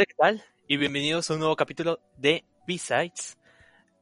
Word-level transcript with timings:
Hola, 0.00 0.06
¿qué 0.06 0.14
tal? 0.16 0.44
Y 0.66 0.78
bienvenidos 0.78 1.28
a 1.28 1.34
un 1.34 1.40
nuevo 1.40 1.56
capítulo 1.56 2.00
de 2.16 2.46
B-Sides. 2.66 3.36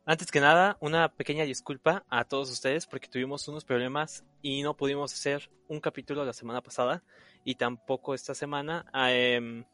Antes 0.06 0.30
que 0.30 0.38
nada, 0.38 0.78
una 0.80 1.08
pequeña 1.08 1.42
disculpa 1.42 2.04
a 2.08 2.22
todos 2.22 2.52
ustedes 2.52 2.86
porque 2.86 3.08
tuvimos 3.08 3.48
unos 3.48 3.64
problemas 3.64 4.24
y 4.40 4.62
no 4.62 4.76
pudimos 4.76 5.12
hacer 5.12 5.50
un 5.66 5.80
capítulo 5.80 6.24
la 6.24 6.32
semana 6.32 6.62
pasada 6.62 7.02
y 7.42 7.56
tampoco 7.56 8.14
esta 8.14 8.32
semana. 8.32 8.86
Em, 9.08 9.64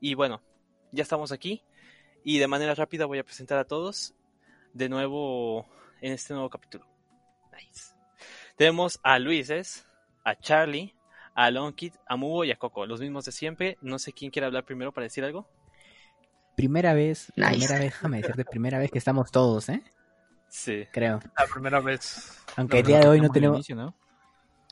y 0.00 0.14
bueno, 0.14 0.42
ya 0.90 1.04
estamos 1.04 1.30
aquí 1.30 1.62
y 2.24 2.40
de 2.40 2.48
manera 2.48 2.74
rápida 2.74 3.06
voy 3.06 3.20
a 3.20 3.24
presentar 3.24 3.58
a 3.58 3.64
todos 3.64 4.12
de 4.72 4.88
nuevo 4.88 5.68
en 6.00 6.14
este 6.14 6.34
nuevo 6.34 6.50
capítulo. 6.50 6.84
Nice. 7.52 7.94
Tenemos 8.56 8.98
a 9.04 9.20
Luises, 9.20 9.86
a 10.24 10.34
Charlie, 10.34 10.96
a 11.36 11.48
Lonkit, 11.52 11.94
a 12.08 12.16
Mubo 12.16 12.44
y 12.44 12.50
a 12.50 12.56
Coco, 12.56 12.86
los 12.86 13.00
mismos 13.00 13.24
de 13.24 13.30
siempre. 13.30 13.78
No 13.82 14.00
sé 14.00 14.12
quién 14.12 14.32
quiere 14.32 14.46
hablar 14.46 14.64
primero 14.64 14.90
para 14.90 15.04
decir 15.04 15.24
algo. 15.24 15.48
Primera 16.60 16.92
vez, 16.94 17.32
Nice. 17.36 17.50
primera 17.52 17.74
vez, 17.74 17.84
déjame 17.84 18.16
decirte, 18.18 18.44
primera 18.44 18.78
vez 18.78 18.90
que 18.90 18.98
estamos 18.98 19.30
todos, 19.32 19.68
¿eh? 19.70 19.82
Sí. 20.48 20.84
Creo. 20.92 21.20
La 21.38 21.46
primera 21.46 21.80
vez. 21.80 22.38
Aunque 22.56 22.80
el 22.80 22.86
día 22.86 23.00
de 23.00 23.08
hoy 23.08 23.20
no 23.20 23.30
tenemos... 23.30 23.56
inicio, 23.58 23.76
¿no? 23.76 23.94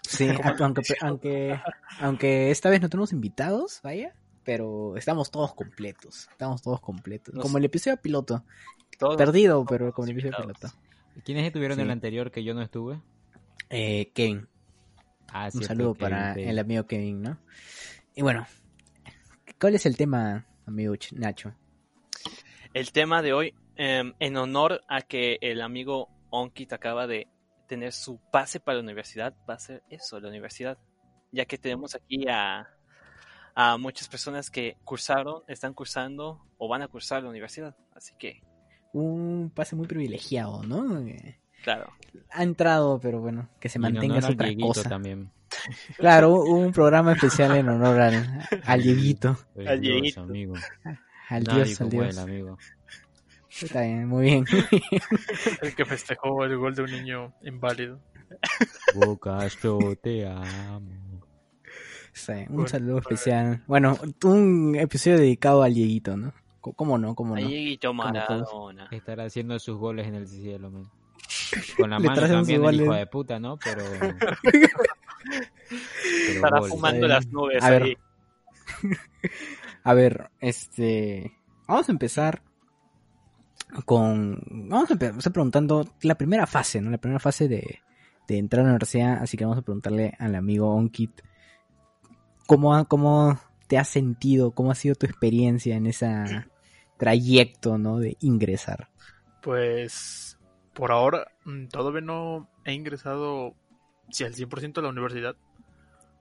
Sí, 0.02 0.28
aunque, 0.60 0.82
aunque, 1.00 1.60
aunque 2.00 2.50
esta 2.50 2.68
vez 2.68 2.80
no 2.82 2.88
tenemos 2.90 3.12
invitados, 3.12 3.80
vaya, 3.82 4.14
pero 4.44 4.96
estamos 4.96 5.30
todos 5.30 5.54
completos, 5.54 6.28
estamos 6.30 6.60
todos 6.60 6.80
completos. 6.80 7.34
Nos- 7.34 7.42
Como 7.42 7.56
el 7.58 7.64
episodio 7.64 7.96
piloto, 7.96 8.44
Todos 8.98 9.16
perdido, 9.16 9.64
pero 9.64 9.92
como 9.92 10.06
el 10.06 10.12
episodio 10.12 10.34
invitados. 10.42 10.58
piloto. 10.72 11.22
¿Quiénes 11.24 11.46
estuvieron 11.46 11.78
en 11.78 11.84
Sí. 11.84 11.86
el 11.86 11.90
anterior 11.90 12.30
que 12.30 12.44
yo 12.44 12.52
no 12.54 12.60
estuve? 12.62 13.00
Eh, 13.70 14.10
Kevin, 14.14 14.46
Ah, 15.32 15.46
un 15.46 15.52
cierto, 15.52 15.68
saludo 15.68 15.94
para 15.94 16.32
el 16.34 16.58
amigo 16.58 16.86
Kevin, 16.86 17.22
¿no? 17.22 17.38
Y 18.14 18.22
bueno, 18.22 18.46
¿cuál 19.60 19.74
es 19.74 19.84
el 19.86 19.96
tema, 19.96 20.46
amigo 20.66 20.94
Ch- 20.94 21.12
Nacho? 21.12 21.52
El 22.78 22.92
tema 22.92 23.22
de 23.22 23.32
hoy, 23.32 23.54
em, 23.74 24.14
en 24.20 24.36
honor 24.36 24.82
a 24.86 25.02
que 25.02 25.38
el 25.40 25.62
amigo 25.62 26.10
Onkit 26.30 26.72
acaba 26.72 27.08
de 27.08 27.26
tener 27.66 27.90
su 27.92 28.20
pase 28.30 28.60
para 28.60 28.76
la 28.76 28.84
universidad, 28.84 29.34
va 29.50 29.54
a 29.54 29.58
ser 29.58 29.82
eso, 29.90 30.20
la 30.20 30.28
universidad. 30.28 30.78
Ya 31.32 31.44
que 31.44 31.58
tenemos 31.58 31.96
aquí 31.96 32.28
a, 32.28 32.68
a 33.56 33.76
muchas 33.78 34.06
personas 34.06 34.48
que 34.48 34.76
cursaron, 34.84 35.42
están 35.48 35.74
cursando 35.74 36.46
o 36.56 36.68
van 36.68 36.82
a 36.82 36.86
cursar 36.86 37.24
la 37.24 37.30
universidad. 37.30 37.74
Así 37.96 38.14
que, 38.16 38.42
Un 38.92 39.50
pase 39.52 39.74
muy 39.74 39.88
privilegiado, 39.88 40.62
¿no? 40.62 41.00
Eh, 41.00 41.36
claro. 41.64 41.92
Ha 42.30 42.44
entrado, 42.44 43.00
pero 43.00 43.20
bueno, 43.20 43.48
que 43.58 43.68
se 43.68 43.78
en 43.78 43.82
mantenga 43.82 44.18
al 44.18 44.34
otra 44.34 44.54
cosa. 44.56 44.88
también. 44.88 45.32
Claro, 45.96 46.42
un 46.44 46.70
programa 46.72 47.14
especial 47.14 47.56
en 47.56 47.70
honor 47.70 48.00
al, 48.00 48.48
al 48.64 48.82
Dieguito, 48.84 49.36
Soy 49.56 49.66
Al 49.66 49.80
Dios, 49.80 49.94
Dieguito. 49.94 50.20
amigo. 50.20 50.54
Al 51.28 51.44
Nadie 51.44 51.64
Dios, 51.64 51.80
al 51.80 51.88
Dios. 51.90 52.06
él, 52.16 52.18
amigo. 52.18 52.58
Está 53.60 53.82
bien, 53.82 54.06
muy 54.08 54.24
bien. 54.24 54.44
El 55.62 55.74
que 55.74 55.84
festejó 55.84 56.44
el 56.44 56.56
gol 56.56 56.74
de 56.76 56.82
un 56.82 56.92
niño 56.92 57.34
inválido. 57.42 58.00
Boca, 58.94 59.46
yo 59.62 59.78
te 60.00 60.26
amo. 60.28 61.22
Sí, 62.12 62.32
un 62.32 62.46
Bueno, 62.54 62.68
saludo 62.68 62.98
especial. 62.98 63.64
Bueno, 63.66 63.98
un 64.24 64.76
episodio 64.76 65.18
dedicado 65.18 65.62
al 65.62 65.74
Dieguito, 65.74 66.16
¿no? 66.16 66.32
¿Cómo 66.60 66.98
no? 66.98 67.14
¿Cómo 67.14 67.30
no? 67.34 67.36
Ahí 67.40 67.46
Dieguito. 67.46 67.92
Maradona. 67.94 68.88
Estará 68.90 69.24
haciendo 69.24 69.58
sus 69.58 69.76
goles 69.76 70.06
en 70.06 70.14
el 70.14 70.28
cielo, 70.28 70.70
man. 70.70 70.84
Con 71.76 71.90
la 71.90 71.98
Le 71.98 72.06
mano 72.08 72.20
también 72.28 72.64
el 72.64 72.80
hijo 72.80 72.94
de 72.94 73.06
puta, 73.06 73.38
¿no? 73.40 73.56
Pero... 73.58 73.82
Pero 75.70 76.28
Estará 76.28 76.60
gol. 76.60 76.68
fumando 76.70 77.08
las 77.08 77.26
nubes 77.26 77.62
A 77.62 77.70
ver. 77.70 77.98
A 79.84 79.94
ver, 79.94 80.30
este... 80.40 81.32
Vamos 81.66 81.88
a 81.88 81.92
empezar 81.92 82.42
con... 83.84 84.40
Vamos 84.50 84.90
a 84.90 84.94
empezar 84.94 85.32
preguntando 85.32 85.84
la 86.02 86.16
primera 86.16 86.46
fase, 86.46 86.80
¿no? 86.80 86.90
La 86.90 86.98
primera 86.98 87.20
fase 87.20 87.48
de, 87.48 87.80
de 88.26 88.38
entrar 88.38 88.60
a 88.60 88.64
la 88.64 88.70
universidad, 88.72 89.22
así 89.22 89.36
que 89.36 89.44
vamos 89.44 89.58
a 89.58 89.62
preguntarle 89.62 90.14
al 90.18 90.34
amigo 90.34 90.74
Onkit 90.74 91.20
cómo, 92.46 92.74
ha- 92.74 92.86
cómo 92.86 93.38
te 93.66 93.76
has 93.78 93.88
sentido, 93.88 94.52
cómo 94.52 94.70
ha 94.70 94.74
sido 94.74 94.94
tu 94.94 95.06
experiencia 95.06 95.76
en 95.76 95.86
ese 95.86 96.06
trayecto, 96.96 97.76
¿no? 97.78 97.98
De 97.98 98.16
ingresar. 98.20 98.88
Pues 99.42 100.38
por 100.74 100.90
ahora 100.92 101.28
mm, 101.44 101.66
todavía 101.66 102.00
no 102.00 102.48
he 102.64 102.72
ingresado 102.72 103.54
si 104.10 104.24
al 104.24 104.34
100% 104.34 104.78
a 104.78 104.82
la 104.82 104.88
universidad. 104.88 105.36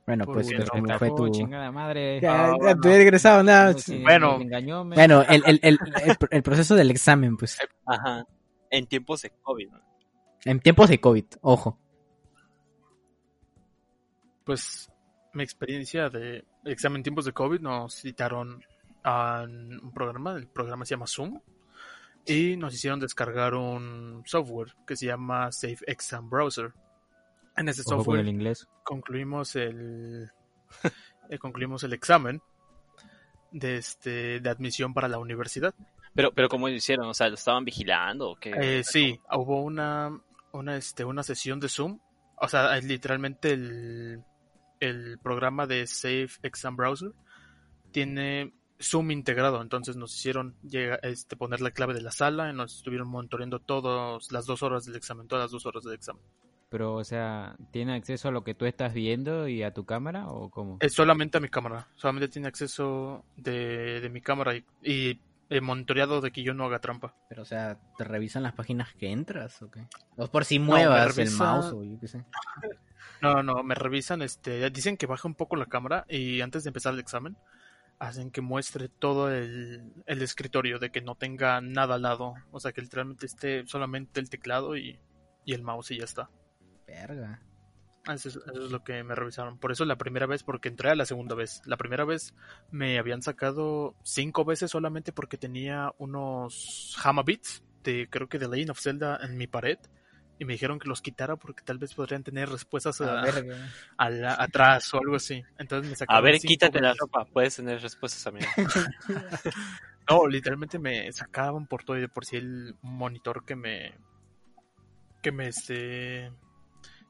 Bueno, 0.08 0.24
Por 0.24 0.36
pues 0.36 0.50
me 0.82 0.98
fue 0.98 1.10
tu... 1.10 1.30
chingada 1.30 1.70
madre. 1.70 2.22
Ya, 2.22 2.48
ya 2.48 2.56
bueno. 2.56 2.82
te 2.82 2.90
he 2.90 3.02
egresado, 3.02 3.44
nada. 3.44 3.74
No, 3.74 4.00
Bueno. 4.04 4.42
engañó. 4.42 4.86
Bueno, 4.86 5.22
el, 5.28 5.44
el, 5.46 5.60
el, 5.62 5.80
el, 6.06 6.18
el 6.32 6.44
proceso 6.44 6.76
del 6.76 6.90
examen, 6.92 7.36
pues, 7.36 7.58
Ajá. 7.86 8.26
En 8.70 8.88
tiempos 8.88 9.22
de 9.22 9.32
COVID. 9.42 9.70
¿no? 9.70 9.82
en 10.46 10.60
tiempos 10.62 10.88
de 10.90 11.00
COVID, 11.02 11.26
ojo. 11.42 11.78
Pues 14.46 14.90
mi 15.34 15.44
experiencia 15.44 16.10
de 16.10 16.46
examen 16.64 17.00
en 17.00 17.04
tiempos 17.04 17.26
de 17.26 17.34
COVID 17.34 17.60
nos 17.60 17.96
citaron 17.96 18.64
a 19.04 19.44
un 19.44 19.92
programa, 19.94 20.36
el 20.38 20.48
programa 20.48 20.86
se 20.86 20.92
llama 20.92 21.06
Zoom, 21.08 21.42
y 22.26 22.56
nos 22.56 22.74
hicieron 22.74 23.00
descargar 23.02 23.56
un 23.56 24.24
software 24.26 24.74
que 24.86 24.96
se 24.96 25.08
llama 25.08 25.52
Safe 25.52 25.80
Exam 25.86 26.30
Browser. 26.30 26.72
En 27.58 27.70
ese 27.70 27.82
Ojo 27.82 27.98
software 27.98 28.22
el 28.22 28.30
inglés. 28.30 28.68
concluimos 28.84 29.56
el 29.56 30.30
eh, 31.30 31.38
concluimos 31.40 31.84
el 31.84 31.94
examen 31.94 32.42
de 33.52 33.78
este 33.78 34.40
de 34.40 34.50
admisión 34.50 34.94
para 34.94 35.08
la 35.08 35.20
universidad. 35.20 35.74
Pero, 36.14 36.32
pero 36.32 36.50
¿cómo 36.50 36.68
lo 36.68 36.74
hicieron? 36.74 37.08
O 37.08 37.14
sea, 37.14 37.30
¿lo 37.30 37.36
estaban 37.36 37.66
vigilando 37.66 38.32
o 38.32 38.36
qué? 38.36 38.52
Eh, 38.60 38.84
sí, 38.84 39.20
hubo 39.32 39.62
una 39.62 40.20
una 40.52 40.78
este 40.78 41.04
una 41.04 41.24
sesión 41.24 41.60
de 41.60 41.70
Zoom, 41.70 42.00
o 42.38 42.48
sea, 42.48 42.78
es 42.78 42.84
literalmente 42.86 43.52
el 43.52 44.24
el 44.80 45.20
programa 45.20 45.66
de 45.66 45.88
Safe 45.88 46.30
Exam 46.44 46.76
Browser 46.76 47.12
tiene 47.92 48.54
Zoom 48.80 49.12
integrado, 49.12 49.62
entonces 49.62 49.96
nos 49.96 50.16
hicieron 50.16 50.56
llega, 50.62 50.96
este, 51.02 51.36
poner 51.36 51.62
la 51.62 51.72
clave 51.72 51.94
de 51.94 52.02
la 52.02 52.12
sala 52.12 52.50
y 52.50 52.54
nos 52.54 52.78
estuvieron 52.78 53.08
monitoreando 53.08 53.60
todas 53.60 54.32
las 54.32 54.46
dos 54.46 54.62
horas 54.62 54.86
del 54.86 54.96
examen, 54.96 55.28
todas 55.28 55.46
las 55.46 55.52
dos 55.52 55.66
horas 55.66 55.84
del 55.84 55.96
examen. 55.96 56.22
Pero, 56.70 56.96
o 56.96 57.04
sea, 57.04 57.56
¿tiene 57.72 57.96
acceso 57.96 58.28
a 58.28 58.32
lo 58.32 58.44
que 58.44 58.54
tú 58.54 58.66
estás 58.66 58.94
viendo 58.94 59.48
y 59.48 59.64
a 59.64 59.74
tu 59.74 59.86
cámara 59.86 60.28
o 60.28 60.50
cómo? 60.50 60.78
Es 60.82 60.94
solamente 60.94 61.38
a 61.38 61.42
mi 61.42 61.48
cámara. 61.48 61.88
Solamente 61.96 62.28
tiene 62.28 62.50
acceso 62.50 63.24
de, 63.38 64.02
de 64.02 64.10
mi 64.10 64.22
cámara 64.22 64.54
y, 64.56 64.66
y 65.50 65.62
monitoreado 65.62 66.20
de 66.20 66.32
que 66.32 66.44
yo 66.44 66.54
no 66.54 66.66
haga 66.66 66.80
trampa. 66.80 67.16
Pero, 67.30 67.44
o 67.44 67.46
sea, 67.46 67.80
¿te 67.98 68.04
revisan 68.04 68.44
las 68.44 68.54
páginas 68.54 68.94
que 68.96 69.12
entras 69.12 69.62
o 69.62 69.72
qué? 69.72 69.88
O 70.18 70.28
por 70.28 70.44
si 70.44 70.60
muevas 70.60 71.18
el 71.18 71.32
mouse 71.32 71.74
o 71.74 71.84
yo 71.84 72.00
qué 72.00 72.08
sé. 72.08 72.26
No, 73.20 73.42
no, 73.42 73.64
me 73.64 73.74
revisan, 73.74 74.22
este, 74.22 74.70
dicen 74.70 74.96
que 74.96 75.08
baje 75.08 75.28
un 75.28 75.34
poco 75.34 75.56
la 75.56 75.66
cámara 75.66 76.06
y 76.08 76.42
antes 76.42 76.64
de 76.64 76.70
empezar 76.70 76.94
el 76.94 77.00
examen 77.00 77.36
hacen 78.00 78.30
que 78.30 78.42
muestre 78.42 78.90
todo 78.90 79.32
el, 79.32 79.92
el 80.06 80.22
escritorio, 80.22 80.78
de 80.78 80.92
que 80.92 81.02
no 81.02 81.16
tenga 81.16 81.60
nada 81.62 81.96
al 81.96 82.04
lado. 82.04 82.36
O 82.52 82.60
sea, 82.60 82.74
que 82.74 82.82
literalmente 82.82 83.26
esté 83.26 83.66
solamente 83.66 84.20
el 84.20 84.30
teclado 84.30 84.78
y, 84.78 85.00
y 85.46 85.54
el 85.54 85.64
mouse 85.64 85.92
y 85.92 85.98
ya 85.98 86.06
está. 86.06 86.30
Verga. 86.88 87.42
Eso 88.06 88.30
es, 88.30 88.38
eso 88.38 88.66
es 88.66 88.72
lo 88.72 88.84
que 88.86 89.04
me 89.04 89.16
revisaron. 89.16 89.60
Por 89.60 89.72
eso 89.74 89.84
la 89.84 89.98
primera 89.98 90.26
vez, 90.26 90.42
porque 90.44 90.70
entré 90.70 90.90
a 90.90 90.96
la 90.96 91.06
segunda 91.06 91.36
vez. 91.36 91.62
La 91.66 91.76
primera 91.76 92.06
vez 92.06 92.34
me 92.72 92.98
habían 93.00 93.22
sacado 93.22 93.96
cinco 94.04 94.46
veces 94.46 94.72
solamente 94.72 95.12
porque 95.12 95.38
tenía 95.38 95.92
unos 95.98 96.98
Hama 97.04 97.24
Beats 97.24 97.64
de 97.84 98.08
creo 98.10 98.30
que 98.30 98.40
de 98.40 98.48
Legend 98.48 98.72
of 98.72 98.80
Zelda 98.80 99.20
en 99.22 99.36
mi 99.38 99.48
pared. 99.48 99.78
Y 100.40 100.46
me 100.46 100.54
dijeron 100.54 100.78
que 100.80 100.88
los 100.88 101.02
quitara 101.02 101.36
porque 101.36 101.64
tal 101.64 101.80
vez 101.80 101.96
podrían 101.96 102.24
tener 102.24 102.48
respuestas 102.48 103.02
Ah, 103.02 103.24
a- 103.26 104.06
a 104.06 104.10
la- 104.10 104.36
atrás 104.40 104.94
o 104.94 105.00
algo 105.00 105.16
así. 105.16 105.44
Entonces 105.58 105.90
me 105.90 105.96
A 105.96 105.98
sacaron 105.98 106.24
ver, 106.24 106.40
cinco 106.40 106.48
quítate 106.52 106.80
la 106.80 106.94
ropa. 106.94 107.26
Puedes 107.26 107.56
tener 107.58 107.82
respuestas, 107.82 108.26
amigo. 108.28 108.46
No, 110.10 110.26
literalmente 110.26 110.80
me 110.80 111.12
sacaban 111.12 111.68
por 111.68 111.84
todo 111.84 111.98
y 111.98 112.02
de 112.02 112.08
por 112.08 112.24
sí 112.24 112.38
el 112.38 112.76
monitor 112.82 113.44
que 113.44 113.58
me 113.58 113.94
que 115.22 115.34
me 115.34 115.50
este 115.50 116.32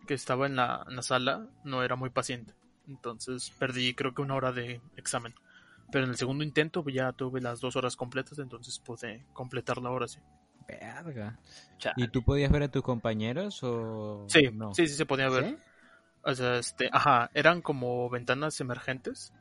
que 0.07 0.15
estaba 0.15 0.47
en 0.47 0.55
la, 0.55 0.83
en 0.89 0.95
la 0.95 1.03
sala 1.03 1.47
no 1.63 1.83
era 1.83 1.95
muy 1.95 2.09
paciente. 2.09 2.55
Entonces 2.87 3.51
perdí 3.59 3.93
creo 3.93 4.15
que 4.15 4.23
una 4.23 4.35
hora 4.35 4.51
de 4.51 4.81
examen. 4.95 5.35
Pero 5.91 6.05
en 6.05 6.11
el 6.11 6.17
segundo 6.17 6.43
intento 6.43 6.83
ya 6.89 7.13
tuve 7.13 7.39
las 7.39 7.61
dos 7.61 7.75
horas 7.75 7.95
completas, 7.95 8.39
entonces 8.39 8.79
pude 8.79 9.25
completar 9.33 9.77
la 9.77 9.91
hora 9.91 10.07
sí. 10.07 10.19
Verga. 10.67 11.39
¿Y 11.95 12.09
tú 12.09 12.23
podías 12.23 12.51
ver 12.51 12.63
a 12.63 12.71
tus 12.71 12.83
compañeros 12.83 13.63
o 13.63 14.25
Sí, 14.27 14.49
no? 14.51 14.73
sí, 14.73 14.87
sí 14.87 14.95
se 14.95 15.05
podía 15.05 15.29
ver. 15.29 15.45
¿Sí? 15.45 15.57
O 16.23 16.35
sea, 16.35 16.57
este, 16.57 16.89
ajá, 16.91 17.29
eran 17.33 17.61
como 17.61 18.09
ventanas 18.09 18.59
emergentes 18.59 19.33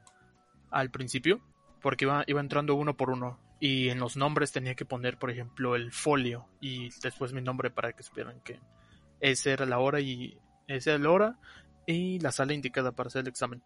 al 0.71 0.91
principio, 0.91 1.41
porque 1.83 2.05
iba, 2.05 2.23
iba 2.29 2.41
entrando 2.41 2.77
uno 2.77 2.97
por 2.97 3.11
uno. 3.11 3.41
Y 3.59 3.89
en 3.89 3.99
los 3.99 4.17
nombres 4.17 4.53
tenía 4.53 4.75
que 4.75 4.85
poner, 4.85 5.19
por 5.19 5.31
ejemplo, 5.31 5.75
el 5.75 5.91
folio 5.91 6.47
y 6.61 6.91
después 7.01 7.33
mi 7.33 7.41
nombre 7.41 7.71
para 7.71 7.93
que 7.93 8.03
supieran 8.03 8.41
que 8.43 8.61
esa 9.19 9.51
era 9.51 9.67
la 9.67 9.79
hora 9.79 9.99
y 9.99 10.39
esa 10.67 10.91
era 10.91 10.99
la 11.05 11.11
hora 11.11 11.39
y 11.87 12.19
la 12.21 12.33
sala 12.33 12.53
indicada 12.55 12.93
para 12.93 13.09
hacer 13.09 13.23
el 13.23 13.29
examen. 13.29 13.63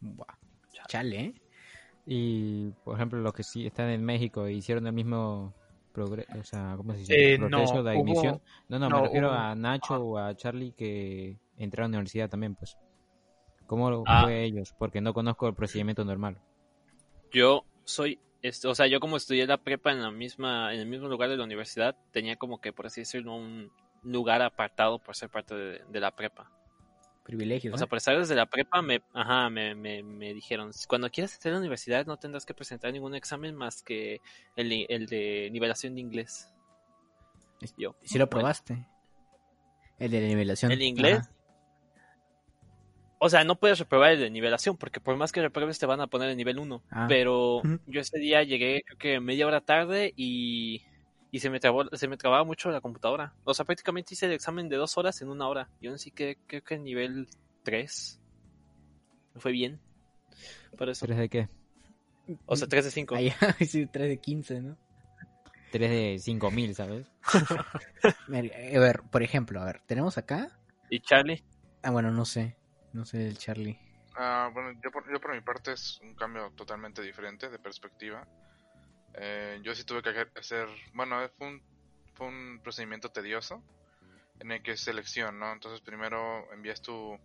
Buah. 0.00 0.26
Chale, 0.88 1.20
¿eh? 1.20 1.34
Y, 2.06 2.70
por 2.84 2.94
ejemplo, 2.96 3.18
los 3.20 3.32
que 3.34 3.42
sí 3.42 3.66
están 3.66 3.90
en 3.90 4.02
México 4.04 4.48
hicieron 4.48 4.86
el 4.86 4.92
mismo 4.94 5.52
progreso, 5.92 6.38
o 6.38 6.44
sea, 6.44 6.74
¿cómo 6.76 6.92
se 6.94 7.00
dice? 7.00 7.34
Eh, 7.34 7.38
no, 7.38 7.48
proceso 7.48 7.82
de 7.82 7.94
hubo- 7.96 8.00
admisión. 8.02 8.40
No, 8.68 8.78
no, 8.78 8.86
me 8.88 8.96
no, 8.96 9.02
refiero 9.04 9.28
hubo- 9.28 9.36
a 9.36 9.54
Nacho 9.54 9.94
o 9.96 10.16
a 10.18 10.34
Charlie 10.36 10.72
que 10.72 11.36
entraron 11.58 11.90
a 11.90 11.92
la 11.92 11.98
universidad 11.98 12.30
también, 12.30 12.54
pues. 12.54 12.78
¿Cómo 13.66 14.04
Ah. 14.06 14.22
fue 14.22 14.44
ellos? 14.44 14.74
Porque 14.78 15.00
no 15.02 15.12
conozco 15.12 15.46
el 15.48 15.54
procedimiento 15.54 16.04
normal. 16.04 16.38
Yo 17.30 17.64
soy, 17.84 18.18
este, 18.40 18.68
o 18.68 18.74
sea, 18.74 18.86
yo 18.86 19.00
como 19.00 19.18
estudié 19.18 19.46
la 19.46 19.58
prepa 19.58 19.92
en 19.92 20.00
la 20.00 20.10
misma, 20.10 20.72
en 20.72 20.80
el 20.80 20.86
mismo 20.86 21.08
lugar 21.08 21.28
de 21.28 21.36
la 21.36 21.44
universidad, 21.44 21.96
tenía 22.12 22.36
como 22.36 22.60
que, 22.62 22.72
por 22.72 22.86
así 22.86 23.02
decirlo, 23.02 23.34
un 23.34 23.70
lugar 24.02 24.42
apartado 24.42 24.98
por 24.98 25.16
ser 25.16 25.28
parte 25.28 25.54
de, 25.54 25.82
de 25.88 26.00
la 26.00 26.14
prepa. 26.14 26.50
Privilegios. 27.24 27.72
O 27.72 27.76
¿eh? 27.76 27.78
sea, 27.78 27.86
por 27.86 27.98
estar 27.98 28.18
desde 28.18 28.34
la 28.34 28.46
prepa, 28.46 28.80
me, 28.80 29.02
ajá, 29.12 29.50
me, 29.50 29.74
me, 29.74 30.02
me 30.02 30.32
dijeron, 30.32 30.70
cuando 30.88 31.10
quieras 31.10 31.34
entrar 31.34 31.52
a 31.52 31.54
la 31.56 31.60
universidad 31.60 32.06
no 32.06 32.16
tendrás 32.16 32.46
que 32.46 32.54
presentar 32.54 32.92
ningún 32.92 33.14
examen 33.14 33.54
más 33.54 33.82
que 33.82 34.20
el, 34.56 34.86
el 34.88 35.06
de 35.06 35.48
nivelación 35.52 35.94
de 35.94 36.00
inglés. 36.00 36.48
Yo. 37.76 37.96
Si 38.02 38.18
lo 38.18 38.26
bueno, 38.26 38.30
probaste. 38.30 38.86
El 39.98 40.10
de 40.10 40.20
la 40.20 40.28
nivelación. 40.28 40.72
¿El 40.72 40.78
de 40.78 40.84
inglés? 40.84 41.18
Ajá. 41.18 41.38
O 43.20 43.28
sea, 43.28 43.44
no 43.44 43.58
puedes 43.58 43.78
reprobar 43.78 44.12
el 44.12 44.20
de 44.20 44.30
nivelación, 44.30 44.76
porque 44.76 45.00
por 45.00 45.16
más 45.16 45.32
que 45.32 45.42
repruebes 45.42 45.78
te 45.78 45.86
van 45.86 46.00
a 46.00 46.06
poner 46.06 46.30
el 46.30 46.36
nivel 46.36 46.58
1. 46.58 46.82
Ah. 46.90 47.06
Pero 47.08 47.62
yo 47.86 48.00
ese 48.00 48.18
día 48.18 48.42
llegué, 48.44 48.82
creo 48.86 48.98
que 48.98 49.20
media 49.20 49.46
hora 49.46 49.60
tarde 49.60 50.12
y, 50.16 50.82
y 51.30 51.40
se 51.40 51.50
me 51.50 51.60
trabó, 51.60 51.84
se 51.92 52.08
me 52.08 52.16
trababa 52.16 52.44
mucho 52.44 52.70
la 52.70 52.80
computadora. 52.80 53.34
O 53.44 53.54
sea, 53.54 53.64
prácticamente 53.64 54.14
hice 54.14 54.26
el 54.26 54.32
examen 54.32 54.68
de 54.68 54.76
dos 54.76 54.96
horas 54.96 55.20
en 55.22 55.28
una 55.28 55.48
hora. 55.48 55.68
Yo 55.80 55.96
sí 55.98 56.10
que 56.10 56.38
creo 56.46 56.62
que 56.62 56.78
nivel 56.78 57.28
3. 57.64 58.20
Me 59.34 59.40
fue 59.40 59.52
bien. 59.52 59.80
Por 60.76 60.88
eso. 60.88 61.06
¿Tres 61.06 61.18
de 61.18 61.28
qué? 61.28 61.48
O 62.46 62.56
sea, 62.56 62.68
3 62.68 62.84
de 62.86 62.90
5. 62.90 63.14
Ahí, 63.14 63.30
sí, 63.66 63.86
3 63.86 64.08
de 64.08 64.18
15, 64.18 64.60
¿no? 64.60 64.78
Tres 65.70 65.90
de 65.90 66.18
cinco 66.18 66.50
mil, 66.50 66.74
¿sabes? 66.74 67.10
Mira, 68.28 68.56
A 68.56 68.80
ver, 68.80 69.02
por 69.10 69.22
ejemplo, 69.22 69.60
a 69.60 69.64
ver, 69.64 69.82
tenemos 69.86 70.16
acá. 70.16 70.58
¿Y 70.88 71.00
Charlie? 71.00 71.44
Ah, 71.82 71.90
bueno, 71.90 72.10
no 72.10 72.24
sé. 72.24 72.56
No 72.92 73.04
sé 73.04 73.26
el 73.26 73.36
Charlie. 73.36 73.78
Ah, 74.16 74.50
bueno, 74.52 74.72
yo 74.82 74.90
por, 74.90 75.10
yo 75.12 75.20
por 75.20 75.34
mi 75.34 75.42
parte 75.42 75.72
es 75.72 76.00
un 76.02 76.14
cambio 76.14 76.50
totalmente 76.56 77.02
diferente 77.02 77.50
de 77.50 77.58
perspectiva. 77.58 78.26
Eh, 79.14 79.60
yo 79.62 79.74
sí 79.74 79.84
tuve 79.84 80.02
que 80.02 80.26
hacer, 80.38 80.68
bueno, 80.94 81.28
fue 81.36 81.48
un, 81.48 81.62
fue 82.14 82.26
un 82.26 82.60
procedimiento 82.62 83.10
tedioso 83.10 83.62
en 84.40 84.52
el 84.52 84.62
que 84.62 84.72
es 84.72 84.80
selección, 84.80 85.38
¿no? 85.38 85.52
Entonces 85.52 85.80
primero 85.80 86.50
envías 86.52 86.80
tu 86.80 87.18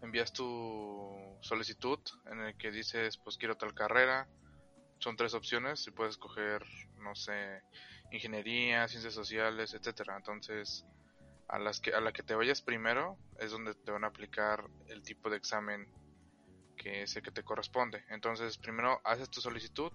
envías 0.00 0.32
tu 0.32 1.38
solicitud 1.40 1.98
en 2.26 2.40
el 2.40 2.56
que 2.56 2.70
dices, 2.70 3.16
pues 3.18 3.38
quiero 3.38 3.56
tal 3.56 3.74
carrera. 3.74 4.28
Son 4.98 5.16
tres 5.16 5.34
opciones 5.34 5.86
y 5.86 5.90
puedes 5.90 6.12
escoger, 6.12 6.62
no 6.98 7.14
sé, 7.14 7.62
ingeniería, 8.10 8.86
ciencias 8.88 9.14
sociales, 9.14 9.74
etcétera. 9.74 10.16
Entonces, 10.16 10.84
a 11.48 11.58
las 11.58 11.80
que 11.80 11.92
a 11.92 12.00
la 12.00 12.12
que 12.12 12.22
te 12.22 12.34
vayas 12.34 12.62
primero 12.62 13.18
es 13.38 13.50
donde 13.50 13.74
te 13.74 13.90
van 13.90 14.04
a 14.04 14.08
aplicar 14.08 14.64
el 14.88 15.02
tipo 15.02 15.28
de 15.28 15.36
examen 15.36 15.86
que 16.76 17.02
es 17.02 17.16
el 17.16 17.22
que 17.22 17.30
te 17.30 17.42
corresponde. 17.42 18.04
Entonces, 18.08 18.58
primero 18.58 19.00
haces 19.04 19.30
tu 19.30 19.40
solicitud, 19.40 19.92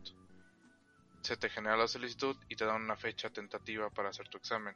se 1.23 1.37
te 1.37 1.49
genera 1.49 1.77
la 1.77 1.87
solicitud 1.87 2.37
y 2.49 2.55
te 2.55 2.65
dan 2.65 2.81
una 2.83 2.97
fecha 2.97 3.29
tentativa 3.29 3.89
para 3.91 4.09
hacer 4.09 4.27
tu 4.29 4.37
examen. 4.37 4.75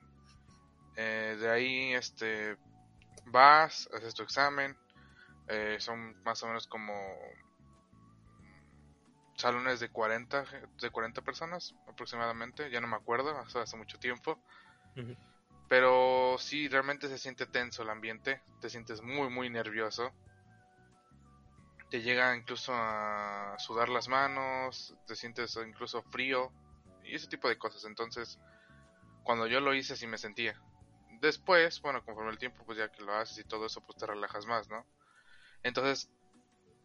Eh, 0.95 1.37
de 1.39 1.49
ahí, 1.49 1.93
este, 1.93 2.57
vas, 3.25 3.89
haces 3.93 4.15
tu 4.15 4.23
examen. 4.23 4.77
eh, 5.47 5.77
son 5.79 6.21
más 6.23 6.43
o 6.43 6.47
menos 6.47 6.67
como 6.67 6.93
salones 9.37 9.79
de 9.79 9.89
40 9.89 10.45
ge- 10.45 10.63
de 10.81 10.89
40 10.89 11.21
personas 11.21 11.75
aproximadamente, 11.87 12.69
ya 12.71 12.81
no 12.81 12.87
me 12.87 12.95
acuerdo, 12.95 13.37
hace, 13.37 13.59
hace 13.59 13.77
mucho 13.77 13.97
tiempo. 13.99 14.41
Pero 15.67 16.37
sí, 16.39 16.67
realmente 16.69 17.09
se 17.09 17.17
siente 17.17 17.45
tenso 17.47 17.83
el 17.83 17.89
ambiente, 17.89 18.41
te 18.59 18.69
sientes 18.69 19.01
muy, 19.01 19.29
muy 19.29 19.49
nervioso. 19.49 20.13
Te 21.93 22.01
llega 22.01 22.35
incluso 22.35 22.73
a 22.73 23.55
sudar 23.59 23.87
las 23.87 24.07
manos, 24.07 24.95
te 25.05 25.15
sientes 25.15 25.55
incluso 25.57 26.01
frío 26.01 26.51
y 27.03 27.13
ese 27.13 27.27
tipo 27.27 27.47
de 27.47 27.59
cosas. 27.59 27.85
Entonces, 27.85 28.39
cuando 29.21 29.45
yo 29.45 29.59
lo 29.59 29.75
hice, 29.75 29.95
sí 29.95 30.07
me 30.07 30.17
sentía. 30.17 30.59
Después, 31.21 31.79
bueno, 31.83 32.03
conforme 32.03 32.31
el 32.31 32.39
tiempo, 32.39 32.65
pues 32.65 32.79
ya 32.79 32.91
que 32.91 33.03
lo 33.03 33.13
haces 33.13 33.37
y 33.37 33.43
todo 33.43 33.67
eso, 33.67 33.85
pues 33.85 33.95
te 33.99 34.07
relajas 34.07 34.47
más, 34.47 34.67
¿no? 34.69 34.87
Entonces, 35.61 36.09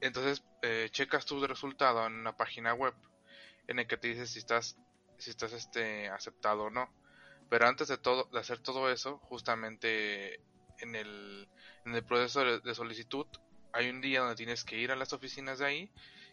entonces 0.02 0.44
eh, 0.60 0.90
checas 0.90 1.24
tu 1.24 1.42
resultado 1.46 2.06
en 2.06 2.12
una 2.12 2.36
página 2.36 2.74
web 2.74 2.92
en 3.66 3.78
el 3.78 3.86
que 3.86 3.96
te 3.96 4.08
dice 4.08 4.26
si 4.26 4.40
estás, 4.40 4.76
si 5.16 5.30
estás 5.30 5.54
este, 5.54 6.10
aceptado 6.10 6.64
o 6.64 6.70
no. 6.70 6.92
Pero 7.48 7.66
antes 7.66 7.88
de 7.88 7.96
todo, 7.96 8.28
de 8.30 8.40
hacer 8.40 8.58
todo 8.58 8.90
eso, 8.92 9.16
justamente 9.20 10.34
en 10.80 10.94
el, 10.94 11.48
en 11.86 11.94
el 11.94 12.04
proceso 12.04 12.60
de 12.60 12.74
solicitud, 12.74 13.26
hay 13.72 13.90
un 13.90 14.00
día 14.00 14.20
donde 14.20 14.36
tienes 14.36 14.64
que 14.64 14.76
ir 14.78 14.90
a 14.92 14.96
las 14.96 15.12
oficinas 15.12 15.58
de 15.58 15.66
ahí 15.66 15.90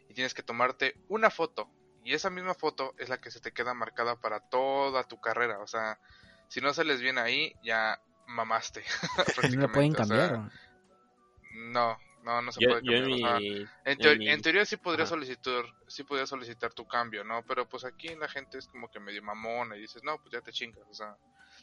y 0.09 0.13
tienes 0.13 0.33
que 0.33 0.43
tomarte 0.43 0.95
una 1.07 1.29
foto. 1.29 1.69
Y 2.03 2.13
esa 2.13 2.29
misma 2.29 2.53
foto 2.53 2.93
es 2.97 3.09
la 3.09 3.17
que 3.19 3.31
se 3.31 3.39
te 3.41 3.51
queda 3.51 3.73
marcada 3.73 4.15
para 4.19 4.39
toda 4.39 5.03
tu 5.05 5.19
carrera. 5.19 5.59
O 5.59 5.67
sea, 5.67 5.99
si 6.47 6.61
no 6.61 6.73
sales 6.73 7.01
bien 7.01 7.17
ahí, 7.17 7.53
ya 7.63 7.99
mamaste. 8.27 8.83
No 9.49 9.61
lo 9.61 9.71
pueden 9.71 9.93
prácticamente, 9.93 9.97
o 9.97 10.03
sea, 10.03 10.31
cambiar. 10.31 10.51
no, 11.51 11.97
no, 12.23 12.41
no 12.41 12.51
se 12.51 12.61
Yo, 12.61 12.67
puede 12.67 12.83
yo 12.83 12.93
en 12.93 13.05
cambiar. 13.05 13.11
o 13.13 13.17
sea, 13.17 13.43
mi... 13.43 13.69
en, 13.85 13.99
en 13.99 13.99
teo- 13.99 14.17
mi- 14.17 14.25
en 14.25 14.41
teoría 14.41 14.65
sí 14.65 14.77
podría 14.77 15.05
Ajá. 15.05 15.15
solicitar, 15.15 15.63
sí 15.87 16.03
podría 16.03 16.25
solicitar 16.25 16.73
tu 16.73 16.85
cambio, 16.87 17.23
¿no? 17.23 17.43
Pero 17.45 17.67
pues 17.67 17.83
aquí 17.85 18.15
la 18.15 18.27
gente 18.27 18.57
es 18.57 18.67
como 18.67 18.89
que 18.89 18.99
medio 18.99 19.21
mamona 19.23 19.77
y 19.77 19.81
dices, 19.81 20.03
no, 20.03 20.17
pues 20.19 20.33
ya 20.33 20.41
te 20.41 20.51
chingas, 20.51 20.87
o 20.89 20.93
sea, 20.93 21.15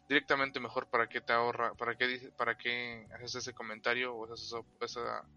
directamente 0.09 0.61
mejor 0.61 0.89
para 0.89 1.09
qué 1.09 1.21
te 1.21 1.33
ahorra, 1.33 1.75
para 1.75 1.97
qué 1.97 2.31
para 2.37 2.57
qué 2.57 3.07
haces 3.15 3.37
ese 3.37 3.55
comentario 3.55 4.15
o 4.15 4.25
haces 4.33 4.47
esa, 4.47 4.61
esa 4.81 5.29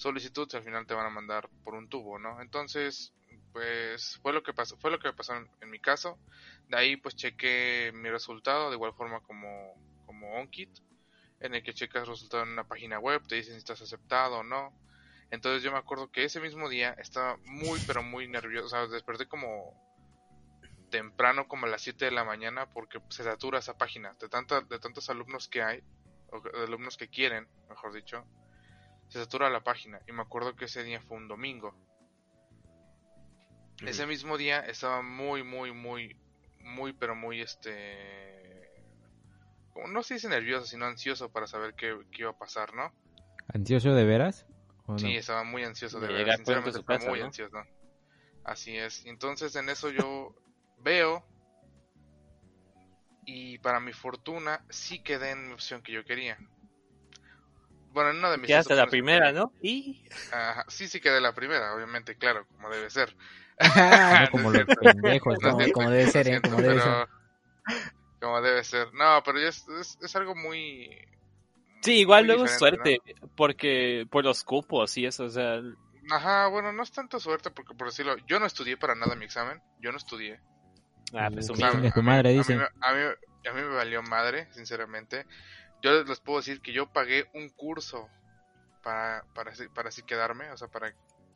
solicitud 0.00 0.48
al 0.54 0.62
final 0.62 0.86
te 0.86 0.94
van 0.94 1.06
a 1.06 1.10
mandar 1.10 1.50
por 1.62 1.74
un 1.74 1.86
tubo, 1.86 2.18
¿no? 2.18 2.40
Entonces, 2.40 3.12
pues 3.52 4.18
fue 4.22 4.32
lo 4.32 4.42
que 4.42 4.54
pasó, 4.54 4.78
fue 4.78 4.90
lo 4.90 4.98
que 4.98 5.12
pasó 5.12 5.34
en, 5.36 5.70
mi 5.70 5.78
caso. 5.78 6.18
De 6.68 6.78
ahí 6.78 6.96
pues 6.96 7.16
chequé 7.16 7.92
mi 7.94 8.08
resultado 8.08 8.70
de 8.70 8.76
igual 8.76 8.94
forma 8.94 9.20
como 9.20 9.74
como 10.06 10.38
OnKit 10.40 10.70
en 11.40 11.54
el 11.54 11.62
que 11.62 11.74
checas 11.74 12.08
resultado 12.08 12.42
en 12.44 12.50
una 12.50 12.64
página 12.64 12.98
web, 12.98 13.22
te 13.26 13.34
dicen 13.34 13.52
si 13.52 13.58
estás 13.58 13.82
aceptado 13.82 14.38
o 14.38 14.42
no. 14.42 14.72
Entonces 15.30 15.62
yo 15.62 15.70
me 15.70 15.78
acuerdo 15.78 16.10
que 16.10 16.24
ese 16.24 16.40
mismo 16.40 16.70
día 16.70 16.94
estaba 16.98 17.36
muy 17.44 17.78
pero 17.86 18.02
muy 18.02 18.26
nervioso, 18.26 18.66
o 18.66 18.70
sea, 18.70 18.86
desperté 18.86 19.26
como 19.26 19.74
temprano 20.90 21.46
como 21.46 21.66
a 21.66 21.68
las 21.68 21.82
7 21.82 22.06
de 22.06 22.10
la 22.10 22.24
mañana 22.24 22.70
porque 22.70 23.00
se 23.10 23.22
satura 23.22 23.58
esa 23.58 23.76
página 23.76 24.14
de 24.18 24.28
tanta, 24.30 24.62
de 24.62 24.78
tantos 24.78 25.10
alumnos 25.10 25.48
que 25.48 25.62
hay 25.62 25.82
o 26.32 26.40
de 26.40 26.64
alumnos 26.64 26.96
que 26.96 27.08
quieren, 27.08 27.48
mejor 27.68 27.92
dicho, 27.92 28.24
se 29.10 29.18
satura 29.18 29.50
la 29.50 29.62
página 29.62 30.00
y 30.06 30.12
me 30.12 30.22
acuerdo 30.22 30.54
que 30.54 30.66
ese 30.66 30.84
día 30.84 31.00
fue 31.02 31.16
un 31.16 31.28
domingo. 31.28 31.74
Ese 33.84 34.06
mismo 34.06 34.38
día 34.38 34.60
estaba 34.60 35.02
muy 35.02 35.42
muy 35.42 35.72
muy 35.72 36.16
muy 36.62 36.92
pero 36.92 37.14
muy 37.16 37.40
este 37.40 38.70
como 39.72 39.88
no 39.88 40.02
se 40.02 40.14
dice 40.14 40.28
nervioso, 40.28 40.66
sino 40.66 40.86
ansioso 40.86 41.30
para 41.30 41.46
saber 41.46 41.74
qué, 41.74 41.96
qué 42.12 42.22
iba 42.22 42.30
a 42.30 42.38
pasar, 42.38 42.74
¿no? 42.74 42.92
¿Ansioso 43.52 43.94
de 43.94 44.04
veras? 44.04 44.46
¿O 44.86 44.92
no? 44.92 44.98
Sí, 44.98 45.16
estaba 45.16 45.42
muy 45.42 45.64
ansioso 45.64 45.98
de 45.98 46.06
a 46.06 46.36
sinceramente 46.36 46.80
muy 47.08 47.20
¿no? 47.20 47.26
ansioso. 47.26 47.56
Así 48.44 48.76
es. 48.76 49.04
Entonces 49.06 49.56
en 49.56 49.68
eso 49.68 49.90
yo 49.90 50.36
veo 50.78 51.24
y 53.26 53.58
para 53.58 53.80
mi 53.80 53.92
fortuna 53.92 54.64
sí 54.68 55.02
quedé 55.02 55.30
en 55.30 55.48
la 55.48 55.54
opción 55.54 55.82
que 55.82 55.92
yo 55.92 56.04
quería. 56.04 56.38
Bueno, 57.92 58.10
en 58.10 58.16
una 58.18 58.30
de 58.30 58.38
mis 58.38 58.46
Quedaste 58.46 58.74
la 58.74 58.86
primera. 58.86 59.32
¿no? 59.32 59.52
Y... 59.62 60.04
Ajá, 60.32 60.64
sí, 60.68 60.86
sí 60.88 61.00
quedé 61.00 61.20
la 61.20 61.34
primera, 61.34 61.74
obviamente, 61.74 62.16
claro, 62.16 62.46
como 62.46 62.70
debe 62.70 62.88
ser. 62.90 63.16
No 63.58 63.68
No 64.20 64.30
como 64.30 64.50
los 64.52 64.64
pendejos, 64.64 65.38
No 65.42 65.50
¿no? 65.58 65.72
Como- 65.72 65.90
debe 65.90 66.06
ser, 66.10 66.28
¿eh? 66.28 66.40
Como 66.40 66.60
debe 66.62 66.74
pero- 66.76 67.08
Como 68.20 68.40
debe 68.42 68.64
ser. 68.64 68.92
No, 68.94 69.22
pero 69.24 69.40
ya 69.40 69.48
es, 69.48 69.66
es, 69.80 69.98
es 70.00 70.16
algo 70.16 70.34
muy... 70.34 70.88
Sí, 71.82 72.00
igual 72.00 72.24
muy 72.24 72.28
luego 72.28 72.44
es 72.44 72.58
suerte, 72.58 72.98
porque 73.36 74.06
por 74.10 74.24
los 74.24 74.44
cupos 74.44 74.96
y 74.98 75.06
eso, 75.06 75.24
o 75.24 75.30
sea... 75.30 75.60
¿no? 75.60 75.76
Ajá, 76.14 76.48
bueno, 76.48 76.72
no 76.72 76.82
es 76.82 76.90
tanto 76.92 77.20
suerte 77.20 77.50
porque 77.50 77.74
por 77.74 77.86
decirlo, 77.88 78.16
yo 78.26 78.38
no 78.40 78.46
estudié 78.46 78.76
para 78.76 78.94
nada 78.94 79.14
mi 79.14 79.24
examen, 79.24 79.62
yo 79.80 79.90
no 79.92 79.96
estudié. 79.98 80.40
Ah, 81.14 81.28
presumido. 81.30 81.68
O 81.68 81.70
sea, 81.70 81.92
tu 81.92 82.00
a 82.00 82.02
mí- 82.02 82.06
madre, 82.08 82.30
a 82.30 82.42
mí 82.42 82.54
A 82.80 82.92
mí, 82.92 83.00
a 83.48 83.52
mí 83.52 83.62
me 83.62 83.74
valió 83.74 84.02
madre, 84.02 84.48
sinceramente. 84.52 85.26
Yo 85.82 86.04
les 86.04 86.20
puedo 86.20 86.38
decir 86.38 86.60
que 86.60 86.72
yo 86.72 86.92
pagué 86.92 87.28
un 87.34 87.48
curso 87.50 88.08
para, 88.82 89.24
para, 89.34 89.52
para 89.74 89.88
así 89.88 90.02
quedarme, 90.02 90.50
o 90.50 90.56
sea, 90.56 90.68
para 90.68 90.94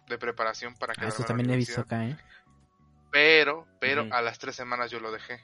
de 0.08 0.18
preparación 0.18 0.74
para 0.74 0.92
Ah, 0.92 0.96
quedarme 0.96 1.08
eso 1.08 1.18
en 1.18 1.22
la 1.22 1.28
también 1.28 1.50
he 1.50 1.56
visto 1.56 1.80
acá, 1.80 2.06
¿eh? 2.06 2.16
Pero, 3.10 3.66
pero 3.80 4.06
a 4.12 4.20
las 4.22 4.38
tres 4.38 4.56
semanas 4.56 4.90
yo 4.90 5.00
lo 5.00 5.12
dejé. 5.12 5.40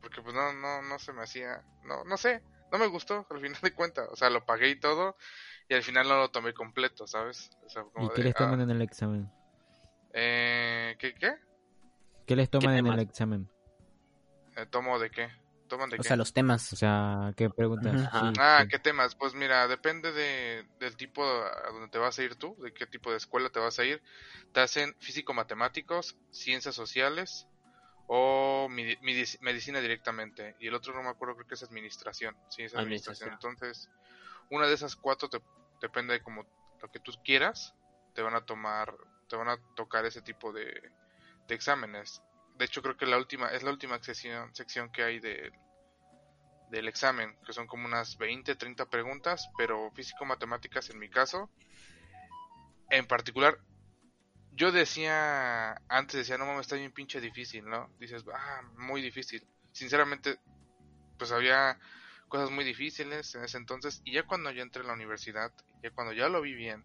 Porque 0.00 0.22
pues 0.22 0.34
no, 0.34 0.52
no, 0.52 0.82
no 0.82 0.98
se 0.98 1.12
me 1.12 1.22
hacía, 1.22 1.62
no, 1.84 2.04
no 2.04 2.16
sé, 2.16 2.42
no 2.70 2.78
me 2.78 2.86
gustó 2.86 3.26
al 3.30 3.40
final 3.40 3.60
de 3.60 3.72
cuentas. 3.72 4.08
O 4.10 4.16
sea, 4.16 4.30
lo 4.30 4.44
pagué 4.44 4.70
y 4.70 4.78
todo 4.78 5.16
y 5.68 5.74
al 5.74 5.82
final 5.82 6.08
no 6.08 6.18
lo 6.18 6.30
tomé 6.30 6.52
completo, 6.54 7.06
¿sabes? 7.06 7.50
O 7.64 7.68
sea, 7.68 7.82
como 7.84 8.06
¿Y 8.06 8.10
qué 8.10 8.22
de, 8.22 8.24
les 8.24 8.34
toman 8.34 8.60
ah, 8.60 8.62
en 8.62 8.70
el 8.70 8.82
examen? 8.82 9.30
Eh, 10.12 10.96
¿Qué? 10.98 11.14
¿Qué? 11.14 11.34
¿Qué 12.26 12.36
les 12.36 12.48
toman 12.48 12.76
en 12.76 12.86
el 12.86 13.00
examen? 13.00 13.48
Eh, 14.56 14.66
¿Tomo 14.66 14.98
de 14.98 15.10
qué? 15.10 15.28
¿Toman 15.74 15.90
de 15.90 15.96
O 15.96 16.02
qué? 16.02 16.06
sea, 16.08 16.16
los 16.16 16.32
temas. 16.32 16.72
O 16.72 16.76
sea, 16.76 17.32
¿qué 17.36 17.50
preguntas? 17.50 17.92
Ujú. 17.92 18.04
Ajá. 18.04 18.20
Sí, 18.32 18.34
Ah, 18.38 18.58
sí. 18.62 18.68
¿qué 18.68 18.78
temas? 18.78 19.16
Pues 19.16 19.34
mira, 19.34 19.66
depende 19.66 20.12
de, 20.12 20.64
del 20.78 20.96
tipo 20.96 21.24
a 21.24 21.68
donde 21.72 21.88
te 21.88 21.98
vas 21.98 22.16
a 22.16 22.22
ir 22.22 22.36
tú, 22.36 22.56
de 22.62 22.72
qué 22.72 22.86
tipo 22.86 23.10
de 23.10 23.16
escuela 23.16 23.50
te 23.50 23.58
vas 23.58 23.76
a 23.80 23.84
ir. 23.84 24.00
Te 24.52 24.60
hacen 24.60 24.94
físico-matemáticos, 25.00 26.16
ciencias 26.30 26.76
sociales 26.76 27.48
o 28.06 28.68
medi- 28.70 29.00
medici- 29.00 29.36
medicina 29.40 29.80
directamente. 29.80 30.54
Y 30.60 30.68
el 30.68 30.74
otro 30.74 30.94
no 30.94 31.02
me 31.02 31.08
acuerdo, 31.08 31.34
creo 31.34 31.48
que 31.48 31.54
es 31.56 31.62
administración. 31.64 32.36
Sí, 32.50 32.62
es. 32.62 32.74
Administración. 32.76 33.32
Entonces, 33.32 33.88
una 34.50 34.68
de 34.68 34.74
esas 34.74 34.94
cuatro 34.94 35.28
te, 35.28 35.40
depende 35.80 36.12
de 36.12 36.22
como 36.22 36.46
lo 36.80 36.88
que 36.88 37.00
tú 37.00 37.10
quieras, 37.24 37.74
te 38.14 38.22
van 38.22 38.36
a 38.36 38.44
tomar, 38.44 38.94
te 39.28 39.34
van 39.34 39.48
a 39.48 39.58
tocar 39.74 40.04
ese 40.06 40.22
tipo 40.22 40.52
de, 40.52 40.66
de 41.48 41.54
exámenes. 41.56 42.22
De 42.54 42.66
hecho, 42.66 42.80
creo 42.80 42.96
que 42.96 43.06
la 43.06 43.18
última, 43.18 43.48
es 43.48 43.64
la 43.64 43.72
última 43.72 44.00
sección, 44.00 44.54
sección 44.54 44.92
que 44.92 45.02
hay 45.02 45.18
de, 45.18 45.50
del 46.70 46.88
examen, 46.88 47.36
que 47.46 47.52
son 47.52 47.66
como 47.66 47.86
unas 47.86 48.16
20, 48.18 48.54
30 48.56 48.86
preguntas, 48.86 49.50
pero 49.56 49.90
físico-matemáticas 49.92 50.90
en 50.90 50.98
mi 50.98 51.08
caso, 51.08 51.50
en 52.90 53.06
particular, 53.06 53.58
yo 54.52 54.72
decía, 54.72 55.72
antes 55.88 56.16
decía, 56.18 56.38
no 56.38 56.46
mames, 56.46 56.62
está 56.62 56.76
bien 56.76 56.92
pinche 56.92 57.20
difícil, 57.20 57.64
¿no? 57.64 57.90
Dices, 57.98 58.24
ah, 58.32 58.62
muy 58.78 59.02
difícil. 59.02 59.46
Sinceramente, 59.72 60.38
pues 61.18 61.32
había 61.32 61.78
cosas 62.28 62.50
muy 62.50 62.64
difíciles 62.64 63.34
en 63.34 63.44
ese 63.44 63.58
entonces, 63.58 64.02
y 64.04 64.12
ya 64.14 64.24
cuando 64.24 64.50
yo 64.52 64.62
entré 64.62 64.82
en 64.82 64.88
la 64.88 64.94
universidad, 64.94 65.52
ya 65.82 65.90
cuando 65.90 66.12
ya 66.12 66.28
lo 66.28 66.40
vi 66.42 66.54
bien, 66.54 66.84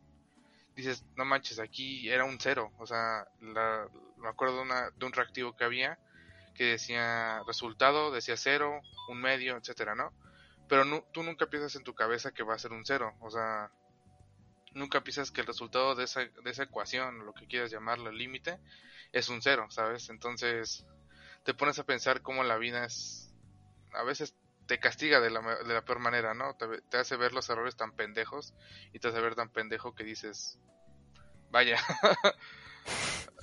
dices, 0.76 1.06
no 1.16 1.26
manches, 1.26 1.60
aquí 1.60 2.10
era 2.10 2.26
un 2.26 2.40
cero, 2.40 2.72
o 2.80 2.86
sea, 2.88 3.26
la- 3.42 3.88
me 4.18 4.30
acuerdo 4.30 4.58
de, 4.58 4.62
una, 4.64 4.90
de 4.92 5.06
un 5.06 5.14
reactivo 5.14 5.56
que 5.56 5.64
había, 5.66 6.00
que 6.60 6.72
decía 6.72 7.42
resultado, 7.48 8.12
decía 8.12 8.36
cero, 8.36 8.82
un 9.08 9.22
medio, 9.22 9.56
etcétera, 9.56 9.96
¿no? 9.96 10.12
Pero 10.68 10.84
tú 11.14 11.24
nunca 11.24 11.46
piensas 11.46 11.74
en 11.78 11.86
tu 11.86 11.96
cabeza 11.96 12.34
que 12.34 12.44
va 12.44 12.54
a 12.54 12.60
ser 12.60 12.74
un 12.74 12.86
cero, 12.86 13.16
o 13.22 13.32
sea, 13.32 13.72
nunca 14.74 15.00
piensas 15.00 15.32
que 15.32 15.40
el 15.40 15.48
resultado 15.48 15.96
de 15.96 16.04
esa, 16.04 16.20
de 16.20 16.52
esa 16.52 16.64
ecuación, 16.64 17.22
o 17.22 17.24
lo 17.24 17.34
que 17.34 17.48
quieras 17.48 17.72
llamarlo, 17.72 18.12
límite, 18.12 18.60
es 19.14 19.30
un 19.30 19.42
cero, 19.42 19.68
¿sabes? 19.70 20.10
Entonces, 20.10 20.86
te 21.46 21.54
pones 21.54 21.80
a 21.80 21.86
pensar 21.86 22.22
cómo 22.22 22.44
la 22.44 22.58
vida 22.58 22.84
es, 22.84 23.34
a 23.94 24.04
veces 24.04 24.36
te 24.68 24.82
castiga 24.82 25.22
de 25.22 25.30
la, 25.30 25.40
de 25.64 25.74
la 25.74 25.86
peor 25.86 26.00
manera, 26.00 26.34
¿no? 26.34 26.58
Te, 26.58 26.82
te 26.90 26.98
hace 26.98 27.16
ver 27.16 27.32
los 27.32 27.50
errores 27.50 27.78
tan 27.78 27.94
pendejos 27.94 28.54
y 28.92 29.00
te 29.00 29.08
hace 29.08 29.22
ver 29.22 29.36
tan 29.36 29.48
pendejo 29.48 29.96
que 29.96 30.04
dices, 30.04 30.60
vaya. 31.52 31.78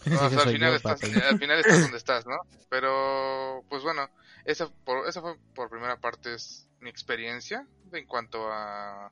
No, 0.07 0.21
o 0.21 0.27
Ese 0.27 0.37
sea, 0.37 0.45
al, 0.45 0.53
final 0.53 0.71
yo, 0.71 0.77
estás, 0.77 1.03
al 1.03 1.39
final 1.39 1.59
estás 1.59 1.81
donde 1.83 1.97
estás, 1.97 2.27
¿no? 2.27 2.37
Pero, 2.69 3.65
pues 3.69 3.83
bueno, 3.83 4.09
esa, 4.45 4.69
por, 4.85 5.09
esa 5.09 5.21
fue 5.21 5.37
por 5.55 5.69
primera 5.69 5.97
parte 5.97 6.35
es 6.35 6.69
mi 6.81 6.91
experiencia 6.91 7.67
en 7.93 8.07
cuanto 8.07 8.51
a, 8.53 9.11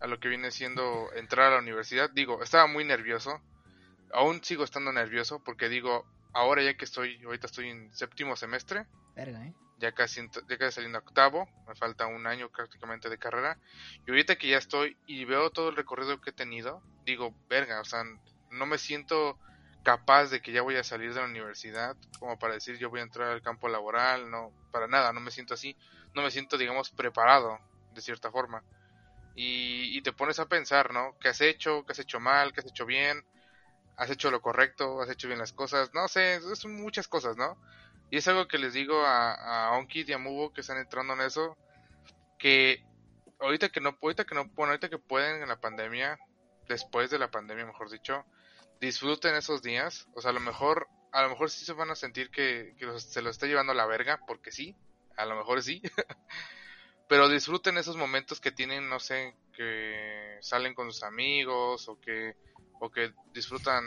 a 0.00 0.06
lo 0.06 0.20
que 0.20 0.28
viene 0.28 0.50
siendo 0.50 1.12
entrar 1.14 1.48
a 1.48 1.56
la 1.56 1.62
universidad. 1.62 2.10
Digo, 2.10 2.42
estaba 2.42 2.66
muy 2.66 2.84
nervioso, 2.84 3.40
aún 4.12 4.42
sigo 4.44 4.64
estando 4.64 4.92
nervioso 4.92 5.42
porque 5.42 5.68
digo, 5.68 6.06
ahora 6.32 6.62
ya 6.62 6.76
que 6.76 6.84
estoy, 6.84 7.22
ahorita 7.24 7.46
estoy 7.46 7.70
en 7.70 7.92
séptimo 7.94 8.36
semestre, 8.36 8.86
Verga, 9.14 9.44
¿eh? 9.44 9.54
ya 9.78 9.92
casi, 9.92 10.20
ya 10.48 10.58
casi 10.58 10.76
saliendo 10.76 10.98
a 10.98 11.02
octavo, 11.02 11.48
me 11.66 11.74
falta 11.74 12.06
un 12.06 12.26
año 12.26 12.48
prácticamente 12.50 13.08
de 13.08 13.18
carrera, 13.18 13.58
y 14.06 14.10
ahorita 14.10 14.36
que 14.36 14.48
ya 14.48 14.58
estoy 14.58 14.96
y 15.06 15.24
veo 15.24 15.50
todo 15.50 15.70
el 15.70 15.76
recorrido 15.76 16.20
que 16.20 16.30
he 16.30 16.32
tenido, 16.34 16.82
digo, 17.04 17.34
verga, 17.48 17.80
o 17.80 17.84
sea, 17.84 18.04
no 18.50 18.66
me 18.66 18.78
siento 18.78 19.38
capaz 19.88 20.26
de 20.26 20.42
que 20.42 20.52
ya 20.52 20.60
voy 20.60 20.76
a 20.76 20.84
salir 20.84 21.14
de 21.14 21.20
la 21.20 21.26
universidad 21.26 21.96
como 22.18 22.38
para 22.38 22.52
decir 22.52 22.76
yo 22.76 22.90
voy 22.90 23.00
a 23.00 23.04
entrar 23.04 23.30
al 23.30 23.40
campo 23.40 23.70
laboral, 23.70 24.30
no, 24.30 24.52
para 24.70 24.86
nada, 24.86 25.14
no 25.14 25.20
me 25.20 25.30
siento 25.30 25.54
así, 25.54 25.74
no 26.14 26.20
me 26.20 26.30
siento, 26.30 26.58
digamos, 26.58 26.90
preparado 26.90 27.58
de 27.94 28.02
cierta 28.02 28.30
forma. 28.30 28.62
Y, 29.34 30.02
te 30.02 30.12
pones 30.12 30.40
a 30.40 30.46
pensar, 30.46 30.92
¿no? 30.92 31.16
¿Qué 31.18 31.28
has 31.28 31.40
hecho? 31.40 31.86
¿Qué 31.86 31.92
has 31.92 32.00
hecho 32.00 32.20
mal? 32.20 32.52
¿Qué 32.52 32.60
has 32.60 32.66
hecho 32.66 32.84
bien? 32.84 33.24
¿Has 33.96 34.10
hecho 34.10 34.30
lo 34.30 34.42
correcto? 34.42 35.00
¿Has 35.00 35.08
hecho 35.08 35.26
bien 35.26 35.38
las 35.38 35.54
cosas? 35.54 35.94
No 35.94 36.06
sé, 36.06 36.38
son 36.54 36.74
muchas 36.74 37.08
cosas, 37.08 37.38
¿no? 37.38 37.56
Y 38.10 38.18
es 38.18 38.28
algo 38.28 38.46
que 38.46 38.58
les 38.58 38.74
digo 38.74 39.06
a, 39.06 39.68
a 39.68 39.78
Onkid 39.78 40.06
y 40.06 40.12
a 40.12 40.18
Mubo 40.18 40.52
que 40.52 40.60
están 40.60 40.76
entrando 40.76 41.14
en 41.14 41.22
eso, 41.22 41.56
que 42.38 42.84
ahorita 43.40 43.70
que 43.70 43.80
no, 43.80 43.96
ahorita 44.02 44.26
que 44.26 44.34
no, 44.34 44.44
bueno, 44.48 44.72
ahorita 44.72 44.90
que 44.90 44.98
pueden 44.98 45.40
en 45.40 45.48
la 45.48 45.60
pandemia, 45.60 46.18
después 46.68 47.08
de 47.08 47.18
la 47.18 47.30
pandemia, 47.30 47.64
mejor 47.64 47.90
dicho, 47.90 48.26
disfruten 48.80 49.34
esos 49.34 49.62
días, 49.62 50.08
o 50.14 50.20
sea, 50.20 50.30
a 50.30 50.34
lo 50.34 50.40
mejor, 50.40 50.88
a 51.12 51.22
lo 51.22 51.30
mejor 51.30 51.50
sí 51.50 51.64
se 51.64 51.72
van 51.72 51.90
a 51.90 51.96
sentir 51.96 52.30
que, 52.30 52.74
que 52.78 52.86
los- 52.86 53.04
se 53.04 53.22
los 53.22 53.32
está 53.32 53.46
llevando 53.46 53.72
a 53.72 53.76
la 53.76 53.86
verga, 53.86 54.20
porque 54.26 54.52
sí, 54.52 54.76
a 55.16 55.26
lo 55.26 55.36
mejor 55.36 55.62
sí, 55.62 55.82
pero 57.06 57.28
disfruten 57.28 57.78
esos 57.78 57.96
momentos 57.96 58.40
que 58.40 58.52
tienen, 58.52 58.88
no 58.88 59.00
sé, 59.00 59.36
que 59.52 60.38
salen 60.40 60.74
con 60.74 60.92
sus 60.92 61.02
amigos, 61.02 61.88
o 61.88 61.98
que, 62.00 62.34
o 62.78 62.90
que 62.90 63.12
disfrutan, 63.32 63.84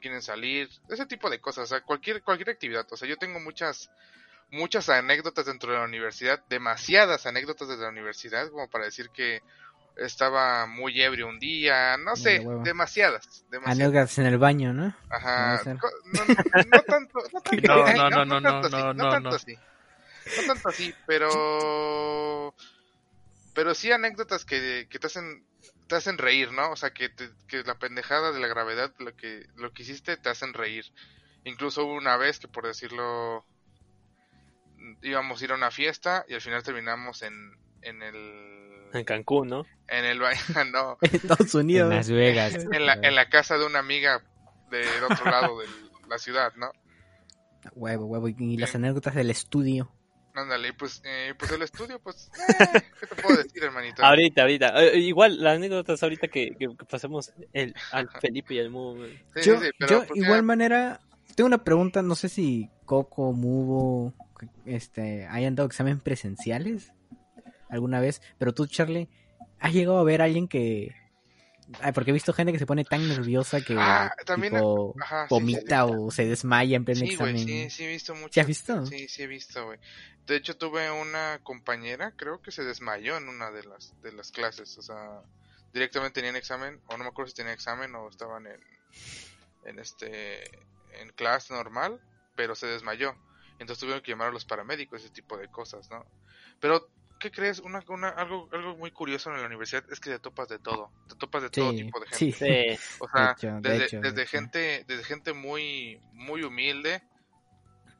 quieren 0.00 0.22
salir, 0.22 0.68
ese 0.88 1.06
tipo 1.06 1.28
de 1.28 1.40
cosas, 1.40 1.64
o 1.64 1.66
sea, 1.66 1.80
cualquier, 1.84 2.22
cualquier 2.22 2.50
actividad, 2.50 2.86
o 2.90 2.96
sea, 2.96 3.08
yo 3.08 3.18
tengo 3.18 3.40
muchas, 3.40 3.90
muchas 4.50 4.88
anécdotas 4.88 5.46
dentro 5.46 5.72
de 5.72 5.78
la 5.78 5.84
universidad, 5.84 6.44
demasiadas 6.48 7.26
anécdotas 7.26 7.68
de 7.68 7.76
la 7.78 7.88
universidad, 7.90 8.50
como 8.50 8.68
para 8.70 8.86
decir 8.86 9.10
que 9.10 9.42
estaba 10.00 10.66
muy 10.66 11.00
ebrio 11.02 11.28
un 11.28 11.38
día, 11.38 11.96
no 11.98 12.16
sé, 12.16 12.40
demasiadas, 12.64 13.44
demasiadas. 13.50 13.94
Anécdotas 13.94 14.18
en 14.18 14.26
el 14.26 14.38
baño, 14.38 14.72
¿no? 14.72 14.94
Ajá, 15.08 15.64
no, 16.04 16.24
no, 16.24 16.24
no 16.64 16.82
tanto, 16.88 17.18
no 17.32 17.40
tanto 17.42 17.72
No, 17.72 17.84
así, 17.84 17.92
no, 18.10 18.10
no, 18.10 18.24
no, 18.24 18.40
tanto 18.40 18.66
no, 18.66 18.68
así, 18.68 18.82
no, 18.94 18.94
no, 18.94 19.08
tanto 19.08 19.34
no. 19.34 19.36
así, 19.36 19.54
no 20.36 20.44
tanto 20.44 20.68
así, 20.70 20.94
pero, 21.06 22.54
pero 23.54 23.74
sí 23.74 23.90
anécdotas 23.92 24.44
que, 24.44 24.86
que 24.90 24.98
te 24.98 25.06
hacen, 25.08 25.46
te 25.88 25.96
hacen 25.96 26.18
reír, 26.18 26.52
¿no? 26.52 26.70
O 26.72 26.76
sea, 26.76 26.90
que, 26.92 27.08
te- 27.08 27.30
que 27.48 27.62
la 27.64 27.78
pendejada 27.78 28.32
de 28.32 28.40
la 28.40 28.48
gravedad, 28.48 28.94
lo 28.98 29.14
que, 29.16 29.44
lo 29.56 29.72
que 29.72 29.82
hiciste, 29.82 30.16
te 30.16 30.28
hacen 30.28 30.54
reír. 30.54 30.84
Incluso 31.44 31.84
hubo 31.84 31.94
una 31.94 32.16
vez 32.16 32.38
que, 32.38 32.48
por 32.48 32.66
decirlo, 32.66 33.46
íbamos 35.02 35.40
a 35.40 35.44
ir 35.44 35.52
a 35.52 35.56
una 35.56 35.70
fiesta 35.70 36.24
y 36.28 36.34
al 36.34 36.40
final 36.40 36.62
terminamos 36.62 37.22
en, 37.22 37.34
en 37.82 38.02
el, 38.02 38.90
En 38.92 39.04
Cancún, 39.04 39.48
¿no? 39.48 39.66
en 39.90 40.04
el 40.04 40.18
no, 40.72 40.98
En 41.02 41.14
Estados 41.14 41.54
En 41.54 41.60
Unidos. 41.60 41.90
Las 41.90 42.10
Vegas. 42.10 42.54
en 42.72 42.86
la, 42.86 42.94
en 42.94 43.14
la 43.14 43.28
casa 43.28 43.58
de 43.58 43.66
una 43.66 43.80
amiga 43.80 44.22
del 44.70 45.04
otro 45.04 45.24
lado 45.30 45.58
de 45.58 45.66
la 46.08 46.18
ciudad, 46.18 46.52
¿no? 46.56 46.70
Huevo, 47.74 48.06
huevo. 48.06 48.28
Y 48.28 48.56
las 48.56 48.74
anécdotas 48.74 49.14
del 49.14 49.30
estudio. 49.30 49.92
Ándale, 50.32 50.68
y 50.68 50.72
pues, 50.72 51.02
eh, 51.04 51.34
pues 51.36 51.50
el 51.50 51.62
estudio, 51.62 51.98
pues, 51.98 52.30
eh, 52.48 52.82
¿qué 53.00 53.06
te 53.06 53.20
puedo 53.20 53.36
decir, 53.36 53.64
hermanito? 53.64 54.02
Ahorita, 54.02 54.42
ahorita. 54.42 54.84
Eh, 54.84 54.98
igual, 54.98 55.42
la 55.42 55.52
anécdota 55.52 55.94
es 55.94 56.02
ahorita 56.02 56.28
que, 56.28 56.54
que, 56.56 56.68
pasemos 56.88 57.32
el, 57.52 57.74
al 57.90 58.08
Felipe 58.20 58.54
y 58.54 58.60
al 58.60 58.70
Mu. 58.70 58.94
güey. 58.94 59.18
Sí, 59.34 59.50
yo, 59.50 59.58
sí, 59.58 59.66
sí, 59.66 59.70
pero 59.76 59.90
yo 59.90 60.06
pues, 60.06 60.20
igual 60.20 60.38
ya, 60.38 60.42
manera, 60.42 61.00
tengo 61.34 61.48
una 61.48 61.64
pregunta, 61.64 62.00
no 62.02 62.14
sé 62.14 62.28
si 62.28 62.70
Coco, 62.86 63.32
Mubo, 63.32 64.14
este, 64.64 65.26
hayan 65.26 65.56
dado 65.56 65.66
examen 65.66 65.98
presenciales 65.98 66.92
alguna 67.70 68.00
vez, 68.00 68.20
pero 68.38 68.52
tú, 68.52 68.66
Charlie, 68.66 69.08
¿has 69.58 69.72
llegado 69.72 69.98
a 69.98 70.04
ver 70.04 70.20
a 70.22 70.24
alguien 70.24 70.48
que... 70.48 70.94
Ay, 71.80 71.92
porque 71.92 72.10
he 72.10 72.14
visto 72.14 72.32
gente 72.32 72.52
que 72.52 72.58
se 72.58 72.66
pone 72.66 72.84
tan 72.84 73.06
nerviosa 73.08 73.60
que 73.60 73.74
Ah, 73.78 74.12
también- 74.26 74.52
tipo, 74.52 74.94
ajá, 75.00 75.28
sí, 75.28 75.34
vomita 75.34 75.84
sí, 75.84 75.88
sí. 75.92 75.96
o 75.98 76.10
se 76.10 76.24
desmaya 76.26 76.76
en 76.76 76.84
pleno 76.84 77.00
Sí, 77.00 77.12
examen. 77.12 77.38
sí, 77.38 77.70
sí 77.70 77.84
he 77.84 77.88
visto 77.88 78.14
mucho. 78.16 78.32
¿Sí 78.34 78.40
has 78.40 78.46
visto? 78.48 78.86
Sí, 78.86 79.06
sí 79.08 79.22
he 79.22 79.26
visto, 79.28 79.64
güey. 79.66 79.78
De 80.26 80.34
hecho, 80.36 80.56
tuve 80.56 80.90
una 80.90 81.38
compañera, 81.44 82.12
creo 82.16 82.42
que 82.42 82.50
se 82.50 82.64
desmayó 82.64 83.16
en 83.16 83.28
una 83.28 83.52
de 83.52 83.62
las, 83.64 83.94
de 84.02 84.10
las 84.12 84.32
clases, 84.32 84.76
o 84.78 84.82
sea, 84.82 85.20
directamente 85.72 86.20
tenían 86.20 86.34
examen, 86.34 86.80
o 86.86 86.96
no 86.96 87.04
me 87.04 87.10
acuerdo 87.10 87.28
si 87.30 87.36
tenían 87.36 87.54
examen 87.54 87.94
o 87.94 88.08
estaban 88.08 88.46
en, 88.48 88.60
en 89.64 89.78
este, 89.78 90.42
en 91.00 91.10
clase 91.14 91.54
normal, 91.54 92.00
pero 92.34 92.56
se 92.56 92.66
desmayó. 92.66 93.14
Entonces 93.60 93.78
tuvieron 93.78 94.02
que 94.02 94.10
llamar 94.10 94.28
a 94.28 94.32
los 94.32 94.44
paramédicos, 94.44 95.02
ese 95.04 95.10
tipo 95.12 95.36
de 95.36 95.48
cosas, 95.48 95.88
¿no? 95.90 96.04
Pero, 96.58 96.88
¿qué 97.20 97.30
crees? 97.30 97.60
Una, 97.60 97.84
una, 97.88 98.08
algo, 98.08 98.48
algo 98.52 98.76
muy 98.76 98.90
curioso 98.90 99.30
en 99.30 99.40
la 99.40 99.46
universidad 99.46 99.84
es 99.92 100.00
que 100.00 100.10
te 100.10 100.18
topas 100.18 100.48
de 100.48 100.58
todo, 100.58 100.90
te 101.08 101.14
topas 101.14 101.42
de 101.42 101.50
todo 101.50 101.72
tipo 101.72 102.00
de 102.00 102.06
gente. 102.06 102.16
sí. 102.16 102.32
Sí. 102.76 102.96
O 102.98 103.08
sea, 103.08 103.32
hecho, 103.38 103.46
de 103.60 103.60
desde, 103.78 104.00
de 104.00 104.22
hecho. 104.22 104.30
gente, 104.30 104.84
desde 104.88 105.04
gente 105.04 105.32
muy, 105.32 106.00
muy 106.14 106.42
humilde 106.42 107.02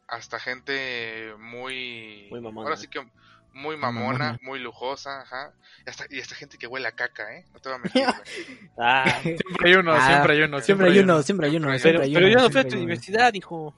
hasta 0.09 0.41
gente 0.41 1.35
muy, 1.39 2.27
Muy 2.31 2.41
mamona. 2.41 2.65
ahora 2.69 2.77
sí 2.77 2.89
que 2.89 3.01
muy 3.53 3.77
mamona, 3.77 4.19
Mamona. 4.19 4.39
muy 4.43 4.59
lujosa, 4.61 5.23
ajá, 5.23 5.53
y 5.85 5.91
hasta, 5.91 6.05
y 6.09 6.21
hasta 6.21 6.35
gente 6.37 6.57
que 6.57 6.67
huele 6.69 6.87
a 6.87 6.93
caca, 6.93 7.37
eh, 7.37 7.45
no 7.53 7.61
te 7.61 7.69
voy 7.69 7.79
a 7.79 7.81
mentir, 7.83 8.05
güey. 8.05 8.71
Ah, 8.79 9.21
Siempre 9.23 9.69
hay 9.71 9.75
uno, 9.75 9.93
Ah, 9.93 10.07
siempre 10.07 10.33
hay 10.35 10.43
uno. 10.43 10.61
Siempre 10.61 10.87
hay 10.91 10.99
uno, 11.01 11.23
siempre 11.23 11.47
hay 11.49 11.57
uno, 11.57 11.67
Pero- 11.67 11.79
siempre 12.05 12.31
yo 12.33 12.39
no 12.39 12.51
fui 12.51 12.61
a 12.61 12.65
tu 12.69 12.77
universidad, 12.77 13.35
hijo. 13.35 13.75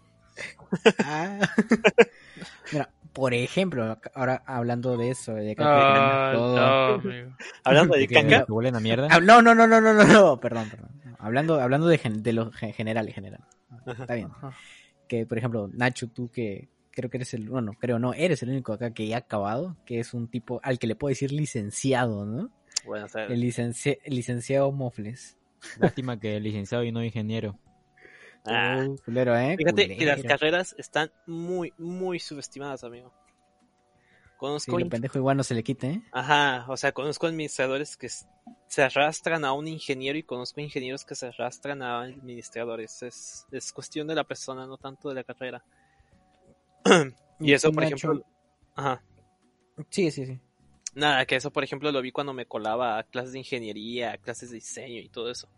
Ah. 1.04 1.38
Mira, 2.72 2.90
por 3.12 3.34
ejemplo, 3.34 3.98
ahora 4.14 4.42
hablando 4.46 4.96
de 4.96 5.10
eso, 5.10 5.34
de 5.34 5.54
que 5.54 5.62
Ah, 5.64 6.30
todo- 6.32 6.56
no. 6.56 7.02
Hablando 7.64 7.94
de 7.94 8.06
caca, 8.08 8.44
te 8.44 8.52
huelen 8.52 8.76
a 8.76 8.80
mierda. 8.80 9.08
Ah, 9.10 9.20
no, 9.20 9.42
no, 9.42 9.54
no, 9.54 9.66
no, 9.66 9.80
no, 9.80 9.92
no, 9.94 10.04
no, 10.04 10.40
perdón, 10.40 10.68
perdón. 10.70 10.90
Hablando, 11.18 11.60
hablando 11.60 11.86
de, 11.88 11.98
gen- 11.98 12.22
de 12.22 12.32
lo 12.32 12.50
gen- 12.52 12.72
general, 12.72 13.06
en 13.08 13.14
general. 13.14 13.44
Está 13.86 14.14
bien. 14.14 14.28
Que, 15.08 15.26
por 15.26 15.38
ejemplo, 15.38 15.68
Nacho, 15.72 16.08
tú 16.08 16.30
que 16.30 16.68
creo 16.90 17.08
que 17.10 17.18
eres 17.18 17.32
el, 17.34 17.48
bueno, 17.48 17.72
creo 17.78 17.98
no, 17.98 18.12
eres 18.14 18.42
el 18.42 18.50
único 18.50 18.72
acá 18.72 18.92
que 18.92 19.06
ya 19.06 19.16
ha 19.16 19.20
acabado, 19.20 19.76
que 19.86 19.98
es 20.00 20.14
un 20.14 20.28
tipo 20.28 20.60
al 20.62 20.78
que 20.78 20.86
le 20.86 20.94
puedo 20.96 21.10
decir 21.10 21.32
licenciado, 21.32 22.24
¿no? 22.26 22.50
bueno, 22.84 23.06
o 23.06 23.08
sea, 23.08 23.24
El, 23.26 23.40
licenci- 23.40 23.98
el 24.04 24.14
licenciado 24.16 24.72
Mofles. 24.72 25.36
Lástima 25.78 26.18
que 26.18 26.40
licenciado 26.40 26.82
y 26.84 26.90
no 26.92 27.04
ingeniero. 27.04 27.56
Ah, 28.46 28.86
Uh, 28.86 28.96
culero, 29.04 29.36
¿eh? 29.36 29.56
fíjate 29.56 29.96
que 29.96 30.04
las 30.04 30.16
Culero. 30.16 30.28
carreras 30.28 30.74
están 30.78 31.10
muy, 31.26 31.72
muy 31.78 32.18
subestimadas, 32.18 32.84
amigo. 32.84 33.12
Sí, 33.14 34.36
Conozco, 34.36 34.78
lo 34.78 34.88
pendejo 34.88 35.18
igual 35.18 35.36
no 35.36 35.44
se 35.44 35.54
le 35.54 35.62
quite, 35.62 35.86
¿eh? 35.88 36.02
ajá, 36.10 36.66
o 36.68 36.76
sea, 36.76 36.90
conozco 36.92 37.28
administradores 37.28 37.96
que 37.96 38.08
se 38.08 38.82
arrastran 38.82 39.44
a 39.44 39.52
un 39.52 39.68
ingeniero 39.68 40.18
y 40.18 40.24
conozco 40.24 40.60
ingenieros 40.60 41.04
que 41.04 41.14
se 41.14 41.26
arrastran 41.26 41.80
a 41.82 42.00
administradores. 42.00 43.02
Es, 43.04 43.46
es 43.52 43.72
cuestión 43.72 44.08
de 44.08 44.16
la 44.16 44.24
persona, 44.24 44.66
no 44.66 44.78
tanto 44.78 45.08
de 45.10 45.14
la 45.14 45.22
carrera. 45.24 45.64
y 47.38 47.52
eso, 47.52 47.70
por 47.70 47.84
ejemplo, 47.84 48.24
ajá. 48.74 49.00
Sí, 49.90 50.10
sí, 50.10 50.26
sí. 50.26 50.40
Nada, 50.94 51.24
que 51.24 51.36
eso, 51.36 51.52
por 51.52 51.62
ejemplo, 51.64 51.92
lo 51.92 52.02
vi 52.02 52.10
cuando 52.10 52.32
me 52.32 52.46
colaba 52.46 52.98
a 52.98 53.04
clases 53.04 53.32
de 53.32 53.38
ingeniería, 53.38 54.12
a 54.12 54.18
clases 54.18 54.50
de 54.50 54.56
diseño 54.56 55.00
y 55.00 55.08
todo 55.08 55.30
eso. 55.30 55.48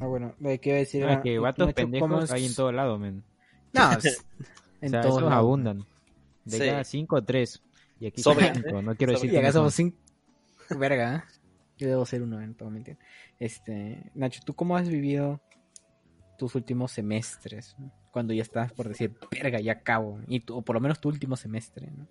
Ah, 0.00 0.06
bueno, 0.06 0.34
a 0.74 0.76
decir 0.78 1.04
Ah, 1.04 1.20
que 1.22 1.32
¿y 1.32 1.36
tú, 1.36 1.42
vatos 1.42 1.66
Nacho, 1.68 1.74
cómo 1.82 1.90
pendejos 1.90 2.24
es- 2.24 2.30
hay 2.30 2.46
en 2.46 2.54
todo 2.54 2.72
lado, 2.72 2.98
men. 2.98 3.24
No, 3.72 3.92
es- 3.92 4.24
O 4.82 4.84
en 4.84 4.90
sea, 4.90 5.00
todos 5.02 5.18
esos 5.18 5.32
abundan. 5.32 5.86
De 6.44 6.58
Sí. 6.58 6.66
cada 6.66 6.84
cinco, 6.84 7.22
tres. 7.22 7.62
Y 7.98 8.06
aquí 8.06 8.22
Sobran, 8.22 8.54
cinco, 8.54 8.80
no 8.80 8.94
quiero 8.96 9.12
decir 9.12 9.30
Y 9.32 9.36
acá 9.36 9.52
somos 9.52 9.74
son. 9.74 9.92
cinco. 9.92 10.78
Verga, 10.78 11.16
¿eh? 11.16 11.22
Yo 11.76 11.88
debo 11.88 12.06
ser 12.06 12.22
uno 12.22 12.40
en 12.40 12.54
todo. 12.54 12.70
Este, 13.38 14.10
Nacho, 14.14 14.40
¿tú 14.44 14.54
cómo 14.54 14.76
has 14.76 14.88
vivido 14.88 15.40
tus 16.38 16.54
últimos 16.54 16.92
semestres? 16.92 17.74
no? 17.78 17.92
Cuando 18.10 18.32
ya 18.32 18.42
estás 18.42 18.72
por 18.72 18.88
decir, 18.88 19.14
verga, 19.30 19.60
ya 19.60 19.72
acabo. 19.72 20.20
Y 20.26 20.40
tú- 20.40 20.56
o 20.56 20.62
por 20.62 20.74
lo 20.74 20.80
menos 20.80 21.00
tu 21.00 21.08
último 21.10 21.36
semestre, 21.36 21.90
¿no? 21.90 22.06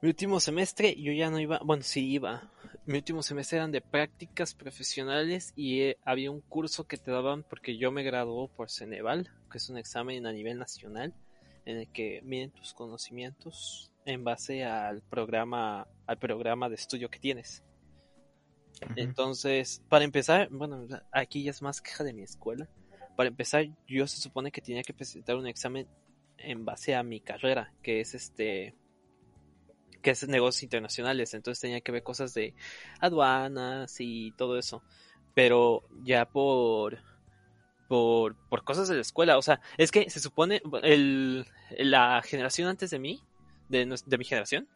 Mi 0.00 0.08
último 0.08 0.40
semestre 0.40 0.94
yo 1.00 1.12
ya 1.12 1.30
no 1.30 1.38
iba, 1.38 1.60
bueno, 1.64 1.82
sí 1.82 2.10
iba. 2.10 2.50
Mi 2.86 2.98
último 2.98 3.22
semestre 3.22 3.58
eran 3.58 3.72
de 3.72 3.80
prácticas 3.80 4.54
profesionales 4.54 5.52
y 5.56 5.80
eh, 5.80 5.98
había 6.04 6.30
un 6.30 6.40
curso 6.40 6.86
que 6.86 6.96
te 6.96 7.10
daban 7.10 7.42
porque 7.42 7.76
yo 7.76 7.90
me 7.90 8.02
graduó 8.02 8.48
por 8.48 8.70
Ceneval, 8.70 9.30
que 9.50 9.58
es 9.58 9.68
un 9.68 9.78
examen 9.78 10.26
a 10.26 10.32
nivel 10.32 10.58
nacional 10.58 11.14
en 11.64 11.78
el 11.78 11.88
que 11.88 12.20
miden 12.22 12.50
tus 12.50 12.74
conocimientos 12.74 13.90
en 14.04 14.22
base 14.24 14.64
al 14.64 15.02
programa 15.02 15.88
al 16.06 16.18
programa 16.18 16.68
de 16.68 16.74
estudio 16.74 17.10
que 17.10 17.18
tienes. 17.18 17.62
Entonces, 18.96 19.82
para 19.88 20.04
empezar, 20.04 20.48
bueno, 20.50 20.86
aquí 21.12 21.42
ya 21.42 21.50
es 21.50 21.62
más 21.62 21.80
queja 21.80 22.04
de 22.04 22.12
mi 22.12 22.22
escuela. 22.22 22.68
Para 23.16 23.28
empezar, 23.28 23.66
yo 23.86 24.06
se 24.06 24.20
supone 24.20 24.50
que 24.50 24.60
tenía 24.60 24.82
que 24.82 24.92
presentar 24.92 25.36
un 25.36 25.46
examen 25.46 25.86
en 26.36 26.64
base 26.64 26.94
a 26.94 27.02
mi 27.02 27.20
carrera, 27.20 27.72
que 27.82 28.00
es 28.00 28.14
este 28.14 28.74
que 30.02 30.10
es 30.10 30.26
negocios 30.28 30.62
internacionales, 30.62 31.34
entonces 31.34 31.60
tenía 31.60 31.80
que 31.80 31.92
ver 31.92 32.02
cosas 32.02 32.34
de 32.34 32.54
aduanas 33.00 33.96
y 34.00 34.32
todo 34.32 34.58
eso. 34.58 34.82
Pero 35.34 35.82
ya 36.04 36.26
por 36.26 36.98
por, 37.88 38.34
por 38.48 38.64
cosas 38.64 38.88
de 38.88 38.96
la 38.96 39.02
escuela, 39.02 39.38
o 39.38 39.42
sea, 39.42 39.60
es 39.76 39.90
que 39.90 40.08
se 40.10 40.20
supone 40.20 40.62
el, 40.82 41.46
la 41.78 42.22
generación 42.22 42.68
antes 42.68 42.90
de 42.90 42.98
mí, 42.98 43.22
de, 43.68 43.86
de 44.06 44.18
mi 44.18 44.24
generación, 44.24 44.68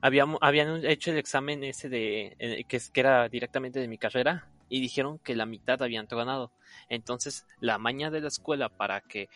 habíamos, 0.00 0.38
habían 0.42 0.84
hecho 0.84 1.10
el 1.10 1.18
examen 1.18 1.64
ese 1.64 1.88
de 1.88 2.36
eh, 2.38 2.64
que, 2.64 2.80
que 2.92 3.00
era 3.00 3.28
directamente 3.28 3.80
de 3.80 3.88
mi 3.88 3.98
carrera 3.98 4.48
y 4.68 4.80
dijeron 4.80 5.18
que 5.18 5.34
la 5.34 5.46
mitad 5.46 5.82
habían 5.82 6.06
tronado. 6.06 6.52
Entonces, 6.88 7.46
la 7.60 7.78
maña 7.78 8.10
de 8.10 8.20
la 8.20 8.28
escuela 8.28 8.68
para 8.68 9.00
que 9.00 9.28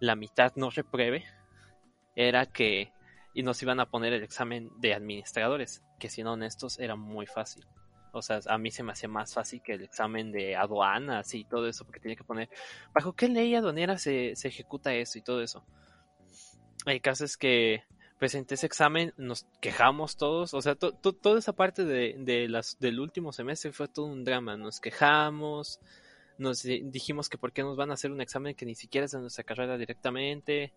la 0.00 0.14
mitad 0.14 0.52
no 0.56 0.70
repruebe 0.70 1.24
era 2.14 2.46
que 2.46 2.92
y 3.36 3.42
nos 3.42 3.62
iban 3.62 3.80
a 3.80 3.90
poner 3.90 4.14
el 4.14 4.22
examen 4.22 4.70
de 4.78 4.94
administradores, 4.94 5.84
que 6.00 6.08
siendo 6.08 6.32
honestos 6.32 6.78
era 6.78 6.96
muy 6.96 7.26
fácil. 7.26 7.66
O 8.12 8.22
sea, 8.22 8.40
a 8.46 8.56
mí 8.56 8.70
se 8.70 8.82
me 8.82 8.92
hacía 8.92 9.10
más 9.10 9.34
fácil 9.34 9.60
que 9.62 9.74
el 9.74 9.82
examen 9.82 10.32
de 10.32 10.56
aduanas 10.56 11.34
y 11.34 11.44
todo 11.44 11.68
eso, 11.68 11.84
porque 11.84 12.00
tenía 12.00 12.16
que 12.16 12.24
poner 12.24 12.48
bajo 12.94 13.12
qué 13.12 13.28
ley 13.28 13.54
aduanera 13.54 13.98
se, 13.98 14.34
se 14.36 14.48
ejecuta 14.48 14.94
eso 14.94 15.18
y 15.18 15.22
todo 15.22 15.42
eso. 15.42 15.66
El 16.86 17.02
caso 17.02 17.26
es 17.26 17.36
que 17.36 17.82
presenté 18.18 18.54
ese 18.54 18.64
examen, 18.64 19.12
nos 19.18 19.44
quejamos 19.60 20.16
todos, 20.16 20.54
o 20.54 20.62
sea, 20.62 20.74
to- 20.74 20.92
to- 20.92 21.12
toda 21.12 21.38
esa 21.38 21.52
parte 21.52 21.84
de, 21.84 22.14
de 22.18 22.48
las, 22.48 22.78
del 22.78 23.00
último 23.00 23.32
semestre 23.32 23.72
fue 23.72 23.88
todo 23.88 24.06
un 24.06 24.24
drama, 24.24 24.56
nos 24.56 24.80
quejamos, 24.80 25.78
nos 26.38 26.62
di- 26.62 26.80
dijimos 26.84 27.28
que 27.28 27.36
por 27.36 27.52
qué 27.52 27.62
nos 27.62 27.76
van 27.76 27.90
a 27.90 27.94
hacer 27.94 28.10
un 28.10 28.22
examen 28.22 28.54
que 28.54 28.64
ni 28.64 28.74
siquiera 28.74 29.04
es 29.04 29.10
de 29.12 29.20
nuestra 29.20 29.44
carrera 29.44 29.76
directamente, 29.76 30.72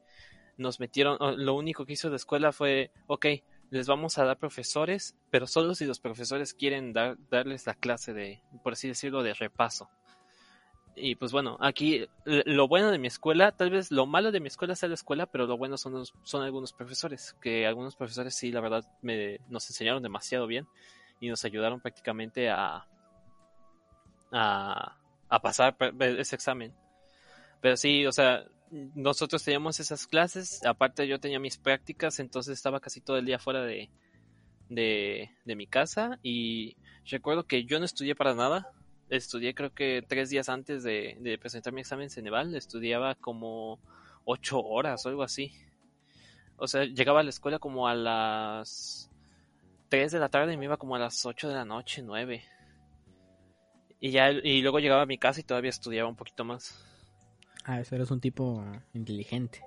nos 0.59 0.79
metieron, 0.79 1.17
lo 1.43 1.55
único 1.55 1.85
que 1.85 1.93
hizo 1.93 2.09
la 2.09 2.17
escuela 2.17 2.51
fue, 2.51 2.91
ok, 3.07 3.25
les 3.71 3.87
vamos 3.87 4.17
a 4.17 4.25
dar 4.25 4.37
profesores, 4.37 5.15
pero 5.31 5.47
solo 5.47 5.73
si 5.73 5.85
los 5.85 5.99
profesores 5.99 6.53
quieren 6.53 6.93
dar, 6.93 7.17
darles 7.29 7.65
la 7.65 7.73
clase 7.73 8.13
de, 8.13 8.41
por 8.63 8.73
así 8.73 8.87
decirlo, 8.87 9.23
de 9.23 9.33
repaso. 9.33 9.89
Y 10.95 11.15
pues 11.15 11.31
bueno, 11.31 11.57
aquí 11.61 12.05
lo 12.25 12.67
bueno 12.67 12.91
de 12.91 12.97
mi 12.97 13.07
escuela, 13.07 13.53
tal 13.53 13.69
vez 13.69 13.89
lo 13.89 14.05
malo 14.05 14.31
de 14.33 14.41
mi 14.41 14.47
escuela 14.47 14.75
sea 14.75 14.89
la 14.89 14.95
escuela, 14.95 15.27
pero 15.27 15.47
lo 15.47 15.57
bueno 15.57 15.77
son, 15.77 16.03
son 16.23 16.43
algunos 16.43 16.73
profesores, 16.73 17.35
que 17.41 17.65
algunos 17.65 17.95
profesores 17.95 18.35
sí, 18.35 18.51
la 18.51 18.59
verdad, 18.59 18.83
me, 19.01 19.39
nos 19.47 19.69
enseñaron 19.69 20.03
demasiado 20.03 20.45
bien 20.45 20.67
y 21.21 21.29
nos 21.29 21.45
ayudaron 21.45 21.79
prácticamente 21.79 22.49
a, 22.49 22.85
a, 24.31 24.97
a 25.29 25.41
pasar 25.41 25.77
pe- 25.77 26.19
ese 26.19 26.35
examen. 26.35 26.73
Pero 27.61 27.77
sí, 27.77 28.05
o 28.05 28.11
sea, 28.11 28.43
nosotros 28.71 29.43
teníamos 29.43 29.79
esas 29.79 30.07
clases, 30.07 30.63
aparte 30.65 31.07
yo 31.07 31.19
tenía 31.19 31.39
mis 31.39 31.57
prácticas, 31.57 32.19
entonces 32.19 32.57
estaba 32.57 32.79
casi 32.79 33.01
todo 33.01 33.17
el 33.17 33.25
día 33.25 33.39
fuera 33.39 33.63
de, 33.63 33.89
de, 34.69 35.31
de 35.45 35.55
mi 35.55 35.67
casa 35.67 36.19
y 36.23 36.77
recuerdo 37.05 37.45
que 37.45 37.65
yo 37.65 37.79
no 37.79 37.85
estudié 37.85 38.15
para 38.15 38.35
nada, 38.35 38.71
estudié 39.09 39.53
creo 39.53 39.73
que 39.73 40.03
tres 40.07 40.29
días 40.29 40.49
antes 40.49 40.83
de, 40.83 41.37
presentar 41.41 41.73
mi 41.73 41.81
examen 41.81 42.09
Ceneval, 42.09 42.55
estudiaba 42.55 43.15
como 43.15 43.79
ocho 44.25 44.61
horas 44.61 45.05
o 45.05 45.09
algo 45.09 45.23
así. 45.23 45.51
O 46.57 46.67
sea, 46.67 46.85
llegaba 46.85 47.21
a 47.21 47.23
la 47.23 47.29
escuela 47.29 47.59
como 47.59 47.87
a 47.87 47.95
las 47.95 49.09
tres 49.87 50.11
de 50.11 50.19
la 50.19 50.29
tarde 50.29 50.53
y 50.53 50.57
me 50.57 50.65
iba 50.65 50.77
como 50.77 50.95
a 50.95 50.99
las 50.99 51.25
ocho 51.25 51.47
de 51.47 51.55
la 51.55 51.65
noche, 51.65 52.01
nueve. 52.03 52.43
Y 53.99 54.11
ya, 54.11 54.31
y 54.31 54.61
luego 54.61 54.79
llegaba 54.79 55.01
a 55.01 55.07
mi 55.07 55.17
casa 55.17 55.39
y 55.39 55.43
todavía 55.43 55.69
estudiaba 55.69 56.09
un 56.09 56.15
poquito 56.15 56.45
más. 56.45 56.85
Ah, 57.71 57.79
eso 57.81 57.93
eres 57.95 58.09
un 58.09 58.19
tipo 58.19 58.65
inteligente. 58.93 59.61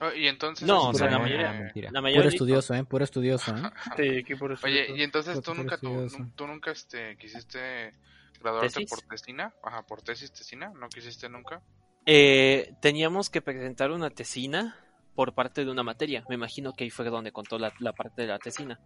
Oh, 0.00 0.12
y 0.12 0.28
entonces... 0.28 0.66
No, 0.68 0.90
o 0.90 0.94
sea, 0.94 1.10
la 1.10 1.16
Ah, 1.16 1.18
mayoría- 1.18 1.52
mentira. 1.52 1.90
La 1.90 2.00
mayoría 2.00 2.22
Puro 2.22 2.32
estudioso, 2.34 2.74
¿eh? 2.74 2.84
Puro 2.84 3.04
estudioso, 3.04 3.54
¿eh? 3.56 3.62
Sí, 3.96 4.18
aquí 4.20 4.34
por 4.36 4.52
eso. 4.52 4.66
Oye, 4.66 4.86
y 4.96 5.02
entonces 5.02 5.34
tú 5.42 5.50
tu 5.50 5.54
nunca, 5.54 5.76
tú, 5.78 5.88
estudioso. 5.88 6.18
nu- 6.20 6.30
tú 6.36 6.46
nunca 6.46 6.70
este, 6.70 7.16
quisiste 7.16 7.92
graduarte 8.40 8.68
¿Tesis? 8.72 8.88
por 8.88 9.00
tesina, 9.02 9.52
ajá, 9.64 9.82
por 9.82 10.00
tesis 10.02 10.32
tesina, 10.32 10.68
¿no 10.78 10.88
quisiste 10.88 11.28
nunca? 11.28 11.60
Eh, 12.06 12.72
teníamos 12.80 13.28
que 13.30 13.42
presentar 13.42 13.90
una 13.90 14.10
tesina 14.10 14.76
por 15.16 15.34
parte 15.34 15.64
de 15.64 15.70
una 15.72 15.82
materia. 15.82 16.24
Me 16.28 16.36
imagino 16.36 16.72
que 16.72 16.84
ahí 16.84 16.90
fue 16.90 17.04
donde 17.10 17.32
contó 17.32 17.58
la, 17.58 17.72
la 17.80 17.92
parte 17.92 18.22
de 18.22 18.28
la 18.28 18.38
tesina. 18.38 18.78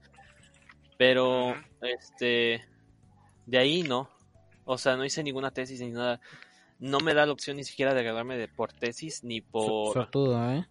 Pero, 0.96 1.54
este, 1.82 2.64
de 3.46 3.58
ahí 3.58 3.82
no. 3.82 4.08
O 4.64 4.78
sea, 4.78 4.96
no 4.96 5.04
hice 5.04 5.22
ninguna 5.22 5.50
tesis 5.50 5.80
ni 5.80 5.90
nada. 5.90 6.20
No 6.84 7.00
me 7.00 7.14
da 7.14 7.24
la 7.24 7.32
opción 7.32 7.56
ni 7.56 7.64
siquiera 7.64 7.94
de 7.94 8.02
graduarme 8.02 8.36
de 8.36 8.46
por 8.46 8.70
tesis 8.70 9.24
ni 9.24 9.40
por... 9.40 9.94
Suertudo, 9.94 10.52
¿eh? 10.52 10.68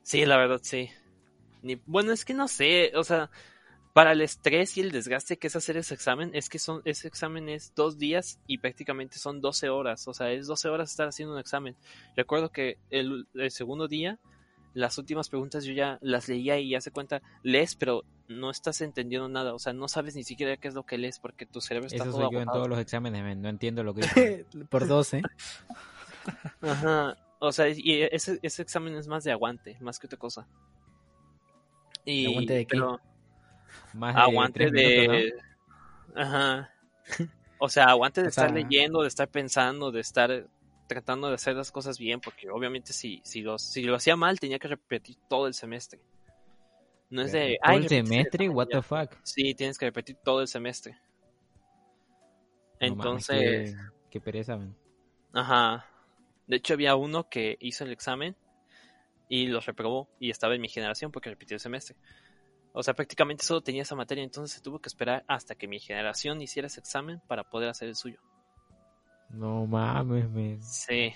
Sí, 0.00 0.24
la 0.24 0.38
verdad, 0.38 0.60
sí. 0.62 0.88
Ni... 1.60 1.74
Bueno, 1.84 2.12
es 2.12 2.24
que 2.24 2.32
no 2.32 2.48
sé, 2.48 2.92
o 2.94 3.04
sea, 3.04 3.30
para 3.92 4.12
el 4.12 4.22
estrés 4.22 4.74
y 4.78 4.80
el 4.80 4.90
desgaste 4.90 5.36
que 5.36 5.48
es 5.48 5.54
hacer 5.54 5.76
ese 5.76 5.92
examen, 5.92 6.30
es 6.32 6.48
que 6.48 6.58
son, 6.58 6.80
ese 6.86 7.08
examen 7.08 7.50
es 7.50 7.74
dos 7.74 7.98
días 7.98 8.40
y 8.46 8.56
prácticamente 8.56 9.18
son 9.18 9.42
12 9.42 9.68
horas, 9.68 10.08
o 10.08 10.14
sea, 10.14 10.32
es 10.32 10.46
12 10.46 10.70
horas 10.70 10.90
estar 10.90 11.08
haciendo 11.08 11.34
un 11.34 11.40
examen. 11.40 11.76
Recuerdo 12.16 12.50
que 12.50 12.78
el, 12.88 13.28
el 13.34 13.50
segundo 13.50 13.88
día, 13.88 14.18
las 14.72 14.96
últimas 14.96 15.28
preguntas 15.28 15.66
yo 15.66 15.74
ya 15.74 15.98
las 16.00 16.26
leía 16.26 16.58
y 16.58 16.70
ya 16.70 16.80
se 16.80 16.90
cuenta, 16.90 17.20
lees, 17.42 17.76
pero 17.76 18.04
no 18.38 18.50
estás 18.50 18.80
entendiendo 18.80 19.28
nada, 19.28 19.54
o 19.54 19.58
sea, 19.58 19.72
no 19.72 19.88
sabes 19.88 20.14
ni 20.16 20.24
siquiera 20.24 20.56
qué 20.56 20.68
es 20.68 20.74
lo 20.74 20.84
que 20.84 20.98
lees 20.98 21.18
porque 21.18 21.46
tu 21.46 21.60
cerebro 21.60 21.86
está 21.86 21.96
Eso 22.04 22.12
todo 22.12 22.22
soy 22.26 22.32
yo 22.34 22.40
en 22.40 22.48
todos 22.48 22.68
los 22.68 22.78
exámenes, 22.78 23.22
men. 23.22 23.40
No 23.42 23.48
entiendo 23.48 23.82
lo 23.84 23.94
que. 23.94 24.02
Por 24.70 24.86
dos, 24.86 25.14
¿eh? 25.14 25.22
Ajá, 26.60 27.16
o 27.38 27.52
sea, 27.52 27.68
y 27.68 28.02
ese, 28.10 28.38
ese 28.42 28.62
examen 28.62 28.94
es 28.94 29.08
más 29.08 29.24
de 29.24 29.32
aguante, 29.32 29.76
más 29.80 29.98
que 29.98 30.06
otra 30.06 30.18
cosa. 30.18 30.46
Y, 32.04 32.26
¿Aguante 32.26 32.54
de 32.54 32.66
qué? 32.66 32.70
pero- 32.76 33.00
Más 33.94 34.14
de 34.14 34.20
aguante 34.20 34.70
minutos, 34.70 34.82
de... 34.82 35.32
Ajá. 36.14 36.70
O 37.58 37.68
sea, 37.68 37.84
aguante 37.86 38.20
de 38.22 38.26
O 38.26 38.30
estar 38.30 38.48
sea- 38.50 38.54
leyendo, 38.56 39.02
de 39.02 39.08
estar 39.08 39.28
pensando, 39.28 39.90
de 39.92 40.00
estar 40.00 40.46
tratando 40.88 41.28
de 41.28 41.34
hacer 41.34 41.56
las 41.56 41.70
cosas 41.72 41.98
bien, 41.98 42.20
porque 42.20 42.50
obviamente 42.50 42.92
si, 42.92 43.20
si, 43.24 43.40
los, 43.40 43.62
si 43.62 43.82
lo 43.82 43.94
hacía 43.96 44.14
mal 44.16 44.38
tenía 44.40 44.58
que 44.58 44.68
repetir 44.68 45.16
todo 45.28 45.46
el 45.46 45.54
semestre. 45.54 46.00
No 47.12 47.22
es 47.22 47.32
de... 47.32 47.58
Todo 47.62 47.72
"Ay, 47.72 47.76
el 47.82 47.88
semestre, 47.88 48.48
what 48.48 48.68
ya". 48.70 48.78
the 48.78 48.82
fuck. 48.82 49.14
Sí, 49.22 49.54
tienes 49.54 49.76
que 49.76 49.84
repetir 49.86 50.16
todo 50.24 50.40
el 50.40 50.48
semestre. 50.48 50.92
No 52.80 52.96
mames, 52.96 53.28
Entonces, 53.28 53.74
qué, 53.74 53.76
qué 54.10 54.20
pereza, 54.20 54.56
man. 54.56 54.74
ajá. 55.34 55.86
De 56.46 56.56
hecho, 56.56 56.74
había 56.74 56.96
uno 56.96 57.28
que 57.28 57.56
hizo 57.60 57.84
el 57.84 57.92
examen 57.92 58.34
y 59.28 59.46
lo 59.46 59.60
reprobó 59.60 60.08
y 60.18 60.30
estaba 60.30 60.54
en 60.54 60.60
mi 60.62 60.68
generación 60.68 61.12
porque 61.12 61.30
repitió 61.30 61.54
el 61.54 61.60
semestre. 61.60 61.96
O 62.72 62.82
sea, 62.82 62.94
prácticamente 62.94 63.44
solo 63.44 63.60
tenía 63.60 63.82
esa 63.82 63.94
materia, 63.94 64.24
entonces 64.24 64.56
se 64.56 64.62
tuvo 64.62 64.80
que 64.80 64.88
esperar 64.88 65.24
hasta 65.28 65.54
que 65.54 65.68
mi 65.68 65.78
generación 65.80 66.40
hiciera 66.40 66.66
ese 66.66 66.80
examen 66.80 67.20
para 67.28 67.44
poder 67.44 67.68
hacer 67.68 67.88
el 67.88 67.94
suyo. 67.96 68.20
No 69.28 69.66
mames, 69.66 70.28
me. 70.30 70.60
Sí. 70.62 71.12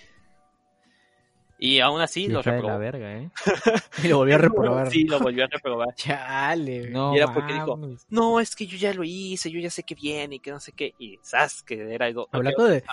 Y 1.58 1.80
aún 1.80 2.00
así 2.00 2.28
lo 2.28 2.42
de 2.42 2.50
la 2.50 2.56
reprobó. 2.56 2.78
verga, 2.78 3.16
¿eh? 3.18 3.30
Y 4.04 4.08
lo 4.08 4.18
volvió 4.18 4.34
a 4.34 4.38
reprobar. 4.38 4.90
Sí, 4.90 5.04
lo 5.04 5.18
volvió 5.18 5.44
a 5.44 5.46
reprobar. 5.46 5.94
Chale. 5.94 6.90
No 6.90 7.14
Y 7.14 7.18
era 7.18 7.32
porque 7.32 7.54
dijo. 7.54 7.78
No, 8.10 8.40
es 8.40 8.54
que 8.54 8.66
yo 8.66 8.76
ya 8.76 8.92
lo 8.92 9.04
hice, 9.04 9.50
yo 9.50 9.58
ya 9.58 9.70
sé 9.70 9.82
que 9.82 9.94
viene 9.94 10.36
y 10.36 10.40
que 10.40 10.50
no 10.50 10.60
sé 10.60 10.72
qué. 10.72 10.94
Y 10.98 11.18
sabes 11.22 11.62
que 11.62 11.92
era 11.94 12.06
algo. 12.06 12.28
Hablando 12.30 12.64
de, 12.66 12.84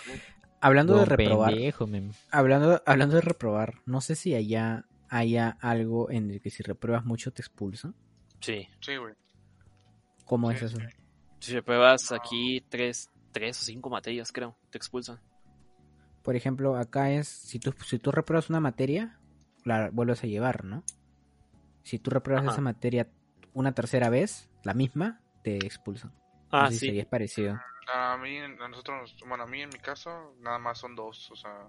hablando 0.61 0.95
de 0.97 1.05
reprobar, 1.05 1.53
pendejo, 1.53 1.87
hablando, 2.31 2.81
hablando 2.85 3.15
de 3.15 3.21
reprobar, 3.21 3.81
no 3.85 3.99
sé 3.99 4.15
si 4.15 4.33
allá 4.33 4.85
haya 5.09 5.57
algo 5.61 6.09
en 6.09 6.31
el 6.31 6.41
que 6.41 6.49
si 6.49 6.63
repruebas 6.63 7.03
mucho 7.05 7.31
te 7.31 7.41
expulsan. 7.41 7.95
Sí. 8.39 8.67
Sí, 8.79 8.95
güey. 8.95 9.13
¿Cómo 10.25 10.49
Sí, 10.51 10.55
es 10.57 10.63
eso? 10.63 10.77
sí. 10.77 10.85
Si 11.39 11.51
repruebas 11.53 12.13
aquí 12.13 12.63
tres, 12.69 13.09
tres 13.33 13.61
o 13.61 13.65
cinco 13.65 13.89
materias, 13.89 14.31
creo, 14.31 14.57
te 14.69 14.77
expulsan. 14.77 15.19
Por 16.23 16.35
ejemplo, 16.35 16.75
acá 16.77 17.11
es, 17.11 17.27
si 17.27 17.59
tú, 17.59 17.73
si 17.85 17.99
tú 17.99 18.11
repruebas 18.11 18.49
una 18.49 18.59
materia, 18.61 19.19
la 19.65 19.89
vuelves 19.91 20.23
a 20.23 20.27
llevar, 20.27 20.63
¿no? 20.63 20.83
Si 21.83 21.99
tú 21.99 22.09
repruebas 22.11 22.43
Ajá. 22.45 22.53
esa 22.53 22.61
materia 22.61 23.09
una 23.53 23.73
tercera 23.73 24.09
vez, 24.09 24.49
la 24.63 24.73
misma, 24.73 25.21
te 25.43 25.57
expulsan. 25.65 26.13
Ah, 26.49 26.63
no 26.63 26.71
sé 26.71 26.79
si 26.79 26.85
sí. 26.91 26.99
es 26.99 27.05
parecido. 27.05 27.59
A 27.93 28.17
mí, 28.17 28.37
a 28.39 28.47
nosotros, 28.69 29.15
bueno, 29.27 29.43
a 29.43 29.47
mí 29.47 29.61
en 29.61 29.69
mi 29.69 29.79
caso, 29.79 30.33
nada 30.39 30.57
más 30.59 30.79
son 30.79 30.95
dos. 30.95 31.29
O 31.31 31.35
sea, 31.35 31.67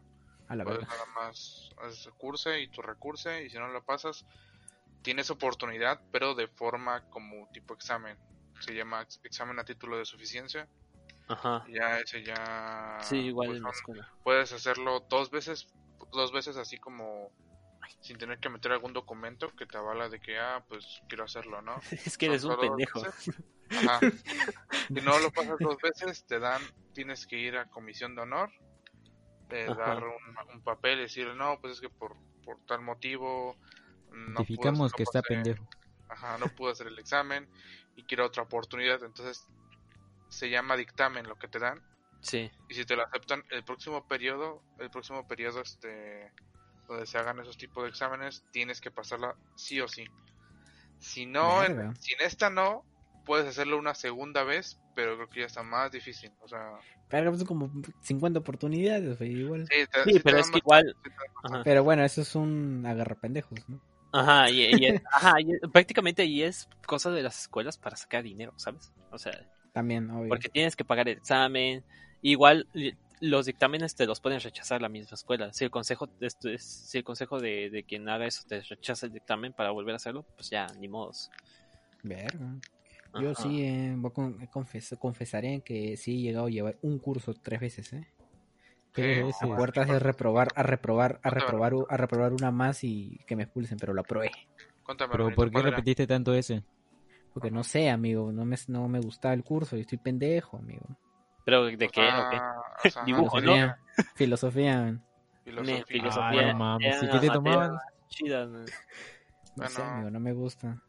A 0.49 0.55
la 0.55 0.65
puedes 0.65 0.81
verdad. 0.81 0.95
nada 0.95 1.07
más 1.17 1.71
haces 1.83 2.09
curse 2.17 2.61
y 2.61 2.69
tu 2.69 2.81
recurse. 2.81 3.45
Y 3.45 3.51
si 3.51 3.59
no 3.59 3.69
lo 3.69 3.83
pasas, 3.83 4.25
tienes 5.03 5.31
oportunidad, 5.31 6.01
pero 6.13 6.35
de 6.35 6.47
forma 6.47 7.03
como 7.11 7.49
tipo 7.53 7.75
examen. 7.75 8.17
Se 8.61 8.73
llama 8.73 9.03
ex- 9.03 9.21
examen 9.25 9.59
a 9.59 9.65
título 9.65 9.99
de 9.99 10.05
suficiencia. 10.05 10.69
Ajá. 11.29 11.65
Ya 11.69 11.99
ese 11.99 12.23
ya. 12.25 12.99
Sí, 13.01 13.17
igual 13.17 13.49
pues, 13.49 13.59
en 13.59 13.63
la 13.65 13.71
escuela. 13.71 14.13
puedes 14.23 14.53
hacerlo 14.53 15.01
dos 15.09 15.31
veces, 15.31 15.73
dos 16.13 16.33
veces 16.33 16.57
así 16.57 16.79
como 16.79 17.31
sin 18.01 18.19
tener 18.19 18.39
que 18.39 18.49
meter 18.51 18.73
algún 18.73 18.93
documento 18.93 19.49
que 19.57 19.67
te 19.67 19.77
avala 19.79 20.09
de 20.09 20.21
que, 20.21 20.39
ah, 20.39 20.65
pues 20.69 21.03
quiero 21.09 21.25
hacerlo, 21.25 21.63
¿no? 21.63 21.77
Es 22.07 22.19
que 22.19 22.27
eres 22.27 22.43
Son 22.43 22.53
un 22.53 22.61
pendejo. 22.61 23.03
Ajá. 23.71 24.01
Si 24.89 25.01
no 25.01 25.19
lo 25.19 25.31
pasas 25.31 25.57
dos 25.59 25.79
veces, 25.83 26.27
te 26.27 26.39
dan, 26.39 26.61
tienes 26.93 27.27
que 27.27 27.37
ir 27.39 27.57
a 27.57 27.65
comisión 27.71 28.15
de 28.15 28.23
honor, 28.23 28.51
eh, 29.51 29.67
dar 29.77 30.05
un, 30.05 30.37
un 30.53 30.63
papel 30.63 30.99
y 30.99 31.03
decir, 31.03 31.29
no, 31.35 31.59
pues 31.61 31.75
es 31.75 31.81
que 31.81 31.89
por, 31.89 32.17
por 32.45 32.59
tal 32.67 32.83
motivo 32.83 33.57
no 34.11 34.15
pude- 34.15 34.33
Identificamos 34.33 34.93
no 34.93 34.97
que 34.97 35.03
está 35.05 35.23
pendejo. 35.23 35.67
Ajá, 36.09 36.37
no 36.39 36.47
pude 36.49 36.73
hacer 36.73 36.89
el 36.89 36.99
examen 36.99 37.49
y 37.97 38.05
quiero 38.05 38.27
otra 38.27 38.43
oportunidad, 38.43 39.03
entonces 39.03 39.47
se 40.29 40.51
llama 40.51 40.77
dictamen 40.77 41.27
lo 41.29 41.37
que 41.37 41.49
te 41.49 41.59
dan 41.59 41.81
Sí. 42.21 42.51
y 42.69 42.75
si 42.75 42.85
te 42.85 42.97
lo 42.97 43.05
aceptan 43.07 43.45
el 43.51 43.65
próximo 43.65 44.07
periodo, 44.07 44.63
el 44.79 44.91
próximo 44.91 45.27
periodo 45.29 45.61
este 45.63 46.33
donde 46.89 47.07
se 47.07 47.17
hagan 47.19 47.39
esos 47.41 47.57
tipos 47.57 47.83
de 47.85 47.91
exámenes, 47.91 48.45
tienes 48.51 48.81
que 48.81 48.91
pasarla 48.91 49.35
sí 49.57 49.81
o 49.81 49.89
sí. 49.89 50.07
Si 50.99 51.27
no, 51.27 51.63
en- 51.65 51.95
si 51.97 52.13
en 52.15 52.21
esta 52.27 52.51
no, 52.51 52.85
puedes 53.25 53.47
hacerlo 53.47 53.79
una 53.79 53.95
segunda 53.95 54.43
vez, 54.45 54.79
pero 54.95 55.17
creo 55.17 55.29
que 55.31 55.41
ya 55.41 55.47
está 55.47 55.63
más 55.63 55.91
difícil. 55.93 56.31
O 56.41 56.49
sea, 56.49 56.73
Pero 57.09 57.35
son 57.37 57.47
como 57.47 57.71
50 58.01 58.41
oportunidades, 58.41 59.19
güey, 59.19 59.33
igual. 59.41 59.67
sí, 59.67 59.87
te- 59.91 60.05
Sí, 60.05 60.11
sí 60.13 60.17
te 60.19 60.23
pero 60.25 60.39
es 60.39 60.51
que 60.51 60.59
igual. 60.59 60.97
Ajá. 61.43 61.63
Pero 61.65 61.85
bueno, 61.85 62.05
eso 62.05 62.23
es 62.23 62.35
un 62.35 62.85
agarrapendejos, 62.87 63.67
¿no? 63.69 63.81
Ajá, 64.13 64.49
y, 64.51 64.87
ajá, 65.11 65.35
y 65.41 65.59
prácticamente 65.69 66.23
ahí 66.23 66.43
es 66.43 66.69
cosa 66.87 67.11
de 67.11 67.23
las 67.23 67.41
escuelas 67.41 67.79
para 67.79 67.97
sacar 67.97 68.23
dinero, 68.23 68.53
¿sabes? 68.57 68.93
O 69.11 69.19
sea, 69.19 69.33
También, 69.75 70.09
obvio. 70.11 70.29
porque 70.29 70.49
tienes 70.49 70.77
que 70.77 70.85
pagar 70.85 71.09
el 71.09 71.19
examen. 71.19 71.85
Igual 72.23 72.67
los 73.21 73.47
dictámenes 73.47 73.95
te 73.97 74.07
los 74.07 74.21
pueden 74.21 74.41
rechazar 74.41 74.81
la 74.81 74.89
misma 74.89 75.15
escuela. 75.15 75.53
Si 75.53 75.65
el 75.65 75.71
consejo, 75.71 76.07
de 76.07 76.27
esto 76.29 76.49
es- 76.49 76.63
si 76.65 76.99
el 76.99 77.05
consejo 77.05 77.41
de, 77.41 77.71
de 77.71 77.83
quien 77.83 78.09
haga 78.09 78.25
eso 78.27 78.43
te 78.49 78.63
rechaza 78.63 79.07
el 79.07 79.13
dictamen 79.13 79.53
para 79.53 79.73
volver 79.73 79.95
a 79.95 79.97
hacerlo, 79.97 80.25
pues 80.37 80.49
ya, 80.49 80.67
ni 80.79 80.87
modos. 80.89 81.29
Verga. 82.05 82.55
Yo 83.21 83.31
Ajá. 83.31 83.43
sí, 83.43 83.63
eh, 83.63 83.95
voy 83.97 84.11
a 84.11 84.15
con- 84.15 84.39
confes- 84.49 84.97
confesaré 84.99 85.61
que 85.65 85.97
sí 85.97 86.13
he 86.13 86.23
llegado 86.23 86.47
a 86.47 86.51
llevar 86.51 86.77
un 86.83 86.99
curso 86.99 87.35
tres 87.35 87.61
veces, 87.61 87.93
¿eh? 87.93 88.07
Sí, 88.95 89.03
veces. 89.03 89.43
A 89.43 89.57
puertas 89.57 89.89
de 89.89 89.99
reprobar, 89.99 90.53
a 90.55 90.63
reprobar, 90.63 91.19
a 91.23 91.31
reprobar, 91.31 91.73
a 91.89 91.97
reprobar 91.97 92.33
una 92.33 92.53
más 92.53 92.85
y 92.85 93.19
que 93.27 93.35
me 93.35 93.43
expulsen, 93.43 93.79
pero 93.79 93.93
lo 93.93 94.03
aprobé. 94.03 94.31
Cuéntame, 94.85 95.13
Pero 95.17 95.35
¿por 95.35 95.51
qué 95.51 95.63
repetiste 95.63 96.07
tanto 96.07 96.33
ese? 96.33 96.63
Porque 97.35 97.51
no 97.51 97.65
sé, 97.65 97.91
amigo, 97.91 98.33
no 98.33 98.45
me, 98.45 98.57
no 98.69 98.89
me 98.89 99.01
gustaba 99.01 99.35
el 99.35 99.43
curso 99.43 99.77
y 99.77 99.81
estoy 99.81 99.99
pendejo, 99.99 100.57
amigo. 100.57 100.87
Pero 101.45 101.65
¿de 101.65 101.77
qué? 101.77 101.85
¿O 101.87 101.91
qué? 101.91 102.37
sea, 102.39 102.55
o 102.85 102.91
sea, 102.91 103.03
Dibujo, 103.07 103.41
¿no? 103.41 103.53
Filosofía, 103.53 103.79
filosofía, 104.15 104.79
man. 104.81 105.05
filosofía. 105.45 105.79
Ne- 105.79 105.85
filosofía. 105.85 106.41
Ah, 106.49 106.53
no 106.53 106.59
mames. 106.59 106.87
era 106.87 107.03
¿Y 107.03 107.05
una 107.05 107.13
qué 107.21 107.27
te 107.27 107.31
tomaban? 107.33 107.79
chida, 108.09 108.47
¿no? 108.47 108.65
Bueno. 109.57 109.71
sé, 109.71 109.83
amigo, 109.83 110.11
no 110.11 110.21
me 110.21 110.33
gusta. 110.33 110.81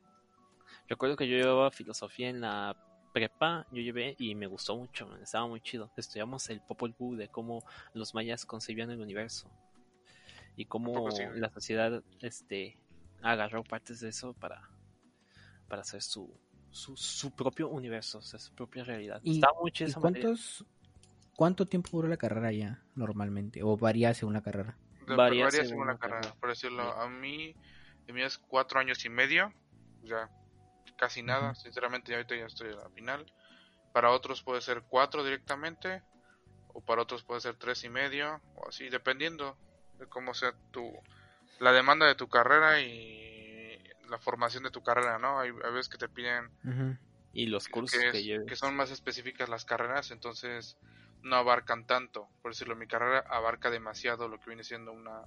Recuerdo 0.88 1.16
que 1.16 1.28
yo 1.28 1.36
llevaba 1.36 1.72
filosofía 1.72 2.30
en 2.30 2.42
la 2.42 2.76
prepa, 3.12 3.66
yo 3.72 3.82
llevé 3.82 4.16
y 4.20 4.36
me 4.36 4.46
gustó 4.46 4.76
mucho, 4.76 5.08
man, 5.08 5.22
estaba 5.22 5.48
muy 5.48 5.62
chido. 5.62 5.90
Estudiamos 5.98 6.50
el 6.50 6.62
Popol 6.62 6.94
Vuh 6.98 7.16
de 7.16 7.28
cómo 7.30 7.64
los 7.94 8.14
mayas 8.14 8.46
concebían 8.46 8.92
el 8.92 9.02
universo 9.02 9.50
y 10.56 10.66
cómo 10.66 11.10
sí, 11.12 11.24
güey? 11.26 11.40
la 11.40 11.50
sociedad 11.50 12.04
este 12.22 12.78
agarró 13.22 13.64
partes 13.64 14.00
de 14.00 14.10
eso 14.10 14.34
para 14.34 14.70
para 15.68 15.82
hacer 15.82 16.02
su 16.02 16.38
su, 16.72 16.98
su 16.98 17.34
propio 17.34 17.70
universo, 17.70 18.18
o 18.18 18.22
sea, 18.22 18.38
su 18.38 18.54
propia 18.54 18.84
realidad. 18.84 19.22
¿Y- 19.24 19.36
Estaba 19.36 19.58
muy 19.62 19.70
¿Y 19.70 19.72
chido 19.72 19.90
esa 19.92 20.00
materia. 20.02 20.24
cuántos, 20.26 20.66
cuánto 21.34 21.66
tiempo 21.68 21.90
dura 21.92 22.10
la 22.10 22.18
carrera 22.18 22.52
ya, 22.52 22.84
normalmente? 22.96 23.64
¿O 23.64 23.78
varía 23.78 24.14
según 24.14 24.34
la 24.34 24.42
carrera? 24.42 24.78
De- 25.08 25.16
Varía 25.16 25.46
varía 25.46 25.52
según 25.52 25.70
según 25.70 25.88
la 25.88 25.98
carrera, 25.98 26.20
carrera. 26.22 26.40
por 26.42 26.50
decirlo. 26.50 26.84
Sí. 26.84 27.00
A 27.00 27.08
mí, 27.08 27.56
es 28.08 28.38
cuatro 28.40 28.80
años 28.82 29.06
y 29.06 29.10
medio, 29.10 29.54
ya 30.04 30.30
casi 30.98 31.24
nada, 31.24 31.56
sinceramente 31.56 32.12
ya 32.12 32.18
ahorita 32.18 32.36
ya 32.36 32.46
estoy 32.46 32.74
a 32.74 32.76
la 32.76 32.90
final. 32.90 33.26
Para 33.94 34.12
otros 34.12 34.44
puede 34.44 34.60
ser 34.60 34.84
cuatro 34.90 35.24
directamente, 35.24 36.04
o 36.74 36.82
para 36.82 37.04
otros 37.04 37.24
puede 37.24 37.40
ser 37.40 37.56
tres 37.56 37.86
y 37.86 37.90
medio, 37.90 38.42
o 38.56 38.68
así, 38.68 38.90
dependiendo 38.90 39.58
de 39.98 40.08
cómo 40.08 40.34
sea 40.34 40.54
tu, 40.72 40.92
la 41.62 41.72
demanda 41.72 42.06
de 42.06 42.16
tu 42.16 42.28
carrera 42.28 42.82
y 42.82 43.45
la 44.10 44.20
formación 44.20 44.64
de 44.64 44.72
tu 44.72 44.82
carrera, 44.84 45.18
¿no? 45.20 45.40
Hay, 45.40 45.50
hay 45.50 45.72
veces 45.72 45.90
que 45.90 45.98
te 45.98 46.10
piden. 46.10 46.50
Y 47.34 47.48
los 47.48 47.68
cursos 47.68 48.00
que, 48.00 48.12
que, 48.12 48.18
es- 48.18 48.24
que 48.48 48.56
son 48.56 48.76
más 48.76 48.92
específicas 48.92 49.50
las 49.50 49.66
carreras, 49.66 50.12
entonces 50.12 50.78
no 51.22 51.36
abarcan 51.36 51.86
tanto. 51.86 52.30
Por 52.42 52.52
decirlo, 52.52 52.76
mi 52.76 52.88
carrera 52.88 53.24
abarca 53.30 53.70
demasiado 53.70 54.28
lo 54.28 54.40
que 54.40 54.48
viene 54.52 54.64
siendo 54.64 54.92
una, 54.92 55.22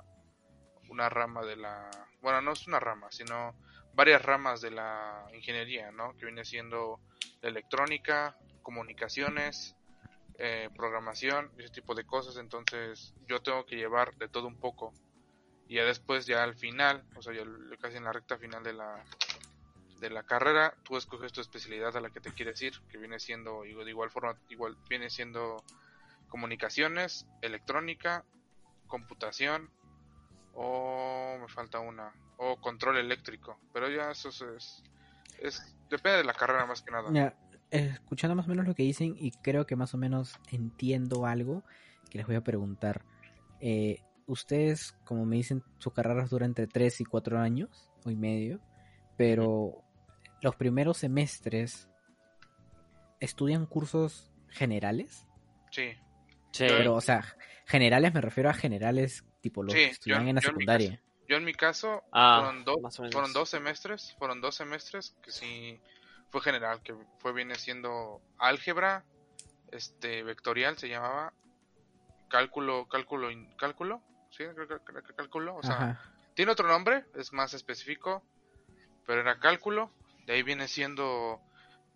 una 0.88 1.08
rama 1.08 1.44
de 1.44 1.56
la... 1.56 1.90
Bueno, 2.20 2.40
no 2.40 2.52
es 2.52 2.66
una 2.66 2.80
rama, 2.80 3.08
sino 3.10 3.54
varias 3.94 4.22
ramas 4.22 4.60
de 4.60 4.70
la 4.70 5.26
ingeniería, 5.34 5.90
¿no? 5.90 6.16
Que 6.16 6.26
viene 6.26 6.44
siendo 6.44 7.00
la 7.42 7.48
electrónica, 7.50 8.36
comunicaciones, 8.62 9.74
eh, 10.38 10.70
programación, 10.76 11.50
ese 11.58 11.68
tipo 11.70 11.94
de 11.94 12.04
cosas. 12.04 12.36
Entonces 12.36 13.12
yo 13.26 13.40
tengo 13.42 13.66
que 13.66 13.76
llevar 13.76 14.14
de 14.16 14.28
todo 14.28 14.46
un 14.46 14.58
poco. 14.58 14.94
Y 15.68 15.76
ya 15.76 15.84
después, 15.84 16.26
ya 16.26 16.42
al 16.42 16.54
final, 16.54 17.04
o 17.14 17.22
sea, 17.22 17.34
ya 17.34 17.42
casi 17.80 17.98
en 17.98 18.04
la 18.04 18.12
recta 18.12 18.38
final 18.38 18.62
de 18.62 18.72
la, 18.72 19.04
de 20.00 20.10
la 20.10 20.22
carrera, 20.22 20.74
tú 20.82 20.96
escoges 20.96 21.32
tu 21.32 21.40
especialidad 21.40 21.96
a 21.96 22.00
la 22.00 22.10
que 22.10 22.20
te 22.20 22.32
quieres 22.32 22.60
ir, 22.62 22.72
que 22.90 22.98
viene 22.98 23.20
siendo, 23.20 23.62
de 23.62 23.90
igual 23.90 24.10
forma, 24.10 24.36
igual 24.48 24.76
viene 24.88 25.10
siendo 25.10 25.62
comunicaciones, 26.28 27.26
electrónica, 27.42 28.24
computación, 28.86 29.70
o 30.54 31.38
me 31.40 31.48
falta 31.48 31.80
una, 31.80 32.12
o 32.38 32.56
control 32.60 32.96
eléctrico, 32.96 33.58
pero 33.72 33.88
ya 33.90 34.10
eso 34.10 34.30
es, 34.30 34.82
es 35.40 35.76
depende 35.90 36.18
de 36.18 36.24
la 36.24 36.34
carrera 36.34 36.66
más 36.66 36.82
que 36.82 36.90
nada. 36.90 37.10
Mira, 37.10 37.36
eh, 37.70 37.90
escuchando 37.92 38.34
más 38.34 38.46
o 38.46 38.48
menos 38.48 38.66
lo 38.66 38.74
que 38.74 38.82
dicen 38.82 39.14
y 39.18 39.30
creo 39.30 39.66
que 39.66 39.76
más 39.76 39.94
o 39.94 39.98
menos 39.98 40.38
entiendo 40.50 41.26
algo 41.26 41.62
que 42.10 42.18
les 42.18 42.26
voy 42.26 42.36
a 42.36 42.40
preguntar. 42.42 43.04
Eh, 43.60 44.02
ustedes, 44.28 44.94
como 45.04 45.24
me 45.26 45.36
dicen, 45.36 45.64
sus 45.78 45.92
carreras 45.92 46.30
duran 46.30 46.50
entre 46.50 46.66
3 46.68 47.00
y 47.00 47.04
4 47.04 47.38
años 47.40 47.90
o 48.04 48.10
y 48.10 48.16
medio, 48.16 48.60
pero 49.16 49.82
los 50.42 50.54
primeros 50.54 50.98
semestres 50.98 51.88
estudian 53.20 53.66
cursos 53.66 54.30
generales. 54.48 55.26
Sí, 55.70 55.92
Sí. 56.50 56.64
Pero, 56.66 56.94
o 56.94 57.00
sea, 57.02 57.22
generales 57.66 58.14
me 58.14 58.20
refiero 58.22 58.48
a 58.48 58.54
generales 58.54 59.22
tipo 59.42 59.62
los 59.62 59.74
Sí, 59.74 59.80
que 59.80 59.86
estudian 59.90 60.22
yo- 60.24 60.28
en 60.30 60.34
la 60.36 60.40
yo 60.40 60.48
en 60.48 60.52
secundaria. 60.54 61.02
Yo 61.28 61.36
en 61.36 61.44
mi 61.44 61.52
caso, 61.52 62.02
Ah, 62.10 62.40
fueron, 62.42 62.64
do- 62.64 62.78
más 62.80 62.98
o 62.98 63.02
menos. 63.02 63.12
fueron 63.14 63.32
dos 63.34 63.50
semestres, 63.50 64.14
fueron 64.18 64.40
dos 64.40 64.54
semestres 64.54 65.14
que 65.22 65.30
sí 65.30 65.78
fue 66.30 66.40
general, 66.40 66.82
que 66.82 66.94
fue 67.18 67.32
viene 67.34 67.54
siendo 67.56 68.22
álgebra, 68.38 69.04
este, 69.72 70.22
vectorial 70.22 70.78
se 70.78 70.88
llamaba, 70.88 71.34
cálculo, 72.28 72.88
cálculo, 72.88 73.30
in- 73.30 73.54
cálculo, 73.58 74.02
sí, 74.38 74.44
cálculo, 75.16 75.56
o 75.56 75.62
sea, 75.62 75.74
Ajá. 75.74 76.00
tiene 76.34 76.52
otro 76.52 76.68
nombre, 76.68 77.04
es 77.14 77.32
más 77.32 77.54
específico, 77.54 78.22
pero 79.06 79.20
era 79.20 79.40
cálculo, 79.40 79.90
de 80.26 80.34
ahí 80.34 80.42
viene 80.42 80.68
siendo 80.68 81.40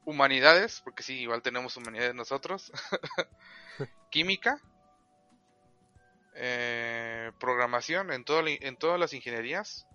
humanidades, 0.05 0.81
porque 0.83 1.03
sí, 1.03 1.21
igual 1.21 1.43
tenemos 1.43 1.77
humanidades 1.77 2.15
nosotros, 2.15 2.73
química, 4.11 4.61
eh, 6.35 7.31
programación, 7.39 8.13
en, 8.13 8.25
todo, 8.25 8.43
en 8.47 8.77
todas 8.77 8.99
las 8.99 9.13
ingenierías, 9.13 9.87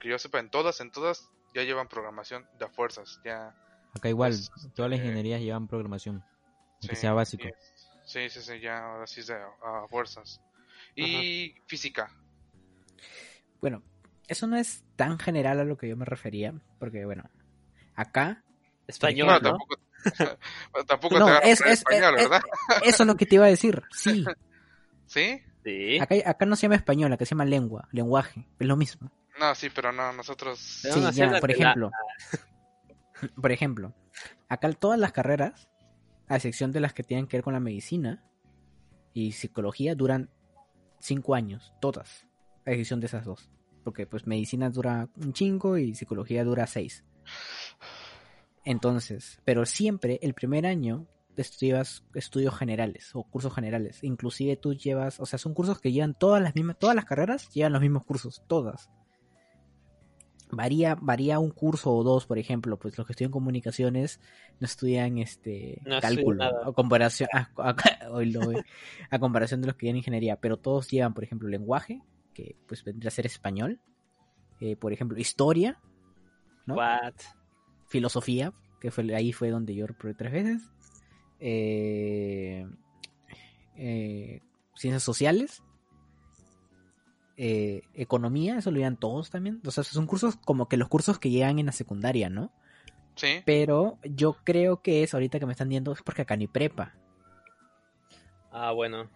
que 0.00 0.08
yo 0.08 0.18
sepa, 0.18 0.40
en 0.40 0.50
todas, 0.50 0.80
en 0.80 0.90
todas 0.90 1.30
ya 1.54 1.62
llevan 1.62 1.88
programación 1.88 2.46
de 2.58 2.64
a 2.64 2.68
fuerzas, 2.68 3.20
ya. 3.24 3.54
Acá 3.94 4.08
igual, 4.08 4.32
Pues, 4.32 4.50
todas 4.74 4.90
las 4.90 4.98
eh, 4.98 5.02
ingenierías 5.04 5.40
llevan 5.40 5.68
programación. 5.68 6.24
Sí, 6.80 6.94
sea 6.96 7.12
básico. 7.14 7.48
Sí, 8.04 8.28
sí, 8.28 8.42
sí, 8.42 8.60
ya 8.60 8.84
ahora 8.84 9.06
sí 9.06 9.20
es 9.20 9.28
de 9.28 9.34
a, 9.34 9.46
a 9.62 9.88
fuerzas. 9.88 10.40
Y 11.04 11.54
física, 11.66 12.10
Bueno, 13.60 13.82
eso 14.28 14.46
no 14.46 14.56
es 14.56 14.84
tan 14.96 15.18
general 15.18 15.60
a 15.60 15.64
lo 15.64 15.76
que 15.76 15.88
yo 15.88 15.96
me 15.96 16.04
refería, 16.04 16.54
porque 16.78 17.04
bueno, 17.04 17.24
acá 17.94 18.42
Español, 18.86 19.40
tampoco, 19.42 19.76
tampoco 20.86 21.18
No, 21.18 21.26
te 21.40 21.50
es- 21.50 21.60
es- 21.60 21.66
español, 21.80 22.14
es- 22.16 22.22
¿verdad? 22.28 22.42
eso 22.84 23.02
es 23.02 23.06
lo 23.06 23.16
que 23.16 23.26
te 23.26 23.34
iba 23.36 23.46
a 23.46 23.48
decir. 23.48 23.82
Sí, 23.92 24.24
¿Sí? 25.06 25.40
Sí. 25.64 25.98
acá, 26.00 26.14
acá 26.26 26.46
no 26.46 26.56
se 26.56 26.62
llama 26.62 26.76
español, 26.76 27.12
acá 27.12 27.24
se 27.24 27.30
llama 27.30 27.44
lengua, 27.44 27.88
lenguaje, 27.92 28.46
es 28.58 28.66
lo 28.66 28.76
mismo. 28.76 29.10
No, 29.38 29.54
sí, 29.54 29.68
pero 29.70 29.92
no, 29.92 30.12
nosotros... 30.12 30.58
Sí, 30.58 30.88
ya, 31.12 31.38
por 31.40 31.50
la- 31.50 31.54
ejemplo, 31.56 31.90
por 33.40 33.52
ejemplo, 33.52 33.94
acá 34.48 34.72
todas 34.72 34.98
las 34.98 35.12
carreras, 35.12 35.68
a 36.28 36.36
excepción 36.36 36.72
de 36.72 36.80
las 36.80 36.92
que 36.92 37.02
tienen 37.02 37.26
que 37.26 37.36
ver 37.36 37.44
con 37.44 37.52
la 37.54 37.60
medicina 37.60 38.22
y 39.12 39.32
psicología, 39.32 39.94
duran 39.94 40.30
cinco 40.98 41.34
años, 41.34 41.72
todas, 41.80 42.26
a 42.64 42.70
excepción 42.70 43.00
de 43.00 43.06
esas 43.06 43.24
dos. 43.24 43.50
Porque 43.84 44.06
pues 44.06 44.26
medicina 44.26 44.70
dura 44.70 45.08
un 45.16 45.32
chingo 45.32 45.78
y 45.78 45.94
psicología 45.94 46.44
dura 46.44 46.66
seis. 46.66 47.04
Entonces, 48.64 49.40
pero 49.44 49.64
siempre 49.64 50.18
el 50.22 50.34
primer 50.34 50.66
año 50.66 51.06
estudias 51.36 52.04
estudios 52.14 52.56
generales 52.56 53.10
o 53.14 53.22
cursos 53.22 53.54
generales. 53.54 54.02
Inclusive 54.02 54.56
tú 54.56 54.74
llevas, 54.74 55.20
o 55.20 55.26
sea, 55.26 55.38
son 55.38 55.54
cursos 55.54 55.80
que 55.80 55.92
llevan 55.92 56.14
todas 56.14 56.42
las 56.42 56.54
mismas, 56.54 56.78
todas 56.78 56.96
las 56.96 57.04
carreras 57.04 57.48
llevan 57.50 57.72
los 57.72 57.82
mismos 57.82 58.04
cursos, 58.04 58.42
todas 58.46 58.90
varía, 60.50 60.96
varía 61.00 61.38
un 61.38 61.50
curso 61.50 61.92
o 61.92 62.02
dos, 62.02 62.26
por 62.26 62.38
ejemplo, 62.38 62.78
pues 62.78 62.96
los 62.96 63.06
que 63.06 63.12
estudian 63.12 63.30
comunicaciones 63.30 64.20
no 64.60 64.64
estudian 64.64 65.18
este 65.18 65.80
No 65.84 65.96
estudian 65.96 66.00
cálculo 66.00 66.44
a 66.44 66.72
comparación 66.72 67.28
a, 67.56 69.18
comparación 69.18 69.60
de 69.60 69.66
los 69.68 69.76
que 69.76 69.86
llevan 69.86 69.98
ingeniería, 69.98 70.36
pero 70.36 70.56
todos 70.56 70.88
llevan, 70.88 71.14
por 71.14 71.24
ejemplo, 71.24 71.48
lenguaje, 71.48 72.02
que 72.34 72.56
pues 72.66 72.84
vendría 72.84 73.08
a 73.08 73.12
ser 73.12 73.26
español, 73.26 73.80
eh, 74.60 74.76
por 74.76 74.92
ejemplo, 74.92 75.18
historia, 75.18 75.80
¿no? 76.66 76.74
What? 76.74 77.14
filosofía, 77.88 78.52
que 78.80 78.90
fue 78.90 79.14
ahí 79.14 79.32
fue 79.32 79.50
donde 79.50 79.74
yo 79.74 79.86
reprobé 79.86 80.14
tres 80.14 80.32
veces, 80.32 80.62
eh, 81.40 82.66
eh, 83.76 84.40
ciencias 84.74 85.02
sociales, 85.02 85.62
eh, 87.36 87.82
economía, 87.94 88.58
eso 88.58 88.70
lo 88.70 88.78
llevan 88.78 88.96
todos 88.96 89.30
también. 89.30 89.60
O 89.66 89.70
sea, 89.70 89.84
son 89.84 90.06
cursos 90.06 90.36
como 90.36 90.68
que 90.68 90.76
los 90.76 90.88
cursos 90.88 91.18
que 91.18 91.30
llegan 91.30 91.58
en 91.58 91.66
la 91.66 91.72
secundaria, 91.72 92.28
¿no? 92.30 92.52
Sí, 93.14 93.40
Pero 93.46 93.98
yo 94.04 94.36
creo 94.44 94.82
que 94.82 95.02
es, 95.02 95.14
ahorita 95.14 95.38
que 95.38 95.46
me 95.46 95.52
están 95.52 95.68
viendo, 95.68 95.92
es 95.92 96.02
porque 96.02 96.22
acá 96.22 96.36
ni 96.36 96.46
prepa. 96.46 96.94
Ah, 98.50 98.72
bueno. 98.72 99.08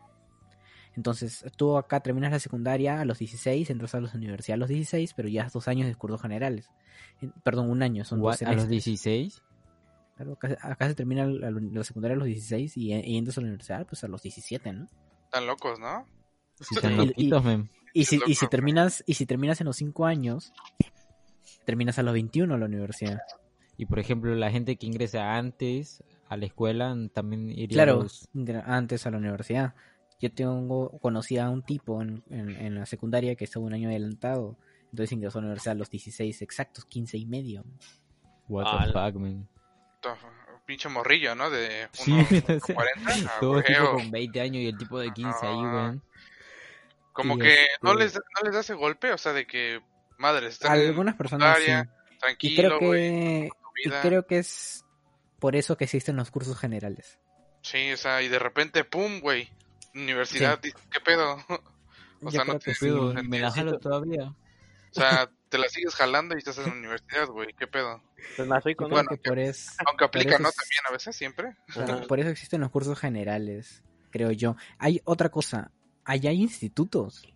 Entonces, 0.96 1.44
tú 1.56 1.76
acá 1.76 2.00
terminas 2.00 2.33
la 2.33 2.38
secundaria 2.40 3.00
a 3.00 3.04
los 3.04 3.18
16, 3.18 3.70
entras 3.70 3.94
a 3.94 4.00
la 4.00 4.11
universidad 4.12 4.54
a 4.54 4.59
los 4.59 4.68
16, 4.68 5.14
pero 5.14 5.28
ya 5.28 5.44
has 5.44 5.52
dos 5.52 5.68
años 5.68 5.87
de 5.87 5.94
cursos 5.94 6.20
generales. 6.20 6.68
En- 7.20 7.33
Perdón, 7.44 7.70
un 7.70 7.83
año, 7.83 8.04
son 8.04 8.20
What, 8.20 8.33
dos 8.33 8.42
a 8.42 8.52
los 8.52 8.62
semestres. 8.64 8.85
16. 8.85 9.42
Claro, 10.16 10.33
acá, 10.33 10.59
acá 10.61 10.88
se 10.88 10.94
termina 10.94 11.24
la, 11.26 11.50
la 11.50 11.85
secundaria 11.85 12.14
a 12.14 12.18
los 12.18 12.26
16 12.26 12.76
y, 12.76 12.92
y 12.92 13.16
entras 13.16 13.38
a 13.38 13.40
la 13.40 13.46
universidad 13.46 13.87
pues 13.87 14.04
a 14.04 14.09
los 14.09 14.22
17, 14.22 14.72
¿no? 14.72 14.88
están 15.24 15.46
locos, 15.46 15.78
¿no? 15.78 16.04
Están 16.59 16.96
loquitos, 16.96 17.44
men. 17.44 17.70
Y 17.78 17.80
si, 18.05 18.20
y 18.26 18.35
si 18.35 18.46
terminas 18.48 19.03
y 19.07 19.14
si 19.14 19.26
terminas 19.26 19.61
en 19.61 19.66
los 19.66 19.76
5 19.76 20.07
años, 20.07 20.53
terminas 21.64 21.98
a 21.98 22.03
los 22.03 22.12
21 22.14 22.55
a 22.55 22.59
la 22.59 22.66
universidad. 22.66 23.20
Y 23.76 23.87
por 23.87 23.98
ejemplo, 23.98 24.35
la 24.35 24.50
gente 24.50 24.76
que 24.76 24.87
ingresa 24.87 25.37
antes 25.37 26.03
a 26.29 26.37
la 26.37 26.46
escuela 26.46 26.94
también 27.12 27.50
iría 27.50 27.68
Claro, 27.68 28.00
a 28.00 28.03
los... 28.05 28.29
gra- 28.35 28.62
antes 28.66 29.07
a 29.07 29.11
la 29.11 29.18
universidad. 29.18 29.74
Yo 30.20 30.31
tengo 30.33 30.98
conocí 31.00 31.38
a 31.38 31.48
un 31.48 31.62
tipo 31.62 32.03
en, 32.03 32.22
en, 32.31 32.50
en 32.50 32.74
la 32.74 32.87
secundaria 32.87 33.35
que 33.37 33.44
estaba 33.44 33.64
un 33.64 33.72
año 33.74 33.88
adelantado. 33.88 34.57
Entonces 34.90 35.12
ingresó 35.12 35.38
a 35.38 35.42
la 35.42 35.46
universidad 35.48 35.72
a 35.76 35.79
los 35.79 35.88
16 35.90 36.42
exactos, 36.42 36.85
15 36.85 37.16
y 37.16 37.24
medio. 37.26 37.64
What 38.48 38.64
Ah, 38.66 38.85
the 38.87 38.92
fuck, 38.92 39.14
man. 39.20 39.48
Pinche 40.66 40.88
morrillo, 40.88 41.35
¿no? 41.35 41.50
De 41.50 41.88
unos 42.07 42.26
o 42.62 42.66
sea, 42.66 42.74
40. 42.74 43.12
ah, 43.26 43.31
Todo 43.40 43.62
tipo 43.62 43.92
con 43.94 44.11
20 44.11 44.40
años 44.40 44.57
y 44.62 44.66
el 44.66 44.76
tipo 44.76 44.98
de 45.00 45.11
15 45.12 45.46
ahí, 45.46 45.55
Ah. 45.57 45.72
weón. 45.74 46.03
Como 47.12 47.38
que 47.38 47.57
no 47.83 47.92
este- 47.92 48.05
les, 48.05 48.14
no 48.14 48.42
les 48.44 48.55
da 48.55 48.61
ese 48.61 48.75
golpe, 48.75 49.12
o 49.12 49.18
sea, 49.18 49.33
de 49.33 49.46
que, 49.46 49.81
madre, 50.18 50.46
están 50.49 50.75
en 50.79 50.88
Algunas 50.88 51.14
personas 51.16 51.59
sí. 51.59 51.64
secundaria, 51.64 51.94
Y 52.12 52.18
tranquilo, 52.18 52.79
creo 52.79 52.90
que 52.90 53.51
y 53.85 53.90
creo 53.90 54.27
que 54.27 54.38
es 54.38 54.85
por 55.38 55.57
eso 55.57 55.77
que 55.77 55.85
existen 55.85 56.16
los 56.16 56.31
cursos 56.31 56.59
generales. 56.59 57.18
Sí, 57.62 57.92
o 57.92 57.96
sea, 57.96 58.23
y 58.23 58.29
de 58.29 58.38
repente, 58.38 58.85
pum, 58.85 59.20
güey, 59.20 59.51
universidad, 59.94 60.59
dices, 60.61 60.81
¿qué 60.90 61.01
pedo? 61.01 61.37
O 62.23 62.27
Yo 62.27 62.33
sea, 62.33 62.44
no 62.44 62.59
te- 62.59 62.75
sí. 62.75 62.87
Me 63.25 63.38
la 63.40 63.51
jalo 63.51 63.79
todavía. 63.79 64.25
O 64.25 64.35
sea, 64.92 65.31
te 65.49 65.57
la 65.57 65.68
sigues 65.70 65.94
jalando 65.94 66.35
y 66.35 66.38
estás 66.38 66.59
en 66.59 66.64
la 66.66 66.73
universidad, 66.73 67.27
güey, 67.29 67.55
¿qué 67.59 67.66
pedo? 67.66 68.03
Pues 68.37 68.46
más 68.46 68.62
rico, 68.62 68.87
Bueno, 68.90 69.09
que 69.09 69.16
por 69.16 69.38
eso, 69.38 69.70
Aunque 69.87 70.05
aplica, 70.05 70.35
eso 70.35 70.42
¿no? 70.42 70.51
es- 70.51 70.55
También 70.57 70.81
a 70.87 70.92
veces, 70.92 71.16
siempre. 71.16 71.57
Por 72.07 72.20
eso 72.20 72.29
existen 72.29 72.61
los 72.61 72.70
cursos 72.70 72.99
generales, 72.99 73.83
creo 74.11 74.33
yo. 74.33 74.55
Hay 74.79 75.01
otra 75.05 75.31
cosa, 75.31 75.70
allá 76.04 76.30
hay 76.30 76.42
institutos. 76.42 77.26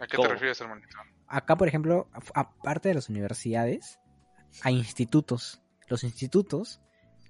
¿A 0.00 0.06
qué 0.06 0.16
¿Cómo? 0.16 0.28
te 0.28 0.34
refieres, 0.34 0.60
hermanito? 0.60 0.96
Acá, 1.26 1.56
por 1.56 1.68
ejemplo, 1.68 2.08
aparte 2.34 2.88
de 2.88 2.94
las 2.94 3.08
universidades, 3.08 3.98
hay 4.62 4.76
institutos. 4.76 5.60
Los 5.88 6.04
institutos 6.04 6.80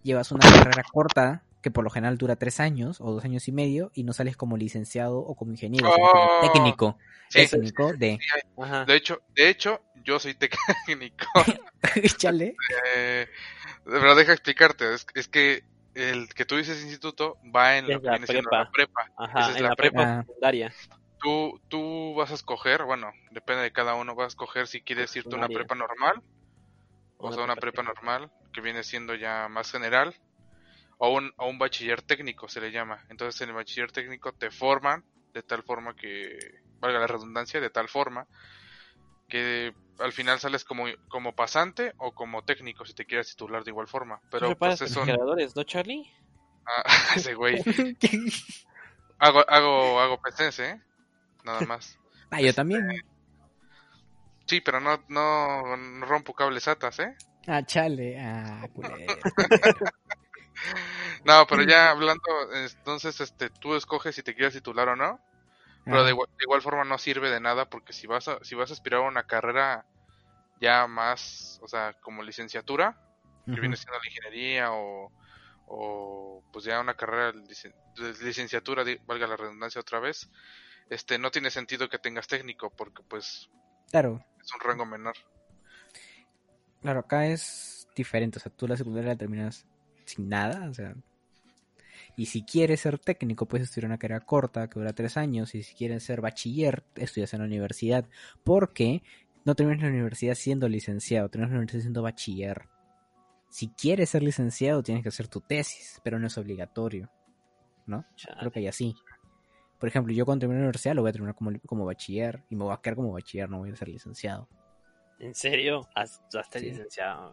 llevas 0.02 0.30
una 0.32 0.48
carrera 0.48 0.82
corta 0.92 1.42
que 1.62 1.70
por 1.72 1.82
lo 1.82 1.90
general 1.90 2.18
dura 2.18 2.36
tres 2.36 2.60
años 2.60 3.00
o 3.00 3.12
dos 3.12 3.24
años 3.24 3.48
y 3.48 3.52
medio 3.52 3.90
y 3.94 4.04
no 4.04 4.12
sales 4.12 4.36
como 4.36 4.56
licenciado 4.56 5.18
o 5.18 5.34
como 5.34 5.50
ingeniero, 5.52 5.90
sino 5.92 6.08
como 6.10 6.24
Oh, 6.24 6.52
técnico. 6.52 6.98
Sí, 7.30 7.46
Técnico 7.48 7.92
de... 7.92 8.18
Ajá. 8.56 8.84
de 8.84 8.94
hecho, 8.94 9.20
de 9.34 9.48
hecho, 9.50 9.82
yo 10.04 10.18
soy 10.20 10.34
técnico. 10.34 11.26
Chale. 12.16 12.54
Eh, 12.94 13.26
pero 13.84 14.14
deja 14.14 14.32
explicarte, 14.32 14.94
es, 14.94 15.06
es 15.14 15.28
que 15.28 15.64
el 15.98 16.28
que 16.34 16.44
tú 16.44 16.56
dices 16.56 16.82
instituto 16.82 17.38
va 17.54 17.76
en 17.76 17.88
lo 17.88 18.00
que 18.00 18.06
la 18.06 18.12
viene 18.12 18.26
siendo 18.26 18.50
prepa. 18.50 18.64
la 18.64 18.70
prepa. 18.70 19.10
Ajá. 19.16 19.40
esa 19.40 19.50
es 19.50 19.56
en 19.56 19.62
la 19.62 19.68
la 19.70 19.76
prepa 19.76 19.96
prepa. 19.96 20.22
secundaria. 20.22 20.72
Tú, 21.20 21.60
tú 21.68 22.14
vas 22.14 22.30
a 22.30 22.34
escoger, 22.34 22.84
bueno, 22.84 23.12
depende 23.30 23.62
de 23.62 23.72
cada 23.72 23.94
uno, 23.94 24.14
vas 24.14 24.26
a 24.26 24.28
escoger 24.28 24.68
si 24.68 24.80
quieres 24.82 25.14
irte 25.16 25.34
a 25.34 25.38
una 25.38 25.48
prepa 25.48 25.74
normal, 25.74 26.22
o 27.16 27.32
sea, 27.32 27.42
una 27.42 27.56
prepa 27.56 27.82
prepa 27.82 27.94
normal, 27.94 28.30
que 28.52 28.60
viene 28.60 28.84
siendo 28.84 29.16
ya 29.16 29.48
más 29.48 29.72
general, 29.72 30.14
o 30.98 31.12
un, 31.12 31.32
o 31.36 31.48
un 31.48 31.58
bachiller 31.58 32.02
técnico 32.02 32.48
se 32.48 32.60
le 32.60 32.70
llama. 32.70 33.04
Entonces 33.08 33.40
en 33.40 33.48
el 33.48 33.56
bachiller 33.56 33.90
técnico 33.90 34.32
te 34.32 34.50
forman 34.50 35.04
de 35.32 35.42
tal 35.42 35.64
forma 35.64 35.96
que, 35.96 36.38
valga 36.80 37.00
la 37.00 37.06
redundancia, 37.06 37.60
de 37.60 37.70
tal 37.70 37.88
forma 37.88 38.26
que 39.28 39.74
al 39.98 40.12
final 40.12 40.38
sales 40.38 40.64
como, 40.64 40.84
como 41.08 41.34
pasante 41.34 41.92
o 41.98 42.12
como 42.12 42.44
técnico 42.44 42.84
si 42.84 42.94
te 42.94 43.04
quieres 43.04 43.28
titular 43.28 43.64
de 43.64 43.70
igual 43.70 43.88
forma. 43.88 44.20
Pero 44.30 44.56
pues 44.56 44.80
eso... 44.80 45.00
refrigeradores, 45.00 45.56
¿no, 45.56 45.64
Charlie? 45.64 46.10
Ah, 46.66 46.84
ese 47.16 47.34
güey. 47.34 47.62
Hago, 49.20 49.44
hago, 49.48 49.98
hago 50.00 50.20
presencia, 50.20 50.70
¿eh? 50.70 50.82
Nada 51.44 51.60
más. 51.62 51.98
Ah, 52.30 52.42
yo 52.42 52.52
también. 52.52 52.86
Sí, 54.44 54.60
pero 54.60 54.80
no, 54.80 55.02
no, 55.08 55.78
no 55.78 56.04
rompo 56.04 56.34
cables 56.34 56.68
atas, 56.68 56.98
¿eh? 56.98 57.16
Ah, 57.46 57.62
chale. 57.64 58.20
Ah, 58.20 58.68
culero. 58.74 59.14
No, 61.24 61.46
pero 61.46 61.62
ya 61.62 61.90
hablando, 61.90 62.22
entonces, 62.52 63.20
este, 63.20 63.48
tú 63.48 63.74
escoges 63.74 64.14
si 64.14 64.22
te 64.22 64.34
quieres 64.34 64.52
titular 64.52 64.88
o 64.90 64.96
no. 64.96 65.20
Pero 65.90 66.04
de 66.04 66.10
Ah, 66.10 66.10
igual, 66.10 66.28
de 66.38 66.44
igual 66.44 66.62
forma 66.62 66.84
no 66.84 66.98
sirve 66.98 67.30
de 67.30 67.40
nada 67.40 67.68
porque 67.70 67.92
si 67.92 68.06
vas 68.06 68.28
a, 68.28 68.38
si 68.44 68.54
vas 68.54 68.70
a 68.70 68.74
aspirar 68.74 69.00
a 69.00 69.08
una 69.08 69.26
carrera 69.26 69.86
ya 70.60 70.86
más, 70.86 71.58
o 71.62 71.68
sea, 71.68 71.94
como 72.00 72.22
licenciatura, 72.22 73.00
que 73.46 73.60
viene 73.60 73.76
siendo 73.76 73.98
la 73.98 74.06
ingeniería 74.06 74.72
o, 74.72 75.10
o 75.66 76.42
pues 76.52 76.64
ya 76.64 76.80
una 76.80 76.94
carrera 76.94 77.32
de 77.32 78.14
licenciatura, 78.22 78.84
valga 79.06 79.26
la 79.26 79.36
redundancia 79.36 79.80
otra 79.80 80.00
vez, 80.00 80.30
este 80.90 81.18
no 81.18 81.30
tiene 81.30 81.50
sentido 81.50 81.88
que 81.88 81.98
tengas 81.98 82.26
técnico 82.26 82.70
porque 82.70 83.02
pues 83.08 83.48
Claro, 83.90 84.22
es 84.40 84.52
un 84.54 84.60
rango 84.60 84.84
menor. 84.84 85.14
claro, 86.80 87.00
acá 87.00 87.26
es 87.26 87.88
diferente. 87.94 88.38
O 88.38 88.40
sea, 88.40 88.52
tú 88.52 88.66
la 88.68 88.76
secundaria 88.76 89.10
la 89.12 89.16
terminas 89.18 89.66
sin 90.04 90.28
nada, 90.28 90.68
o 90.68 90.74
sea. 90.74 90.94
Y 92.18 92.26
si 92.26 92.42
quieres 92.42 92.80
ser 92.80 92.98
técnico, 92.98 93.46
puedes 93.46 93.68
estudiar 93.68 93.86
una 93.86 93.98
carrera 93.98 94.20
corta 94.26 94.68
que 94.68 94.80
dura 94.80 94.92
tres 94.92 95.16
años. 95.16 95.54
Y 95.54 95.62
si 95.62 95.72
quieres 95.76 96.02
ser 96.02 96.20
bachiller, 96.20 96.82
estudias 96.96 97.32
en 97.32 97.38
la 97.38 97.46
universidad. 97.46 98.06
Porque 98.42 99.04
no 99.44 99.54
terminas 99.54 99.84
la 99.84 99.90
universidad 99.90 100.34
siendo 100.34 100.68
licenciado, 100.68 101.28
terminas 101.28 101.52
la 101.52 101.58
universidad 101.58 101.82
siendo 101.82 102.02
bachiller. 102.02 102.68
Si 103.50 103.68
quieres 103.68 104.10
ser 104.10 104.24
licenciado, 104.24 104.82
tienes 104.82 105.04
que 105.04 105.10
hacer 105.10 105.28
tu 105.28 105.40
tesis, 105.40 106.00
pero 106.02 106.18
no 106.18 106.26
es 106.26 106.36
obligatorio. 106.36 107.08
¿No? 107.86 108.04
Chale. 108.16 108.36
Creo 108.40 108.50
que 108.50 108.58
hay 108.58 108.66
así. 108.66 108.96
Por 109.78 109.88
ejemplo, 109.88 110.12
yo 110.12 110.26
cuando 110.26 110.40
termine 110.40 110.58
la 110.58 110.64
universidad 110.66 110.96
lo 110.96 111.02
voy 111.02 111.10
a 111.10 111.12
terminar 111.12 111.36
como, 111.36 111.52
como 111.66 111.84
bachiller 111.84 112.42
y 112.50 112.56
me 112.56 112.64
voy 112.64 112.74
a 112.74 112.78
quedar 112.78 112.96
como 112.96 113.12
bachiller, 113.12 113.48
no 113.48 113.58
voy 113.58 113.70
a 113.70 113.76
ser 113.76 113.88
licenciado. 113.88 114.48
¿En 115.20 115.36
serio? 115.36 115.88
Hasta, 115.94 116.40
hasta 116.40 116.58
Sí. 116.58 116.66
licenciado. 116.66 117.32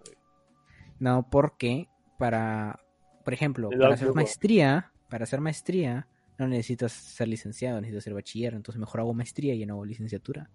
No, 1.00 1.28
porque 1.28 1.90
para, 2.20 2.80
por 3.26 3.34
ejemplo, 3.34 3.70
para 3.70 3.96
hacer 3.96 4.14
maestría, 4.14 4.92
para 5.10 5.24
hacer 5.26 5.42
maestría 5.42 6.08
no 6.38 6.48
necesitas 6.48 6.92
ser 6.94 7.28
licenciado, 7.28 7.82
necesitas 7.82 8.04
ser 8.06 8.14
bachiller, 8.14 8.54
entonces 8.54 8.80
mejor 8.80 9.02
hago 9.02 9.14
maestría 9.14 9.54
y 9.54 9.66
no 9.66 9.74
hago 9.74 9.86
licenciatura. 9.86 10.50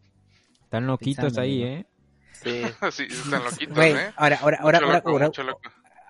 Están 0.63 0.87
loquitos 0.87 1.25
Pensando, 1.25 1.41
ahí. 1.43 1.63
¿eh? 1.65 1.87
Sí. 2.33 2.63
sí, 2.93 3.03
están 3.11 3.45
loquitos, 3.45 3.77
Güey, 3.77 3.93
¿eh? 3.93 4.13
ahora, 4.17 4.39
ahora, 4.41 4.59
ahora, 4.61 4.79
ahora, 4.79 4.97
loco, 4.99 5.11
ahora, 5.11 5.31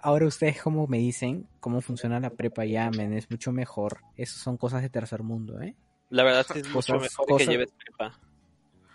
ahora 0.03 0.27
ustedes 0.27 0.61
cómo 0.63 0.87
me 0.87 0.99
dicen 0.99 1.49
cómo 1.61 1.81
funciona 1.81 2.21
la 2.21 2.31
prepa 2.31 2.65
ya, 2.65 2.91
men, 2.91 3.15
es 3.15 3.31
mucho 3.31 3.53
mejor. 3.53 4.01
Esas 4.17 4.37
son 4.39 4.57
cosas 4.57 4.83
de 4.83 4.91
tercer 4.91 5.23
mundo, 5.23 5.61
¿eh? 5.63 5.77
La 6.11 6.25
verdad 6.25 6.45
es 6.55 6.65
mucho 6.69 6.73
Cosas- 6.95 7.01
mejor 7.03 7.27
cosas- 7.27 7.47
que 7.47 7.53
lleves 7.53 7.73
prepa. 7.73 8.21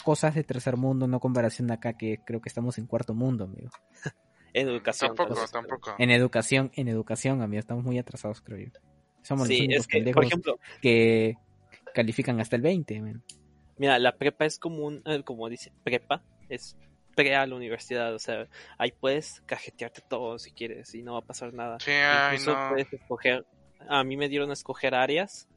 Cosas 0.04 0.36
de 0.36 0.44
tercer 0.44 0.78
mundo, 0.78 1.08
no 1.08 1.20
comparación 1.20 1.68
de 1.68 1.74
acá 1.74 1.94
que 1.94 2.20
creo 2.24 2.40
que 2.42 2.50
estamos 2.50 2.78
en 2.78 2.86
cuarto 2.86 3.16
mundo, 3.16 3.46
amigo. 3.46 3.72
En 4.56 4.70
educación. 4.70 5.14
Tampoco, 5.14 5.46
tampoco. 5.52 5.96
En 5.98 6.10
educación, 6.12 6.72
en 6.76 6.88
educación, 6.88 7.42
amigo, 7.42 7.60
estamos 7.60 7.84
muy 7.84 8.00
atrasados, 8.00 8.40
creo 8.40 8.58
yo. 8.60 8.80
Somos 9.22 9.50
los 9.50 9.58
Sí, 9.58 9.68
es 9.70 9.86
que, 9.86 10.02
por 10.14 10.24
ejemplo, 10.24 10.58
que 10.82 11.36
califican 11.94 12.40
hasta 12.40 12.56
el 12.56 12.62
20, 12.62 13.02
men. 13.02 13.22
Mira, 13.78 14.00
la 14.00 14.16
prepa 14.16 14.46
es 14.46 14.58
como 14.58 14.86
un, 14.86 15.02
eh, 15.06 15.24
como 15.24 15.50
dice, 15.50 15.74
prepa, 15.84 16.24
es 16.48 16.78
pre 17.18 17.36
a 17.36 17.46
la 17.46 17.56
universidad, 17.56 18.14
o 18.14 18.20
sea, 18.20 18.48
ahí 18.78 18.94
puedes 18.94 19.42
cajetearte 19.46 20.02
todo 20.08 20.40
si 20.40 20.52
quieres 20.52 20.96
y 20.96 21.04
no 21.04 21.14
va 21.14 21.20
a 21.20 21.26
pasar 21.26 21.54
nada. 21.54 21.78
Sí, 21.82 21.92
ay, 21.92 22.38
Incluso 22.38 22.58
no. 22.58 22.70
puedes 22.70 22.94
escoger, 22.94 23.46
a 23.90 24.06
mí 24.06 24.16
me 24.16 24.30
dieron 24.30 24.52
a 24.52 24.54
escoger 24.54 24.96
áreas, 24.96 25.50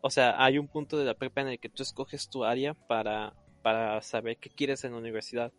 o 0.00 0.10
sea, 0.10 0.44
hay 0.44 0.58
un 0.58 0.66
punto 0.66 0.98
de 0.98 1.04
la 1.04 1.14
prepa 1.14 1.42
en 1.42 1.48
el 1.48 1.60
que 1.60 1.68
tú 1.68 1.84
escoges 1.84 2.28
tu 2.28 2.44
área 2.44 2.74
para, 2.74 3.34
para 3.62 4.02
saber 4.02 4.36
qué 4.38 4.50
quieres 4.50 4.82
en 4.82 4.92
la 4.92 4.98
universidad. 4.98 5.52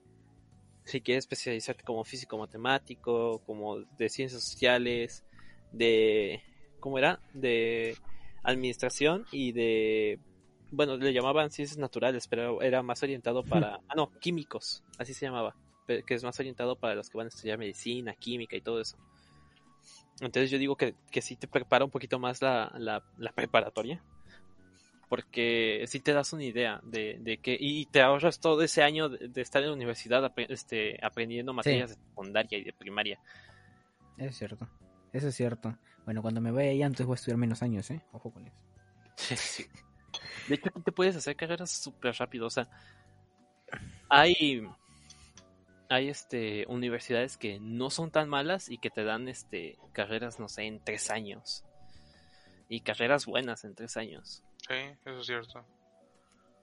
Si 0.86 1.02
quieres 1.02 1.24
especializarte 1.24 1.84
como 1.84 2.04
físico 2.04 2.38
matemático, 2.38 3.42
como 3.46 3.80
de 3.80 4.10
ciencias 4.10 4.44
sociales, 4.44 5.24
de, 5.72 6.42
¿cómo 6.80 6.98
era? 6.98 7.20
De 7.34 7.96
administración 8.44 9.26
y 9.32 9.54
de 9.54 10.20
bueno, 10.74 10.98
le 10.98 11.14
llamaban 11.14 11.52
ciencias 11.52 11.78
naturales, 11.78 12.28
pero 12.28 12.62
era 12.64 12.82
más 12.82 13.04
orientado 13.04 13.44
para, 13.44 13.80
ah, 13.88 13.96
no, 13.96 14.12
químicos, 14.20 14.84
así 14.98 15.14
se 15.14 15.28
llamaba, 15.28 15.56
que 15.86 16.04
es 16.08 16.24
más 16.24 16.40
orientado 16.40 16.76
para 16.76 16.96
los 16.96 17.12
que 17.12 17.18
van 17.18 17.28
a 17.28 17.30
estudiar 17.30 17.60
medicina, 17.60 18.16
química 18.16 18.56
y 18.56 18.62
todo 18.62 18.82
eso. 18.82 18.98
Entonces 20.20 20.50
yo 20.50 20.58
digo 20.58 20.76
que, 20.76 20.96
que 21.12 21.22
sí 21.22 21.36
te 21.36 21.48
prepara 21.48 21.86
un 21.86 21.92
poquito 21.92 22.18
más 22.18 22.42
la, 22.42 22.74
la, 22.80 23.04
la 23.18 23.32
preparatoria, 23.34 24.04
porque 25.14 25.86
sí 25.86 26.00
te 26.00 26.12
das 26.12 26.34
una 26.34 26.44
idea 26.44 26.80
de, 26.82 27.20
de 27.20 27.38
que, 27.38 27.56
y 27.60 27.86
te 27.86 28.02
ahorras 28.02 28.40
todo 28.40 28.64
ese 28.64 28.82
año 28.82 29.10
de, 29.10 29.28
de 29.28 29.42
estar 29.44 29.62
en 29.62 29.70
la 29.70 29.76
universidad 29.76 30.24
apre- 30.26 30.48
este, 30.50 30.98
aprendiendo 31.06 31.54
materias 31.54 31.92
de 31.92 31.98
secundaria 31.98 32.58
y 32.58 32.64
de 32.64 32.74
primaria. 32.74 33.20
Es 34.18 34.36
cierto. 34.36 34.68
Eso 35.12 35.28
es 35.28 35.36
cierto. 35.36 35.78
Bueno, 36.06 36.24
cuando 36.24 36.42
me 36.42 36.50
vaya 36.50 36.72
allá, 36.72 36.88
entonces 36.88 37.06
voy 37.06 37.14
a 37.14 37.18
estudiar 37.18 37.38
menos 37.38 37.62
años, 37.62 37.92
¿eh? 37.92 38.02
Ojo 38.12 38.32
con 38.32 38.48
eso. 38.48 38.58
Sí. 39.38 39.66
De 40.48 40.56
hecho, 40.56 40.70
aquí 40.70 40.82
te 40.82 40.92
puedes 40.92 41.16
hacer 41.16 41.36
carreras 41.36 41.70
súper 41.70 42.16
rápido. 42.16 42.48
O 42.48 42.50
sea, 42.50 42.68
hay, 44.10 44.68
hay 45.90 46.10
este, 46.10 46.66
universidades 46.70 47.38
que 47.38 47.60
no 47.60 47.92
son 47.92 48.10
tan 48.10 48.30
malas 48.30 48.68
y 48.68 48.80
que 48.80 48.90
te 48.90 49.04
dan 49.04 49.28
este, 49.28 49.78
carreras, 49.92 50.40
no 50.40 50.50
sé, 50.50 50.64
en 50.64 50.84
tres 50.84 51.12
años. 51.12 51.64
Y 52.70 52.82
carreras 52.82 53.26
buenas 53.26 53.64
en 53.66 53.76
tres 53.76 53.98
años. 53.98 54.44
Sí, 54.68 54.74
eso 55.06 55.20
es 55.20 55.26
cierto. 55.26 55.66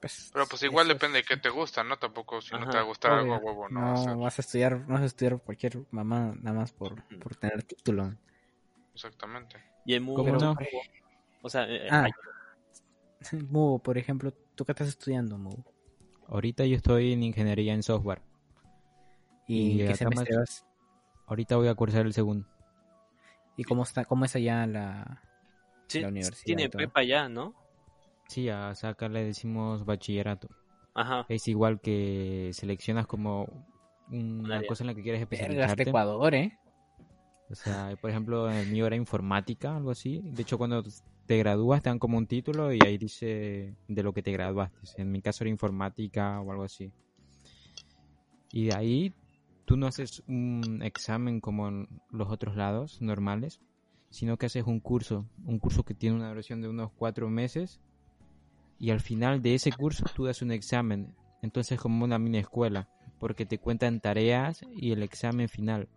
Pues, 0.01 0.31
Pero 0.33 0.47
pues 0.47 0.63
igual 0.63 0.89
depende 0.89 1.19
de 1.19 1.25
qué 1.25 1.37
te 1.37 1.51
gusta, 1.51 1.85
¿no? 1.85 1.99
Tampoco 1.99 2.41
si 2.41 2.55
no 2.55 2.67
te 2.69 2.77
va 2.79 2.81
a 2.83 2.87
gustar 2.87 3.13
algo 3.13 3.35
a 3.35 3.37
obvio. 3.37 3.47
huevo, 3.49 3.69
no. 3.69 4.07
No, 4.07 4.19
vas 4.21 4.39
a 4.39 4.43
estudiar, 4.43 4.81
no 4.81 4.95
vas 4.95 5.03
a 5.03 5.07
estudiar 5.07 5.39
cualquier 5.43 5.83
mamá 5.91 6.35
nada 6.41 6.57
más 6.59 6.73
por, 6.73 7.05
por 7.19 7.37
tener 7.37 7.63
título. 7.65 8.15
Exactamente. 8.95 9.63
Y 9.85 9.95
en 9.95 10.07
¿Cómo 10.07 10.33
no? 10.37 10.57
O 11.43 11.51
sea, 11.51 11.65
eh, 11.69 11.87
Ah. 11.91 12.05
hay- 12.05 12.13
por 13.83 13.99
ejemplo, 13.99 14.33
¿tú 14.55 14.65
qué 14.65 14.73
estás 14.73 14.89
estudiando, 14.89 15.37
Mu? 15.37 15.53
Ahorita 16.29 16.65
yo 16.65 16.77
estoy 16.77 17.13
en 17.13 17.23
ingeniería 17.23 17.75
en 17.75 17.83
software. 17.83 18.23
¿Y, 19.47 19.83
Y 19.83 19.87
qué 19.87 19.95
semestre 19.97 20.37
más- 20.37 20.39
vas? 20.39 20.67
Ahorita 21.27 21.57
voy 21.57 21.69
a 21.69 21.75
cursar 21.75 22.07
el 22.07 22.13
segundo. 22.15 22.49
¿Y 23.57 23.65
cómo 23.65 23.83
está, 23.83 24.05
cómo 24.07 24.25
es 24.25 24.35
allá 24.35 24.67
la, 24.67 25.23
sí, 25.91 26.01
la 26.01 26.09
universidad? 26.09 26.43
y 26.43 26.45
tiene 26.45 26.69
prepa 26.69 27.03
ya, 27.03 27.29
¿no? 27.29 27.55
Sí, 28.29 28.49
a 28.49 28.69
o 28.69 28.75
sea, 28.75 28.91
acá 28.91 29.09
le 29.09 29.25
decimos 29.25 29.85
bachillerato. 29.85 30.49
Ajá. 30.95 31.27
Es 31.29 31.49
igual 31.49 31.81
que 31.81 32.51
seleccionas 32.53 33.07
como 33.07 33.47
Un 34.11 34.41
una 34.45 34.63
cosa 34.65 34.83
en 34.83 34.89
la 34.89 34.95
que 34.95 35.03
quieres 35.03 35.21
especializarte. 35.21 35.83
Ecuador, 35.85 36.35
¿eh? 36.35 36.59
O 37.51 37.55
sea, 37.55 37.97
por 38.01 38.11
ejemplo, 38.11 38.49
en 38.51 38.57
el 38.57 38.69
mío 38.69 38.87
era 38.87 38.97
informática, 38.97 39.77
algo 39.77 39.91
así. 39.91 40.21
De 40.25 40.43
hecho, 40.43 40.57
cuando 40.57 40.85
te 41.27 41.37
gradúas 41.37 41.83
te 41.83 41.91
dan 41.91 41.99
como 41.99 42.19
un 42.19 42.27
título 42.27 42.73
y 42.73 42.79
ahí 42.85 42.99
dice 42.99 43.77
de 43.89 44.03
lo 44.03 44.13
que 44.13 44.23
te 44.23 44.33
graduaste. 44.33 45.01
En 45.03 45.11
mi 45.11 45.21
caso 45.21 45.45
era 45.45 45.51
informática 45.51 46.41
o 46.41 46.51
algo 46.53 46.65
así. 46.65 46.93
Y 48.53 48.67
de 48.67 48.75
ahí 48.77 49.15
tú 49.65 49.77
no 49.77 49.87
haces 49.87 50.23
un 50.27 50.81
examen 50.83 51.41
como 51.41 51.69
en 51.69 51.89
los 52.11 52.31
otros 52.31 52.57
lados 52.57 53.01
normales, 53.01 53.61
sino 54.11 54.37
que 54.37 54.47
haces 54.47 54.65
un 54.67 54.81
curso. 54.81 55.27
Un 55.45 55.59
curso 55.59 55.85
que 55.85 55.95
tiene 55.95 56.17
una 56.17 56.29
duración 56.29 56.61
de 56.61 56.69
unos 56.69 56.91
cuatro 56.93 57.29
meses. 57.31 57.81
Y 58.79 58.91
al 58.91 59.01
final 59.01 59.43
de 59.43 59.55
ese 59.55 59.73
curso 59.73 60.05
tú 60.15 60.25
das 60.25 60.43
un 60.43 60.53
examen. 60.53 61.15
Entonces 61.43 61.81
como 61.81 62.05
una 62.05 62.19
mini 62.19 62.39
escuela. 62.39 62.89
Porque 63.19 63.47
te 63.47 63.59
cuentan 63.59 64.01
tareas 64.01 64.63
y 64.73 64.93
el 64.93 65.03
examen 65.03 65.49
final 65.49 65.89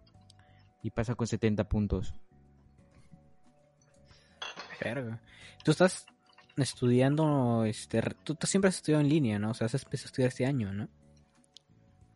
y 0.84 0.92
pasa 0.92 1.16
con 1.16 1.26
70 1.26 1.64
puntos. 1.64 2.14
Verga. 4.82 5.22
Tú 5.64 5.72
estás 5.72 6.06
estudiando, 6.58 7.64
este, 7.66 8.02
tú, 8.24 8.36
tú 8.36 8.46
siempre 8.46 8.68
has 8.68 8.76
estudiado 8.76 9.02
en 9.02 9.10
línea, 9.10 9.40
¿no? 9.40 9.52
O 9.52 9.54
sea, 9.54 9.66
has 9.66 9.74
empezado 9.76 10.06
a 10.06 10.10
estudiar 10.10 10.28
este 10.28 10.46
año, 10.46 10.74
¿no? 10.74 10.90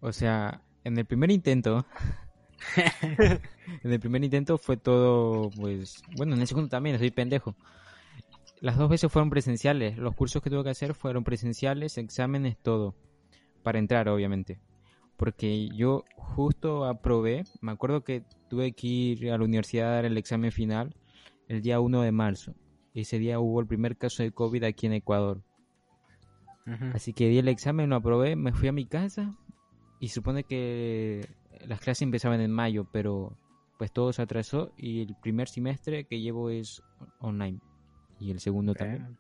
O 0.02 0.12
sea, 0.12 0.62
en 0.84 0.98
el 0.98 1.06
primer 1.06 1.32
intento, 1.32 1.86
en 3.84 3.92
el 3.92 4.00
primer 4.00 4.24
intento 4.24 4.58
fue 4.58 4.78
todo, 4.78 5.50
pues, 5.52 6.02
bueno, 6.16 6.36
en 6.36 6.42
el 6.42 6.48
segundo 6.48 6.70
también, 6.70 6.98
soy 6.98 7.12
pendejo. 7.12 7.56
Las 8.60 8.78
dos 8.78 8.90
veces 8.90 9.12
fueron 9.12 9.30
presenciales, 9.30 9.98
los 9.98 10.16
cursos 10.16 10.42
que 10.42 10.50
tuve 10.50 10.64
que 10.64 10.72
hacer 10.72 10.94
fueron 10.94 11.24
presenciales, 11.24 11.98
exámenes, 11.98 12.58
todo, 12.58 12.96
para 13.64 13.80
entrar, 13.80 14.10
obviamente. 14.10 14.60
Porque 15.16 15.70
yo 15.70 16.06
justo 16.16 16.86
aprobé, 16.86 17.44
me 17.62 17.72
acuerdo 17.72 18.04
que 18.04 18.24
tuve 18.50 18.74
que 18.74 18.88
ir 18.88 19.32
a 19.32 19.38
la 19.38 19.44
universidad 19.44 19.90
a 19.90 19.96
dar 19.96 20.06
el 20.06 20.18
examen 20.18 20.52
final 20.52 20.96
el 21.48 21.62
día 21.62 21.80
1 21.80 22.02
de 22.02 22.12
marzo. 22.12 22.56
Ese 22.94 23.20
día 23.20 23.40
hubo 23.40 23.60
el 23.60 23.68
primer 23.68 23.98
caso 23.98 24.24
de 24.24 24.32
COVID 24.32 24.64
aquí 24.64 24.88
en 24.88 24.94
Ecuador. 24.94 25.44
Así 26.94 27.14
que 27.14 27.30
di 27.30 27.38
el 27.38 27.48
examen, 27.48 27.90
lo 27.90 27.96
aprobé, 27.96 28.36
me 28.36 28.52
fui 28.52 28.68
a 28.68 28.74
mi 28.74 28.86
casa 28.86 29.34
y 30.00 30.10
supone 30.10 30.44
que 30.44 31.26
las 31.66 31.80
clases 31.80 32.04
empezaban 32.04 32.42
en 32.42 32.52
mayo, 32.52 32.86
pero 32.92 33.38
pues 33.78 33.92
todo 33.92 34.12
se 34.14 34.22
atrasó 34.22 34.74
y 34.78 35.02
el 35.04 35.16
primer 35.22 35.48
semestre 35.50 36.06
que 36.06 36.20
llevo 36.20 36.50
es 36.50 36.82
online 37.20 37.60
y 38.20 38.32
el 38.32 38.40
segundo 38.40 38.74
también. 38.74 39.18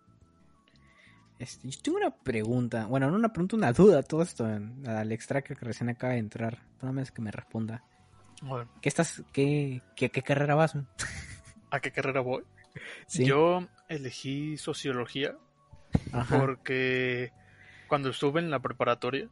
Este, 1.39 1.69
yo 1.69 1.79
tengo 1.83 1.97
una 1.97 2.09
pregunta, 2.09 2.87
bueno, 2.87 3.11
no 3.11 3.15
una 3.17 3.31
pregunta, 3.31 3.55
una 3.55 3.71
duda, 3.71 4.01
todo 4.01 4.23
esto, 4.23 4.49
en- 4.49 4.87
al 4.87 5.11
extracker 5.11 5.55
que 5.55 5.65
recién 5.65 5.89
acaba 5.89 6.13
de 6.13 6.19
entrar. 6.19 6.63
Nada 6.81 6.91
más 6.91 7.11
que 7.11 7.21
me 7.21 7.31
responda. 7.31 7.83
Bueno, 8.41 8.69
¿Qué 8.81 8.89
estás, 8.89 9.23
qué, 9.31 9.81
qué, 9.95 10.09
qué 10.09 10.21
carrera 10.23 10.55
vas? 10.55 10.73
¿A 11.71 11.79
qué 11.79 11.91
carrera 11.91 12.21
voy? 12.21 12.43
Sí. 13.07 13.25
Yo 13.25 13.67
elegí 13.89 14.57
sociología 14.57 15.35
Ajá. 16.11 16.39
porque 16.39 17.31
cuando 17.87 18.09
estuve 18.09 18.39
en 18.39 18.49
la 18.49 18.59
preparatoria 18.59 19.29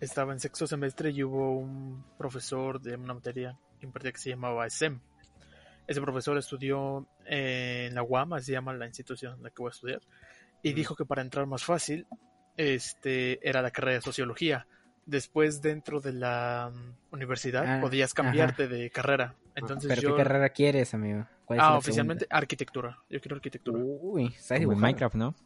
estaba 0.00 0.32
en 0.32 0.40
sexto 0.40 0.66
semestre 0.66 1.10
y 1.10 1.22
hubo 1.22 1.58
un 1.58 2.04
profesor 2.18 2.80
de 2.80 2.96
una 2.96 3.14
materia 3.14 3.58
que 3.78 3.86
impartía 3.86 4.12
que 4.12 4.18
se 4.18 4.30
llamaba 4.30 4.68
SEM 4.68 5.00
ese 5.86 6.00
profesor 6.00 6.36
estudió 6.36 7.06
eh, 7.24 7.86
en 7.88 7.94
la 7.94 8.02
UAM, 8.02 8.32
así 8.34 8.46
se 8.46 8.52
llama 8.52 8.74
la 8.74 8.86
institución 8.86 9.34
en 9.36 9.42
la 9.44 9.50
que 9.50 9.62
voy 9.62 9.68
a 9.68 9.70
estudiar, 9.70 10.00
y 10.62 10.72
dijo 10.72 10.96
que 10.96 11.04
para 11.04 11.22
entrar 11.22 11.46
más 11.46 11.64
fácil 11.64 12.06
este, 12.56 13.46
era 13.48 13.62
la 13.62 13.70
carrera 13.70 13.96
de 13.96 14.02
sociología. 14.02 14.66
Después, 15.04 15.62
dentro 15.62 16.00
de 16.00 16.12
la 16.12 16.72
mm, 16.74 17.14
universidad, 17.14 17.64
Ah, 17.64 17.80
podías 17.80 18.12
cambiarte 18.12 18.66
de 18.66 18.90
carrera. 18.90 19.36
Entonces 19.54 19.88
¿Pero 19.88 20.02
yo... 20.02 20.16
qué 20.16 20.22
carrera 20.24 20.48
quieres, 20.48 20.92
amigo? 20.94 21.24
¿Cuál 21.44 21.60
es 21.60 21.64
Ah, 21.64 21.70
la 21.70 21.78
oficialmente 21.78 22.26
arquitectura. 22.28 22.98
Yo 23.08 23.20
quiero 23.20 23.36
arquitectura. 23.36 23.78
Uy, 23.80 24.32
¿sabes? 24.32 24.66
Minecraft, 24.66 25.14
¿no? 25.14 25.36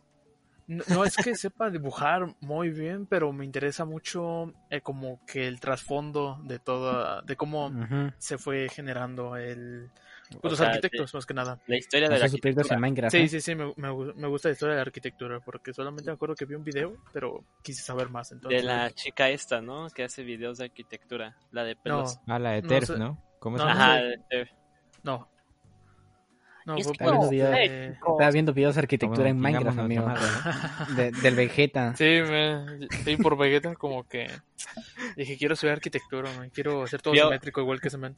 No, 0.70 0.84
no 0.88 1.04
es 1.04 1.16
que 1.16 1.34
sepa 1.34 1.68
dibujar 1.68 2.36
muy 2.40 2.70
bien, 2.70 3.04
pero 3.06 3.32
me 3.32 3.44
interesa 3.44 3.84
mucho 3.84 4.52
eh, 4.70 4.80
como 4.80 5.20
que 5.26 5.48
el 5.48 5.58
trasfondo 5.58 6.38
de 6.44 6.60
toda, 6.60 7.22
de 7.22 7.34
cómo 7.34 7.72
se 8.18 8.38
fue 8.38 8.68
generando 8.68 9.36
el, 9.36 9.90
pues, 10.40 10.52
los 10.52 10.58
sea, 10.58 10.68
arquitectos 10.68 11.12
más 11.12 11.26
que 11.26 11.34
nada. 11.34 11.58
La 11.66 11.76
historia 11.76 12.08
de 12.08 12.14
la 12.20 12.24
en 12.24 12.30
arquitectura. 12.32 12.78
Minecraft. 12.78 13.10
Sí, 13.16 13.22
¿eh? 13.22 13.28
sí, 13.28 13.40
sí, 13.40 13.54
me, 13.56 13.72
me 13.76 13.92
me 14.14 14.28
gusta 14.28 14.48
la 14.48 14.52
historia 14.52 14.74
de 14.74 14.76
la 14.76 14.82
arquitectura 14.82 15.40
porque 15.40 15.74
solamente 15.74 16.08
me 16.08 16.14
acuerdo 16.14 16.36
que 16.36 16.44
vi 16.44 16.54
un 16.54 16.62
video, 16.62 16.96
pero 17.12 17.44
quise 17.62 17.82
saber 17.82 18.08
más. 18.08 18.30
Entonces, 18.30 18.62
De 18.62 18.66
la 18.68 18.92
chica 18.92 19.28
esta, 19.28 19.60
¿no? 19.60 19.88
Que 19.90 20.04
hace 20.04 20.22
videos 20.22 20.58
de 20.58 20.66
arquitectura. 20.66 21.36
La 21.50 21.64
de 21.64 21.74
no, 21.74 21.80
pelos. 21.82 22.18
Ah, 22.28 22.38
la 22.38 22.50
de 22.52 22.62
No 22.62 22.68
TERF, 22.68 22.86
sé. 22.86 22.98
¿no? 22.98 23.20
¿Cómo 23.40 23.56
No, 23.56 23.64
se 23.64 23.68
no 23.70 23.74
llama? 23.74 23.92
Ajá, 23.94 24.02
de- 24.02 24.16
de- 24.30 24.50
no. 25.02 25.28
No, 26.74 27.24
Es 27.24 27.30
videos- 27.30 27.56
eh, 27.56 27.92
Estaba 27.94 28.30
viendo 28.30 28.52
videos 28.52 28.74
de 28.74 28.80
arquitectura 28.80 29.28
en 29.28 29.38
Minecraft, 29.38 29.78
amigo. 29.78 30.06
del 31.22 31.34
Vegeta. 31.34 31.94
Sí, 31.96 32.04
me, 32.04 32.88
sí, 33.04 33.16
por 33.16 33.36
Vegeta 33.36 33.74
como 33.74 34.06
que 34.06 34.28
dije 35.16 35.36
quiero 35.36 35.54
estudiar 35.54 35.76
arquitectura, 35.76 36.30
man, 36.36 36.50
quiero 36.50 36.82
hacer 36.82 37.02
todo 37.02 37.14
Vio- 37.14 37.24
simétrico 37.24 37.60
igual 37.60 37.80
que 37.80 37.88
ese 37.88 37.98
man. 37.98 38.16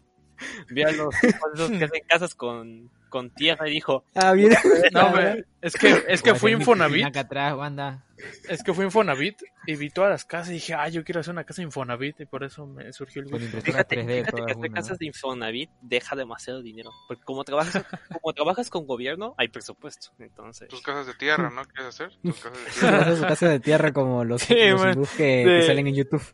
Vio 0.70 0.88
a 0.88 0.93
los 0.93 1.14
esos 1.22 1.70
que 1.70 1.84
hacen 1.84 2.03
casas 2.07 2.34
con, 2.34 2.90
con 3.09 3.30
tierra 3.30 3.68
y 3.68 3.72
dijo, 3.72 4.05
Ah, 4.14 4.32
bien. 4.32 4.53
No, 4.93 5.11
me- 5.11 5.45
es 5.61 5.74
que 5.74 6.03
es 6.09 6.22
que 6.22 6.34
fui 6.34 6.53
Infonavit, 6.53 7.05
acá 7.07 7.20
atrás, 7.20 7.57
banda. 7.57 8.05
es 8.49 8.62
que 8.62 8.72
fui 8.74 8.84
Infonavit 8.84 9.40
y 9.66 9.76
vi 9.76 9.90
todas 9.90 10.11
las 10.11 10.24
casas 10.24 10.51
y 10.51 10.55
dije, 10.55 10.74
ah, 10.74 10.88
yo 10.88 11.05
quiero 11.05 11.20
hacer 11.20 11.32
una 11.32 11.45
casa 11.45 11.62
Infonavit 11.62 12.20
y 12.20 12.26
por 12.26 12.43
eso 12.43 12.66
me 12.66 12.93
surgió 12.93 13.22
el 13.22 13.28
gusto. 13.30 13.61
fíjate, 13.61 13.97
3D 14.05 14.18
fíjate 14.24 14.45
que 14.45 14.53
hacer 14.53 14.70
casas 14.72 14.99
de 14.99 15.07
Infonavit 15.07 15.70
deja 15.82 16.16
demasiado 16.16 16.62
dinero. 16.62 16.90
Porque 17.07 17.22
como 17.24 17.45
trabajas, 17.45 17.84
como 18.22 18.32
trabajas 18.32 18.70
con 18.70 18.86
gobierno, 18.86 19.34
hay 19.38 19.49
presupuesto. 19.49 20.09
Entonces, 20.18 20.68
Tus 20.68 20.82
casas 20.82 21.07
de 21.07 21.14
tierra, 21.14 21.51
¿no? 21.51 21.64
¿Quieres 21.64 21.86
hacer? 21.86 22.11
Tus 22.22 22.40
casas 22.40 22.59
de 22.64 22.70
tierra. 22.80 22.99
Hacer 23.03 23.16
su 23.16 23.22
casa 23.22 23.49
de 23.49 23.61
tierra 23.61 23.93
como 23.93 24.24
los, 24.24 24.43
Sí, 24.43 24.55
los 24.70 24.80
man. 24.80 25.01
De- 25.01 25.09
que 25.16 25.62
salen 25.66 25.86
en 25.86 25.95
YouTube. 25.95 26.24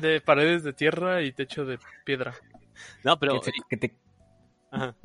De 0.00 0.20
paredes 0.20 0.62
de 0.62 0.72
tierra 0.72 1.22
y 1.22 1.32
techo 1.32 1.64
de 1.64 1.78
piedra. 2.04 2.34
No, 3.04 3.18
pero 3.18 3.40
Que 3.40 3.50
te- 3.52 3.52
que 3.70 3.76
te- 3.76 3.98
ajá. 4.70 4.96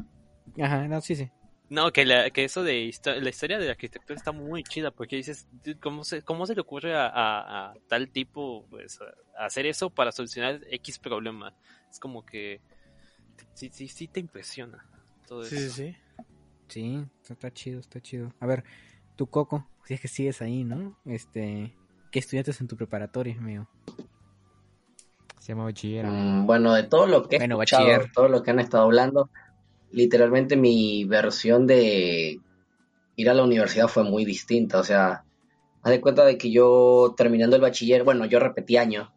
Ajá, 0.62 0.88
no, 0.88 1.02
sí, 1.02 1.16
sí. 1.16 1.30
No, 1.70 1.92
que, 1.92 2.04
la, 2.04 2.32
que 2.32 2.44
eso 2.46 2.64
de 2.64 2.84
histo- 2.86 3.14
la 3.20 3.30
historia 3.30 3.60
de 3.60 3.66
la 3.66 3.72
arquitectura 3.72 4.16
está 4.16 4.32
muy 4.32 4.64
chida 4.64 4.90
porque 4.90 5.18
dices, 5.18 5.48
"Dude, 5.64 5.78
¿cómo 5.80 6.04
se, 6.04 6.24
cómo 6.24 6.48
se 6.48 6.56
le 6.56 6.62
ocurre 6.62 6.96
a, 6.96 7.06
a- 7.08 7.70
a 7.72 7.74
tal 7.88 8.10
tipo 8.10 8.66
pues, 8.70 9.00
a- 9.02 9.46
hacer 9.46 9.68
eso 9.68 9.90
para 9.92 10.12
solucionar 10.12 10.60
X 10.72 10.98
problema? 10.98 11.54
Es 11.92 12.00
como 12.00 12.26
que 12.26 12.60
sí, 13.54 13.70
sí, 13.72 13.88
sí 13.88 14.08
te 14.08 14.20
impresiona 14.20 14.84
todo 15.28 15.44
Sí, 15.44 15.58
sí, 15.58 15.64
eso. 15.66 15.74
sí. 15.76 15.96
Sí, 16.70 17.06
está, 17.22 17.34
está 17.34 17.52
chido, 17.54 17.80
está 17.80 18.00
chido. 18.02 18.34
A 18.40 18.46
ver, 18.48 18.64
tú, 19.16 19.28
Coco, 19.28 19.68
si 19.86 19.94
es 19.94 20.02
que 20.02 20.08
sigues 20.08 20.42
ahí, 20.42 20.64
¿no? 20.64 20.98
Este, 21.06 21.76
¿qué 22.12 22.20
estudiaste 22.20 22.52
en 22.60 22.68
tu 22.68 22.76
preparatoria, 22.78 23.36
amigo? 23.38 23.68
Mm, 25.56 26.46
Bueno, 26.46 26.74
de 26.74 26.84
todo 26.84 27.08
lo 27.08 27.28
que 27.28 27.36
he 27.38 27.40
Bueno, 27.40 27.56
escuchado, 27.62 27.88
bachiller. 27.88 28.12
todo 28.14 28.28
lo 28.28 28.44
que 28.44 28.52
han 28.52 28.60
estado 28.60 28.84
hablando, 28.84 29.30
literalmente 29.92 30.56
mi 30.56 31.06
versión 31.06 31.68
de 31.68 32.40
ir 33.16 33.30
a 33.30 33.34
la 33.34 33.44
universidad 33.44 33.88
fue 33.88 34.04
muy 34.04 34.26
distinta. 34.26 34.80
O 34.80 34.84
sea, 34.84 35.24
haz 35.82 35.92
de 35.92 36.02
cuenta 36.02 36.26
de 36.26 36.38
que 36.38 36.52
yo 36.52 37.14
terminando 37.18 37.56
el 37.56 37.62
bachiller, 37.62 38.04
bueno, 38.04 38.26
yo 38.26 38.40
repetí 38.40 38.78
año. 38.78 39.14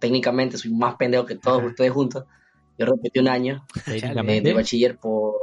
Técnicamente 0.00 0.58
soy 0.58 0.72
más 0.72 0.96
pendejo 0.96 1.24
que 1.26 1.36
todos 1.36 1.58
Ajá. 1.60 1.68
ustedes 1.68 1.92
juntos. 1.92 2.24
Yo 2.78 2.86
repetí 2.86 3.20
un 3.20 3.28
año 3.28 3.64
de, 3.86 4.00
Técnicamente. 4.00 4.48
de 4.48 4.54
bachiller 4.54 4.98
por... 4.98 5.34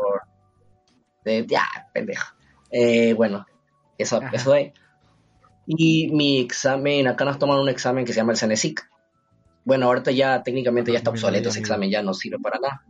De, 1.24 1.46
ya, 1.48 1.64
pendejo. 1.94 2.36
Eh, 2.72 3.14
bueno, 3.14 3.46
eso, 3.98 4.18
Ajá. 4.18 4.30
eso 4.34 4.56
es. 4.56 4.74
Y 5.68 6.10
mi 6.12 6.40
examen, 6.40 7.08
acá 7.08 7.24
nos 7.24 7.38
toman 7.40 7.60
un 7.60 7.70
examen 7.70 8.04
que 8.06 8.12
se 8.14 8.18
llama 8.20 8.34
el 8.34 8.38
CENESIC. 8.38 8.82
Bueno, 9.64 9.86
ahorita 9.88 10.12
ya 10.12 10.42
técnicamente 10.44 10.92
ya 10.92 10.98
está 10.98 11.12
obsoleto 11.12 11.50
ese 11.50 11.60
examen, 11.60 11.90
ya 11.90 12.02
no 12.02 12.14
sirve 12.14 12.40
para 12.40 12.60
nada. 12.60 12.84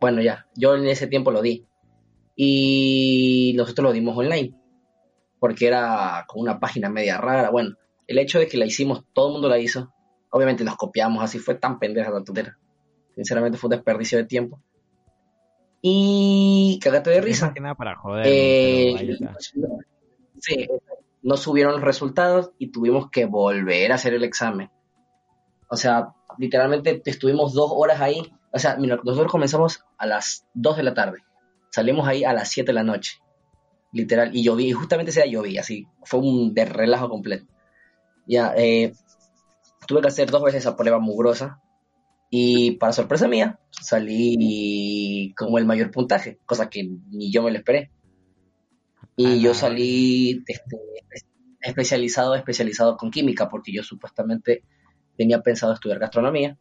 Bueno, 0.00 0.20
ya, 0.20 0.46
yo 0.54 0.74
en 0.74 0.86
ese 0.86 1.06
tiempo 1.06 1.30
lo 1.30 1.42
di. 1.42 1.64
Y 2.34 3.54
nosotros 3.56 3.84
lo 3.84 3.92
dimos 3.92 4.16
online, 4.16 4.54
porque 5.38 5.66
era 5.66 6.24
con 6.26 6.42
una 6.42 6.58
página 6.58 6.90
media 6.90 7.18
rara. 7.18 7.50
Bueno, 7.50 7.76
el 8.06 8.18
hecho 8.18 8.38
de 8.38 8.46
que 8.46 8.58
la 8.58 8.66
hicimos, 8.66 9.04
todo 9.12 9.28
el 9.28 9.32
mundo 9.34 9.48
la 9.48 9.58
hizo. 9.58 9.92
Obviamente 10.30 10.64
nos 10.64 10.76
copiamos, 10.76 11.22
así 11.22 11.38
fue 11.38 11.54
tan 11.54 11.78
pendeja 11.78 12.10
la 12.10 12.22
tontera. 12.22 12.58
Sinceramente 13.14 13.56
fue 13.56 13.68
un 13.68 13.76
desperdicio 13.76 14.18
de 14.18 14.24
tiempo. 14.24 14.60
Y 15.80 16.78
cagate 16.82 17.10
de 17.10 17.20
risa. 17.20 17.54
que 17.54 17.60
nada 17.60 17.74
para 17.74 17.96
joder. 17.96 18.26
Eh, 18.28 19.18
sí, 20.38 20.68
no 21.22 21.36
subieron 21.36 21.72
los 21.72 21.82
resultados 21.82 22.50
y 22.58 22.68
tuvimos 22.68 23.10
que 23.10 23.24
volver 23.24 23.92
a 23.92 23.94
hacer 23.94 24.14
el 24.14 24.24
examen. 24.24 24.70
O 25.68 25.76
sea, 25.76 26.14
literalmente 26.38 27.02
estuvimos 27.04 27.52
dos 27.52 27.70
horas 27.74 28.00
ahí. 28.00 28.22
O 28.52 28.58
sea, 28.58 28.76
mira, 28.76 28.98
nosotros 29.04 29.30
comenzamos 29.30 29.84
a 29.98 30.06
las 30.06 30.46
2 30.54 30.76
de 30.78 30.82
la 30.82 30.94
tarde. 30.94 31.18
Salimos 31.70 32.06
ahí 32.08 32.24
a 32.24 32.32
las 32.32 32.48
7 32.48 32.68
de 32.68 32.72
la 32.72 32.82
noche. 32.82 33.18
Literal. 33.92 34.34
Y 34.34 34.42
lloví, 34.42 34.68
y 34.68 34.72
justamente 34.72 35.10
ese 35.10 35.22
día 35.22 35.32
lloví, 35.32 35.58
así. 35.58 35.86
Fue 36.04 36.20
un 36.20 36.54
de 36.54 36.64
relajo 36.64 37.08
completo. 37.08 37.46
Ya, 38.26 38.54
eh, 38.56 38.92
tuve 39.86 40.00
que 40.00 40.08
hacer 40.08 40.30
dos 40.30 40.42
veces 40.42 40.62
esa 40.62 40.76
prueba 40.76 40.98
mugrosa. 40.98 41.60
Y 42.30 42.72
para 42.72 42.92
sorpresa 42.92 43.28
mía, 43.28 43.60
salí 43.70 45.32
como 45.36 45.58
el 45.58 45.64
mayor 45.64 45.90
puntaje, 45.90 46.40
cosa 46.44 46.68
que 46.68 46.88
ni 47.10 47.30
yo 47.30 47.42
me 47.42 47.52
lo 47.52 47.58
esperé. 47.58 47.92
Y 49.16 49.26
A 49.26 49.36
yo 49.36 49.50
la 49.50 49.54
salí 49.54 50.42
este, 50.46 50.76
especializado, 51.60 52.34
especializado 52.34 52.96
con 52.96 53.10
química, 53.10 53.48
porque 53.48 53.72
yo 53.72 53.82
supuestamente 53.82 54.64
tenía 55.16 55.40
pensado 55.42 55.72
estudiar 55.74 55.98
gastronomía, 55.98 56.58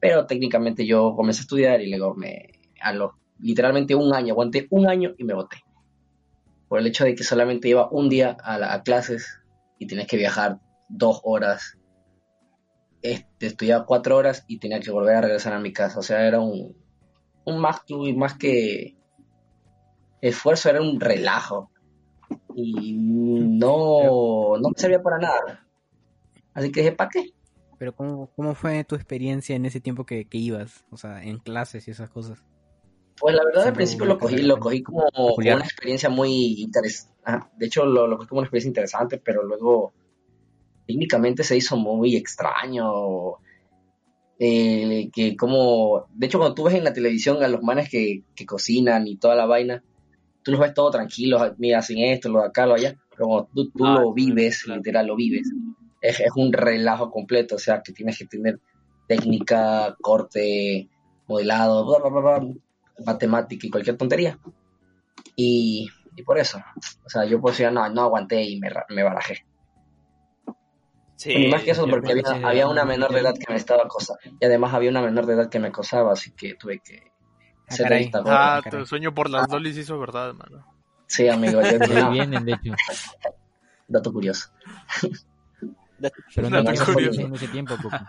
pero 0.00 0.26
técnicamente 0.26 0.86
yo 0.86 1.14
comencé 1.16 1.40
a 1.40 1.42
estudiar 1.42 1.80
y 1.82 1.90
luego 1.90 2.14
me, 2.16 2.50
a 2.82 2.92
los, 2.92 3.12
literalmente 3.40 3.94
un 3.94 4.14
año, 4.14 4.32
aguanté 4.34 4.66
un 4.70 4.86
año 4.88 5.14
y 5.18 5.24
me 5.24 5.34
boté. 5.34 5.58
Por 6.68 6.78
el 6.78 6.86
hecho 6.86 7.04
de 7.04 7.16
que 7.16 7.24
solamente 7.24 7.68
iba 7.68 7.88
un 7.90 8.08
día 8.08 8.36
a, 8.42 8.56
la- 8.58 8.72
a 8.72 8.82
clases 8.84 9.26
y 9.78 9.86
tenías 9.88 10.06
que 10.06 10.16
viajar 10.16 10.60
dos 10.88 11.20
horas, 11.24 11.76
este, 13.02 13.46
estudiaba 13.46 13.86
cuatro 13.86 14.16
horas 14.16 14.44
y 14.48 14.58
tenía 14.58 14.80
que 14.80 14.90
volver 14.90 15.16
a 15.16 15.20
regresar 15.22 15.52
a 15.52 15.60
mi 15.60 15.72
casa. 15.72 15.98
O 15.98 16.02
sea, 16.02 16.26
era 16.26 16.40
un, 16.40 16.76
un 17.46 17.58
más, 17.60 17.82
más 18.16 18.36
que 18.38 18.96
esfuerzo, 20.20 20.70
era 20.70 20.80
un 20.82 21.00
relajo. 21.00 21.70
Y 22.56 22.94
no, 22.98 24.56
no 24.60 24.68
me 24.70 24.74
servía 24.78 25.02
para 25.02 25.18
nada. 25.18 25.66
Así 26.54 26.72
que 26.72 26.80
dije, 26.82 26.92
¿para 26.96 27.10
qué? 27.10 27.32
Pero 27.78 27.94
¿cómo, 27.94 28.30
cómo 28.34 28.54
fue 28.54 28.84
tu 28.84 28.94
experiencia 28.94 29.54
en 29.54 29.66
ese 29.66 29.80
tiempo 29.80 30.06
que, 30.06 30.26
que 30.26 30.38
ibas? 30.38 30.84
O 30.90 30.96
sea, 30.96 31.22
en 31.22 31.38
clases 31.38 31.86
y 31.88 31.90
esas 31.90 32.10
cosas. 32.10 32.42
Pues 33.18 33.34
la 33.34 33.44
verdad 33.44 33.68
al 33.68 33.72
principio 33.72 34.06
lo 34.06 34.18
cogí, 34.18 34.38
lo 34.38 34.58
cogí 34.58 34.82
como, 34.82 35.04
una 35.14 35.64
experiencia 35.64 36.08
muy 36.08 36.60
interesante. 36.60 37.14
De 37.56 37.66
hecho, 37.66 37.86
lo, 37.86 38.06
lo 38.06 38.16
cogí 38.16 38.28
como 38.28 38.40
una 38.40 38.46
experiencia 38.46 38.68
interesante, 38.68 39.18
pero 39.18 39.42
luego 39.42 39.94
técnicamente 40.86 41.42
se 41.42 41.56
hizo 41.56 41.76
muy 41.76 42.16
extraño. 42.16 43.38
Eh, 44.38 45.08
que 45.14 45.34
como, 45.34 46.06
de 46.12 46.26
hecho, 46.26 46.38
cuando 46.38 46.54
tú 46.54 46.64
ves 46.64 46.74
en 46.74 46.84
la 46.84 46.92
televisión 46.92 47.42
a 47.42 47.48
los 47.48 47.62
manes 47.62 47.88
que, 47.88 48.22
que 48.34 48.44
cocinan 48.44 49.06
y 49.06 49.16
toda 49.16 49.34
la 49.34 49.46
vaina, 49.46 49.82
tú 50.42 50.50
los 50.52 50.60
ves 50.60 50.74
todo 50.74 50.90
tranquilos, 50.90 51.52
mira, 51.56 51.78
hacen 51.78 51.98
esto, 51.98 52.28
lo 52.28 52.40
de 52.40 52.48
acá, 52.48 52.66
lo 52.66 52.74
de 52.74 52.86
allá, 52.86 52.98
pero 53.10 53.28
cuando 53.28 53.48
tú, 53.54 53.70
tú 53.70 53.86
Ah, 53.86 53.98
lo 54.00 54.12
vives, 54.12 54.62
claro. 54.64 54.78
literal, 54.78 55.06
lo 55.06 55.16
vives, 55.16 55.50
es, 56.00 56.20
es 56.20 56.30
un 56.36 56.52
relajo 56.52 57.10
completo, 57.10 57.56
o 57.56 57.58
sea, 57.58 57.82
que 57.82 57.92
tienes 57.92 58.18
que 58.18 58.26
tener 58.26 58.60
técnica, 59.06 59.96
corte, 60.00 60.88
modelado, 61.26 61.86
bla, 61.86 61.98
bla, 61.98 62.20
bla, 62.20 62.38
bla, 62.38 62.54
matemática 63.04 63.66
y 63.66 63.70
cualquier 63.70 63.96
tontería. 63.96 64.38
Y, 65.34 65.88
y 66.14 66.22
por 66.22 66.38
eso, 66.38 66.58
o 67.04 67.08
sea, 67.08 67.24
yo 67.24 67.40
pues 67.40 67.58
ya 67.58 67.70
no, 67.70 67.88
no 67.88 68.02
aguanté 68.02 68.42
y 68.42 68.58
me, 68.60 68.70
me 68.90 69.02
barajé. 69.02 69.44
Sí, 71.16 71.34
Ni 71.34 71.48
más 71.48 71.62
que 71.62 71.70
eso, 71.70 71.86
porque 71.88 72.14
que 72.14 72.20
había, 72.26 72.48
había 72.48 72.68
una 72.68 72.82
no, 72.82 72.88
menor 72.90 73.12
de 73.12 73.20
edad 73.20 73.34
que 73.34 73.50
me 73.50 73.56
estaba 73.58 73.84
acosando. 73.84 74.20
Y 74.38 74.44
además 74.44 74.74
había 74.74 74.90
una 74.90 75.00
menor 75.00 75.24
de 75.26 75.34
edad 75.34 75.48
que 75.48 75.58
me 75.58 75.68
acosaba, 75.68 76.12
así 76.12 76.32
que 76.32 76.54
tuve 76.54 76.80
que 76.80 77.02
Ah, 77.68 77.72
hacer 77.72 77.86
caray. 77.86 78.02
vista 78.04 78.20
gorda. 78.20 78.56
Ah, 78.58 78.62
tu 78.70 78.86
sueño 78.86 79.14
por 79.14 79.28
las 79.28 79.48
dolis 79.48 79.76
hizo 79.76 79.98
verdad, 79.98 80.28
hermano. 80.28 80.64
Sí, 81.08 81.28
amigo, 81.28 81.60
yo 81.62 81.78
no, 81.78 82.10
vienen, 82.10 82.44
de 82.44 82.52
hecho. 82.52 82.74
dato 83.88 84.12
curioso. 84.12 84.50
Pero 86.34 86.50
no 86.50 86.58
Dato 86.58 86.72
¿qué 86.72 86.78
curioso. 86.78 87.20
aprendiste 87.20 87.22
en 87.22 87.34
ese 87.34 87.48
tiempo, 87.48 87.78
Coco? 87.78 88.08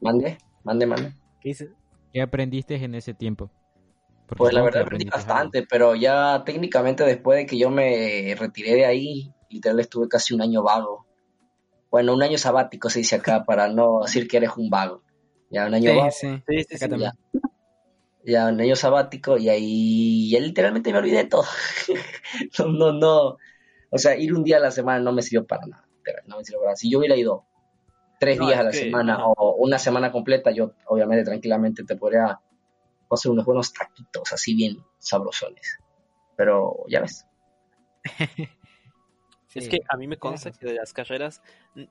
Mande, 0.00 0.38
mande, 0.64 0.86
mande. 0.86 1.12
¿Qué 2.12 2.20
aprendiste 2.22 2.76
en 2.76 2.94
ese 2.94 3.14
tiempo? 3.14 3.50
Porque 4.26 4.38
Pues 4.38 4.54
la 4.54 4.62
verdad 4.62 4.82
aprendí 4.82 5.10
algo. 5.14 5.16
bastante, 5.16 5.66
pero 5.68 5.94
ya 5.94 6.42
técnicamente 6.44 7.04
después 7.04 7.38
de 7.38 7.46
que 7.46 7.58
yo 7.58 7.70
me 7.70 8.34
retiré 8.38 8.74
de 8.74 8.86
ahí, 8.86 9.32
literal 9.50 9.78
estuve 9.80 10.08
casi 10.08 10.34
un 10.34 10.42
año 10.42 10.62
vago. 10.62 11.06
Bueno, 11.90 12.14
un 12.14 12.22
año 12.22 12.38
sabático 12.38 12.90
se 12.90 13.00
dice 13.00 13.16
acá 13.16 13.44
para 13.44 13.68
no 13.68 14.00
decir 14.02 14.28
que 14.28 14.38
eres 14.38 14.50
un 14.56 14.70
vago. 14.70 15.02
Ya 15.50 15.66
un 15.66 15.74
año 15.74 15.90
Sí, 15.90 15.96
vago, 15.96 16.10
sí. 16.10 16.42
Sí, 16.48 16.64
sí, 16.64 16.76
Acá 16.76 16.78
sí. 16.78 16.88
también. 16.88 17.12
ya 18.24 18.48
un 18.48 18.60
año 18.60 18.76
sabático 18.76 19.36
y 19.38 19.48
ahí 19.48 20.30
ya 20.30 20.40
literalmente 20.40 20.92
me 20.92 20.98
olvidé 20.98 21.18
de 21.18 21.24
todo. 21.26 21.44
no, 22.58 22.66
no, 22.68 22.92
no. 22.92 23.36
O 23.90 23.98
sea, 23.98 24.16
ir 24.16 24.34
un 24.34 24.44
día 24.44 24.56
a 24.58 24.60
la 24.60 24.70
semana 24.70 25.00
no 25.00 25.12
me 25.12 25.22
sirvió 25.22 25.46
para 25.46 25.66
nada. 25.66 25.88
Literal, 26.04 26.24
No. 26.26 26.38
Si 26.76 26.90
yo 26.90 26.98
hubiera 26.98 27.16
ido 27.16 27.46
tres 28.18 28.38
No, 28.38 28.46
días 28.46 28.60
a 28.60 28.62
la 28.64 28.70
que- 28.70 28.78
semana 28.78 29.26
o 29.26 29.56
una 29.56 29.78
semana 29.78 30.10
completa, 30.12 30.50
yo 30.50 30.74
obviamente 30.86 31.24
tranquilamente 31.24 31.84
te 31.84 31.96
podría 31.96 32.40
hacer 33.10 33.30
unos 33.30 33.44
buenos 33.44 33.72
taquitos 33.72 34.32
así 34.32 34.54
bien 34.54 34.76
sabrosones. 34.98 35.78
Pero 36.36 36.84
ya 36.88 37.00
ves. 37.00 37.26
Es 39.54 39.68
que 39.68 39.80
a 39.86 39.98
mí 39.98 40.06
me 40.08 40.16
consta 40.16 40.50
que 40.50 40.64
de 40.64 40.74
las 40.76 40.94
carreras, 40.94 41.42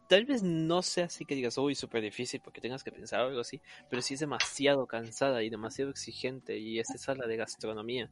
tal 0.08 0.26
vez 0.26 0.42
no 0.42 0.82
sea 0.82 1.06
así 1.06 1.26
que 1.26 1.36
digas, 1.36 1.60
uy, 1.60 1.76
súper 1.76 2.02
difícil 2.02 2.42
porque 2.42 2.60
tengas 2.60 2.84
que 2.84 2.92
pensar 2.92 3.20
algo 3.20 3.40
así, 3.40 3.62
pero 3.88 4.02
sí 4.02 4.16
es 4.16 4.20
demasiado 4.20 4.88
cansada 4.88 5.44
y 5.44 5.52
demasiado 5.52 5.92
exigente 5.92 6.58
y 6.58 6.80
es 6.80 6.90
esa 6.90 7.14
la 7.14 7.28
de 7.28 7.38
gastronomía. 7.38 8.10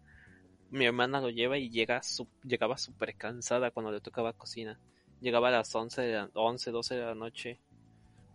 Mi 0.69 0.85
hermana 0.85 1.19
lo 1.19 1.31
lleva 1.31 1.57
y 1.57 1.71
llega 1.71 2.03
su- 2.03 2.27
llegaba 2.43 2.77
súper 2.77 3.15
cansada 3.15 3.71
cuando 3.71 3.91
le 3.91 4.01
tocaba 4.01 4.33
cocina. 4.33 4.79
Llegaba 5.21 5.49
a 5.49 5.51
las 5.51 5.73
11, 5.75 6.01
de 6.01 6.13
la, 6.13 6.29
11, 6.33 6.71
12 6.71 6.95
de 6.95 7.05
la 7.05 7.15
noche 7.15 7.59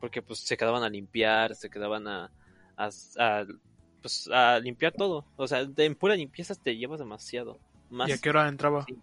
porque 0.01 0.21
pues 0.21 0.41
se 0.41 0.57
quedaban 0.59 0.83
a 0.83 0.91
limpiar, 0.91 1.55
se 1.55 1.71
quedaban 1.71 2.07
a, 2.07 2.31
a, 2.77 2.91
a, 3.19 3.47
pues, 4.03 4.29
a 4.31 4.59
limpiar 4.59 4.93
todo. 4.93 5.25
O 5.37 5.47
sea, 5.49 5.65
de- 5.65 5.85
en 5.87 5.95
pura 5.95 6.15
limpieza 6.15 6.55
te 6.55 6.77
llevas 6.77 6.99
demasiado. 6.99 7.59
Más 7.89 8.11
¿Y 8.11 8.13
a 8.13 8.19
qué 8.19 8.29
hora 8.29 8.47
entraba? 8.49 8.85
Sí. 8.87 8.99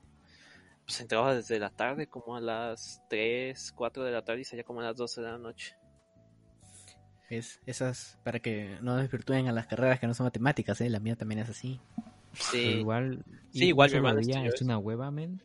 pues 0.85 1.01
entraba 1.01 1.33
desde 1.33 1.57
la 1.57 1.71
tarde, 1.71 2.05
como 2.07 2.35
a 2.35 2.39
las 2.39 3.01
3, 3.09 3.73
4 3.75 4.03
de 4.03 4.11
la 4.11 4.23
tarde 4.23 4.41
y 4.41 4.45
salía 4.45 4.63
como 4.63 4.81
a 4.81 4.83
las 4.83 4.95
12 4.95 5.21
de 5.21 5.31
la 5.31 5.37
noche. 5.39 5.75
Es, 7.31 7.61
esas 7.65 8.19
para 8.23 8.39
que 8.39 8.77
no 8.81 8.97
desvirtúen 8.97 9.47
a 9.47 9.53
las 9.53 9.65
carreras 9.65 9.99
que 9.99 10.05
no 10.05 10.13
son 10.13 10.25
matemáticas, 10.25 10.81
¿eh? 10.81 10.89
La 10.89 10.99
mía 10.99 11.15
también 11.15 11.39
es 11.39 11.49
así. 11.49 11.79
Pero 12.31 12.43
Sí, 12.51 12.67
igual, 12.67 13.25
Sí, 13.51 13.65
igual 13.67 13.89
mi 13.89 13.97
estudió 14.21 14.53
es 14.53 14.61
una 14.61 14.77
hueva, 14.77 15.09
men. 15.11 15.41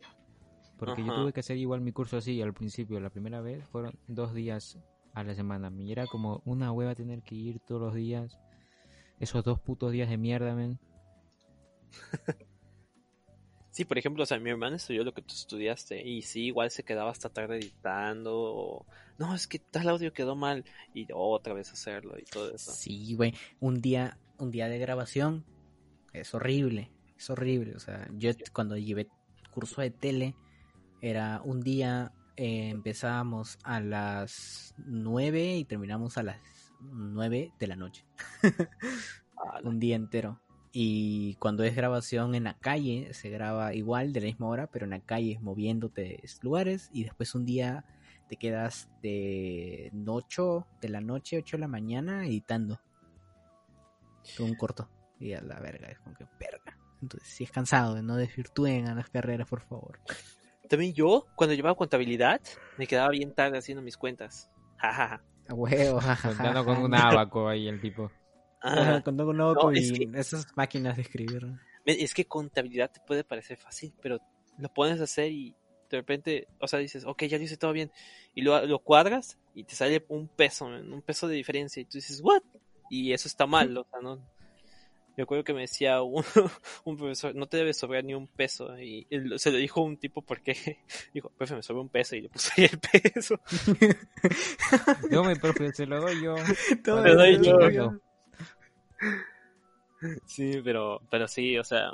Porque 0.77 1.03
yo 1.03 1.13
tuve 1.13 1.33
que 1.33 1.39
hacer 1.39 1.57
igual 1.57 1.81
mi 1.81 1.91
curso 1.91 2.17
así 2.17 2.41
al 2.41 2.53
principio. 2.53 2.99
La 2.99 3.09
primera 3.09 3.41
vez 3.41 3.65
fueron 3.65 3.97
dos 4.07 4.33
días 4.33 4.77
a 5.13 5.23
la 5.23 5.33
semana. 5.33 5.71
Y 5.79 5.91
era 5.91 6.05
como 6.05 6.41
una 6.45 6.71
hueva 6.71 6.93
tener 6.93 7.23
que 7.23 7.35
ir 7.35 7.59
todos 7.59 7.81
los 7.81 7.95
días. 7.95 8.37
Esos 9.19 9.43
dos 9.43 9.59
putos 9.59 9.91
días 9.91 10.09
de 10.09 10.17
mierda, 10.17 10.53
men. 10.53 10.79
sí, 13.71 13.85
por 13.85 13.97
ejemplo, 13.97 14.23
o 14.23 14.25
sea, 14.27 14.39
mi 14.39 14.51
hermana 14.51 14.75
estudió 14.75 15.03
lo 15.03 15.13
que 15.13 15.23
tú 15.23 15.33
estudiaste 15.33 16.07
y 16.07 16.21
sí, 16.21 16.45
igual 16.45 16.69
se 16.69 16.83
quedaba 16.83 17.09
hasta 17.09 17.29
tarde 17.29 17.57
editando. 17.57 18.35
o, 18.35 18.85
No, 19.17 19.33
es 19.33 19.47
que 19.47 19.57
tal 19.57 19.89
audio 19.89 20.13
quedó 20.13 20.35
mal 20.35 20.63
y 20.93 21.07
otra 21.11 21.55
vez 21.55 21.71
hacerlo 21.71 22.19
y 22.19 22.23
todo 22.25 22.53
eso. 22.53 22.71
Sí, 22.71 23.15
güey. 23.15 23.33
Un 23.59 23.81
día, 23.81 24.19
un 24.37 24.51
día 24.51 24.69
de 24.69 24.77
grabación 24.77 25.43
es 26.13 26.35
horrible. 26.35 26.91
Es 27.17 27.31
horrible. 27.31 27.75
O 27.75 27.79
sea, 27.79 28.07
yo 28.13 28.29
cuando 28.53 28.77
llevé 28.77 29.07
curso 29.49 29.81
de 29.81 29.89
tele, 29.89 30.35
era 31.01 31.41
un 31.43 31.61
día, 31.61 32.11
eh, 32.35 32.69
empezábamos 32.69 33.59
a 33.63 33.79
las 33.79 34.73
9 34.77 35.57
y 35.57 35.65
terminamos 35.65 36.17
a 36.17 36.23
las 36.23 36.37
9 36.79 37.53
de 37.59 37.67
la 37.67 37.75
noche. 37.75 38.05
Un 39.63 39.79
día 39.79 39.95
entero. 39.95 40.41
Y 40.71 41.35
cuando 41.35 41.63
es 41.63 41.75
grabación 41.75 42.35
en 42.35 42.43
la 42.43 42.57
calle, 42.57 43.13
se 43.13 43.29
graba 43.29 43.73
igual 43.73 44.13
de 44.13 44.21
la 44.21 44.27
misma 44.27 44.47
hora, 44.47 44.67
pero 44.67 44.85
en 44.85 44.91
la 44.91 44.99
calle 44.99 45.39
moviéndote 45.41 46.21
lugares. 46.41 46.89
Y 46.93 47.03
después 47.03 47.33
un 47.35 47.45
día 47.45 47.85
te 48.27 48.35
quedas 48.35 48.89
de 49.01 49.91
8 50.05 50.67
de 50.81 50.89
la 50.89 51.01
noche, 51.01 51.37
8 51.37 51.57
de 51.57 51.61
la 51.61 51.67
mañana 51.67 52.25
editando. 52.25 52.79
Un 54.39 54.55
corto. 54.55 54.89
Y 55.19 55.33
a 55.33 55.41
la 55.41 55.59
verga, 55.59 55.87
es 55.87 55.99
como 55.99 56.15
que 56.15 56.25
verga. 56.39 56.77
Entonces, 57.01 57.29
si 57.29 57.43
es 57.43 57.51
cansado, 57.51 58.01
no 58.01 58.15
desvirtúen 58.15 58.87
a 58.87 58.95
las 58.95 59.09
carreras, 59.09 59.47
por 59.47 59.61
favor. 59.61 59.99
También 60.67 60.93
yo, 60.93 61.27
cuando 61.35 61.53
llevaba 61.55 61.75
contabilidad, 61.75 62.41
me 62.77 62.87
quedaba 62.87 63.09
bien 63.09 63.33
tarde 63.33 63.57
haciendo 63.57 63.81
mis 63.81 63.97
cuentas. 63.97 64.49
Jajaja. 64.77 65.23
A 65.49 65.53
huevo, 65.53 65.99
Contando 66.23 66.65
con 66.65 66.77
un 66.79 66.93
abaco 66.93 67.47
ahí 67.47 67.67
el 67.67 67.79
tipo. 67.79 68.11
Ah, 68.61 69.01
Con 69.03 69.19
un 69.21 69.37
No, 69.37 69.55
con 69.55 69.75
es 69.77 69.91
mi- 69.91 70.09
esas 70.17 70.45
máquinas 70.57 70.97
de 70.97 71.03
escribir. 71.03 71.47
Es 71.85 72.13
que 72.13 72.25
contabilidad 72.25 72.91
te 72.91 72.99
puede 72.99 73.23
parecer 73.23 73.57
fácil, 73.57 73.93
pero 74.01 74.19
lo 74.57 74.67
pones 74.73 74.99
a 74.99 75.05
hacer 75.05 75.31
y 75.31 75.55
de 75.89 75.97
repente, 75.97 76.47
o 76.59 76.67
sea, 76.67 76.79
dices, 76.79 77.05
ok, 77.05 77.23
ya 77.23 77.37
lo 77.37 77.45
hice 77.45 77.55
todo 77.55 77.71
bien. 77.71 77.91
Y 78.35 78.41
lo, 78.41 78.65
lo 78.65 78.79
cuadras 78.79 79.37
y 79.53 79.63
te 79.63 79.73
sale 79.73 80.03
un 80.09 80.27
peso, 80.27 80.65
un 80.65 81.01
peso 81.01 81.29
de 81.29 81.35
diferencia. 81.35 81.81
Y 81.81 81.85
tú 81.85 81.97
dices, 81.97 82.19
¿what? 82.21 82.41
Y 82.89 83.13
eso 83.13 83.29
está 83.29 83.45
mal, 83.47 83.77
o 83.77 83.85
sea, 83.89 84.01
no. 84.01 84.19
Me 85.17 85.23
acuerdo 85.23 85.43
que 85.43 85.53
me 85.53 85.61
decía 85.61 86.01
un, 86.03 86.23
un 86.85 86.95
profesor, 86.97 87.33
no 87.35 87.47
te 87.47 87.57
debe 87.57 87.73
sobrar 87.73 88.03
ni 88.03 88.13
un 88.13 88.27
peso. 88.27 88.79
Y 88.79 89.07
él- 89.09 89.37
se 89.39 89.51
lo 89.51 89.57
dijo 89.57 89.81
un 89.81 89.97
tipo 89.97 90.21
porque 90.21 90.53
dijo, 91.13 91.29
profe, 91.37 91.55
me 91.55 91.63
sobra 91.63 91.81
un 91.81 91.89
peso 91.89 92.15
y 92.15 92.21
le 92.21 92.29
puse 92.29 92.51
ahí 92.55 92.69
el 92.71 92.79
peso. 92.79 93.39
Yo, 95.11 95.23
mi 95.23 95.35
profe, 95.35 95.73
se 95.73 95.85
lo 95.87 95.99
doy 96.01 96.21
yo. 96.23 96.35
Todo 96.83 97.03
Te 97.03 97.15
doy 97.15 97.43
yo. 97.73 97.91
Sí, 100.25 100.61
pero, 100.63 101.01
pero 101.09 101.27
sí, 101.27 101.57
o 101.57 101.63
sea. 101.63 101.91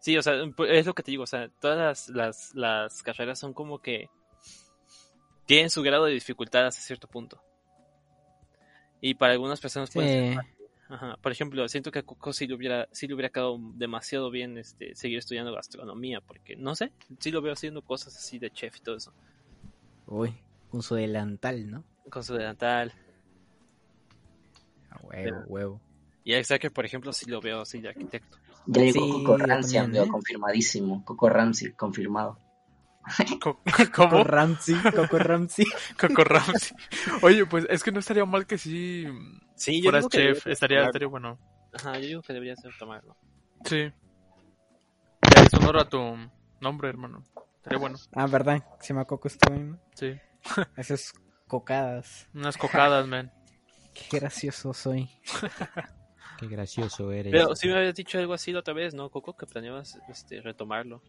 Sí, 0.00 0.16
o 0.16 0.22
sea, 0.22 0.34
es 0.68 0.86
lo 0.86 0.94
que 0.94 1.02
te 1.02 1.10
digo, 1.10 1.24
o 1.24 1.26
sea, 1.26 1.48
todas 1.60 1.76
las, 1.76 2.08
las, 2.08 2.54
las 2.54 3.02
carreras 3.02 3.38
son 3.38 3.52
como 3.52 3.80
que 3.80 4.08
tienen 5.46 5.68
su 5.68 5.82
grado 5.82 6.04
de 6.06 6.12
dificultad 6.12 6.66
hasta 6.66 6.80
cierto 6.80 7.06
punto. 7.08 7.42
Y 9.02 9.14
para 9.14 9.32
algunas 9.32 9.60
personas 9.60 9.90
puede 9.90 10.08
ser 10.08 10.34
Sí. 10.34 10.50
Ajá. 10.90 11.16
Por 11.22 11.30
ejemplo, 11.30 11.68
siento 11.68 11.92
que 11.92 12.00
a 12.00 12.02
Coco 12.02 12.32
sí 12.32 12.48
le 12.48 12.54
hubiera, 12.54 12.88
sí 12.90 13.06
le 13.06 13.14
hubiera 13.14 13.28
quedado 13.30 13.58
demasiado 13.74 14.28
bien 14.30 14.58
este, 14.58 14.94
seguir 14.96 15.18
estudiando 15.18 15.54
gastronomía, 15.54 16.20
porque 16.20 16.56
no 16.56 16.74
sé, 16.74 16.92
sí 17.20 17.30
lo 17.30 17.40
veo 17.40 17.52
haciendo 17.52 17.82
cosas 17.82 18.16
así 18.16 18.40
de 18.40 18.50
chef 18.50 18.76
y 18.76 18.80
todo 18.80 18.96
eso, 18.96 19.12
Uy, 20.06 20.34
con 20.68 20.82
su 20.82 20.96
delantal, 20.96 21.70
¿no? 21.70 21.84
con 22.10 22.24
su 22.24 22.34
delantal. 22.34 22.92
A 24.90 24.98
huevo, 25.02 25.42
huevo. 25.46 25.80
Y 26.24 26.34
a 26.34 26.42
Zacker, 26.42 26.72
por 26.72 26.84
ejemplo, 26.84 27.12
sí 27.12 27.30
lo 27.30 27.40
veo 27.40 27.60
así 27.60 27.80
de 27.80 27.88
arquitecto. 27.88 28.36
Ya 28.66 28.82
llegó 28.82 29.04
Sí, 29.04 29.12
Coco 29.12 29.36
Ramsey, 29.38 29.78
amigo, 29.78 30.04
¿eh? 30.04 30.08
confirmadísimo. 30.08 31.04
Coco 31.04 31.28
Ramsey, 31.28 31.72
confirmado. 31.72 32.36
Co- 33.40 33.60
Coco 33.76 33.90
¿Cómo? 34.08 34.24
Ramsey, 34.24 34.74
Coco 34.94 35.18
Ramsey. 35.18 35.66
Coco 36.00 36.24
Ramsey. 36.24 36.76
Oye, 37.22 37.46
pues 37.46 37.66
es 37.70 37.82
que 37.82 37.92
no 37.92 38.00
estaría 38.00 38.24
mal 38.24 38.46
que 38.46 38.58
sí 38.58 39.06
Sí, 39.56 39.78
yo 39.78 39.84
fueras 39.90 40.02
digo 40.02 40.08
que 40.10 40.16
chef. 40.18 40.26
deberías 40.44 40.46
Estaría, 40.46 40.84
estaría 40.84 41.08
bueno. 41.08 41.38
Ajá, 41.72 41.94
yo 41.98 42.06
digo 42.06 42.22
que 42.22 42.32
deberías 42.32 42.60
de 42.62 42.70
tomarlo. 42.78 43.16
Sí. 43.64 43.92
Ya 45.34 45.42
es 45.42 45.54
honor 45.54 45.78
a 45.78 45.88
tu 45.88 46.16
nombre, 46.60 46.88
hermano. 46.88 47.22
Estaría 47.56 47.78
bueno. 47.78 47.98
Ah, 48.14 48.26
¿verdad? 48.26 48.62
Se 48.80 48.88
llama 48.94 49.04
Coco 49.04 49.28
Stein. 49.28 49.78
Sí. 49.94 50.18
Esas 50.76 51.12
cocadas. 51.46 52.28
Unas 52.34 52.56
cocadas, 52.56 53.06
man. 53.06 53.30
Qué 53.92 54.18
gracioso 54.18 54.72
soy. 54.72 55.10
Qué 56.38 56.46
gracioso 56.46 57.12
eres. 57.12 57.32
Pero 57.32 57.54
sí 57.54 57.68
me 57.68 57.76
habías 57.76 57.94
dicho 57.94 58.18
algo 58.18 58.32
así 58.32 58.50
la 58.52 58.60
otra 58.60 58.72
vez, 58.72 58.94
¿no, 58.94 59.10
Coco? 59.10 59.36
Que 59.36 59.46
planeabas 59.46 59.98
este, 60.08 60.40
retomarlo. 60.40 61.02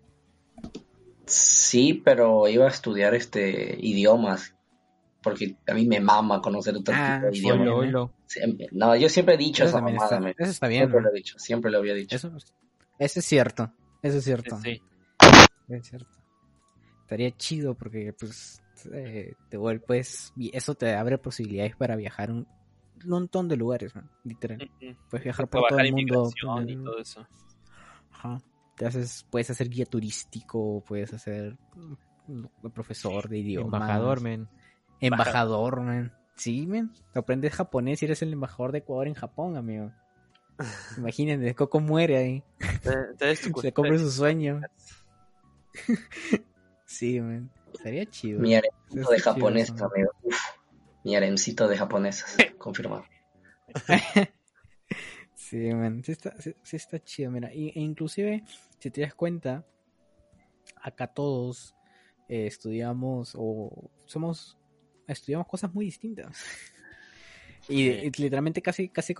Sí, 1.31 2.01
pero 2.03 2.47
iba 2.47 2.65
a 2.65 2.69
estudiar 2.69 3.13
este 3.15 3.75
idiomas. 3.79 4.55
Porque 5.23 5.55
a 5.67 5.73
mí 5.75 5.85
me 5.85 5.99
mama 5.99 6.41
conocer 6.41 6.75
otro 6.75 6.93
Ah, 6.97 7.21
tipo 7.31 7.49
de. 7.53 8.09
Siempre- 8.25 8.67
No, 8.71 8.95
yo 8.95 9.07
siempre 9.07 9.35
he 9.35 9.37
dicho 9.37 9.63
Eso 9.63 9.69
esa 9.69 9.77
también 9.77 9.97
mamada, 9.97 10.29
está, 10.29 10.43
eso 10.43 10.51
está 10.51 10.67
bien, 10.67 10.81
Siempre 10.81 10.99
¿no? 10.99 11.05
lo 11.07 11.11
he 11.11 11.17
dicho, 11.17 11.39
siempre 11.39 11.71
lo 11.71 11.77
había 11.77 11.93
dicho. 11.93 12.15
Eso, 12.15 12.31
eso 12.97 13.19
es 13.19 13.25
cierto. 13.25 13.71
Eso 14.01 14.17
es 14.17 14.23
cierto. 14.23 14.57
Sí. 14.63 14.81
Es 15.69 15.87
cierto. 15.87 16.09
Estaría 17.01 17.31
chido 17.37 17.75
porque, 17.75 18.13
pues, 18.19 18.63
eh, 18.91 19.33
te 19.49 19.57
vuelves. 19.57 20.33
y 20.35 20.55
Eso 20.57 20.73
te 20.75 20.95
abre 20.95 21.17
posibilidades 21.19 21.75
para 21.75 21.95
viajar 21.95 22.31
un 22.31 22.47
montón 23.05 23.47
de 23.47 23.57
lugares, 23.57 23.93
man, 23.95 24.09
literal. 24.23 24.57
Ujú. 24.81 24.95
Puedes 25.09 25.23
viajar 25.25 25.47
por 25.47 25.67
todo 25.67 25.79
el 25.79 25.91
mundo. 25.93 26.31
y 26.67 26.75
todo 26.83 26.97
eso. 26.97 27.27
Ajá. 28.11 28.41
Te 28.81 28.87
haces, 28.87 29.27
puedes 29.29 29.47
hacer 29.47 29.69
guía 29.69 29.85
turístico, 29.85 30.83
puedes 30.87 31.13
hacer 31.13 31.55
mm, 31.75 32.69
profesor 32.73 33.29
de 33.29 33.37
idiomas. 33.37 33.79
Embajador, 33.79 34.21
men. 34.21 34.49
Embajador, 34.99 35.81
man. 35.81 36.11
Sí, 36.33 36.65
man. 36.65 36.91
Aprendes 37.13 37.53
japonés 37.53 38.01
y 38.01 38.05
eres 38.05 38.23
el 38.23 38.33
embajador 38.33 38.71
de 38.71 38.79
Ecuador 38.79 39.07
en 39.07 39.13
Japón, 39.13 39.55
amigo. 39.55 39.91
Imagínense, 40.97 41.53
Coco 41.53 41.79
muere 41.79 42.17
ahí. 42.17 42.43
Se 43.61 43.71
cumple 43.71 43.99
su 43.99 44.09
sueño. 44.09 44.61
Sí, 46.85 47.21
man. 47.21 47.51
Estaría 47.71 48.07
chido. 48.07 48.39
Mi 48.39 48.55
arencito 48.55 49.11
de 49.11 49.17
eso. 49.61 49.85
amigo. 49.85 50.11
Mi 51.03 51.15
arencito 51.15 51.67
de 51.67 51.77
japonesas, 51.77 52.35
confirmado. 52.57 53.05
Sí, 55.51 55.57
man, 55.73 56.01
sí 56.01 56.13
está, 56.13 56.33
sí, 56.39 56.55
sí 56.63 56.77
está 56.77 57.03
chido, 57.03 57.29
mira. 57.29 57.53
Y, 57.53 57.73
e 57.75 57.81
inclusive, 57.81 58.41
si 58.79 58.89
te 58.89 59.01
das 59.01 59.13
cuenta, 59.13 59.65
acá 60.81 61.07
todos 61.07 61.75
eh, 62.29 62.47
estudiamos 62.47 63.33
o 63.37 63.91
somos, 64.05 64.57
estudiamos 65.09 65.45
cosas 65.47 65.73
muy 65.73 65.83
distintas. 65.83 66.41
Y, 67.67 68.09
literalmente 68.17 68.61
casi, 68.61 68.87
casi 68.87 69.13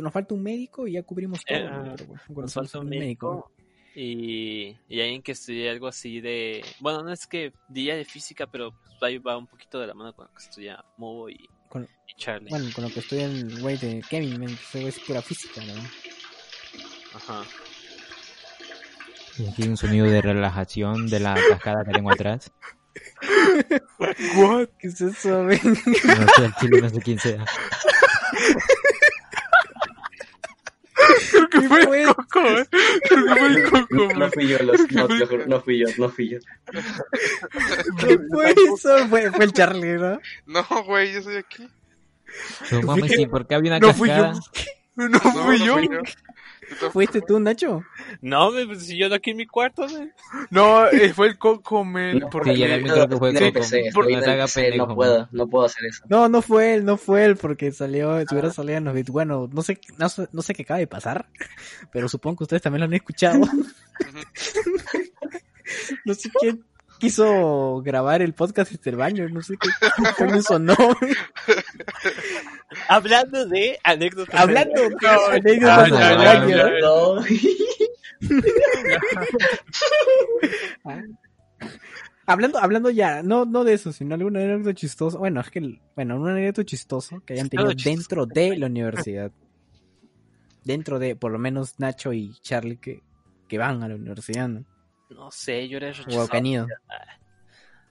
nos 0.00 0.12
falta 0.12 0.32
un 0.32 0.44
médico 0.44 0.86
y 0.86 0.92
ya 0.92 1.02
cubrimos 1.02 1.44
todo. 1.44 1.58
Eh, 1.58 1.64
¿no? 1.64 1.94
Pero, 1.96 2.06
bueno, 2.28 2.42
Nos 2.42 2.54
falta 2.54 2.78
un 2.78 2.88
médico 2.88 3.50
y, 3.96 4.76
y 4.88 5.00
alguien 5.00 5.22
que 5.22 5.32
estudie 5.32 5.68
algo 5.68 5.88
así 5.88 6.20
de... 6.20 6.64
Bueno, 6.78 7.02
no 7.02 7.12
es 7.12 7.26
que 7.26 7.52
diría 7.68 7.96
de 7.96 8.04
física, 8.04 8.46
pero 8.46 8.70
pues, 8.70 9.02
ahí 9.02 9.18
va 9.18 9.36
un 9.36 9.48
poquito 9.48 9.80
de 9.80 9.88
la 9.88 9.94
mano 9.94 10.14
con 10.14 10.26
lo 10.26 10.32
que 10.32 10.38
estudia 10.38 10.84
Mobo 10.96 11.28
y, 11.28 11.48
Con- 11.68 11.88
y 12.06 12.14
Charlie. 12.16 12.48
Bueno, 12.50 12.68
con 12.74 12.84
lo 12.84 12.90
que 12.90 13.00
estoy 13.00 13.20
el 13.20 13.60
güey 13.60 13.76
de 13.76 14.02
Kevin, 14.08 14.40
man, 14.40 14.48
ese 14.50 14.80
güey 14.80 14.88
es 14.88 14.98
pura 15.00 15.22
física, 15.22 15.60
¿no? 15.64 15.74
Ajá. 17.14 17.42
Y 19.38 19.48
aquí 19.48 19.68
un 19.68 19.76
sonido 19.76 20.06
de 20.06 20.20
relajación 20.20 21.08
de 21.08 21.20
la 21.20 21.34
cascada 21.50 21.84
que 21.84 21.92
tengo 21.92 22.10
atrás. 22.10 22.50
What? 24.36 24.68
¿Qué 24.78 24.88
es 24.88 25.00
eso, 25.00 25.44
güey? 25.44 25.60
No 25.62 26.26
sé, 26.36 26.50
chile 26.60 26.80
no 26.82 26.88
sé 26.88 27.00
quién 27.00 27.18
sea. 27.18 27.44
Que 31.50 31.60
fue 31.62 32.02
el 32.02 32.06
coco, 32.14 32.40
eh. 32.40 32.66
Creo 33.08 33.24
que 33.24 33.34
fue 33.36 33.48
el 33.48 33.70
coco, 33.70 33.86
No, 33.90 34.08
no 34.08 34.30
fui 34.30 34.48
yo, 34.48 34.58
los- 34.60 34.90
no, 34.92 35.08
no 35.46 35.60
fui 35.62 35.78
yo, 35.78 35.86
no 35.98 36.08
fui 36.10 36.28
yo. 36.30 36.38
¿Qué 38.00 38.18
fue 38.30 38.50
eso? 38.52 39.08
Fue, 39.08 39.30
fue 39.32 39.44
el 39.44 39.52
Charlie, 39.52 39.94
¿no? 39.98 40.20
No, 40.46 40.64
güey, 40.84 41.12
yo 41.12 41.22
soy 41.22 41.36
aquí. 41.36 41.68
No 42.70 42.82
mames, 42.82 43.18
¿y 43.18 43.26
por 43.26 43.46
qué 43.46 43.54
había 43.54 43.72
una 43.72 43.80
No 43.80 43.94
fui 43.94 44.08
yo. 44.08 44.14
cascada? 44.14 44.40
No 44.96 45.08
No, 45.08 45.20
fui 45.20 45.58
no 45.60 45.64
yo. 45.64 45.74
fui 45.74 45.88
yo. 45.88 45.98
¿Fuiste 46.92 47.20
tú, 47.22 47.40
Nacho? 47.40 47.82
No, 48.20 48.50
me 48.50 48.66
pues, 48.66 48.86
si 48.86 48.98
yo 48.98 49.12
aquí 49.14 49.30
en 49.30 49.38
mi 49.38 49.46
cuarto. 49.46 49.86
No, 50.50 50.86
eh, 50.88 51.12
fue 51.14 51.28
el 51.28 51.38
coco, 51.38 51.84
men. 51.84 52.18
No, 52.20 52.30
porque- 52.30 52.52
Sí, 52.52 52.58
ya 52.58 52.68
también 52.68 52.94
creo 52.94 53.08
que 53.08 53.16
fue 53.16 53.30
en 53.30 53.36
Coco. 53.36 53.52
PC, 53.52 53.90
Por- 53.94 54.04
estoy 54.04 54.12
no 54.26 54.32
el 54.32 54.40
PC, 54.40 54.62
pendejo, 54.62 54.94
puedo, 54.94 55.28
no 55.32 55.48
puedo 55.48 55.64
hacer 55.66 55.86
eso. 55.86 56.04
No, 56.08 56.28
no 56.28 56.42
fue 56.42 56.74
él, 56.74 56.84
no 56.84 56.96
fue 56.96 57.24
él, 57.24 57.36
porque 57.36 57.72
salió, 57.72 58.18
si 58.20 58.26
hubiera 58.34 58.50
salido 58.50 58.78
en 58.78 58.84
los 58.84 58.94
bits. 58.94 59.10
Bueno, 59.10 59.48
no 59.52 59.62
sé, 59.62 59.80
no, 59.98 60.08
sé- 60.08 60.28
no 60.32 60.42
sé 60.42 60.54
qué 60.54 60.62
acaba 60.62 60.78
de 60.78 60.86
pasar, 60.86 61.26
pero 61.92 62.08
supongo 62.08 62.38
que 62.38 62.44
ustedes 62.44 62.62
también 62.62 62.80
lo 62.80 62.84
han 62.86 62.94
escuchado. 62.94 63.40
no 66.04 66.14
sé 66.14 66.30
quién 66.40 66.64
quiso 66.98 67.80
grabar 67.82 68.22
el 68.22 68.34
podcast 68.34 68.72
desde 68.72 68.90
el 68.90 68.96
baño, 68.96 69.28
no 69.28 69.42
sé 69.42 69.56
qué 69.56 69.68
coño 70.16 70.42
sonó. 70.42 70.76
Hablando 72.88 73.46
de 73.46 73.78
anécdotas. 73.82 74.38
Hablando 74.38 74.82
de 74.82 74.90
No, 74.90 75.26
anécdotas 75.30 75.90
del 75.90 76.18
baño. 76.18 76.56
Hablando, 82.26 82.58
hablando 82.58 82.90
ya, 82.90 83.22
no, 83.22 83.46
no 83.46 83.64
de 83.64 83.72
eso, 83.72 83.90
sino 83.90 84.14
alguna 84.14 84.40
anécdota 84.40 84.74
chistosa. 84.74 85.16
Bueno, 85.16 85.40
es 85.40 85.50
que, 85.50 85.80
bueno, 85.96 86.20
un 86.20 86.28
anécdota 86.28 86.62
chistoso 86.62 87.22
que 87.24 87.32
hayan 87.32 87.48
tenido 87.48 87.72
Chistoso, 87.72 87.90
dentro 87.90 88.26
de 88.26 88.54
la 88.58 88.66
universidad. 88.66 89.32
Dentro 90.62 90.98
de, 90.98 91.16
por 91.16 91.32
lo 91.32 91.38
menos, 91.38 91.76
Nacho 91.78 92.12
y 92.12 92.34
Charlie 92.42 92.76
que, 92.76 93.02
que 93.48 93.56
van 93.56 93.82
a 93.82 93.88
la 93.88 93.94
universidad, 93.94 94.46
¿no? 94.46 94.66
No 95.10 95.30
sé, 95.30 95.68
yo 95.68 95.78
era 95.78 95.88
O 95.88 95.92
rechazado. 95.92 96.28
que 96.28 96.36
han 96.36 96.46
ido. 96.46 96.66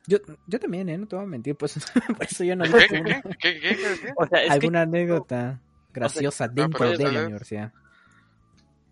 Yo, 0.07 0.19
yo 0.47 0.59
también, 0.59 0.87
¿eh? 0.89 0.97
No 0.97 1.05
te 1.07 1.15
voy 1.15 1.25
a 1.25 1.27
mentir, 1.27 1.55
pues 1.55 1.73
por 2.17 2.25
eso 2.25 2.43
yo 2.43 2.55
no 2.55 2.63
¿Qué, 2.63 2.69
digo 2.69 2.79
qué, 2.79 2.87
qué? 2.87 3.21
¿Qué, 3.39 3.59
qué, 3.59 3.75
qué 3.77 3.89
decía? 3.89 4.13
O 4.17 4.25
sea, 4.25 4.43
es 4.43 4.47
que, 4.49 4.53
alguna 4.53 4.81
anécdota 4.81 5.59
graciosa 5.93 6.47
dentro 6.47 6.79
pero 6.79 6.97
de 6.97 7.11
la 7.11 7.21
universidad. 7.23 7.73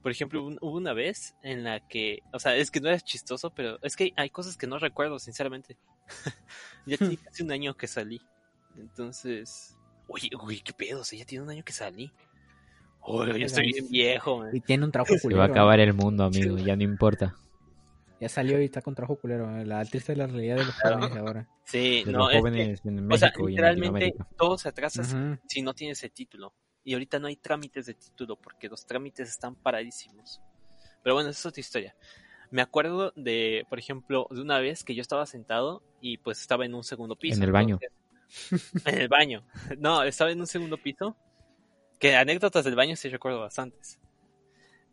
por 0.01 0.11
ejemplo, 0.11 0.43
un- 0.43 0.57
hubo 0.61 0.75
una 0.77 0.93
vez 0.93 1.33
en 1.41 1.63
la 1.63 1.79
que, 1.79 2.19
o 2.31 2.39
sea, 2.39 2.55
es 2.55 2.69
que 2.69 2.79
no 2.79 2.89
era 2.89 2.99
chistoso, 2.99 3.49
pero 3.51 3.79
es 3.81 3.95
que 3.95 4.11
hay 4.17 4.29
cosas 4.29 4.55
que 4.57 4.67
no 4.67 4.77
recuerdo, 4.77 5.17
sinceramente. 5.19 5.77
ya 6.85 6.97
tiene 6.97 7.17
casi 7.17 7.43
un 7.43 7.51
año 7.51 7.73
que 7.75 7.87
salí. 7.87 8.21
Entonces, 8.77 9.75
oye, 10.07 10.29
uy, 10.43 10.59
qué 10.61 10.73
pedo, 10.73 11.01
o 11.01 11.03
sea, 11.03 11.17
ya 11.17 11.25
tiene 11.25 11.43
un 11.43 11.49
año 11.49 11.63
que 11.63 11.73
salí. 11.73 12.11
Oye, 13.01 13.39
ya 13.39 13.45
estoy 13.45 13.71
bien 13.71 13.89
viejo, 13.89 14.39
man. 14.39 14.55
Y 14.55 14.61
tiene 14.61 14.85
un 14.85 14.91
trabajo 14.91 15.13
Se 15.15 15.19
va 15.19 15.23
culero. 15.23 15.41
a 15.43 15.45
acabar 15.47 15.79
el 15.79 15.93
mundo, 15.93 16.23
amigo, 16.23 16.57
ya 16.57 16.75
no 16.75 16.83
importa. 16.83 17.35
Ya 18.19 18.29
salió 18.29 18.61
y 18.61 18.65
está 18.65 18.81
con 18.81 18.95
trabajo 18.95 19.17
culero. 19.19 19.49
La 19.65 19.83
triste 19.85 20.13
de 20.13 20.17
la 20.19 20.27
realidad 20.27 20.55
de 20.57 20.65
los 20.65 20.75
jóvenes 20.75 21.13
de 21.13 21.19
ahora. 21.19 21.49
Sí, 21.65 22.03
De 22.05 22.11
no, 22.11 22.19
los 22.19 22.27
es 22.29 22.33
que, 22.33 22.39
jóvenes 22.39 22.81
en 22.85 23.11
o 23.11 23.17
sea, 23.17 23.33
y 23.35 23.41
en 23.41 23.45
literalmente 23.47 23.85
Latinoamérica. 23.91 24.27
todo 24.37 24.57
se 24.57 24.69
atrasa 24.69 25.03
si- 25.47 25.61
no 25.61 25.73
tienes 25.73 26.01
el 26.03 26.11
título. 26.11 26.53
Y 26.83 26.93
ahorita 26.93 27.19
no 27.19 27.27
hay 27.27 27.35
trámites 27.35 27.87
de 27.87 27.93
título 27.95 28.35
porque 28.37 28.69
los 28.69 28.85
trámites 28.85 29.27
están 29.29 29.55
paradísimos. 29.55 30.39
Pero 31.03 31.15
bueno, 31.15 31.29
esa 31.29 31.39
es 31.39 31.45
otra 31.47 31.59
historia. 31.59 31.95
Me 32.51 32.61
acuerdo 32.61 33.11
de, 33.15 33.65
por 33.69 33.79
ejemplo, 33.79 34.27
de 34.31 34.39
una 34.41 34.59
vez 34.59 34.83
que 34.83 34.95
yo 34.95 35.01
estaba 35.01 35.25
sentado 35.25 35.83
y 35.99 36.17
pues 36.17 36.39
estaba 36.39 36.63
en 36.65 36.73
un 36.75 36.83
segundo 36.83 37.15
piso. 37.17 37.37
En 37.37 37.43
el 37.43 37.51
baño. 37.51 37.79
entonces- 37.81 38.85
en 38.85 39.01
el 39.01 39.07
baño. 39.07 39.45
No, 39.79 40.03
estaba 40.03 40.31
en 40.31 40.39
un 40.39 40.47
segundo 40.47 40.77
piso. 40.77 41.17
Que 41.99 42.15
anécdotas 42.15 42.63
del 42.65 42.75
baño 42.75 42.95
sí 42.95 43.09
recuerdo 43.09 43.39
bastantes. 43.41 43.99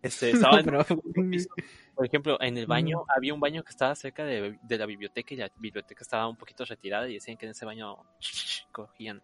Este, 0.03 0.31
estaba 0.51 0.55
No, 0.55 0.59
en 0.61 0.64
un 0.64 0.70
pero- 0.73 0.85
segundo 0.85 1.31
piso. 1.31 1.49
Por 1.95 2.07
ejemplo, 2.07 2.38
en 2.40 2.57
el 2.57 2.66
baño 2.66 3.05
había 3.14 3.34
un 3.34 3.40
baño 3.40 3.62
que 3.62 3.70
estaba 3.70 3.95
cerca 3.95 4.24
de, 4.24 4.59
de 4.62 4.78
la 4.78 4.86
biblioteca 4.86 5.34
y 5.34 5.36
la 5.36 5.51
biblioteca 5.57 6.03
estaba 6.03 6.28
un 6.28 6.36
poquito 6.36 6.64
retirada 6.64 7.09
y 7.09 7.14
decían 7.14 7.36
que 7.36 7.47
en 7.47 7.53
ese 7.53 7.64
baño 7.64 7.97
cogían. 8.72 9.22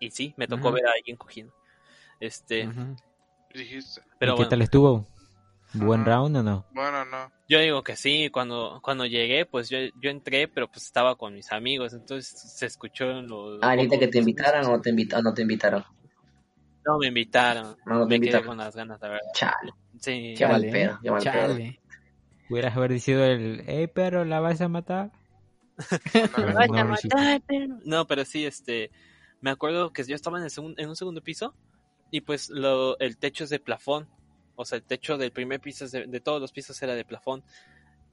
Y 0.00 0.10
sí, 0.10 0.34
me 0.36 0.46
tocó 0.48 0.72
ver 0.72 0.86
a 0.86 0.92
alguien 0.92 1.16
cogiendo. 1.16 1.52
Este, 2.20 2.68
pero 4.18 4.34
¿Y 4.34 4.38
qué 4.38 4.44
tal 4.46 4.62
estuvo? 4.62 5.06
¿Buen 5.74 6.04
round 6.04 6.36
o 6.36 6.42
no? 6.42 6.66
Bueno, 6.72 7.04
no. 7.04 7.30
yo 7.48 7.58
digo 7.60 7.82
que 7.82 7.96
sí, 7.96 8.30
cuando, 8.30 8.80
cuando 8.82 9.04
llegué, 9.06 9.46
pues 9.46 9.68
yo, 9.68 9.78
yo 10.00 10.10
entré, 10.10 10.48
pero 10.48 10.68
pues 10.68 10.84
estaba 10.86 11.16
con 11.16 11.34
mis 11.34 11.52
amigos, 11.52 11.92
entonces 11.92 12.28
se 12.28 12.66
escuchó 12.66 13.10
en 13.10 13.26
los... 13.28 13.58
Ah, 13.62 13.74
¿necesitas 13.74 13.98
que 14.00 14.08
te 14.08 14.18
invitaran 14.18 14.64
o 14.66 14.70
no 14.72 14.80
te, 14.80 14.90
invita- 14.90 15.20
no 15.22 15.34
te 15.34 15.42
invitaron? 15.42 15.84
No 16.84 16.98
me 16.98 17.08
invitaron, 17.08 17.76
No, 17.86 17.94
no 17.94 18.00
te 18.06 18.10
me 18.10 18.10
quedé 18.10 18.16
invitaron. 18.16 18.46
con 18.48 18.56
las 18.58 18.76
ganas, 18.76 19.00
la 19.00 19.08
verdad. 19.08 19.26
Chale. 19.34 19.72
Sí, 20.00 20.34
mal 20.40 20.62
Chale, 20.62 20.70
pedo, 20.70 20.98
ya 21.02 21.10
mal 21.12 21.22
pedo. 21.22 21.58
Pudieras 22.48 22.76
haber 22.76 22.92
dicho 22.92 23.12
el, 23.24 23.64
hey, 23.66 23.88
pero 23.92 24.24
la 24.24 24.40
vas 24.40 24.60
a 24.60 24.68
matar. 24.68 25.10
No, 26.38 26.54
vas 26.54 26.68
a 26.70 26.84
matar, 26.84 27.42
pero- 27.46 27.78
No, 27.84 28.06
pero 28.06 28.24
sí, 28.24 28.46
este, 28.46 28.90
me 29.40 29.50
acuerdo 29.50 29.92
que 29.92 30.04
yo 30.04 30.14
estaba 30.14 30.38
en, 30.38 30.44
el 30.44 30.50
segun- 30.50 30.74
en 30.78 30.88
un 30.88 30.96
segundo 30.96 31.20
piso 31.22 31.54
y 32.10 32.20
pues 32.22 32.48
lo, 32.50 32.98
el 32.98 33.18
techo 33.18 33.44
es 33.44 33.50
de 33.50 33.58
plafón, 33.58 34.08
o 34.54 34.64
sea, 34.64 34.76
el 34.78 34.84
techo 34.84 35.18
del 35.18 35.32
primer 35.32 35.60
piso, 35.60 35.84
es 35.84 35.92
de, 35.92 36.06
de 36.06 36.20
todos 36.20 36.40
los 36.40 36.52
pisos 36.52 36.80
era 36.82 36.94
de 36.94 37.04
plafón, 37.04 37.44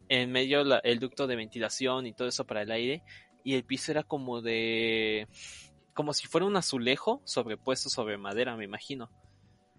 en 0.10 0.32
medio 0.32 0.64
la- 0.64 0.80
el 0.80 1.00
ducto 1.00 1.28
de 1.28 1.36
ventilación 1.38 2.06
y 2.08 2.14
todo 2.14 2.28
eso 2.28 2.46
para 2.46 2.64
el 2.64 2.72
aire. 2.72 3.04
Y 3.46 3.56
el 3.56 3.64
piso 3.64 3.92
era 3.92 4.04
como 4.04 4.42
de, 4.42 5.28
como 5.94 6.14
si 6.14 6.28
fuera 6.28 6.46
un 6.48 6.56
azulejo 6.58 7.22
sobrepuesto 7.26 7.90
sobre 7.90 8.18
madera, 8.18 8.56
me 8.58 8.64
imagino, 8.66 9.10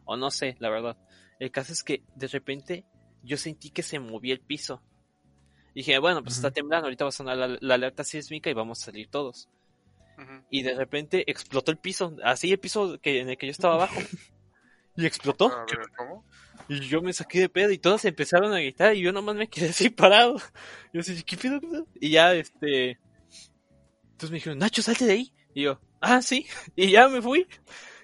o 0.05 0.17
no 0.17 0.31
sé, 0.31 0.57
la 0.61 0.71
verdad. 0.71 0.97
El 1.39 1.51
caso 1.51 1.73
es 1.73 1.83
que 1.83 2.03
de 2.15 2.29
repente 2.29 2.85
yo 3.25 3.37
sentí 3.37 3.70
que 3.70 3.83
se 3.83 3.99
movía 3.99 4.35
el 4.35 4.41
piso. 4.41 4.83
Dije, 5.75 5.99
bueno, 5.99 6.22
pues 6.22 6.37
está 6.37 6.51
temblando, 6.51 6.87
ahorita 6.87 7.05
va 7.05 7.09
a 7.09 7.12
sonar 7.12 7.37
la, 7.37 7.59
la 7.61 7.75
alerta 7.75 8.05
sísmica 8.05 8.49
y 8.49 8.55
vamos 8.55 8.81
a 8.81 8.85
salir 8.87 9.09
todos. 9.09 9.49
Y 10.51 10.62
de 10.62 10.75
repente 10.75 11.29
explotó 11.29 11.72
el 11.72 11.79
piso, 11.79 12.16
así 12.22 12.53
el 12.53 12.61
piso 12.61 12.99
que, 13.01 13.20
en 13.20 13.31
el 13.31 13.37
que 13.37 13.47
yo 13.47 13.53
estaba 13.53 13.75
abajo. 13.75 14.01
Y 14.97 15.07
explotó. 15.07 15.47
A 15.47 15.64
ver, 15.64 15.89
¿cómo? 15.97 16.25
Y 16.68 16.79
yo 16.79 17.03
me 17.03 17.12
saqué 17.12 17.41
de 17.41 17.49
pedo 17.49 17.72
y 17.72 17.79
todos 17.79 18.05
empezaron 18.05 18.53
a 18.55 18.61
gritar 18.61 18.95
y 18.95 19.01
yo 19.01 19.12
nomás 19.12 19.35
me 19.35 19.49
quedé 19.49 19.70
así 19.70 19.91
parado. 19.91 20.37
Yo 20.93 21.01
así, 21.01 21.20
qué 21.25 21.37
pedo?". 21.37 21.61
Y 22.01 22.11
ya, 22.11 22.33
este... 22.33 23.01
Entonces 24.12 24.31
me 24.31 24.37
dijeron, 24.37 24.59
Nacho, 24.61 24.83
salte 24.83 25.05
de 25.07 25.12
ahí. 25.14 25.33
Y 25.53 25.62
yo, 25.64 25.81
ah, 26.01 26.22
sí. 26.22 26.47
Y 26.77 26.93
ya 26.93 27.09
me 27.09 27.20
fui. 27.20 27.45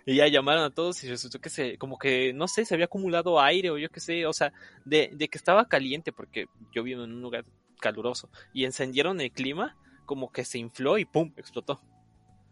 Y 0.07 0.17
ya 0.17 0.27
llamaron 0.29 0.65
a 0.65 0.71
todos 0.71 1.03
y 1.05 1.09
resultó 1.09 1.41
que 1.41 1.51
se, 1.51 1.77
como 1.79 1.99
que, 1.99 2.33
no 2.33 2.49
sé, 2.49 2.65
se 2.65 2.75
había 2.75 2.87
acumulado 2.87 3.41
aire 3.41 3.71
o 3.71 3.79
yo 3.79 3.89
qué 3.91 4.01
sé, 4.01 4.27
o 4.27 4.33
sea, 4.33 4.53
de, 4.85 5.11
de 5.13 5.29
que 5.29 5.37
estaba 5.39 5.69
caliente 5.69 6.13
porque 6.13 6.47
yo 6.73 6.83
vivo 6.83 7.05
en 7.05 7.13
un 7.13 7.23
lugar 7.23 7.45
caluroso. 7.81 8.31
Y 8.53 8.65
encendieron 8.65 9.21
el 9.21 9.31
clima, 9.33 9.77
como 10.07 10.33
que 10.33 10.45
se 10.45 10.59
infló 10.59 10.99
y 10.99 11.05
pum, 11.05 11.33
explotó. 11.37 11.81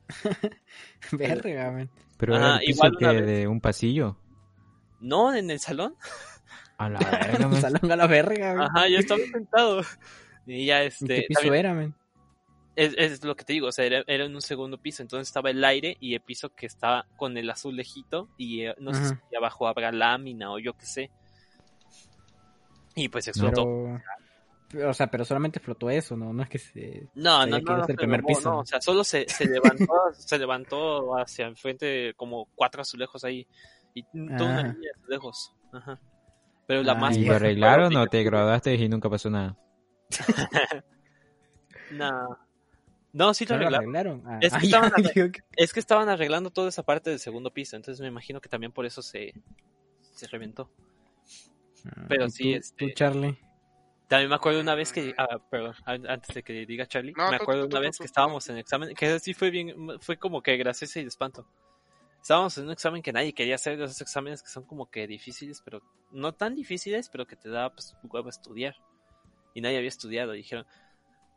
Verga, 1.12 1.70
man. 1.70 1.90
Pero 2.16 2.34
Ajá, 2.36 2.44
era 2.46 2.54
el 2.56 2.66
piso 2.66 2.86
igual 2.86 2.96
que 2.98 3.06
vez. 3.20 3.26
de 3.26 3.48
un 3.48 3.60
pasillo. 3.60 4.16
No, 5.00 5.34
en 5.34 5.50
el 5.50 5.60
salón. 5.60 5.94
A 6.76 6.88
la 6.88 6.98
verga, 7.10 7.46
Un 7.46 7.52
man. 7.52 7.60
salón 7.60 7.92
a 7.92 7.96
la 7.96 8.06
verga, 8.06 8.54
man. 8.54 8.68
Ajá, 8.74 8.88
yo 8.88 8.98
estaba 8.98 9.20
sentado. 9.32 9.82
Y 10.46 10.66
ya, 10.66 10.82
¿Y 10.84 10.86
este, 10.88 11.06
qué 11.06 11.22
piso 11.28 11.40
también- 11.42 11.54
era, 11.64 11.74
man? 11.74 11.94
Es, 12.78 12.94
es 12.96 13.24
lo 13.24 13.34
que 13.34 13.44
te 13.44 13.52
digo, 13.52 13.66
o 13.66 13.72
sea, 13.72 13.84
era, 13.84 14.04
era 14.06 14.24
en 14.24 14.34
un 14.34 14.40
segundo 14.40 14.78
piso, 14.78 15.02
entonces 15.02 15.28
estaba 15.28 15.50
el 15.50 15.64
aire 15.64 15.96
y 15.98 16.14
el 16.14 16.20
piso 16.20 16.50
que 16.50 16.66
estaba 16.66 17.06
con 17.16 17.36
el 17.36 17.50
azulejito 17.50 18.28
y 18.36 18.62
eh, 18.62 18.74
no 18.78 18.94
sé 18.94 19.16
si 19.28 19.36
abajo 19.36 19.66
habrá 19.66 19.90
lámina 19.90 20.52
o 20.52 20.60
yo 20.60 20.74
qué 20.74 20.86
sé. 20.86 21.10
Y 22.94 23.08
pues 23.08 23.26
explotó. 23.26 23.64
Pero... 24.70 24.90
O 24.90 24.94
sea, 24.94 25.06
pero 25.08 25.24
solamente 25.24 25.60
flotó 25.60 25.90
eso, 25.90 26.16
¿no? 26.16 26.32
No 26.32 26.42
es 26.42 26.48
que 26.48 26.58
se... 26.58 27.08
No, 27.14 27.46
no, 27.46 27.58
no, 27.58 27.78
no, 27.78 27.86
se 27.86 27.94
primer 27.94 28.22
piso. 28.22 28.50
no, 28.50 28.58
o 28.60 28.66
sea, 28.66 28.80
solo 28.80 29.02
se, 29.02 29.26
se 29.28 29.46
levantó, 29.46 29.86
se 30.12 30.38
levantó 30.38 31.16
hacia 31.16 31.46
enfrente 31.46 32.12
como 32.14 32.48
cuatro 32.54 32.82
azulejos 32.82 33.24
ahí 33.24 33.46
Y 33.94 34.02
toda 34.04 34.50
una 34.50 34.60
Ajá. 34.60 34.72
línea 34.72 34.90
de 35.02 35.08
lejos. 35.08 35.54
Ajá. 35.72 35.98
Pero 36.66 36.82
la 36.82 36.92
Ah, 36.92 36.96
más... 36.96 37.16
¿Y 37.16 37.28
arreglaron 37.28 37.96
o 37.96 38.06
te 38.06 38.22
graduaste 38.22 38.74
y 38.74 38.88
nunca 38.88 39.08
pasó 39.10 39.30
nada? 39.30 39.56
No. 41.90 42.38
No, 43.18 43.34
sí 43.34 43.44
lo 43.46 43.56
¿No 43.56 43.68
lo 43.70 43.76
arreglaron. 43.76 43.96
arreglaron? 43.96 44.22
Ah, 44.26 44.38
Es 44.40 44.52
que 44.52 44.58
ah, 44.58 44.62
estaban 44.64 44.90
arre- 44.92 45.12
digo 45.14 45.32
que- 45.32 45.40
Es 45.56 45.72
que 45.72 45.80
estaban 45.80 46.08
arreglando 46.08 46.50
toda 46.50 46.68
esa 46.68 46.82
parte 46.84 47.10
del 47.10 47.18
segundo 47.18 47.52
piso, 47.52 47.74
entonces 47.76 48.00
me 48.00 48.06
imagino 48.08 48.40
que 48.40 48.48
también 48.48 48.72
por 48.72 48.86
eso 48.86 49.02
se, 49.02 49.34
se 50.14 50.26
reventó. 50.28 50.70
Pero 52.08 52.26
¿Y 52.26 52.30
sí, 52.30 52.52
tú- 52.52 52.58
este- 52.58 52.86
tú, 52.88 52.94
Charlie. 52.94 53.38
También 54.08 54.30
me 54.30 54.36
acuerdo 54.36 54.60
una 54.60 54.74
vez 54.74 54.90
que, 54.92 55.14
ah, 55.18 55.38
perdón, 55.50 55.74
an- 55.84 56.06
antes 56.08 56.34
de 56.34 56.42
que 56.42 56.64
diga 56.64 56.86
Charlie, 56.86 57.12
No, 57.14 57.28
me 57.28 57.36
acuerdo 57.36 57.64
tú, 57.64 57.68
tú, 57.70 57.76
una 57.76 57.80
tú, 57.80 57.86
vez 57.88 57.96
tú, 57.98 58.02
que 58.02 58.06
estábamos 58.06 58.48
en 58.48 58.56
examen, 58.56 58.94
que 58.94 59.18
sí 59.20 59.34
fue 59.34 59.50
bien, 59.50 59.74
fue 60.00 60.16
como 60.16 60.42
que 60.42 60.56
gracioso 60.56 60.98
y 60.98 61.02
de 61.02 61.08
espanto. 61.08 61.46
Estábamos 62.22 62.56
en 62.56 62.64
un 62.64 62.70
examen 62.72 63.02
que 63.02 63.12
nadie 63.12 63.34
quería 63.34 63.56
hacer, 63.56 63.76
de 63.76 63.84
esos 63.84 64.00
exámenes 64.00 64.42
que 64.42 64.48
son 64.48 64.64
como 64.64 64.90
que 64.90 65.06
difíciles, 65.06 65.60
pero 65.62 65.82
no 66.10 66.32
tan 66.32 66.54
difíciles, 66.54 67.08
pero 67.10 67.26
que 67.26 67.36
te 67.36 67.50
da 67.50 67.70
pues 67.72 67.96
huevo 68.04 68.28
estudiar. 68.30 68.76
Y 69.54 69.60
nadie 69.60 69.76
había 69.76 69.88
estudiado, 69.88 70.34
y 70.34 70.38
dijeron, 70.38 70.66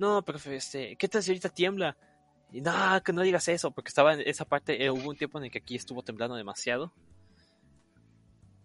no, 0.01 0.23
profe, 0.23 0.55
este, 0.55 0.95
¿qué 0.95 1.07
tal 1.07 1.21
si 1.21 1.29
ahorita 1.29 1.49
tiembla? 1.49 1.95
Y 2.51 2.59
no, 2.59 2.73
que 3.05 3.13
no 3.13 3.21
digas 3.21 3.47
eso, 3.47 3.69
porque 3.69 3.89
estaba 3.89 4.15
en 4.15 4.21
esa 4.21 4.45
parte, 4.45 4.83
eh, 4.83 4.89
hubo 4.89 5.07
un 5.07 5.15
tiempo 5.15 5.37
en 5.37 5.45
el 5.45 5.51
que 5.51 5.59
aquí 5.59 5.75
estuvo 5.75 6.01
temblando 6.01 6.35
demasiado. 6.35 6.91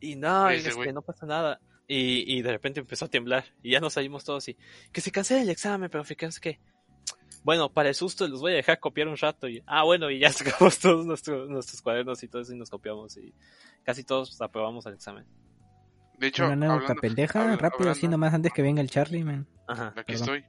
Y 0.00 0.16
no, 0.16 0.48
Ese 0.48 0.70
este, 0.70 0.94
no 0.94 1.02
pasa 1.02 1.26
nada. 1.26 1.60
Y, 1.86 2.38
y 2.38 2.40
de 2.40 2.52
repente 2.52 2.80
empezó 2.80 3.04
a 3.04 3.08
temblar. 3.08 3.44
Y 3.62 3.72
ya 3.72 3.80
nos 3.80 3.92
salimos 3.92 4.24
todos 4.24 4.48
y 4.48 4.56
que 4.90 5.02
se 5.02 5.12
cancele 5.12 5.42
el 5.42 5.50
examen, 5.50 5.90
pero 5.90 6.04
fíjense 6.04 6.40
que. 6.40 6.58
Bueno, 7.44 7.70
para 7.70 7.90
el 7.90 7.94
susto 7.94 8.26
los 8.26 8.40
voy 8.40 8.52
a 8.52 8.56
dejar 8.56 8.80
copiar 8.80 9.06
un 9.06 9.16
rato. 9.18 9.46
Y, 9.46 9.62
ah, 9.66 9.84
bueno, 9.84 10.10
y 10.10 10.18
ya 10.18 10.32
sacamos 10.32 10.78
todos 10.78 11.04
nuestros 11.04 11.82
cuadernos 11.82 12.22
y 12.22 12.28
todo 12.28 12.40
eso 12.42 12.54
y 12.54 12.56
nos 12.56 12.70
copiamos. 12.70 13.14
Y 13.18 13.34
casi 13.84 14.04
todos 14.04 14.40
aprobamos 14.40 14.86
el 14.86 14.94
examen. 14.94 15.26
De 16.18 16.26
hecho, 16.28 16.44
Una 16.44 16.52
anécdota 16.54 16.74
hablando- 16.82 17.00
pendeja, 17.00 17.40
habla- 17.42 17.52
rápido, 17.56 17.68
hablando- 17.80 17.90
así 17.92 18.08
nomás 18.08 18.34
antes 18.34 18.52
que 18.52 18.62
venga 18.62 18.80
el 18.80 18.90
Charlie, 18.90 19.24
man. 19.24 19.46
Ajá. 19.68 19.92
Aquí 19.96 20.14
Perdón. 20.14 20.36
estoy. 20.36 20.44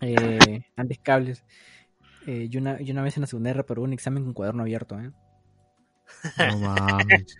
Eh, 0.00 0.64
antes 0.76 0.98
cables. 1.00 1.44
Eh, 2.26 2.48
yo, 2.48 2.60
una, 2.60 2.80
yo 2.80 2.92
una 2.92 3.02
vez 3.02 3.16
en 3.16 3.22
la 3.22 3.26
segunda 3.26 3.52
reprobé 3.52 3.82
un 3.82 3.92
examen 3.92 4.24
con 4.24 4.32
cuaderno 4.32 4.62
abierto, 4.62 4.98
¿eh? 5.00 5.10
No 6.38 6.58
mames. 6.58 7.36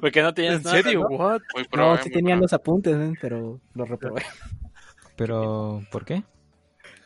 Porque 0.00 0.22
no 0.22 0.32
tenías 0.32 0.56
¿En 0.56 0.62
nada, 0.62 0.76
serio? 0.82 1.06
¿no? 1.10 1.16
What? 1.16 1.40
Muy 1.54 1.66
No, 1.76 1.96
sí 1.98 2.10
tenían 2.10 2.40
los 2.40 2.52
apuntes, 2.52 2.94
¿eh? 2.96 3.12
pero 3.20 3.60
lo 3.74 3.84
reprobé. 3.84 4.22
Pero, 5.16 5.82
¿por 5.92 6.04
qué? 6.06 6.24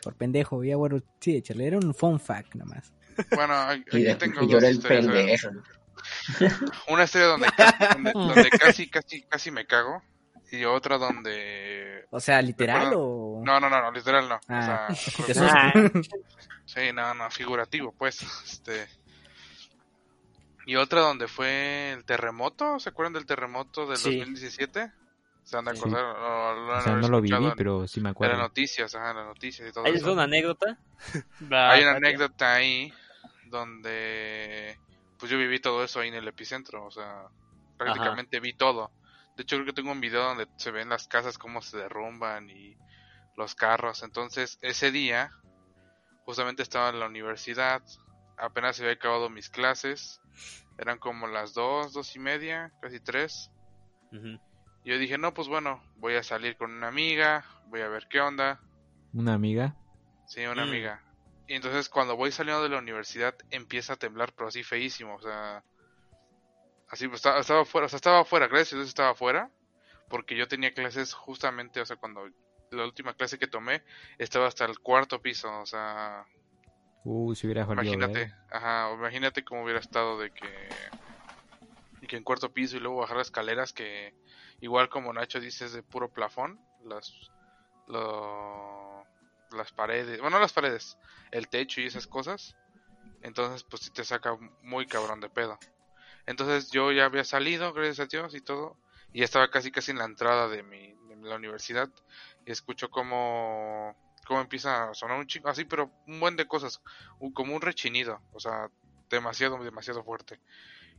Por 0.02 0.14
pendejo, 0.14 0.62
ya 0.62 0.76
bueno, 0.76 1.00
sí, 1.20 1.42
Charlie, 1.42 1.66
era 1.66 1.78
un 1.78 1.92
fun 1.92 2.20
fact 2.20 2.54
nomás. 2.54 2.94
Bueno, 3.34 3.54
aquí 3.54 4.09
Y, 4.09 4.14
tengo 4.14 4.42
y 4.42 4.46
dos 4.46 4.50
yo 4.52 4.59
era 4.59 4.68
el 4.68 4.78
pendejo. 4.78 5.48
Una 6.88 7.05
historia 7.05 7.26
donde, 7.28 7.49
donde, 7.94 8.12
donde 8.12 8.51
casi, 8.51 8.88
casi, 8.88 9.22
casi 9.22 9.51
me 9.51 9.66
cago. 9.66 10.03
Y 10.53 10.64
otra 10.64 10.97
donde... 10.97 12.07
O 12.11 12.20
sea, 12.20 12.40
literal 12.40 12.92
o... 12.94 13.42
No, 13.44 13.59
no, 13.59 13.68
no, 13.68 13.80
no, 13.82 13.90
literal 13.90 14.28
no. 14.28 14.38
Ah, 14.49 14.86
O 14.90 14.94
sea, 14.94 15.24
Te 15.26 15.32
Ah. 15.40 15.72
asusto. 15.74 16.16
Sí, 16.66 16.80
no, 16.92 17.14
no, 17.14 17.30
figurativo, 17.30 17.92
pues. 17.97 18.20
Este. 18.44 18.86
Y 20.66 20.74
otra 20.74 21.01
donde 21.01 21.28
fue 21.28 21.92
el 21.92 22.05
terremoto, 22.05 22.80
¿se 22.80 22.88
acuerdan 22.88 23.12
del 23.12 23.24
terremoto 23.26 23.86
del 23.86 23.97
Sí. 23.99 24.16
2017? 24.18 24.92
¿Se 25.44 25.57
han 25.57 25.64
de 25.64 25.72
Sí. 25.74 25.78
acordar? 25.78 26.05
O 26.05 26.55
lo 26.55 26.72
han 26.74 26.80
O 26.80 26.82
sea, 26.82 26.92
no 26.97 27.09
lo 27.09 27.20
viví, 27.20 27.36
en- 27.36 27.55
pero 27.57 27.86
sí 27.86 28.01
me 28.01 28.09
En 28.09 28.14
las 28.14 28.16
acuerdo. 28.16 28.36
noticias, 28.38 28.94
ajá, 28.97 29.11
en 29.12 29.16
las 29.18 29.26
noticias 29.26 29.68
y 29.68 29.72
todo 29.72 29.84
les 29.84 29.97
eso. 30.03 30.12
una 30.12 30.24
anécdota. 30.24 30.76
Hay 31.53 31.82
una 31.84 31.92
anécdota 31.92 32.55
ahí 32.55 32.92
donde 33.44 34.76
pues 35.18 35.30
yo 35.30 35.38
viví 35.38 35.60
todo 35.60 35.82
eso 35.84 36.00
ahí 36.00 36.08
en 36.08 36.14
el 36.14 36.28
epicentro, 36.28 36.84
o 36.84 36.90
sea, 36.90 37.26
prácticamente 37.76 38.40
vi 38.40 38.54
todo. 38.54 38.92
De 39.36 39.42
hecho 39.42 39.56
creo 39.56 39.66
que 39.66 39.72
tengo 39.72 39.92
un 39.92 40.00
video 40.00 40.22
donde 40.22 40.48
se 40.56 40.70
ven 40.70 40.88
las 40.88 41.06
casas 41.08 41.38
cómo 41.38 41.60
se 41.60 41.76
derrumban 41.76 42.48
y 42.48 42.76
los 43.34 43.54
carros. 43.54 44.02
Entonces 44.02 44.58
ese 44.62 44.90
día 44.90 45.30
justamente 46.24 46.62
estaba 46.62 46.88
en 46.90 47.00
la 47.00 47.06
universidad, 47.06 47.82
apenas 48.36 48.76
se 48.76 48.82
había 48.82 48.94
acabado 48.94 49.28
mis 49.28 49.50
clases, 49.50 50.20
eran 50.78 50.98
como 50.98 51.26
las 51.26 51.52
dos, 51.54 51.92
dos 51.92 52.14
y 52.16 52.18
media, 52.18 52.72
casi 52.80 53.00
tres. 53.00 53.50
Ujú. 54.10 54.38
Yo 54.84 54.98
dije, 54.98 55.18
no, 55.18 55.34
pues 55.34 55.48
bueno, 55.48 55.82
voy 55.96 56.14
a 56.14 56.22
salir 56.22 56.56
con 56.56 56.70
una 56.70 56.88
amiga, 56.88 57.44
voy 57.64 57.80
a 57.80 57.88
ver 57.88 58.06
qué 58.08 58.20
onda. 58.20 58.60
Una 59.12 59.34
amiga. 59.34 59.76
Sí, 60.26 60.44
una 60.46 60.64
Mm. 60.64 60.68
amiga. 60.68 61.05
Y 61.49 61.55
entonces 61.55 61.88
cuando 61.88 62.16
voy 62.16 62.30
saliendo 62.32 62.62
de 62.62 62.68
la 62.68 62.78
universidad 62.78 63.34
empieza 63.51 63.94
a 63.94 63.97
temblar, 63.97 64.32
pero 64.34 64.49
así 64.49 64.62
feísimo, 64.62 65.16
o 65.16 65.20
sea, 65.20 65.64
así 66.88 67.07
pues, 67.09 67.18
estaba, 67.18 67.40
estaba 67.40 67.61
afuera, 67.62 67.86
o 67.86 67.88
sea, 67.88 67.97
estaba 67.97 68.20
afuera, 68.20 68.49
gracias 68.49 68.74
a 68.74 68.76
Dios 68.76 68.88
estaba 68.88 69.11
afuera, 69.11 69.51
porque 70.09 70.36
yo 70.36 70.49
tenía 70.49 70.74
clases 70.74 71.14
justamente, 71.14 71.80
o 71.80 71.86
sea, 71.86 71.97
cuando 71.97 72.28
la 72.70 72.84
última 72.84 73.14
clase 73.14 73.38
que 73.38 73.47
tomé 73.47 73.82
estaba 74.18 74.47
hasta 74.49 74.64
el 74.64 74.78
cuarto 74.80 75.20
piso, 75.22 75.49
o 75.61 75.66
sea, 75.66 76.26
Uh, 77.05 77.34
si 77.34 77.47
hubieras 77.47 77.68
valido 77.68 77.94
imagínate, 77.94 78.32
ajá, 78.51 78.92
imagínate 78.94 79.44
cómo 79.44 79.62
hubiera 79.62 79.80
estado 79.80 80.18
de 80.18 80.30
que, 80.32 80.47
y 82.01 82.07
que 82.07 82.16
en 82.16 82.24
cuarto 82.24 82.53
piso 82.53 82.76
y 82.76 82.80
luego 82.80 82.99
bajar 82.99 83.16
las 83.16 83.28
escaleras 83.28 83.72
que 83.72 84.14
igual 84.61 84.88
como 84.88 85.12
Nacho 85.12 85.40
dice 85.40 85.64
es 85.66 85.72
de 85.72 85.82
puro 85.82 86.11
plafón, 86.11 86.61
las, 86.84 87.12
lo- 87.86 89.05
las 89.57 89.72
paredes, 89.72 90.20
bueno, 90.20 90.36
no 90.36 90.40
las 90.40 90.52
paredes, 90.52 90.98
el 91.30 91.48
techo 91.48 91.80
y 91.80 91.86
esas 91.86 92.07
cosas. 92.07 92.57
Entonces, 93.22 93.64
pues 93.64 93.82
sí 93.82 93.90
te 93.90 94.04
saca 94.04 94.36
muy 94.62 94.86
cabrón 94.86 95.20
de 95.20 95.28
pedo. 95.28 95.59
Entonces 96.26 96.70
yo 96.70 96.92
ya 96.92 97.04
había 97.04 97.24
salido, 97.24 97.72
gracias 97.72 98.00
a 98.00 98.07
Dios 98.07 98.34
y 98.34 98.40
todo, 98.40 98.76
y 99.12 99.22
estaba 99.22 99.50
casi 99.50 99.70
casi 99.70 99.92
en 99.92 99.98
la 99.98 100.04
entrada 100.04 100.48
de 100.48 100.62
mi 100.62 100.94
de 101.22 101.28
la 101.28 101.36
universidad 101.36 101.88
y 102.44 102.52
escucho 102.52 102.90
como 102.90 103.96
como 104.26 104.40
empieza 104.40 104.90
a 104.90 104.94
sonar 104.94 105.18
un 105.18 105.26
chingo 105.26 105.48
así, 105.48 105.64
pero 105.64 105.90
un 106.07 106.18
buen 106.18 106.34
de 106.34 106.48
cosas, 106.48 106.82
como 107.32 107.54
un 107.54 107.62
rechinido, 107.62 108.20
o 108.32 108.40
sea, 108.40 108.70
demasiado 109.09 109.62
demasiado 109.62 110.02
fuerte. 110.02 110.40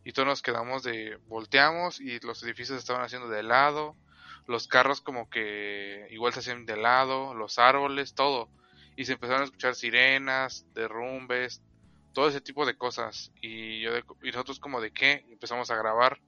Y 0.05 0.13
todos 0.13 0.27
nos 0.27 0.41
quedamos 0.41 0.83
de 0.83 1.17
volteamos 1.27 1.99
y 1.99 2.19
los 2.21 2.41
edificios 2.43 2.79
estaban 2.79 3.03
haciendo 3.03 3.27
de 3.27 3.43
lado, 3.43 3.97
los 4.47 4.67
carros 4.67 5.01
como 5.01 5.29
que 5.29 6.07
igual 6.11 6.33
se 6.33 6.39
hacían 6.39 6.65
de 6.65 6.77
lado, 6.77 7.33
los 7.35 7.59
árboles, 7.59 8.15
todo. 8.15 8.51
Y 8.95 9.05
se 9.05 9.13
empezaron 9.13 9.41
a 9.43 9.45
escuchar 9.45 9.75
sirenas, 9.75 10.67
derrumbes, 10.73 11.63
todo 12.13 12.29
ese 12.29 12.41
tipo 12.41 12.65
de 12.65 12.77
cosas. 12.77 13.31
Y 13.41 13.81
yo 13.81 13.93
de- 13.93 14.03
y 14.23 14.27
nosotros 14.31 14.59
como 14.59 14.81
de 14.81 14.91
qué, 14.91 15.25
empezamos 15.29 15.71
a 15.71 15.75
grabar. 15.77 16.21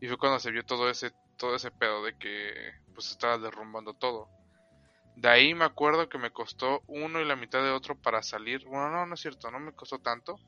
Y 0.00 0.08
fue 0.08 0.18
cuando 0.18 0.40
se 0.40 0.50
vio 0.52 0.64
todo 0.64 0.90
ese 0.90 1.12
todo 1.36 1.56
ese 1.56 1.70
pedo 1.72 2.04
de 2.04 2.14
que 2.16 2.52
pues 2.94 3.10
estaba 3.12 3.38
derrumbando 3.38 3.94
todo. 3.94 4.30
De 5.14 5.28
ahí 5.28 5.54
me 5.54 5.64
acuerdo 5.64 6.08
que 6.08 6.18
me 6.18 6.32
costó 6.32 6.82
uno 6.86 7.20
y 7.20 7.24
la 7.24 7.36
mitad 7.36 7.62
de 7.62 7.70
otro 7.70 7.96
para 8.00 8.22
salir. 8.22 8.64
Bueno, 8.66 8.90
no, 8.90 9.06
no 9.06 9.14
es 9.14 9.20
cierto, 9.20 9.50
no 9.50 9.60
me 9.60 9.72
costó 9.72 9.98
tanto. 10.00 10.40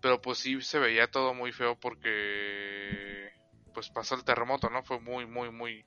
Pero 0.00 0.20
pues 0.22 0.38
sí 0.38 0.60
se 0.62 0.78
veía 0.80 1.10
todo 1.10 1.34
muy 1.34 1.52
feo 1.52 1.78
porque 1.80 3.30
pues 3.74 3.90
pasó 3.90 4.14
el 4.16 4.24
terremoto, 4.24 4.70
¿no? 4.70 4.82
Fue 4.84 5.00
muy, 5.00 5.26
muy, 5.26 5.50
muy... 5.50 5.86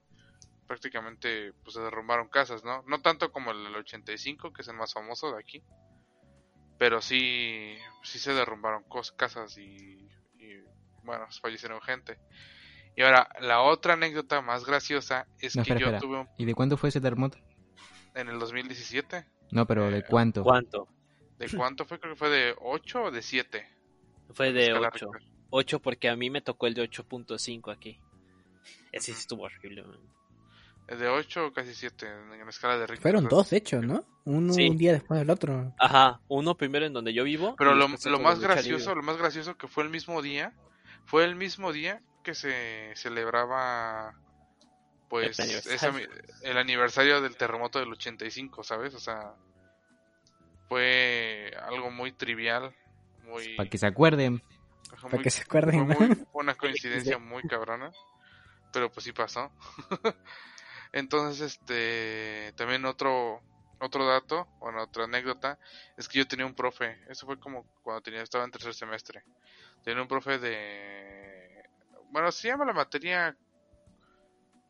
Prácticamente 0.67 1.53
pues 1.63 1.75
se 1.75 1.81
derrumbaron 1.81 2.27
casas, 2.29 2.63
¿no? 2.63 2.83
No 2.87 3.01
tanto 3.01 3.31
como 3.31 3.51
el 3.51 3.63
del 3.63 3.75
85, 3.75 4.51
que 4.51 4.61
es 4.63 4.67
el 4.67 4.75
más 4.75 4.93
famoso 4.93 5.31
de 5.33 5.39
aquí. 5.39 5.63
Pero 6.77 7.01
sí, 7.01 7.77
sí 8.03 8.19
se 8.19 8.33
derrumbaron 8.33 8.83
cos- 8.85 9.15
casas 9.15 9.57
y, 9.57 10.09
y 10.39 10.63
bueno, 11.03 11.25
fallecieron 11.41 11.81
gente. 11.81 12.17
Y 12.97 13.01
ahora, 13.03 13.29
la 13.41 13.61
otra 13.61 13.93
anécdota 13.93 14.41
más 14.41 14.65
graciosa 14.65 15.27
es 15.39 15.55
No, 15.55 15.63
que 15.63 15.71
espera, 15.73 15.79
yo 15.79 15.85
espera. 15.87 15.99
tuve 15.99 16.19
un- 16.21 16.29
¿Y 16.37 16.45
de 16.45 16.53
cuánto 16.55 16.77
fue 16.77 16.89
ese 16.89 17.01
terremoto? 17.01 17.37
en 18.15 18.29
el 18.29 18.39
2017. 18.39 19.25
No, 19.51 19.65
pero 19.67 19.91
¿de 19.91 19.97
Eh, 19.99 20.03
cuánto? 20.09 20.41
¿Cuánto? 20.43 20.87
¿De 21.37 21.49
cuánto 21.49 21.85
fue? 21.85 21.99
Creo 21.99 22.13
que 22.13 22.17
fue 22.19 22.29
de 22.29 22.55
8 22.61 23.03
o 23.03 23.11
de 23.11 23.21
7. 23.21 23.67
Fue 24.33 24.53
de 24.53 24.67
Escala 24.67 24.89
8. 24.93 25.11
Richter. 25.11 25.31
8 25.49 25.79
porque 25.81 26.07
a 26.09 26.15
mí 26.15 26.29
me 26.29 26.41
tocó 26.41 26.65
el 26.67 26.73
de 26.73 26.81
8.5 26.83 27.71
aquí. 27.71 27.99
Ese 28.93 29.13
sí 29.13 29.19
estuvo 29.19 29.43
horrible, 29.43 29.83
man. 29.83 29.99
De 30.87 31.07
8 31.07 31.47
o 31.47 31.53
casi 31.53 31.73
7 31.73 32.07
en 32.07 32.39
la 32.39 32.49
escala 32.49 32.77
de 32.77 32.85
Richter. 32.87 33.01
Fueron 33.01 33.27
dos, 33.27 33.49
de 33.49 33.57
hecho, 33.57 33.81
¿no? 33.81 34.03
Uno 34.25 34.53
Sí. 34.53 34.69
un 34.69 34.77
día 34.77 34.93
después 34.93 35.19
del 35.19 35.29
otro. 35.31 35.73
Ajá, 35.79 36.19
uno 36.27 36.55
primero 36.55 36.85
en 36.85 36.93
donde 36.93 37.13
yo 37.13 37.23
vivo. 37.23 37.55
Pero 37.57 37.73
lo, 37.73 37.87
lo 37.87 38.19
más 38.19 38.39
gracioso, 38.39 38.93
lo 38.93 39.01
más 39.03 39.17
gracioso 39.17 39.57
que 39.57 39.67
fue 39.67 39.83
el 39.83 39.89
mismo 39.89 40.21
día, 40.21 40.53
fue 41.05 41.23
el 41.25 41.35
mismo 41.35 41.71
día 41.73 42.01
que 42.23 42.35
se 42.35 42.91
celebraba 42.95 44.13
pues 45.09 45.39
El 45.39 45.49
esa 45.49 45.87
aniversario. 45.87 45.93
mi- 46.09 46.47
el 46.49 46.57
aniversario 46.57 47.21
del 47.21 47.35
terremoto 47.37 47.79
del 47.79 47.91
85, 47.93 48.63
¿sabes? 48.63 48.93
O 48.95 48.99
sea, 48.99 49.33
fue 50.67 51.51
algo 51.67 51.91
muy 51.91 52.11
trivial, 52.11 52.75
muy 53.23 53.55
Para 53.55 53.69
que 53.69 53.77
se 53.77 53.87
acuerden. 53.87 54.41
Ajá, 54.91 55.03
Para 55.03 55.15
muy- 55.15 55.23
que 55.23 55.29
se 55.29 55.41
acuerden, 55.43 55.87
fue 55.95 56.07
muy- 56.07 56.25
una 56.33 56.55
coincidencia 56.57 57.17
muy 57.19 57.43
cabrona, 57.43 57.91
pero 58.73 58.91
pues 58.91 59.03
sí 59.03 59.11
pasó. 59.11 59.51
Entonces, 60.95 61.41
este, 61.41 62.53
también 62.55 62.85
otro 62.85 63.41
otro 63.81 64.05
dato, 64.05 64.47
bueno, 64.59 64.81
otra 64.81 65.03
anécdota, 65.03 65.59
es 65.97 66.07
que 66.07 66.19
yo 66.19 66.27
tenía 66.27 66.45
un 66.45 66.55
profe, 66.55 66.97
eso 67.09 67.25
fue 67.25 67.37
como 67.37 67.65
cuando 67.83 68.01
tenía 68.01 68.21
estaba 68.21 68.45
en 68.45 68.51
tercer 68.51 68.73
semestre. 68.73 69.23
Tenía 69.83 70.01
un 70.01 70.07
profe 70.07 70.39
de 70.39 71.65
bueno, 72.11 72.31
se 72.31 72.47
llama 72.47 72.63
la 72.63 72.71
materia 72.71 73.35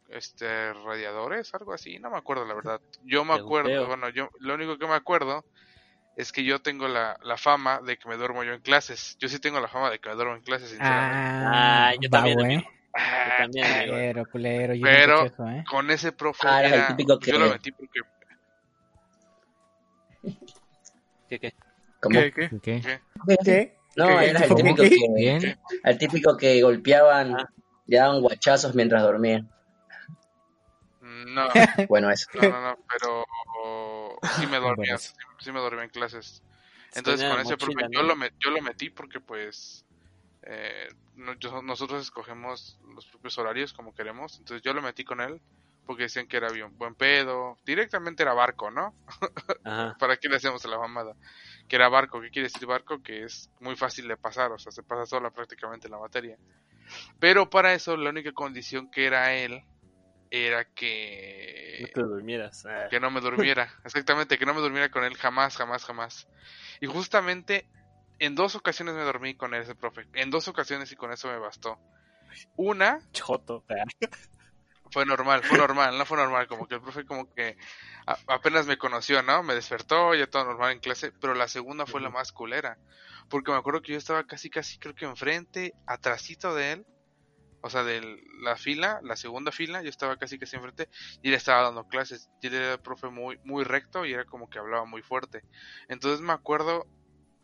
este 0.10 0.74
radiadores, 0.74 1.54
algo 1.54 1.74
así, 1.74 2.00
no 2.00 2.10
me 2.10 2.18
acuerdo 2.18 2.44
la 2.44 2.56
verdad. 2.56 2.82
Yo 3.04 3.24
me 3.24 3.36
acuerdo, 3.36 3.86
bueno, 3.86 4.10
yo 4.10 4.32
lo 4.40 4.56
único 4.56 4.80
que 4.80 4.88
me 4.88 4.96
acuerdo 4.96 5.46
es 6.18 6.32
que 6.32 6.44
yo 6.44 6.60
tengo 6.60 6.88
la, 6.88 7.20
la 7.22 7.38
fama 7.38 7.82
de 7.82 7.98
que 7.98 8.10
me 8.10 8.18
duermo 8.18 8.44
yo 8.44 8.54
en 8.54 8.62
clases. 8.62 9.16
Yo 9.20 9.30
sí 9.30 9.38
tengo 9.38 9.60
la 9.60 9.68
fama 9.68 9.92
de 9.92 10.00
que 10.00 10.10
me 10.10 10.16
duermo 10.16 10.36
en 10.36 10.42
clases, 10.42 10.70
sinceramente. 10.70 11.30
Ah, 11.46 11.94
yo 12.02 12.10
también, 12.10 12.66
Yo 12.98 13.44
amigo. 13.44 13.68
Culero, 13.94 14.26
culero, 14.32 14.74
yo 14.74 14.84
Pero- 14.84 15.18
no 15.22 15.26
eso, 15.26 15.50
¿eh? 15.50 15.64
Con 15.70 15.92
ese 15.92 16.12
profe 16.14 16.48
Ah, 16.48 16.60
eres 16.62 16.72
el 16.74 16.78
era- 16.80 16.88
típico 16.88 17.14
yo 17.14 17.20
que- 17.20 17.34
lo 17.34 17.50
metí 17.50 17.72
porque 17.72 18.00
¿Qué, 21.30 21.40
qué? 21.40 21.54
¿Cómo? 22.02 22.20
¿Qué, 22.20 22.32
qué? 22.32 22.50
¿Qué? 22.62 22.82
¿qué? 22.82 23.38
¿Qué? 23.44 23.78
No, 23.96 24.08
¿Qué? 24.20 24.30
eras 24.30 24.42
el 24.44 24.48
¿Cómo 24.50 24.58
típico 24.64 24.84
qué? 24.84 24.90
que, 24.90 25.08
Bien. 25.16 25.60
el 25.84 25.98
típico 25.98 26.38
que 26.38 26.62
golpeaban, 26.62 27.36
Ah. 27.36 27.50
le 27.88 27.98
daban 27.98 28.22
guachazos 28.22 28.76
mientras 28.76 29.02
dormían. 29.04 29.50
No, 31.02 31.48
Bueno, 31.90 32.10
eso. 32.12 32.28
no, 32.34 32.50
no, 32.50 32.62
no, 32.62 32.78
pero 32.90 33.26
sí 34.38 34.48
me 34.48 34.58
dormía, 34.60 34.96
Bueno. 34.96 34.98
sí, 34.98 35.14
sí 35.40 35.52
me 35.52 35.60
dormía 35.60 35.84
en 35.84 35.90
clases. 35.90 36.44
Entonces 36.96 37.30
con 37.30 37.40
ese 37.42 37.52
mochila, 37.52 37.58
profe 37.74 37.88
yo 37.94 38.02
¿no? 38.04 38.08
lo, 38.08 38.16
met- 38.16 38.34
yo 38.40 38.52
lo 38.52 38.62
metí 38.62 38.90
porque 38.90 39.20
pues 39.20 39.85
eh, 40.46 40.88
yo- 41.40 41.62
nosotros 41.62 42.02
escogemos 42.02 42.80
los 42.94 43.06
propios 43.08 43.38
horarios 43.38 43.74
como 43.74 43.94
queremos. 43.96 44.38
Entonces 44.40 44.62
yo 44.64 44.74
lo 44.74 44.82
metí 44.82 45.04
con 45.04 45.22
él 45.22 45.42
porque 45.86 46.04
decían 46.04 46.28
que 46.28 46.38
era 46.38 46.50
bien 46.52 46.78
buen 46.78 46.96
pedo. 46.96 47.58
Directamente 47.66 48.24
era 48.24 48.34
barco, 48.34 48.72
¿no? 48.72 48.96
Ajá. 49.64 49.96
¿Para 50.00 50.18
qué 50.18 50.28
le 50.30 50.38
hacemos 50.38 50.64
la 50.66 50.78
mamada? 50.80 51.16
Que 51.68 51.76
era 51.76 51.90
barco. 51.90 52.22
¿Qué 52.22 52.30
quiere 52.32 52.48
decir 52.50 52.66
barco? 52.68 53.02
Que 53.04 53.24
es 53.24 53.50
muy 53.60 53.76
fácil 53.76 54.08
de 54.08 54.18
pasar, 54.18 54.52
o 54.52 54.58
sea, 54.60 54.72
se 54.72 54.84
pasa 54.84 55.06
sola 55.06 55.32
prácticamente 55.32 55.90
la 55.90 55.98
materia. 56.00 56.38
Pero 57.20 57.50
para 57.50 57.74
eso 57.74 57.98
la 57.98 58.10
única 58.12 58.32
condición 58.32 58.90
que 58.92 59.06
era 59.06 59.34
él 59.34 59.64
era 60.32 60.66
que 60.66 61.78
No 61.82 61.88
te 61.88 62.02
durmieras. 62.02 62.66
Ah. 62.66 62.88
que 62.90 63.00
no 63.00 63.10
me 63.12 63.22
durmiera, 63.22 63.74
exactamente, 63.86 64.38
que 64.38 64.46
no 64.46 64.54
me 64.54 64.62
durmiera 64.62 64.90
con 64.90 65.04
él 65.04 65.16
jamás, 65.16 65.56
jamás, 65.58 65.86
jamás. 65.86 66.28
Y 66.82 66.88
justamente 66.88 67.68
en 68.20 68.36
dos 68.36 68.56
ocasiones 68.56 68.96
me 68.96 69.02
dormí 69.04 69.36
con 69.36 69.54
ese 69.54 69.76
profe, 69.76 70.06
en 70.14 70.30
dos 70.30 70.48
ocasiones 70.48 70.92
y 70.92 70.96
con 70.96 71.12
eso 71.12 71.28
me 71.28 71.40
bastó. 71.40 71.78
Una 72.56 73.00
Choto. 73.12 73.64
Fue 74.92 75.06
normal, 75.06 75.44
fue 75.44 75.58
normal, 75.58 75.98
no 75.98 76.06
fue 76.06 76.18
normal, 76.18 76.48
como 76.48 76.68
que 76.68 76.76
el 76.76 76.82
profe 76.82 77.06
como 77.06 77.34
que 77.34 77.58
a- 78.08 78.18
apenas 78.28 78.66
me 78.66 78.78
conoció, 78.78 79.22
¿no? 79.24 79.44
Me 79.44 79.56
despertó, 79.56 80.14
ya 80.16 80.28
todo 80.28 80.46
normal 80.46 80.72
en 80.74 80.80
clase, 80.80 81.12
pero 81.20 81.34
la 81.34 81.48
segunda 81.48 81.86
fue 81.86 82.02
la 82.02 82.10
más 82.10 82.32
culera, 82.32 82.78
porque 83.30 83.52
me 83.52 83.58
acuerdo 83.58 83.82
que 83.82 83.94
yo 83.94 83.98
estaba 83.98 84.26
casi, 84.26 84.50
casi, 84.50 84.78
creo 84.78 84.94
que 84.96 85.06
enfrente, 85.06 85.74
atrasito 85.86 86.54
de 86.56 86.74
él, 86.74 86.86
o 87.62 87.70
sea, 87.70 87.84
de 87.84 88.22
la 88.42 88.56
fila, 88.56 89.00
la 89.04 89.16
segunda 89.16 89.52
fila, 89.52 89.82
yo 89.82 89.90
estaba 89.90 90.18
casi, 90.18 90.38
casi 90.38 90.56
enfrente, 90.56 90.88
y 91.22 91.30
él 91.30 91.34
estaba 91.34 91.64
dando 91.64 91.84
clases, 91.86 92.30
y 92.40 92.48
él 92.48 92.54
era 92.54 92.74
el 92.74 92.80
profe 92.80 93.08
muy, 93.10 93.40
muy 93.44 93.64
recto, 93.64 94.06
y 94.06 94.14
era 94.14 94.24
como 94.24 94.48
que 94.50 94.60
hablaba 94.60 94.86
muy 94.86 95.02
fuerte, 95.02 95.42
entonces 95.90 96.22
me 96.22 96.32
acuerdo 96.32 96.86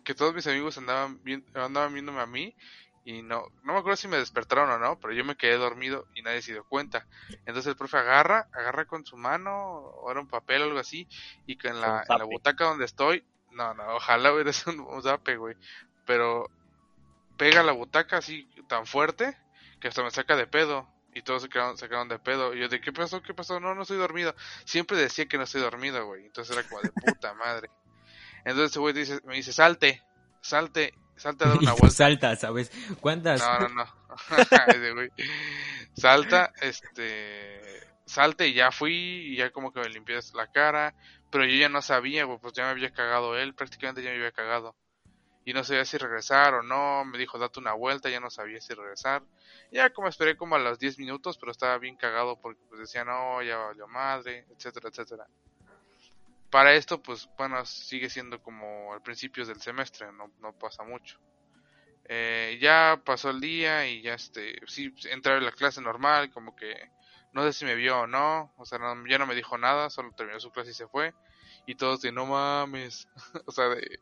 que 0.03 0.15
todos 0.15 0.33
mis 0.33 0.47
amigos 0.47 0.77
andaban, 0.77 1.21
vi- 1.23 1.43
andaban 1.53 1.93
viéndome 1.93 2.21
a 2.21 2.25
mí, 2.25 2.55
y 3.03 3.21
no, 3.23 3.43
no 3.63 3.73
me 3.73 3.79
acuerdo 3.79 3.95
si 3.97 4.07
me 4.07 4.17
despertaron 4.17 4.69
o 4.69 4.77
no, 4.77 4.99
pero 4.99 5.13
yo 5.13 5.25
me 5.25 5.35
quedé 5.35 5.57
dormido 5.57 6.05
y 6.13 6.21
nadie 6.21 6.41
se 6.41 6.51
dio 6.53 6.63
cuenta. 6.65 7.07
Entonces 7.45 7.67
el 7.67 7.75
profe 7.75 7.97
agarra, 7.97 8.47
agarra 8.53 8.85
con 8.85 9.05
su 9.05 9.17
mano, 9.17 9.51
o 9.51 10.11
era 10.11 10.19
un 10.19 10.27
papel 10.27 10.61
o 10.61 10.65
algo 10.65 10.79
así, 10.79 11.07
y 11.47 11.57
que 11.57 11.69
en 11.69 11.81
la, 11.81 12.03
en 12.07 12.17
la 12.17 12.25
butaca 12.25 12.65
donde 12.65 12.85
estoy, 12.85 13.23
no, 13.51 13.73
no, 13.73 13.95
ojalá 13.95 14.33
hubiera 14.33 14.53
sido 14.53 14.73
un, 14.73 14.79
un 14.95 15.01
zape, 15.03 15.35
güey, 15.37 15.55
pero 16.05 16.49
pega 17.37 17.63
la 17.63 17.71
butaca 17.71 18.17
así 18.17 18.47
tan 18.67 18.85
fuerte 18.85 19.35
que 19.79 19.87
hasta 19.87 20.03
me 20.03 20.11
saca 20.11 20.35
de 20.35 20.47
pedo. 20.47 20.87
Y 21.13 21.23
todos 21.23 21.41
se 21.41 21.49
quedaron, 21.49 21.77
se 21.77 21.89
quedaron 21.89 22.07
de 22.07 22.19
pedo. 22.19 22.53
Y 22.53 22.59
yo, 22.61 22.69
¿de 22.69 22.79
qué 22.79 22.93
pasó? 22.93 23.21
¿Qué 23.21 23.33
pasó? 23.33 23.59
No, 23.59 23.75
no 23.75 23.81
estoy 23.81 23.97
dormido. 23.97 24.33
Siempre 24.63 24.95
decía 24.95 25.25
que 25.25 25.37
no 25.37 25.43
estoy 25.43 25.59
dormido, 25.59 26.05
güey. 26.05 26.25
Entonces 26.25 26.55
era 26.55 26.65
como 26.65 26.81
de 26.81 26.91
puta 26.93 27.33
madre. 27.33 27.69
Entonces 28.45 28.71
ese 28.71 28.79
güey 28.79 28.93
dice, 28.93 29.19
me 29.25 29.35
dice, 29.35 29.53
salte, 29.53 30.01
salte, 30.41 30.93
salte 31.15 31.45
a 31.45 31.47
dar 31.49 31.57
Y 31.61 31.65
una 31.65 31.73
tú 31.73 31.79
vuelta. 31.79 31.95
saltas, 31.97 32.39
¿sabes? 32.39 32.71
¿Cuántas? 32.99 33.41
No, 33.41 33.59
no, 33.59 33.69
no. 33.69 34.01
Ese 34.67 34.91
güey. 34.93 35.09
Salta, 35.93 36.51
este. 36.61 37.61
Salte 38.05 38.47
y 38.47 38.53
ya 38.53 38.71
fui 38.71 38.93
y 38.93 39.35
ya 39.37 39.51
como 39.51 39.71
que 39.71 39.79
me 39.79 39.89
limpié 39.89 40.19
la 40.33 40.47
cara. 40.51 40.93
Pero 41.29 41.45
yo 41.45 41.55
ya 41.55 41.69
no 41.69 41.81
sabía, 41.81 42.25
güey, 42.25 42.39
pues 42.39 42.53
ya 42.53 42.63
me 42.65 42.71
había 42.71 42.91
cagado 42.91 43.37
él. 43.37 43.53
Prácticamente 43.53 44.03
ya 44.03 44.09
me 44.09 44.17
había 44.17 44.31
cagado. 44.33 44.75
Y 45.45 45.53
no 45.53 45.63
sabía 45.63 45.85
si 45.85 45.97
regresar 45.97 46.53
o 46.55 46.61
no. 46.61 47.05
Me 47.05 47.17
dijo, 47.17 47.39
date 47.39 47.59
una 47.59 47.73
vuelta. 47.73 48.09
Ya 48.09 48.19
no 48.19 48.29
sabía 48.29 48.59
si 48.59 48.73
regresar. 48.73 49.23
Ya 49.71 49.91
como 49.91 50.09
esperé 50.09 50.35
como 50.35 50.55
a 50.55 50.59
los 50.59 50.77
10 50.77 50.99
minutos, 50.99 51.37
pero 51.37 51.51
estaba 51.53 51.77
bien 51.77 51.95
cagado 51.95 52.39
porque 52.41 52.59
pues 52.67 52.81
decía, 52.81 53.05
no, 53.05 53.41
ya 53.41 53.57
valió 53.57 53.87
madre, 53.87 54.45
etcétera, 54.55 54.89
etcétera. 54.89 55.27
Para 56.51 56.73
esto, 56.75 57.01
pues 57.01 57.29
bueno, 57.37 57.65
sigue 57.65 58.09
siendo 58.09 58.41
como 58.41 58.93
al 58.93 59.01
principios 59.01 59.47
del 59.47 59.61
semestre, 59.61 60.07
no, 60.11 60.53
pasa 60.53 60.83
mucho. 60.83 61.17
Eh, 62.05 62.59
ya 62.61 63.01
pasó 63.05 63.29
el 63.31 63.41
día 63.41 63.87
y 63.87 64.01
ya 64.01 64.15
este, 64.15 64.59
sí, 64.67 64.93
entré 65.11 65.33
a 65.33 65.41
la 65.41 65.51
clase 65.53 65.81
normal, 65.81 66.31
como 66.31 66.55
que 66.55 66.91
no 67.33 67.43
sé 67.43 67.53
si 67.53 67.65
me 67.65 67.75
vio 67.75 68.01
o 68.01 68.07
no, 68.07 68.53
o 68.57 68.65
sea, 68.65 68.79
no- 68.79 69.07
ya 69.07 69.17
no 69.19 69.27
me 69.27 69.35
dijo 69.35 69.57
nada, 69.57 69.89
solo 69.89 70.13
terminó 70.13 70.39
su 70.39 70.51
clase 70.51 70.71
y 70.71 70.73
se 70.75 70.87
fue. 70.87 71.13
Y 71.67 71.75
todos 71.75 72.01
de 72.01 72.11
no 72.11 72.25
mames, 72.27 73.07
o 73.47 73.51
sea, 73.51 73.69
de, 73.69 73.99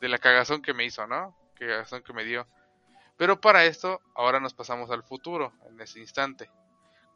de 0.00 0.08
la 0.08 0.18
cagazón 0.18 0.62
que 0.62 0.74
me 0.74 0.84
hizo, 0.84 1.06
¿no? 1.06 1.36
Que 1.56 1.66
cagazón 1.66 2.02
que 2.02 2.12
me 2.14 2.24
dio. 2.24 2.46
Pero 3.18 3.40
para 3.40 3.64
esto, 3.66 4.00
ahora 4.14 4.40
nos 4.40 4.54
pasamos 4.54 4.90
al 4.90 5.04
futuro, 5.04 5.52
en 5.70 5.80
ese 5.80 6.00
instante, 6.00 6.50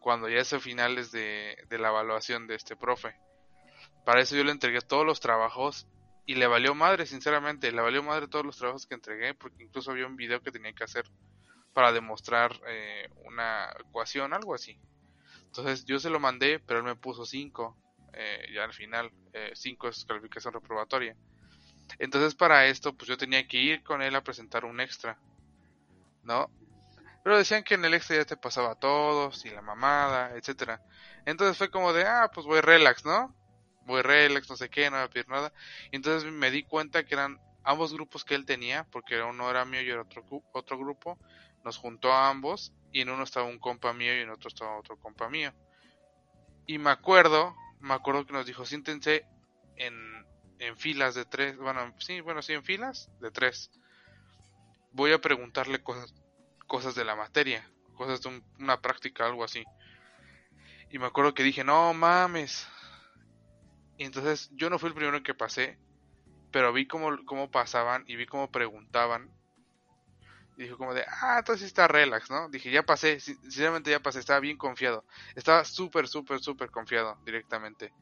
cuando 0.01 0.28
ya 0.28 0.41
es 0.41 0.53
a 0.55 0.61
finales 0.61 1.12
de, 1.12 1.57
de 1.68 1.78
la 1.78 1.89
evaluación 1.91 2.47
de 2.49 2.57
este 2.57 2.76
profe. 2.76 3.16
Para 4.07 4.20
eso 4.20 4.36
yo 4.36 4.44
le 4.44 4.52
entregué 4.52 4.80
todos 4.82 5.04
los 5.04 5.18
trabajos 5.18 5.88
y 6.26 6.36
le 6.36 6.46
valió 6.46 6.76
madre, 6.76 7.07
sinceramente, 7.07 7.72
le 7.72 7.82
valió 7.82 8.04
madre 8.04 8.28
todos 8.28 8.46
los 8.46 8.57
trabajos 8.57 8.86
que 8.86 8.94
entregué, 8.94 9.34
porque 9.34 9.64
incluso 9.64 9.90
había 9.90 10.07
un 10.07 10.14
video 10.14 10.40
que 10.40 10.52
tenía 10.52 10.72
que 10.72 10.84
hacer 10.84 11.11
para 11.74 11.90
demostrar 11.90 12.52
eh, 12.68 13.11
una 13.24 13.68
ecuación, 13.80 14.32
algo 14.32 14.54
así. 14.54 14.78
Entonces 15.46 15.84
yo 15.86 15.98
se 15.98 16.09
lo 16.09 16.20
mandé, 16.20 16.61
pero 16.61 16.78
él 16.78 16.84
me 16.84 16.94
puso 16.94 17.26
5, 17.26 17.76
ya 18.54 18.62
al 18.62 18.72
final, 18.72 19.11
5 19.54 19.88
es 19.88 20.04
calificación 20.04 20.54
reprobatoria. 20.54 21.16
Entonces 21.98 22.36
para 22.36 22.66
esto, 22.66 22.96
pues 22.96 23.09
yo 23.09 23.18
tenía 23.18 23.48
que 23.48 23.57
ir 23.57 23.82
con 23.82 24.02
él 24.02 24.14
a 24.14 24.22
presentar 24.22 24.64
un 24.64 24.80
extra, 24.80 25.18
¿no? 26.22 26.48
Pero 27.24 27.38
decían 27.38 27.64
que 27.64 27.74
en 27.74 27.84
el 27.84 27.94
extra 27.94 28.18
ya 28.18 28.24
te 28.24 28.36
pasaba 28.36 28.70
a 28.70 28.78
todos 28.78 29.44
y 29.44 29.50
la 29.50 29.62
mamada, 29.62 30.36
etcétera. 30.36 30.80
Entonces 31.24 31.59
fue 31.59 31.72
como 31.72 31.92
de, 31.92 32.04
ah, 32.04 32.30
pues 32.32 32.46
voy 32.46 32.61
relax, 32.61 33.04
¿no? 33.04 33.34
Voy 33.87 34.03
relax, 34.03 34.51
no 34.51 34.57
sé 34.57 34.68
qué, 34.70 34.91
no 34.91 34.97
voy 34.97 35.07
a 35.07 35.11
pedir 35.11 35.28
nada. 35.28 35.53
Y 35.93 35.97
entonces 35.97 36.30
me 36.32 36.51
di 36.51 36.64
cuenta 36.64 37.05
que 37.05 37.14
eran 37.14 37.39
ambos 37.64 37.93
grupos 37.95 38.24
que 38.24 38.34
él 38.34 38.47
tenía, 38.47 38.84
porque 38.93 39.20
uno 39.22 39.51
era 39.51 39.64
mío 39.64 39.82
y 39.82 39.91
era 39.91 40.03
otro, 40.03 40.24
otro 40.53 40.78
grupo. 40.78 41.18
Nos 41.64 41.78
juntó 41.78 42.12
a 42.12 42.28
ambos 42.30 42.72
y 42.93 43.01
en 43.03 43.11
uno 43.11 43.24
estaba 43.24 43.47
un 43.47 43.59
compa 43.59 43.93
mío 43.93 44.16
y 44.16 44.20
en 44.22 44.30
otro 44.30 44.49
estaba 44.49 44.78
otro 44.78 44.97
compa 44.99 45.28
mío. 45.30 45.53
Y 46.66 46.78
me 46.78 46.91
acuerdo, 46.91 47.57
me 47.80 47.95
acuerdo 47.95 48.26
que 48.26 48.32
nos 48.32 48.47
dijo, 48.47 48.64
siéntense 48.66 49.24
en, 49.76 49.95
en 50.59 50.76
filas 50.76 51.14
de 51.14 51.24
tres, 51.24 51.57
bueno, 51.57 51.95
sí, 51.99 52.20
bueno, 52.20 52.43
sí, 52.43 52.53
en 52.55 52.64
filas 52.64 53.11
de 53.20 53.30
tres. 53.30 53.70
Voy 54.93 55.12
a 55.12 55.20
preguntarle 55.20 55.82
cosas, 55.82 56.14
cosas 56.66 56.95
de 56.95 57.05
la 57.05 57.14
materia, 57.16 57.70
cosas 57.97 58.22
de 58.22 58.28
un- 58.30 58.45
una 58.59 58.80
práctica, 58.80 59.26
algo 59.26 59.45
así. 59.45 59.64
Y 60.91 60.99
me 60.99 61.07
acuerdo 61.07 61.34
que 61.34 61.43
dije, 61.43 61.64
no 61.64 61.93
mames. 61.95 62.66
Y 63.99 64.05
entonces 64.05 64.49
yo 64.53 64.70
no 64.70 64.78
fui 64.78 64.88
el 64.88 64.94
primero 64.94 65.22
que 65.22 65.34
pasé, 65.34 65.78
pero 66.53 66.72
vi 66.72 66.86
cómo, 66.88 67.24
cómo 67.26 67.51
pasaban 67.51 68.05
y 68.07 68.16
vi 68.16 68.26
cómo 68.26 68.51
preguntaban. 68.51 69.32
Y 70.57 70.62
dije 70.62 70.76
como 70.76 70.94
de, 70.94 71.05
ah, 71.22 71.36
entonces 71.38 71.66
está 71.66 71.86
relax, 71.86 72.30
¿no? 72.30 72.49
Dije, 72.49 72.70
ya 72.70 72.82
pasé, 72.82 73.20
sin- 73.20 73.38
sinceramente 73.42 73.90
ya 73.90 74.01
pasé, 74.01 74.20
estaba 74.20 74.40
bien 74.40 74.57
confiado. 74.57 75.05
Estaba 75.34 75.64
súper, 75.64 76.09
súper, 76.09 76.40
súper 76.40 76.70
confiado 76.70 77.18
directamente. 77.24 77.94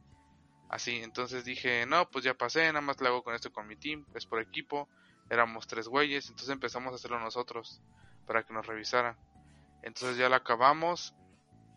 Así, 0.69 0.97
entonces 1.03 1.45
dije, 1.45 1.85
no, 1.87 2.09
pues 2.11 2.25
ya 2.25 2.35
pasé, 2.35 2.67
nada 2.67 2.81
más 2.81 3.01
lo 3.01 3.07
hago 3.09 3.23
con 3.23 3.35
esto 3.35 3.51
con 3.51 3.67
mi 3.67 3.77
team, 3.77 4.07
es 4.13 4.25
por 4.27 4.41
equipo. 4.41 4.89
Éramos 5.29 5.67
tres 5.67 5.87
güeyes, 5.87 6.29
entonces 6.29 6.53
empezamos 6.53 6.93
a 6.93 6.95
hacerlo 6.97 7.19
nosotros 7.19 7.81
para 8.25 8.43
que 8.43 8.53
nos 8.53 8.67
revisaran. 8.67 9.17
Entonces 9.81 10.17
ya 10.17 10.29
lo 10.29 10.35
acabamos. 10.35 11.15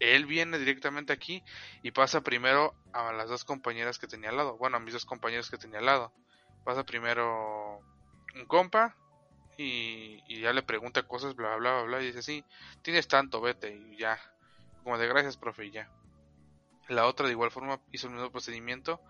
Él 0.01 0.27
viene 0.27 0.59
directamente 0.59 1.13
aquí 1.13 1.43
y 1.83 1.91
pasa 1.91 2.21
primero 2.21 2.75
a 2.93 3.13
las 3.13 3.29
dos 3.29 3.45
compañeras 3.45 3.99
que 3.99 4.07
tenía 4.07 4.31
al 4.31 4.37
lado. 4.37 4.57
Bueno, 4.57 4.77
a 4.77 4.81
mis 4.81 4.93
dos 4.93 5.05
compañeros 5.05 5.51
que 5.51 5.59
tenía 5.59 5.79
al 5.79 5.87
lado. 5.87 6.13
Pasa 6.65 6.85
primero 6.85 7.81
un 8.35 8.47
compa 8.47 8.97
y, 9.59 10.41
ya 10.41 10.53
le 10.53 10.63
pregunta 10.63 11.03
cosas, 11.03 11.35
bla, 11.35 11.57
bla, 11.57 11.73
bla, 11.75 11.83
bla, 11.83 12.03
y 12.03 12.07
dice, 12.07 12.23
sí, 12.23 12.45
tienes 12.83 13.09
tanto, 13.09 13.41
vete, 13.41 13.75
y 13.75 13.97
ya. 13.97 14.19
Como 14.85 14.97
de 14.99 15.09
gracias, 15.09 15.37
profe, 15.37 15.67
y 15.67 15.73
ya. 15.73 15.91
La 16.89 17.07
otra 17.07 17.27
de 17.27 17.33
igual 17.33 17.51
forma 17.51 17.81
hizo 17.91 18.07
el 18.07 18.15
mismo 18.15 18.31
procedimiento. 18.31 19.01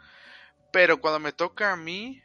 Pero 0.72 1.00
cuando 1.00 1.20
me 1.20 1.32
toca 1.32 1.72
a 1.72 1.76
mí, 1.76 2.22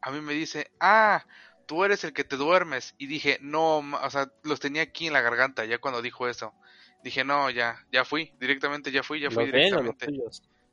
a 0.00 0.10
mí 0.10 0.20
me 0.20 0.34
dice, 0.34 0.70
ah, 0.80 1.26
tú 1.66 1.84
eres 1.84 2.04
el 2.04 2.12
que 2.12 2.24
te 2.24 2.36
duermes. 2.36 2.94
Y 2.96 3.06
dije, 3.06 3.38
no, 3.40 3.78
o 3.78 4.10
sea, 4.10 4.30
los 4.44 4.60
tenía 4.60 4.82
aquí 4.82 5.08
en 5.08 5.12
la 5.12 5.20
garganta 5.20 5.64
ya 5.64 5.78
cuando 5.78 6.02
dijo 6.02 6.28
eso. 6.28 6.54
Dije, 7.02 7.24
no, 7.24 7.48
ya, 7.50 7.84
ya 7.90 8.04
fui, 8.04 8.32
directamente 8.38 8.90
ya 8.92 9.02
fui, 9.02 9.20
ya 9.20 9.30
fui 9.30 9.44
él 9.44 9.50
o 9.74 9.82
los 9.82 9.96
directamente. 9.98 10.06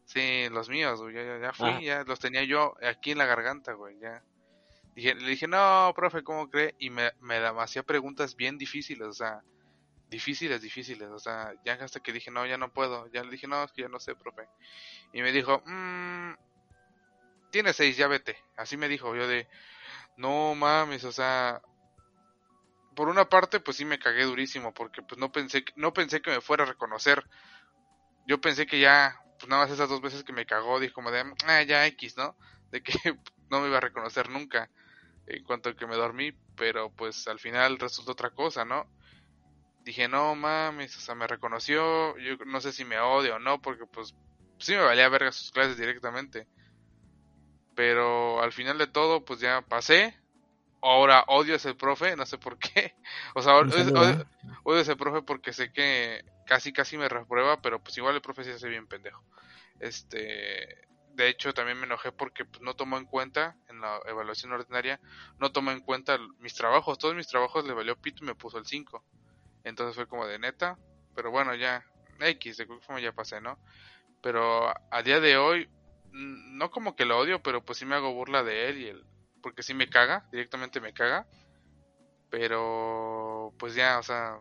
Sí, 0.05 0.47
los 0.49 0.69
míos, 0.69 1.01
güey, 1.01 1.15
ya, 1.15 1.23
ya, 1.23 1.39
ya 1.39 1.53
fui, 1.53 1.69
Ah. 1.69 1.81
ya 1.81 2.03
los 2.03 2.19
tenía 2.19 2.43
yo 2.43 2.75
aquí 2.81 3.11
en 3.11 3.17
la 3.17 3.25
garganta, 3.25 3.73
güey, 3.73 3.97
ya. 3.99 4.23
Dije, 4.95 5.15
le 5.15 5.27
dije, 5.29 5.47
no, 5.47 5.91
profe, 5.95 6.23
¿cómo 6.23 6.49
cree? 6.49 6.75
Y 6.79 6.89
me, 6.89 7.11
me 7.19 7.39
me 7.39 7.61
hacía 7.61 7.83
preguntas 7.83 8.35
bien 8.35 8.57
difíciles, 8.57 9.07
o 9.07 9.13
sea, 9.13 9.41
difíciles, 10.09 10.61
difíciles, 10.61 11.09
o 11.09 11.19
sea, 11.19 11.53
ya 11.65 11.73
hasta 11.73 11.99
que 11.99 12.13
dije, 12.13 12.31
no, 12.31 12.45
ya 12.45 12.57
no 12.57 12.71
puedo, 12.73 13.07
ya 13.11 13.23
le 13.23 13.31
dije, 13.31 13.47
no, 13.47 13.63
es 13.63 13.71
que 13.73 13.83
ya 13.83 13.89
no 13.89 13.99
sé, 13.99 14.15
profe. 14.15 14.47
Y 15.13 15.21
me 15.21 15.31
dijo, 15.31 15.61
mmm, 15.65 16.33
tienes 17.51 17.75
seis, 17.75 17.97
ya 17.97 18.07
vete. 18.07 18.37
Así 18.55 18.77
me 18.77 18.87
dijo, 18.87 19.15
yo 19.15 19.27
de, 19.27 19.47
no 20.15 20.55
mames, 20.55 21.03
o 21.03 21.11
sea, 21.11 21.61
por 22.97 23.09
una 23.09 23.29
parte, 23.29 23.61
pues 23.61 23.77
sí 23.77 23.85
me 23.85 23.99
cagué 23.99 24.25
durísimo, 24.25 24.73
porque 24.75 25.03
pues 25.03 25.19
no 25.21 25.31
pensé, 25.31 25.63
que- 25.65 25.73
no 25.77 25.93
pensé 25.93 26.21
que 26.21 26.31
me 26.31 26.41
fuera 26.41 26.65
a 26.65 26.67
reconocer. 26.67 27.25
Yo 28.25 28.41
pensé 28.41 28.65
que 28.67 28.79
ya, 28.79 29.15
pues 29.37 29.49
nada 29.49 29.63
más 29.63 29.71
esas 29.73 29.89
dos 29.89 30.01
veces 30.01 30.23
que 30.23 30.33
me 30.33 30.45
cagó, 30.45 30.79
dije 30.79 30.93
como 30.93 31.11
de, 31.11 31.23
ah, 31.45 31.63
ya 31.63 31.85
X, 31.87 32.17
¿no? 32.17 32.37
De 32.71 32.81
que 32.83 32.93
no 33.49 33.61
me 33.61 33.67
iba 33.67 33.77
a 33.77 33.81
reconocer 33.81 34.29
nunca 34.29 34.71
en 35.27 35.43
cuanto 35.43 35.69
a 35.69 35.75
que 35.75 35.87
me 35.87 35.95
dormí, 35.97 36.33
pero 36.55 36.91
pues 36.93 37.27
al 37.27 37.39
final 37.39 37.79
resultó 37.79 38.13
otra 38.13 38.31
cosa, 38.31 38.65
¿no? 38.65 38.91
Dije, 39.79 40.07
no 40.09 40.35
mames, 40.35 40.97
o 40.97 41.01
sea, 41.01 41.15
me 41.15 41.27
reconoció, 41.27 42.17
yo 42.19 42.37
no 42.47 42.61
sé 42.61 42.73
si 42.73 42.85
me 42.85 42.99
odia 42.99 43.35
o 43.37 43.39
no, 43.39 43.61
porque 43.61 43.85
pues 43.87 44.15
sí 44.59 44.73
me 44.73 44.83
valía 44.83 45.09
verga 45.09 45.31
sus 45.31 45.51
clases 45.51 45.77
directamente. 45.77 46.49
Pero 47.75 48.41
al 48.41 48.51
final 48.51 48.77
de 48.77 48.87
todo, 48.87 49.23
pues 49.23 49.39
ya 49.39 49.61
pasé. 49.61 50.17
Ahora 50.81 51.23
odio 51.27 51.53
a 51.53 51.57
ese 51.57 51.73
profe, 51.73 52.15
no 52.15 52.25
sé 52.25 52.37
por 52.37 52.57
qué. 52.57 52.95
O 53.35 53.41
sea, 53.41 53.55
odio, 53.55 53.71
saludo, 53.71 54.01
odio- 54.01 54.25
odio 54.63 54.79
a 54.79 54.81
ese 54.81 54.95
profe 54.95 55.21
porque 55.21 55.53
sé 55.53 55.71
que 55.71 56.23
casi 56.45 56.71
casi 56.71 56.97
me 56.97 57.09
reprueba, 57.09 57.61
pero 57.61 57.81
pues 57.81 57.97
igual 57.97 58.15
el 58.15 58.21
profe 58.21 58.43
sí 58.43 58.51
hace 58.51 58.69
bien 58.69 58.87
pendejo. 58.87 59.23
Este, 59.79 60.87
de 61.17 61.29
hecho 61.29 61.53
también 61.53 61.79
me 61.79 61.85
enojé 61.85 62.11
porque 62.11 62.45
pues, 62.45 62.61
no 62.61 62.75
tomó 62.75 62.97
en 62.97 63.05
cuenta 63.05 63.57
en 63.67 63.81
la 63.81 63.99
evaluación 64.05 64.51
ordinaria, 64.53 64.99
no 65.39 65.51
tomó 65.51 65.71
en 65.71 65.81
cuenta 65.81 66.17
mis 66.39 66.53
trabajos, 66.53 66.97
todos 66.99 67.15
mis 67.15 67.27
trabajos 67.27 67.65
le 67.65 67.73
valió 67.73 67.95
pito 67.95 68.23
y 68.23 68.27
me 68.27 68.35
puso 68.35 68.57
el 68.57 68.65
5. 68.65 69.03
Entonces 69.63 69.95
fue 69.95 70.07
como 70.07 70.25
de 70.25 70.39
neta, 70.39 70.77
pero 71.15 71.31
bueno, 71.31 71.53
ya 71.55 71.83
X, 72.19 72.57
de 72.57 72.65
cualquier 72.67 72.85
forma 72.85 73.01
ya 73.01 73.11
pasé, 73.11 73.41
¿no? 73.41 73.59
Pero 74.21 74.73
a, 74.91 75.03
día 75.03 75.19
de 75.19 75.37
hoy 75.37 75.69
no 76.11 76.71
como 76.71 76.95
que 76.95 77.05
lo 77.05 77.17
odio, 77.17 77.41
pero 77.41 77.63
pues 77.63 77.79
sí 77.79 77.85
me 77.85 77.95
hago 77.95 78.13
burla 78.13 78.43
de 78.43 78.69
él 78.69 78.77
y 78.77 78.87
él 78.87 79.03
porque 79.41 79.63
sí 79.63 79.73
me 79.73 79.89
caga, 79.89 80.25
directamente 80.31 80.81
me 80.81 80.93
caga. 80.93 81.27
Pero 82.29 83.53
pues 83.57 83.75
ya, 83.75 83.99
o 83.99 84.03
sea, 84.03 84.39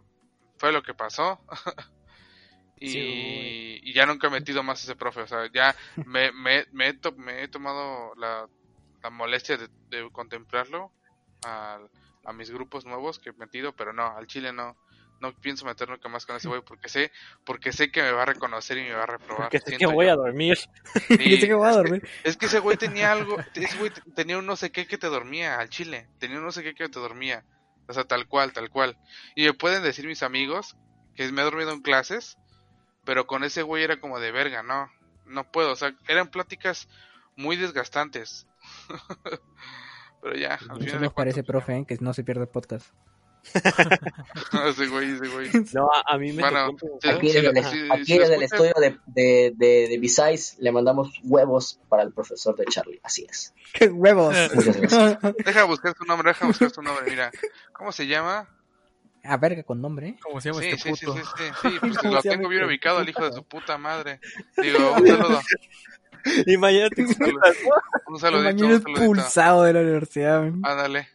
fue 0.59 0.73
lo 0.73 0.83
que 0.83 0.95
pasó. 0.95 1.45
y, 2.77 2.91
Sí, 2.93 3.53
y 3.83 3.95
ya 3.95 4.07
nunca 4.07 4.27
he 4.29 4.31
metido 4.31 4.63
más 4.63 4.81
a 4.83 4.85
ese 4.87 4.97
profe, 4.97 5.23
o 5.23 5.27
sea, 5.27 5.51
ya 5.53 5.75
me, 6.05 6.33
me, 6.33 6.67
me, 6.73 6.89
he, 6.89 6.95
to- 6.99 7.13
me 7.17 7.43
he 7.43 7.49
tomado 7.49 8.15
la, 8.17 8.49
la 9.03 9.11
molestia 9.11 9.57
de, 9.57 9.69
de 9.91 10.11
contemplarlo 10.13 10.93
al- 11.43 11.91
a 12.25 12.33
mis 12.33 12.51
grupos 12.51 12.85
nuevos 12.87 13.19
que 13.19 13.31
he 13.31 13.33
metido, 13.35 13.75
pero 13.77 13.93
no, 13.93 14.07
al 14.17 14.27
Chile 14.27 14.53
no. 14.53 14.77
No 15.21 15.33
pienso 15.35 15.65
meter 15.65 15.89
nunca 15.89 16.09
más 16.09 16.27
con 16.27 16.37
ese 16.37 16.49
güey 16.49 16.61
porque 16.63 16.89
sé, 16.89 17.11
porque 17.45 17.73
sé 17.73 17.91
que 17.91 18.03
me 18.03 18.13
va 18.13 18.23
a 18.23 18.27
reconocer 18.27 18.79
y 18.79 18.83
me 18.83 18.93
va 18.93 19.05
a 19.05 19.07
reprobar. 19.07 19.45
Porque 19.51 19.61
sé 19.61 19.77
que 19.77 19.87
voy 19.87 20.07
yo. 20.07 20.13
a 20.13 20.17
dormir. 20.17 20.59
Yo 21.09 21.17
Sí, 21.17 21.37
sé 21.41 21.47
que 21.47 21.55
voy 21.55 21.67
a 21.67 21.71
es 21.71 21.77
que- 21.77 21.83
dormir. 21.83 22.09
es 22.25 22.37
que 22.37 22.47
ese 22.47 22.59
güey 22.59 22.77
tenía 22.77 23.13
algo, 23.13 23.37
ese 23.55 23.77
güey 23.79 23.91
te- 23.91 24.03
tenía 24.13 24.39
un 24.39 24.47
no 24.47 24.57
sé 24.57 24.71
qué 24.73 24.87
que 24.87 24.99
te 24.99 25.07
dormía 25.09 25.59
al 25.59 25.69
chile, 25.69 26.09
tenía 26.19 26.39
un 26.39 26.45
no 26.45 26.53
sé 26.53 26.63
qué 26.63 26.75
que 26.75 26.89
te 26.89 27.01
dormía, 27.01 27.45
o 27.89 27.93
sea, 27.93 28.05
tal 28.05 28.27
cual, 28.29 28.53
tal 28.53 28.71
cual. 28.71 28.99
Y 29.35 29.45
me 29.45 29.55
pueden 29.55 29.83
decir 29.83 30.07
mis 30.07 30.23
amigos 30.23 30.77
que 31.15 31.31
me 31.33 31.41
he 31.41 31.45
dormido 31.45 31.73
en 31.73 31.81
clases, 31.83 32.37
pero 33.05 33.27
con 33.27 33.43
ese 33.45 33.63
güey 33.63 33.85
era 33.85 34.01
como 34.01 34.21
de 34.21 34.33
verga, 34.33 34.63
no, 34.63 34.91
no 35.25 35.51
puedo, 35.51 35.73
o 35.73 35.77
sea, 35.77 35.95
eran 36.09 36.29
pláticas 36.29 36.89
muy 37.37 37.57
desgastantes. 37.57 38.47
pero 40.23 40.35
ya, 40.37 40.55
al 40.69 40.79
final 40.83 41.11
para 41.13 41.31
ese 41.31 41.43
cuentas, 41.43 41.45
profe, 41.47 41.77
¿eh? 41.79 41.85
que 41.87 41.97
no 42.01 42.13
se 42.15 42.25
pierde 42.25 42.43
el 42.43 42.49
podcast. 42.49 42.93
ese 44.69 44.87
güey, 44.89 45.13
ese 45.13 45.29
güey. 45.29 45.51
No, 45.73 45.89
a, 45.93 46.15
a 46.15 46.19
mí 46.19 46.33
me 46.33 46.43
Bueno, 46.43 46.71
tocó 46.73 46.87
un 46.95 47.01
sí, 47.01 47.09
Aquí 47.09 47.29
sí, 47.31 47.41
desde, 47.41 47.59
el, 47.61 47.65
sí, 47.65 47.89
aquí 47.91 48.05
sí, 48.05 48.15
lo 48.15 48.21
desde 48.21 48.35
el 48.37 48.43
escuchas. 48.43 48.67
estudio 48.67 48.73
de, 48.81 48.99
de, 49.07 49.53
de, 49.57 49.89
de 49.89 49.99
B-Sides 49.99 50.57
le 50.61 50.73
mandamos 50.73 51.11
huevos 51.25 51.81
para 51.89 52.03
el 52.03 52.13
profesor 52.13 52.57
de 52.57 52.65
Charlie. 52.67 53.01
Así 53.03 53.27
es. 53.29 53.55
¡Qué 53.73 53.87
huevos! 53.89 54.35
Muchas 54.55 54.77
gracias. 54.81 55.19
Deja 55.45 55.65
buscar 55.65 55.95
su 55.97 56.05
nombre, 56.05 56.31
deja 56.31 56.47
buscar 56.47 56.71
su 56.71 56.83
nombre, 56.83 57.05
mira. 57.09 57.31
¿Cómo 57.73 57.93
se 57.93 58.07
llama? 58.07 58.49
A 59.25 59.37
verga 59.39 59.63
con 59.65 59.81
nombre, 59.81 60.09
¿eh? 60.11 60.17
¿Cómo 60.23 60.41
se 60.41 60.51
llama 60.51 60.63
Sí, 60.63 60.69
este 60.69 60.91
sí, 60.91 60.97
sí, 60.97 61.07
puto? 61.07 61.17
sí, 61.19 61.23
sí, 61.37 61.69
sí, 61.71 61.77
pues 61.81 61.99
¿Cómo 61.99 62.15
lo 62.15 62.23
tengo 62.23 62.49
bien 62.49 62.63
este 62.63 62.67
ubicado, 62.73 63.01
el 63.01 63.09
hijo 63.09 63.25
de 63.25 63.33
su 63.33 63.43
puta 63.43 63.77
madre. 63.77 64.21
Digo, 64.57 64.93
un 64.93 65.07
saludo, 65.07 65.41
un 68.09 68.19
saludito, 68.21 68.65
un 68.67 68.83
Mañana 68.83 69.07
pulsado 69.07 69.63
de 69.65 69.73
la 69.73 69.81
universidad. 69.81 70.43
Ándale. 70.63 71.09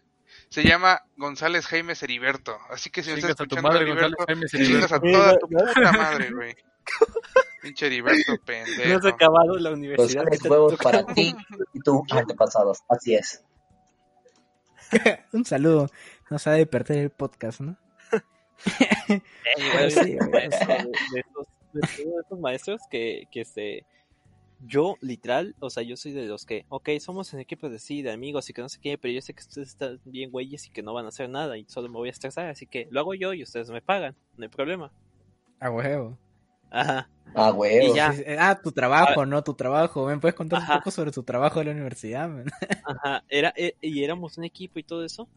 Se 0.51 0.63
llama 0.63 1.01
González 1.15 1.65
Jaime 1.65 1.93
Heriberto. 1.99 2.57
Así 2.69 2.89
que 2.89 3.03
si 3.03 3.11
me 3.11 3.19
estás 3.19 3.35
Chingas 3.35 3.41
a 3.41 3.45
tu 3.45 3.55
escuchando 3.55 3.69
madre, 3.69 3.83
Heriberto, 3.83 4.17
González 4.17 4.51
Jaime 4.51 4.65
chingas 4.67 4.91
a 4.91 4.99
toda 4.99 5.39
tu 5.39 5.47
puta 5.47 5.91
madre, 5.93 6.31
güey. 6.31 6.55
Pinche 7.61 7.85
Heriberto, 7.85 8.33
no 8.33 8.37
pendejo. 8.43 8.97
has 8.97 9.05
acabado 9.05 9.57
la 9.57 9.71
universidad. 9.71 10.23
González 10.23 10.39
¿qué 10.39 10.43
te 10.43 10.49
huevos 10.49 10.75
para 10.75 11.05
ti 11.13 11.33
y 11.73 11.79
tus 11.79 12.01
antepasados. 12.11 12.79
Así 12.89 13.15
es. 13.15 13.43
Un 15.31 15.45
saludo. 15.45 15.87
No 16.29 16.37
sabe 16.37 16.57
de 16.57 16.65
perder 16.65 16.97
el 16.97 17.09
podcast, 17.11 17.61
¿no? 17.61 17.77
Igual, 19.57 19.91
Sí, 19.91 20.17
güey. 20.17 20.31
de, 20.31 20.49
de 20.49 21.19
esos, 21.21 21.47
de 21.71 21.81
todos 21.81 22.25
esos 22.25 22.39
maestros 22.41 22.81
que, 22.89 23.23
que 23.31 23.41
este, 23.41 23.85
yo 24.65 24.95
literal, 25.01 25.55
o 25.59 25.69
sea, 25.69 25.83
yo 25.83 25.97
soy 25.97 26.11
de 26.11 26.25
los 26.25 26.45
que, 26.45 26.65
ok, 26.69 26.89
somos 26.99 27.33
en 27.33 27.39
equipo 27.39 27.69
de 27.69 27.79
sí, 27.79 28.01
de 28.01 28.11
amigos 28.11 28.49
y 28.49 28.53
que 28.53 28.61
no 28.61 28.69
sé 28.69 28.79
qué, 28.81 28.97
pero 28.97 29.13
yo 29.13 29.21
sé 29.21 29.33
que 29.33 29.41
ustedes 29.41 29.69
están 29.69 29.99
bien 30.05 30.31
güeyes 30.31 30.67
y 30.67 30.71
que 30.71 30.83
no 30.83 30.93
van 30.93 31.05
a 31.05 31.09
hacer 31.09 31.29
nada 31.29 31.57
y 31.57 31.65
solo 31.67 31.89
me 31.89 31.97
voy 31.97 32.09
a 32.09 32.11
estresar, 32.11 32.47
así 32.49 32.67
que 32.67 32.87
lo 32.91 32.99
hago 32.99 33.13
yo 33.13 33.33
y 33.33 33.43
ustedes 33.43 33.69
me 33.69 33.81
pagan, 33.81 34.15
no 34.37 34.43
hay 34.43 34.49
problema. 34.49 34.91
A 35.59 35.69
huevo. 35.69 36.17
Ah, 36.71 37.07
Ajá. 37.35 37.51
huevo. 37.51 37.93
Y 37.93 37.95
ya. 37.95 38.13
Ah, 38.39 38.59
tu 38.61 38.71
trabajo, 38.71 39.25
no 39.25 39.43
tu 39.43 39.53
trabajo. 39.53 40.05
¿Me 40.07 40.17
puedes 40.17 40.35
contar 40.35 40.59
Ajá. 40.59 40.73
un 40.73 40.79
poco 40.79 40.91
sobre 40.91 41.11
tu 41.11 41.23
trabajo 41.23 41.59
de 41.59 41.65
la 41.65 41.71
universidad? 41.71 42.29
man? 42.29 42.45
Ajá, 42.85 43.23
era, 43.29 43.53
e- 43.55 43.75
y 43.81 44.03
éramos 44.03 44.37
un 44.37 44.43
equipo 44.43 44.79
y 44.79 44.83
todo 44.83 45.05
eso. 45.05 45.29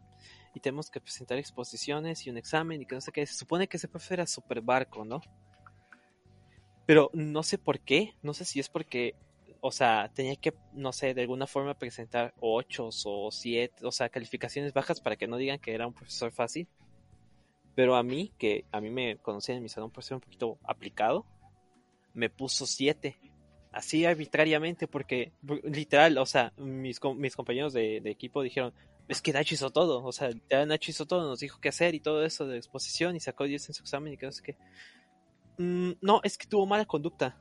Y 0.54 0.60
tenemos 0.60 0.90
que 0.90 1.00
presentar 1.00 1.36
exposiciones 1.38 2.26
y 2.26 2.30
un 2.30 2.38
examen 2.38 2.80
y 2.80 2.86
que 2.86 2.94
no 2.94 3.00
sé 3.00 3.12
qué. 3.12 3.26
Se 3.26 3.34
supone 3.34 3.66
que 3.66 3.76
ese 3.76 3.88
profe 3.88 4.14
era 4.14 4.26
super 4.26 4.60
barco, 4.60 5.04
¿no? 5.04 5.20
Pero 6.86 7.10
no 7.14 7.42
sé 7.42 7.58
por 7.58 7.80
qué. 7.80 8.14
No 8.22 8.34
sé 8.34 8.44
si 8.44 8.60
es 8.60 8.68
porque, 8.68 9.14
o 9.60 9.72
sea, 9.72 10.10
tenía 10.14 10.36
que, 10.36 10.54
no 10.72 10.92
sé, 10.92 11.14
de 11.14 11.22
alguna 11.22 11.46
forma 11.46 11.74
presentar 11.74 12.34
ochos 12.40 13.04
o 13.06 13.30
siete, 13.30 13.86
o 13.86 13.92
sea, 13.92 14.08
calificaciones 14.08 14.72
bajas 14.72 15.00
para 15.00 15.16
que 15.16 15.26
no 15.26 15.36
digan 15.36 15.58
que 15.58 15.74
era 15.74 15.86
un 15.86 15.94
profesor 15.94 16.32
fácil. 16.32 16.68
Pero 17.74 17.96
a 17.96 18.02
mí, 18.02 18.32
que 18.38 18.64
a 18.70 18.80
mí 18.80 18.90
me 18.90 19.16
conocían 19.16 19.56
en 19.56 19.62
mi 19.62 19.68
salón 19.68 19.90
por 19.90 20.04
ser 20.04 20.14
un 20.14 20.20
poquito 20.20 20.58
aplicado, 20.62 21.26
me 22.12 22.30
puso 22.30 22.66
siete 22.66 23.16
así 23.74 24.04
arbitrariamente 24.06 24.86
porque 24.86 25.32
por- 25.44 25.62
literal, 25.64 26.16
o 26.18 26.26
sea, 26.26 26.52
mis, 26.56 27.00
mis 27.16 27.36
compañeros 27.36 27.72
de, 27.72 27.96
equipo 28.04 28.42
dijeron, 28.42 28.72
es 29.08 29.20
que 29.20 29.32
Nacho 29.32 29.54
hizo 29.54 29.70
todo, 29.70 30.02
o 30.04 30.12
sea, 30.12 30.30
Nacho 30.66 30.90
hizo 30.90 31.06
todo, 31.06 31.28
nos 31.28 31.40
dijo 31.40 31.58
qué 31.60 31.68
hacer 31.68 31.94
y 31.94 32.00
todo 32.00 32.24
eso 32.24 32.46
de 32.46 32.56
exposición 32.56 33.16
y 33.16 33.20
sacó 33.20 33.44
10 33.44 33.68
en 33.68 33.74
su 33.74 33.82
examen 33.82 34.12
y 34.12 34.16
que 34.16 34.26
no 34.26 34.32
sé 34.32 34.42
qué. 34.42 34.56
"Mm, 35.58 35.92
no, 36.00 36.20
es 36.22 36.38
que 36.38 36.46
tuvo 36.46 36.66
mala 36.66 36.84
conducta. 36.84 37.36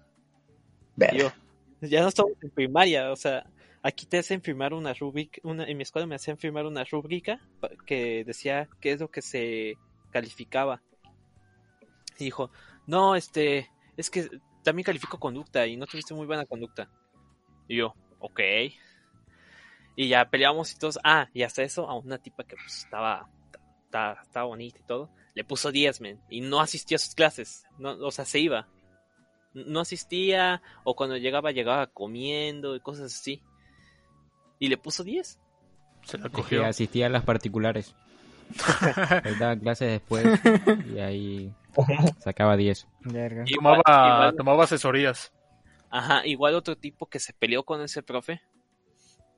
Yo, 0.98 1.32
ya 1.82 2.02
no 2.02 2.08
estamos 2.08 2.34
en 2.42 2.50
primaria, 2.52 3.12
o 3.12 3.16
sea, 3.16 3.46
aquí 3.82 4.06
te 4.06 4.18
hacen 4.18 4.42
firmar 4.42 4.74
una 4.74 4.94
rúbrica, 4.94 5.40
una, 5.44 5.66
en 5.66 5.76
mi 5.78 5.84
escuela 5.84 6.08
me 6.08 6.16
hacían 6.16 6.38
firmar 6.38 6.66
una 6.66 6.84
rúbrica 6.84 7.42
que 7.86 8.24
decía 8.24 8.70
qué 8.80 8.94
es 8.94 9.00
lo 9.00 9.10
que 9.10 9.22
se 9.22 9.78
calificaba. 10.12 10.82
Y 12.20 12.26
dijo, 12.26 12.52
no, 12.88 13.16
este, 13.16 13.70
es 13.98 14.10
que 14.10 14.30
también 14.64 14.86
califico 14.86 15.20
conducta 15.20 15.68
y 15.68 15.76
no 15.76 15.86
tuviste 15.86 16.14
muy 16.14 16.26
buena 16.26 16.46
conducta. 16.46 16.90
Y 17.68 17.78
yo, 17.78 17.94
ok. 18.20 18.40
Y 19.96 20.08
ya 20.08 20.30
peleamos 20.30 20.72
y 20.74 20.78
todos, 20.78 21.00
ah, 21.04 21.28
y 21.34 21.44
hasta 21.44 21.64
eso 21.64 21.90
a 21.90 21.98
una 21.98 22.18
tipa 22.18 22.44
que 22.44 22.56
pues 22.56 22.78
estaba, 22.78 23.30
estaba, 23.94 24.22
estaba 24.24 24.46
bonita 24.48 24.80
y 24.80 24.84
todo, 24.84 25.10
le 25.36 25.44
puso 25.44 25.72
10, 25.72 26.02
men, 26.02 26.20
y 26.30 26.42
no 26.42 26.60
asistía 26.60 26.96
a 26.96 27.00
sus 27.00 27.14
clases, 27.16 27.66
no, 27.78 27.92
o 27.92 28.12
sea, 28.12 28.26
se 28.26 28.40
iba. 28.40 28.68
No 29.54 29.82
asistía, 29.82 30.64
o 30.84 30.96
cuando 30.96 31.16
llegaba, 31.18 31.52
llegaba 31.52 31.86
comiendo 31.86 32.76
y 32.76 32.80
cosas 32.80 33.14
así. 33.14 33.44
Y 34.58 34.68
le 34.68 34.78
puso 34.78 35.04
10. 35.04 35.40
Se 36.06 36.18
la 36.18 36.26
Es 36.26 36.32
que 36.32 36.36
cogió. 36.42 36.66
asistía 36.66 37.06
a 37.06 37.10
las 37.10 37.24
particulares. 37.24 37.94
Él 39.26 39.38
daba 39.38 39.56
clases 39.56 39.92
después 39.92 40.26
y 40.92 40.98
ahí 41.00 41.54
sacaba 42.20 42.58
10. 42.58 42.88
Verga. 43.02 43.44
Igual- 43.46 43.82
Tomaba, 43.86 44.16
igual- 44.16 44.36
tomaba 44.36 44.64
asesorías. 44.64 45.32
Ajá, 45.92 46.26
igual 46.26 46.56
otro 46.56 46.76
tipo 46.76 47.06
que 47.06 47.20
se 47.20 47.34
peleó 47.34 47.64
con 47.64 47.80
ese 47.82 48.02
profe. 48.02 48.42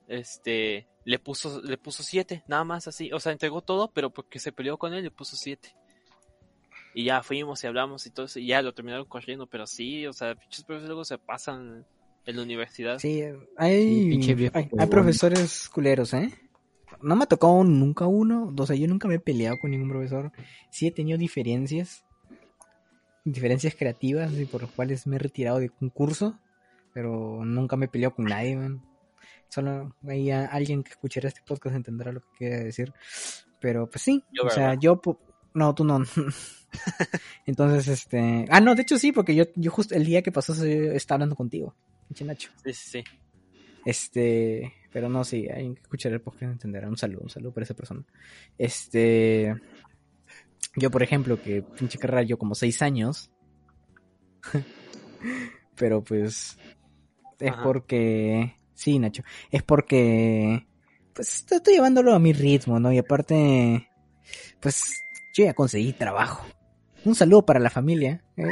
Este, 0.08 0.86
le 1.06 1.20
puso, 1.20 1.62
le 1.62 1.78
puso 1.78 2.02
siete, 2.02 2.42
nada 2.48 2.64
más 2.64 2.88
así. 2.88 3.12
O 3.12 3.20
sea, 3.20 3.30
entregó 3.30 3.62
todo, 3.62 3.92
pero 3.92 4.10
porque 4.10 4.40
se 4.40 4.50
peleó 4.50 4.76
con 4.76 4.92
él 4.92 5.04
le 5.04 5.12
puso 5.12 5.36
siete. 5.36 5.74
Y 6.94 7.04
ya 7.04 7.22
fuimos 7.22 7.62
y 7.62 7.66
hablamos 7.68 8.04
y 8.06 8.10
todo 8.10 8.26
eso, 8.26 8.40
y 8.40 8.48
ya 8.48 8.60
lo 8.60 8.74
terminaron 8.74 9.06
corriendo, 9.06 9.46
pero 9.46 9.66
sí, 9.66 10.06
o 10.06 10.12
sea, 10.12 10.34
pinches 10.34 10.64
profesores 10.64 10.88
luego 10.88 11.04
se 11.04 11.16
pasan 11.18 11.86
en 12.24 12.36
la 12.36 12.42
universidad. 12.42 12.98
Sí, 12.98 13.22
Sí, 13.22 13.38
hay, 13.56 14.34
viejo 14.34 14.58
hay, 14.58 14.86
profesores 14.88 15.68
culeros, 15.68 16.12
¿eh? 16.12 16.30
No 17.00 17.14
me 17.14 17.24
ha 17.24 17.28
tocado 17.28 17.62
nunca 17.62 18.06
uno, 18.06 18.52
o 18.56 18.66
sea, 18.66 18.74
yo 18.74 18.88
nunca 18.88 19.06
me 19.06 19.16
he 19.16 19.20
peleado 19.20 19.58
con 19.60 19.70
ningún 19.70 19.90
profesor. 19.90 20.32
Sí 20.70 20.88
he 20.88 20.90
tenido 20.90 21.18
diferencias, 21.18 22.04
diferencias 23.24 23.76
creativas 23.76 24.32
y 24.32 24.44
por 24.46 24.62
las 24.62 24.72
cuales 24.72 25.06
me 25.06 25.16
he 25.16 25.18
retirado 25.20 25.60
de 25.60 25.70
un 25.80 25.90
curso, 25.90 26.40
pero 26.92 27.44
nunca 27.44 27.76
me 27.76 27.86
he 27.86 27.88
peleado 27.88 28.14
con 28.16 28.24
nadie, 28.24 28.56
man. 28.56 28.82
Solo 29.48 29.94
hay 30.06 30.30
a- 30.30 30.46
alguien 30.46 30.82
que 30.82 30.90
escuchará 30.90 31.28
este 31.28 31.42
podcast 31.46 31.76
entenderá 31.76 32.12
lo 32.12 32.20
que 32.20 32.28
quiere 32.38 32.64
decir. 32.64 32.92
Pero 33.60 33.88
pues 33.88 34.02
sí, 34.02 34.22
Yo, 34.32 34.44
o 34.44 34.50
sea, 34.50 34.74
yo... 34.74 35.00
No, 35.54 35.74
tú 35.74 35.84
no. 35.84 36.02
Entonces, 37.46 37.88
este... 37.88 38.44
Ah, 38.50 38.60
no, 38.60 38.74
de 38.74 38.82
hecho 38.82 38.98
sí, 38.98 39.12
porque 39.12 39.34
yo, 39.34 39.44
yo 39.54 39.70
justo 39.70 39.94
el 39.94 40.04
día 40.04 40.22
que 40.22 40.32
pasó 40.32 40.52
estaba 40.64 41.16
hablando 41.16 41.36
contigo, 41.36 41.74
pinche 42.08 42.24
Nacho. 42.24 42.50
Sí, 42.64 42.72
sí, 42.74 42.90
sí. 42.90 43.04
Este, 43.86 44.74
pero 44.92 45.08
no, 45.08 45.22
sí, 45.24 45.48
hay 45.48 45.72
que 45.74 45.80
escuchar 45.80 46.12
el 46.12 46.20
podcast 46.20 46.52
entenderá. 46.52 46.88
Un 46.88 46.96
saludo, 46.98 47.20
un 47.22 47.30
saludo 47.30 47.54
para 47.54 47.64
esa 47.64 47.74
persona. 47.74 48.04
Este, 48.58 49.54
yo, 50.74 50.90
por 50.90 51.02
ejemplo, 51.02 51.40
que 51.40 51.62
pinche 51.62 51.96
carrera 51.96 52.22
yo 52.24 52.36
como 52.36 52.54
seis 52.54 52.82
años, 52.82 53.30
pero 55.76 56.02
pues 56.02 56.58
es 57.38 57.50
Ajá. 57.50 57.62
porque, 57.62 58.55
sí, 58.76 59.00
Nacho, 59.00 59.24
es 59.50 59.64
porque, 59.64 60.64
pues 61.12 61.44
estoy 61.50 61.74
llevándolo 61.74 62.14
a 62.14 62.20
mi 62.20 62.32
ritmo, 62.32 62.78
¿no? 62.78 62.92
Y 62.92 62.98
aparte, 62.98 63.88
pues 64.60 64.80
yo 65.34 65.44
ya 65.44 65.54
conseguí 65.54 65.92
trabajo. 65.92 66.46
Un 67.04 67.14
saludo 67.14 67.44
para 67.44 67.58
la 67.60 67.70
familia 67.70 68.22
¿eh? 68.36 68.46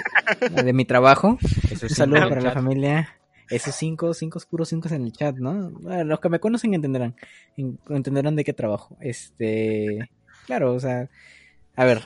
de 0.62 0.72
mi 0.72 0.84
trabajo. 0.84 1.38
Eso 1.70 1.86
Un 1.86 1.90
saludo 1.90 2.28
para 2.28 2.40
la 2.40 2.52
familia. 2.52 3.16
Esos 3.50 3.74
cinco, 3.74 4.14
cinco 4.14 4.38
oscuros, 4.38 4.68
cinco 4.70 4.88
en 4.88 5.02
el 5.04 5.12
chat, 5.12 5.36
¿no? 5.36 5.70
Bueno, 5.70 6.04
los 6.04 6.20
que 6.20 6.28
me 6.28 6.40
conocen 6.40 6.72
entenderán. 6.72 7.14
en- 7.56 7.78
Entenderán 7.88 8.36
de 8.36 8.44
qué 8.44 8.52
trabajo. 8.52 8.96
Este. 9.00 10.08
Claro, 10.46 10.72
o 10.72 10.80
sea. 10.80 11.10
A 11.76 11.84
ver. 11.84 12.02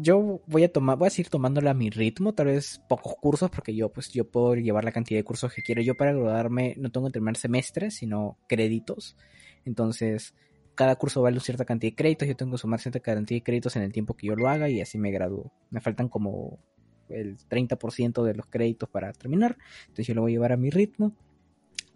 Yo 0.00 0.40
voy 0.46 0.62
a 0.62 0.72
tomar, 0.72 0.96
voy 0.96 1.08
a 1.08 1.10
seguir 1.10 1.28
tomándola 1.28 1.72
a 1.72 1.74
mi 1.74 1.90
ritmo, 1.90 2.32
tal 2.32 2.46
vez 2.46 2.80
pocos 2.88 3.16
cursos, 3.16 3.50
porque 3.50 3.74
yo, 3.74 3.88
pues, 3.92 4.10
yo 4.12 4.30
puedo 4.30 4.54
llevar 4.54 4.84
la 4.84 4.92
cantidad 4.92 5.18
de 5.18 5.24
cursos 5.24 5.52
que 5.52 5.62
quiero. 5.62 5.82
Yo 5.82 5.96
para 5.96 6.12
graduarme 6.12 6.74
no 6.78 6.90
tengo 6.90 7.08
que 7.08 7.14
terminar 7.14 7.36
semestres, 7.36 7.96
sino 7.96 8.38
créditos. 8.46 9.16
Entonces, 9.64 10.34
cada 10.76 10.94
curso 10.94 11.20
vale 11.20 11.34
una 11.34 11.42
cierta 11.44 11.64
cantidad 11.64 11.90
de 11.90 11.96
créditos. 11.96 12.28
Yo 12.28 12.36
tengo 12.36 12.52
que 12.52 12.58
sumar 12.58 12.78
cierta 12.78 13.00
cantidad 13.00 13.38
de 13.38 13.42
créditos 13.42 13.74
en 13.74 13.82
el 13.82 13.92
tiempo 13.92 14.14
que 14.14 14.28
yo 14.28 14.36
lo 14.36 14.48
haga 14.48 14.68
y 14.68 14.80
así 14.80 14.98
me 14.98 15.10
gradúo. 15.10 15.52
Me 15.70 15.80
faltan 15.80 16.08
como 16.08 16.60
el 17.08 17.36
30% 17.36 18.22
de 18.22 18.34
los 18.34 18.46
créditos 18.46 18.88
para 18.88 19.12
terminar. 19.12 19.58
Entonces 19.82 20.06
yo 20.06 20.14
lo 20.14 20.22
voy 20.22 20.32
a 20.32 20.34
llevar 20.34 20.52
a 20.52 20.56
mi 20.56 20.70
ritmo, 20.70 21.16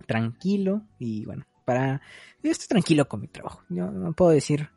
tranquilo 0.07 0.83
y 0.99 1.25
bueno, 1.25 1.45
para... 1.65 2.01
Yo 2.43 2.51
estoy 2.51 2.67
tranquilo 2.67 3.09
con 3.09 3.21
mi 3.21 3.29
trabajo. 3.29 3.63
Yo 3.69 3.91
no 3.93 4.13
puedo 4.13 4.33
decir 4.33 4.71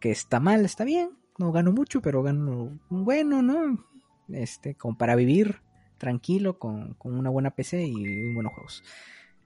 que 0.00 0.10
está 0.10 0.40
mal, 0.40 0.64
está 0.64 0.84
bien. 0.84 1.10
No 1.38 1.52
gano 1.52 1.72
mucho, 1.72 2.00
pero 2.00 2.22
gano 2.22 2.78
bueno, 2.88 3.42
¿no? 3.42 3.84
Este, 4.28 4.74
como 4.74 4.96
para 4.96 5.14
vivir 5.16 5.60
tranquilo 5.98 6.58
con, 6.58 6.94
con 6.94 7.14
una 7.18 7.30
buena 7.30 7.50
PC 7.50 7.84
y 7.86 8.34
buenos 8.34 8.52
juegos. 8.54 8.82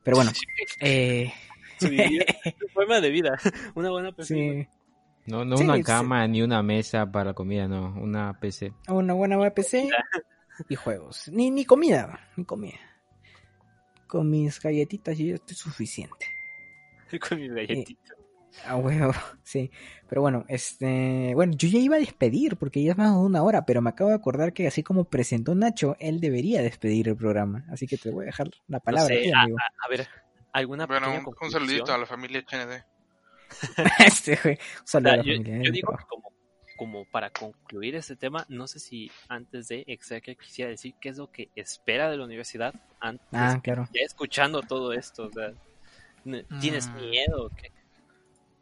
Pero 0.03 0.17
bueno, 0.17 0.31
eh, 0.81 1.33
forma 2.73 3.01
de 3.01 3.11
vida. 3.11 3.37
Una 3.75 3.91
buena 3.91 4.13
persona. 4.13 4.41
sí, 4.41 4.69
No, 5.27 5.45
no 5.45 5.57
Sí, 5.57 5.65
una 5.65 5.77
sí. 5.77 5.83
cama 5.83 6.27
ni 6.27 6.43
una 6.43 6.63
mesa 6.63 7.11
para 7.11 7.35
comida, 7.35 7.69
no, 7.69 7.95
una 8.01 8.39
PC. 8.41 8.73
una 8.89 9.13
buena 9.15 9.37
buena 9.37 9.55
PC 9.55 9.89
y 10.69 10.75
juegos. 10.75 11.29
Ni, 11.33 11.51
ni 11.51 11.65
comida, 11.65 12.21
ni 12.37 12.45
comida. 12.45 12.79
Con 14.07 14.31
mis 14.31 14.59
galletitas 14.61 15.17
yo 15.19 15.27
ya 15.27 15.35
estoy 15.35 15.57
suficiente. 15.57 16.27
Con 17.29 17.41
mis 17.41 17.53
galletitas. 17.53 18.17
A 18.67 18.77
huevo, 18.77 19.13
sí. 19.43 19.71
Pero 20.09 20.21
bueno, 20.23 20.45
este. 20.49 21.33
Bueno, 21.35 21.53
yo 21.57 21.69
ya 21.69 21.79
iba 21.79 21.97
a 21.97 22.01
despedir 22.01 22.57
porque 22.57 22.83
ya 22.83 22.93
es 22.93 22.99
más 22.99 23.13
de 23.13 23.19
una 23.19 23.43
hora, 23.43 23.65
pero 23.65 23.81
me 23.83 23.91
acabo 23.91 24.11
de 24.11 24.17
acordar 24.17 24.53
que 24.53 24.67
así 24.67 24.83
como 24.83 25.05
presentó 25.05 25.55
Nacho, 25.55 25.97
él 26.01 26.21
debería 26.21 26.63
despedir 26.63 27.09
el 27.09 27.17
programa. 27.17 27.65
Así 27.71 27.87
que 27.87 27.97
te 27.97 28.11
voy 28.11 28.25
a 28.25 28.27
dejar 28.27 28.49
la 28.69 28.79
No 28.79 28.81
palabra, 28.85 29.07
sé, 29.15 29.19
a 29.19 29.23
ti, 29.23 29.33
a, 29.33 29.41
amigo. 29.43 29.59
a- 29.59 29.87
a 29.87 29.89
ver, 29.89 30.09
¿alguna 30.53 30.87
Bueno, 30.87 31.09
un, 31.41 31.51
saludito 31.51 31.93
a 31.95 31.99
la 31.99 32.07
familia 32.07 32.41
HND. 32.43 32.85
este, 34.07 34.39
güey. 34.43 34.55
Un 34.55 34.83
O 34.83 34.87
saludo 34.87 35.11
sea, 35.11 35.15
a 35.15 35.17
la 35.17 35.23
yo, 35.23 35.33
familia. 35.37 35.57
yo 35.63 35.69
eh, 35.69 35.73
digo 35.73 35.97
que 35.97 36.05
como, 36.09 36.33
como 36.77 37.05
para 37.07 37.31
concluir 37.31 37.95
este 37.97 38.17
tema, 38.17 38.45
no 38.49 38.67
sé 38.67 38.79
si 38.81 39.11
antes 39.29 39.69
de 39.69 39.85
Exeter 39.87 40.37
quisiera 40.37 40.71
decir 40.71 40.95
qué 41.01 41.09
es 41.11 41.19
lo 41.19 41.31
que 41.31 41.51
espera 41.55 42.11
de 42.11 42.17
la 42.17 42.25
universidad 42.25 42.75
antes, 43.01 43.27
Ah, 43.33 43.61
claro. 43.63 43.89
ya 43.95 44.01
escuchando 44.05 44.61
todo 44.63 44.93
esto. 44.93 45.25
O 45.27 45.31
sea, 45.33 45.53
¿Tienes 46.61 46.89
Mm. 46.91 46.97
miedo? 46.97 47.51
qué? 47.57 47.73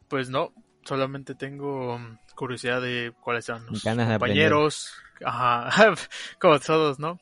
Pues 0.09 0.29
no, 0.29 0.53
solamente 0.83 1.35
tengo 1.35 1.97
mm, 1.97 2.17
curiosidad 2.35 2.81
de 2.81 3.13
cuáles 3.21 3.45
serán 3.45 3.65
los 3.67 3.83
compañeros. 3.83 4.93
Ajá, 5.23 5.93
como 6.39 6.59
todos, 6.59 6.99
¿no? 6.99 7.19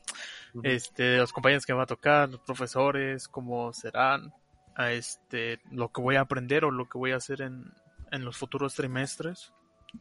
Este, 0.62 1.18
los 1.18 1.32
compañeros 1.32 1.66
que 1.66 1.72
me 1.72 1.78
va 1.78 1.82
a 1.84 1.86
tocar, 1.86 2.28
los 2.28 2.40
profesores, 2.40 3.28
cómo 3.28 3.72
serán, 3.72 4.32
a 4.76 4.92
este, 4.92 5.60
lo 5.70 5.92
que 5.92 6.00
voy 6.00 6.16
a 6.16 6.20
aprender 6.20 6.64
o 6.64 6.70
lo 6.70 6.88
que 6.88 6.98
voy 6.98 7.12
a 7.12 7.16
hacer 7.16 7.42
en, 7.42 7.72
en 8.10 8.24
los 8.24 8.36
futuros 8.36 8.74
trimestres. 8.74 9.52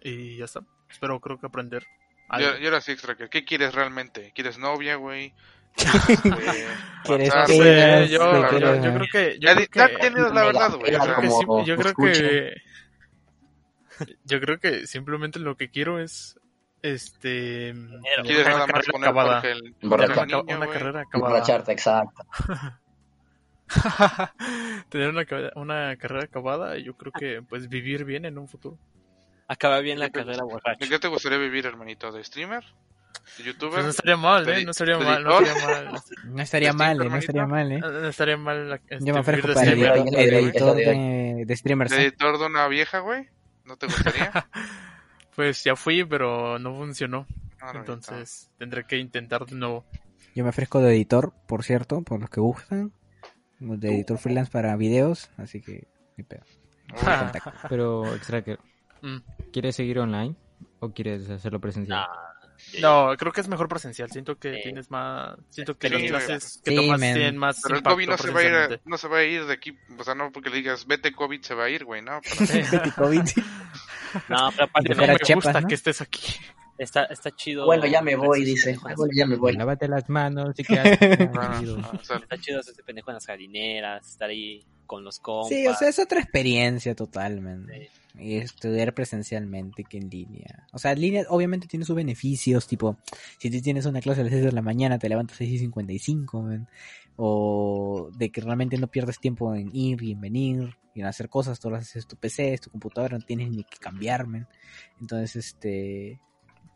Y 0.01 0.37
ya 0.37 0.45
está. 0.45 0.61
Espero, 0.89 1.19
creo 1.19 1.39
que 1.39 1.47
aprender. 1.47 1.85
algo. 2.29 2.57
Y, 2.57 2.63
y 2.63 2.65
ahora 2.65 2.81
sí, 2.81 2.91
Extracker, 2.91 3.29
¿qué 3.29 3.43
quieres 3.43 3.75
realmente? 3.75 4.31
¿Quieres 4.33 4.57
novia, 4.57 4.95
güey? 4.95 5.33
¿Quieres 7.03 7.33
que- 7.47 7.53
sé, 7.53 8.07
Sí, 8.07 8.13
yo, 8.13 8.31
creo 8.49 9.07
que. 9.11 9.37
Yo 9.39 9.55
creo 9.55 9.87
que- 9.89 9.97
tienes 9.99 10.33
la 10.33 10.43
verdad, 10.45 10.71
güey. 10.71 10.95
o 10.95 10.99
Mega 10.99 11.03
sea, 11.05 11.15
que 11.21 11.29
sí- 11.29 11.45
como 11.45 11.65
yo 11.65 11.75
creo 11.77 11.87
escucha. 11.89 12.21
que 12.21 12.53
yo 14.25 14.39
creo 14.39 14.59
que 14.59 14.85
simplemente 14.87 15.39
lo 15.39 15.55
que 15.57 15.69
quiero 15.69 15.99
es 15.99 16.39
este 16.83 17.73
¿Quieres 18.23 18.45
una 18.45 18.49
nada 18.55 18.67
más 18.67 18.71
carrera 18.85 18.91
poner 18.91 19.09
acabada. 19.09 19.41
El 19.41 19.75
Una, 19.81 20.25
niño, 20.25 20.43
una 20.47 20.67
carrera 20.67 21.01
acabada 21.01 21.39
exacto. 21.71 22.23
tener 24.89 25.09
una, 25.09 25.25
una 25.55 25.95
carrera 25.97 26.23
acabada 26.25 26.77
y 26.77 26.83
yo 26.83 26.95
creo 26.95 27.11
que 27.11 27.41
pues 27.41 27.67
vivir 27.69 28.05
bien 28.05 28.25
en 28.25 28.37
un 28.37 28.47
futuro 28.47 28.77
Acaba 29.49 29.79
bien 29.79 29.97
la 29.99 30.05
¿De 30.05 30.11
qué 30.11 30.19
te 30.19 30.25
carrera 30.25 30.43
gusta- 30.43 30.53
borracho. 30.55 30.79
¿De 30.85 30.89
qué 30.89 30.99
te 30.99 31.07
gustaría 31.07 31.37
vivir, 31.37 31.65
hermanito? 31.65 32.11
¿De 32.11 32.21
streamer? 32.23 32.63
¿De 33.37 33.43
youtuber? 33.43 33.73
Pues 33.73 33.83
no 33.85 33.89
estaría 33.91 34.17
mal 34.17 34.45
¿De 34.45 34.59
eh 34.61 34.65
no 34.65 34.71
estaría 34.71 34.97
mal 34.97 35.23
no 35.23 35.39
estaría 35.39 35.65
mal 35.65 36.01
No 36.25 36.41
estaría 36.41 36.69
¿Este 36.69 36.77
mal, 36.77 37.01
eh, 37.01 37.09
no 37.09 37.17
estaría 37.17 37.45
mal, 37.47 37.71
eh. 37.71 37.79
no 37.79 38.07
estaría 38.07 38.37
mal 38.37 38.81
Yo 39.01 39.13
me 39.13 39.19
ofrezco 39.19 39.47
para 39.53 39.61
streamer. 39.61 39.97
editor, 40.15 40.75
de 40.75 41.55
streamers. 41.55 41.91
¿De 41.91 41.97
¿eh? 41.97 42.01
editor 42.03 42.39
de 42.39 42.45
una 42.45 42.67
vieja, 42.67 42.99
güey? 42.99 43.27
¿No 43.65 43.77
te 43.77 43.87
gustaría? 43.87 44.31
pues 45.35 45.63
ya 45.63 45.75
fui 45.75 46.03
pero 46.03 46.57
no 46.59 46.75
funcionó 46.75 47.27
no, 47.61 47.79
entonces 47.79 48.49
tendré 48.57 48.85
que 48.85 48.97
intentar 48.97 49.45
de 49.45 49.55
nuevo 49.55 49.85
Yo 50.35 50.43
me 50.43 50.49
ofrezco 50.49 50.79
de 50.79 50.93
editor, 50.95 51.33
por 51.47 51.63
cierto, 51.63 52.01
por 52.01 52.19
los 52.21 52.29
que 52.29 52.39
gustan. 52.39 52.91
De 53.59 53.95
editor 53.95 54.19
freelance 54.19 54.51
para 54.51 54.75
videos, 54.75 55.31
así 55.37 55.61
que 55.61 55.87
ni 56.15 56.23
pedo. 56.23 56.43
Contacto. 56.93 57.51
Pero, 57.67 58.13
Extracker, 58.13 58.59
Mm. 59.01 59.17
¿quieres 59.51 59.75
seguir 59.75 59.99
online 59.99 60.35
o 60.79 60.91
quieres 60.91 61.29
hacerlo 61.29 61.59
presencial? 61.59 61.99
Nah, 61.99 62.07
No, 62.81 63.15
creo 63.17 63.31
que 63.31 63.41
es 63.41 63.47
mejor 63.47 63.67
presencial. 63.69 64.09
Siento 64.11 64.37
que 64.37 64.55
Sí. 64.55 64.59
tienes 64.63 64.91
más. 64.91 65.37
Siento 65.49 65.77
que 65.77 65.87
Sí, 65.89 65.93
las 66.09 66.23
clases 66.23 66.61
que 66.63 66.71
Sí, 66.71 66.75
tomas 66.77 66.99
man. 66.99 67.13
tienen 67.13 67.37
más 67.37 67.59
Pero 67.63 67.75
el 67.77 67.83
COVID 67.83 68.07
no 68.09 68.17
se, 68.17 68.31
va 68.31 68.39
a 68.39 68.43
ir, 68.43 68.81
no 68.85 68.97
se 68.97 69.07
va 69.07 69.17
a 69.19 69.23
ir 69.23 69.45
de 69.45 69.53
aquí, 69.53 69.77
o 69.97 70.03
sea, 70.03 70.15
no 70.15 70.31
porque 70.31 70.49
le 70.49 70.57
digas, 70.57 70.85
vete 70.85 71.11
COVID, 71.13 71.41
se 71.41 71.53
va 71.55 71.65
a 71.65 71.69
ir, 71.69 71.85
güey, 71.85 72.01
¿no? 72.01 72.19
Betty 72.39 72.91
COVID. 72.97 73.21
no, 74.29 74.49
pero 74.51 74.63
aparte 74.65 74.95
No 74.95 75.07
me 75.07 75.17
chepas, 75.19 75.43
gusta 75.45 75.61
¿no? 75.61 75.67
que 75.67 75.75
estés 75.75 76.01
aquí. 76.01 76.21
está, 76.77 77.05
está 77.05 77.31
chido. 77.31 77.65
Bueno, 77.65 77.85
ya 77.85 78.01
me 78.01 78.15
voy, 78.15 78.43
hacerse 78.43 78.71
dice. 78.71 78.79
Bueno, 78.95 79.13
ya 79.15 79.25
me 79.25 79.35
voy. 79.35 79.53
Lávate 79.53 79.87
las 79.87 80.09
manos 80.09 80.53
y 80.57 80.63
quédate 80.65 81.29
Ah, 81.35 81.61
Está 82.21 82.37
chido 82.37 82.59
hacerse 82.59 82.83
pendejo 82.83 83.11
en 83.11 83.15
las 83.15 83.25
jardíneras, 83.25 84.07
estar 84.07 84.29
ahí 84.29 84.63
con 84.85 85.03
los 85.03 85.19
compas. 85.19 85.49
Sí, 85.49 85.67
o 85.67 85.73
sea, 85.73 85.89
es 85.89 85.99
otra 85.99 86.19
experiencia 86.21 86.95
totalmente. 86.95 87.89
Sí. 87.93 88.01
Y 88.19 88.37
estudiar 88.37 88.93
presencialmente 88.93 89.83
que 89.83 89.97
en 89.97 90.09
línea. 90.09 90.67
O 90.71 90.79
sea, 90.79 90.93
en 90.93 91.01
línea 91.01 91.25
obviamente 91.29 91.67
tiene 91.67 91.85
sus 91.85 91.95
beneficios, 91.95 92.67
tipo, 92.67 92.97
si 93.39 93.51
tú 93.51 93.61
tienes 93.61 93.85
una 93.85 94.01
clase 94.01 94.21
a 94.21 94.23
las 94.23 94.33
6 94.33 94.45
de 94.45 94.51
la 94.51 94.61
mañana, 94.61 94.97
te 94.97 95.09
levantas 95.09 95.35
a 95.35 95.39
6 95.39 95.51
y 95.51 95.59
55, 95.59 96.41
man. 96.41 96.67
O 97.15 98.09
de 98.17 98.29
que 98.31 98.41
realmente 98.41 98.77
no 98.77 98.87
pierdes 98.87 99.19
tiempo 99.19 99.53
en 99.55 99.75
ir 99.75 100.01
y 100.03 100.11
en 100.11 100.21
venir 100.21 100.77
y 100.93 101.01
en 101.01 101.07
hacer 101.07 101.29
cosas, 101.29 101.59
tú 101.59 101.69
lo 101.69 101.75
haces 101.75 102.03
en 102.03 102.07
tu 102.07 102.15
PC, 102.15 102.53
es 102.53 102.61
tu 102.61 102.71
computadora, 102.71 103.17
no 103.17 103.25
tienes 103.25 103.49
ni 103.51 103.63
que 103.63 103.77
cambiar, 103.77 104.27
man. 104.27 104.47
Entonces, 104.99 105.35
este... 105.35 106.19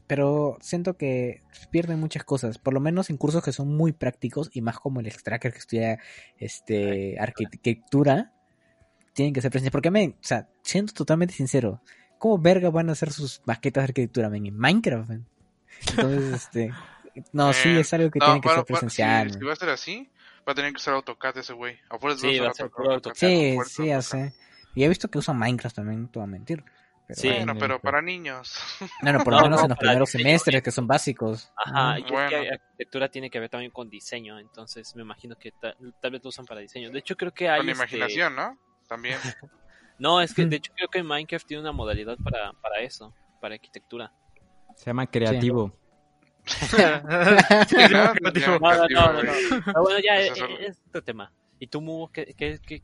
Pero 0.07 0.57
siento 0.59 0.97
que 0.97 1.41
pierden 1.72 1.99
muchas 1.99 2.26
cosas, 2.26 2.57
por 2.57 2.73
lo 2.73 2.81
menos 2.81 3.09
en 3.09 3.15
cursos 3.15 3.41
que 3.41 3.53
son 3.53 3.76
muy 3.77 3.93
prácticos 3.93 4.49
y 4.51 4.61
más 4.61 4.77
como 4.77 4.99
el 4.99 5.07
extracker 5.07 5.53
que 5.53 5.59
estudia 5.59 5.99
este 6.38 7.18
arquitectura, 7.18 8.34
tienen 9.13 9.33
que 9.33 9.41
ser 9.41 9.51
presenciales. 9.51 9.71
Porque, 9.71 9.91
men, 9.91 10.11
o 10.19 10.23
sea, 10.23 10.47
siendo 10.61 10.93
totalmente 10.93 11.33
sincero, 11.33 11.81
¿cómo 12.17 12.38
verga 12.38 12.69
van 12.69 12.89
a 12.89 12.93
hacer 12.93 13.11
sus 13.11 13.41
maquetas 13.45 13.83
de 13.83 13.85
arquitectura, 13.89 14.29
men? 14.29 14.45
En 14.45 14.57
Minecraft, 14.57 15.09
men. 15.09 15.25
Entonces, 15.89 16.33
este. 16.33 16.73
No, 17.33 17.51
sí, 17.53 17.69
Eh, 17.69 17.79
es 17.81 17.93
algo 17.93 18.09
que 18.09 18.19
no, 18.19 18.25
tiene 18.25 18.41
que 18.41 18.47
bueno, 18.47 18.65
presencial. 18.65 19.31
si, 19.31 19.39
si 19.39 19.45
va 19.45 19.53
a 19.53 19.55
ser 19.57 19.69
así, 19.69 20.09
va 20.47 20.53
a 20.53 20.55
tener 20.55 20.71
que 20.71 20.77
usar 20.77 20.93
AutoCAD 20.93 21.38
ese 21.39 21.53
güey. 21.53 21.77
Sí, 22.17 22.39
va 22.39 22.49
a 22.49 22.53
ser 22.53 22.69
puro 22.69 22.93
AutoCAD. 22.93 23.15
Sí, 23.17 23.57
sí, 23.67 23.88
ya 23.88 23.97
AutoCAD. 23.97 24.01
sé. 24.01 24.33
Y 24.75 24.83
he 24.85 24.88
visto 24.88 25.09
que 25.09 25.17
usan 25.17 25.38
Minecraft 25.38 25.75
también, 25.75 26.03
no 26.03 26.09
te 26.09 26.19
voy 26.19 26.23
a 26.23 26.31
mentir. 26.31 26.63
Pero 27.07 27.19
Sí. 27.19 27.27
Bueno, 27.27 27.55
pero 27.59 27.79
para 27.81 28.01
niños. 28.01 28.55
No, 29.01 29.11
no, 29.11 29.21
por 29.25 29.33
lo 29.33 29.39
No, 29.39 29.43
menos 29.45 29.59
no, 29.59 29.65
en 29.65 29.69
los 29.71 29.77
para 29.77 29.89
primeros 29.89 30.09
semestres 30.11 30.61
que 30.61 30.71
son 30.71 30.88
básicos. 30.88 31.51
Ajá, 31.57 31.99
y 31.99 32.03
es 32.05 32.09
Bueno. 32.11 32.29
que 32.29 32.49
arquitectura 32.49 33.09
tiene 33.09 33.29
que 33.29 33.39
ver 33.41 33.49
también 33.49 33.71
con 33.71 33.89
diseño, 33.89 34.39
entonces 34.39 34.95
me 34.95 35.01
imagino 35.01 35.35
que 35.35 35.51
ta- 35.51 35.75
tal 36.01 36.11
vez 36.11 36.23
lo 36.23 36.29
usan 36.29 36.45
para 36.45 36.61
diseño. 36.61 36.89
De 36.89 36.99
hecho, 36.99 37.17
creo 37.17 37.33
que 37.33 37.49
hay... 37.49 37.59
Con 37.59 37.69
este, 37.69 37.81
imaginación, 37.83 38.35
¿no? 38.38 38.57
También. 38.91 39.18
No, 39.97 40.19
es 40.19 40.34
que 40.34 40.45
de 40.47 40.55
hecho 40.57 40.73
creo 40.76 40.89
que 40.89 41.03
Minecraft 41.03 41.45
tiene 41.45 41.61
una 41.61 41.72
modalidad 41.72 42.18
para, 42.23 42.53
para 42.53 42.80
eso, 42.81 43.13
para 43.39 43.53
arquitectura. 43.53 44.11
Se 44.76 44.85
llama 44.88 45.05
creativo. 45.05 45.72
Sí, 46.43 46.76
bueno, 48.65 49.99
ya 49.99 50.15
Pues 50.15 50.31
es, 50.31 50.31
eso- 50.38 50.47
es 50.59 50.81
otro 50.89 51.03
tema. 51.03 51.31
¿Y 51.59 51.68
tú, 51.68 51.81
Mugo, 51.81 52.09
qué, 52.11 52.34
qué, 52.35 52.59
qué, 52.65 52.81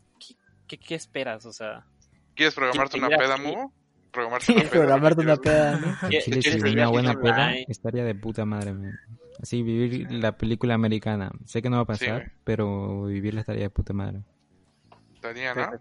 qué, 0.67 0.77
qué 0.77 0.95
esperas? 0.95 1.45
O 1.47 1.53
sea, 1.53 1.85
¿Quieres 2.35 2.53
programarte 2.53 2.97
una 2.99 3.09
peda, 3.09 3.35
sí. 3.37 3.41
Mugo? 3.43 3.73
Programarte 4.11 4.51
una 4.53 4.61
peda. 4.61 4.69
Programarte 4.71 5.21
una 5.23 5.35
peda, 5.37 5.79
¿no? 5.79 5.87
En 6.03 6.09
¿Qué- 6.09 6.19
Chile, 6.21 6.39
qué 6.43 6.51
si 6.51 6.59
quieres 6.61 6.73
una 6.73 6.87
buena 6.89 7.11
¿Qué 7.15 7.21
peda 7.21 7.53
estaría 7.67 8.03
de 8.03 8.13
puta 8.15 8.45
madre. 8.45 8.73
man. 8.73 8.99
Así, 9.41 9.63
vivir 9.63 10.11
la 10.11 10.37
película 10.37 10.73
americana. 10.75 11.31
Sé 11.45 11.61
que 11.63 11.69
no 11.71 11.77
va 11.83 11.91
a 11.93 11.97
Sí, 11.97 12.05
pasar, 12.05 12.21
güey. 12.21 12.31
pero 12.43 13.05
vivirla 13.05 13.41
estaría 13.41 13.63
de 13.63 13.69
puta 13.71 13.93
madre. 13.93 14.21
Estaría, 15.15 15.53
¿no? 15.55 15.71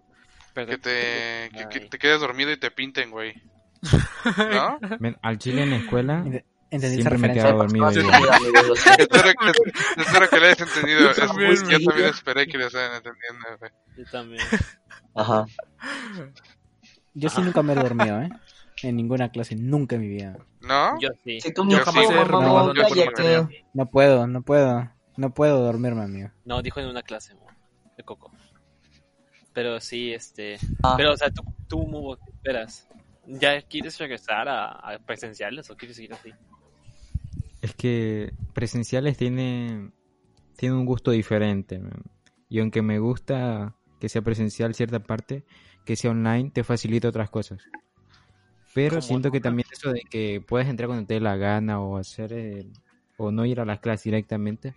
Pero- 0.57 0.71
Que 0.71 0.79
te, 0.79 1.69
que, 1.69 1.81
te 1.81 1.99
quedes 1.99 2.19
dormido 2.21 2.51
y 2.51 2.57
te 2.59 2.71
pinten, 2.71 3.11
güey. 3.11 3.35
¿No? 4.53 4.79
Men, 4.99 5.17
al 5.23 5.37
Chile 5.39 5.63
en 5.63 5.71
la 5.71 5.77
escuela 5.77 6.25
Ent- 6.25 6.45
¿Entendí 6.71 7.01
esa 7.01 7.11
siempre 7.11 7.19
me 7.29 7.33
quedaba 7.35 7.53
dormido. 7.53 7.93
Sí, 7.93 8.01
sí, 8.01 8.07
lo 8.07 8.75
siento. 8.77 9.03
espero, 9.17 9.33
que, 9.39 10.01
espero 10.03 10.29
que 10.31 10.41
le 10.41 10.47
hayas 10.47 10.61
entendido. 10.63 11.11
Es- 11.11 11.17
también, 11.19 11.55
yo 11.69 11.81
también 11.85 12.09
esperé 12.09 12.47
que 12.49 12.59
le 12.59 12.65
hayan 12.65 12.95
entendiendo, 12.95 13.59
güey. 13.61 13.71
Yo 13.97 14.05
también. 14.11 14.43
Ajá. 15.15 15.45
Yo 17.15 17.31
sí 17.31 17.41
nunca 17.41 17.63
me 17.63 17.73
he 17.73 17.77
dormido, 17.77 18.21
¿eh? 18.21 18.29
En 18.83 18.97
ninguna 18.97 19.31
clase, 19.31 19.57
nunca 19.57 19.95
en 19.97 20.03
mi 20.03 20.09
vida. 20.09 20.37
¿no? 20.61 21.01
Yo 21.01 21.09
sí. 21.25 21.41
Si 21.41 21.53
tú 21.55 21.63
Yo 21.63 21.79
me 21.79 21.85
sí, 21.85 21.85
jamás 21.85 22.11
he 22.11 22.75
cállate. 23.15 23.65
No 23.73 23.87
puedo, 23.91 24.27
no 24.27 24.43
puedo. 24.43 24.91
No 25.17 25.33
puedo 25.33 25.63
dormirme, 25.63 26.03
amigo. 26.03 26.31
No, 26.45 26.61
dijo 26.61 26.81
en 26.81 26.89
una 26.89 27.03
clase, 27.03 27.35
de 27.97 28.03
Coco. 28.05 28.31
Pero 29.57 29.81
sí, 29.81 30.13
este... 30.13 30.59
Ah. 30.83 30.97
Pero, 30.99 31.15
o 31.15 31.17
sea, 31.17 31.31
tú, 31.31 31.43
tú 31.67 31.87
Mugo, 31.87 32.19
¿qué 32.19 32.31
esperas? 32.31 32.87
¿Ya 33.27 33.63
quieres 33.63 33.99
regresar 33.99 34.51
a, 34.51 34.73
a 34.73 34.99
presenciales 34.99 35.71
o 35.71 35.77
quieres 35.79 35.97
seguir 35.97 36.13
así? 36.13 36.31
Es 37.63 37.75
que 37.75 38.35
presenciales 38.53 39.17
tiene, 39.17 39.93
tiene 40.59 40.75
un 40.75 40.85
gusto 40.85 41.11
diferente. 41.11 41.81
Y 42.51 42.61
aunque 42.61 42.83
me 42.83 42.99
gusta 42.99 43.75
que 43.99 44.11
sea 44.11 44.21
presencial 44.21 44.75
cierta 44.75 44.99
parte, 44.99 45.47
que 45.87 45.97
sea 45.97 46.11
online 46.11 46.51
te 46.51 46.63
facilita 46.63 47.09
otras 47.09 47.31
cosas. 47.31 47.63
Pero 48.75 48.97
¿Cómo 48.97 49.01
siento 49.01 49.31
que 49.31 49.41
también 49.41 49.67
eso 49.73 49.91
de 49.91 50.03
que 50.03 50.45
puedes 50.47 50.69
entrar 50.69 50.87
cuando 50.89 51.07
te 51.07 51.15
dé 51.15 51.21
la 51.21 51.39
gana 51.39 51.81
o 51.81 51.97
hacer 51.97 52.35
eh, 52.35 52.67
o 53.17 53.31
no 53.31 53.47
ir 53.47 53.59
a 53.61 53.65
las 53.65 53.81
clases 53.81 54.05
directamente 54.05 54.75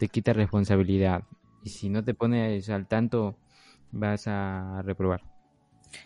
te 0.00 0.08
quita 0.08 0.32
responsabilidad. 0.32 1.22
Y 1.62 1.68
si 1.68 1.90
no 1.90 2.02
te 2.02 2.12
pones 2.12 2.68
al 2.70 2.88
tanto 2.88 3.38
vas 3.94 4.26
a 4.26 4.82
reprobar. 4.82 5.22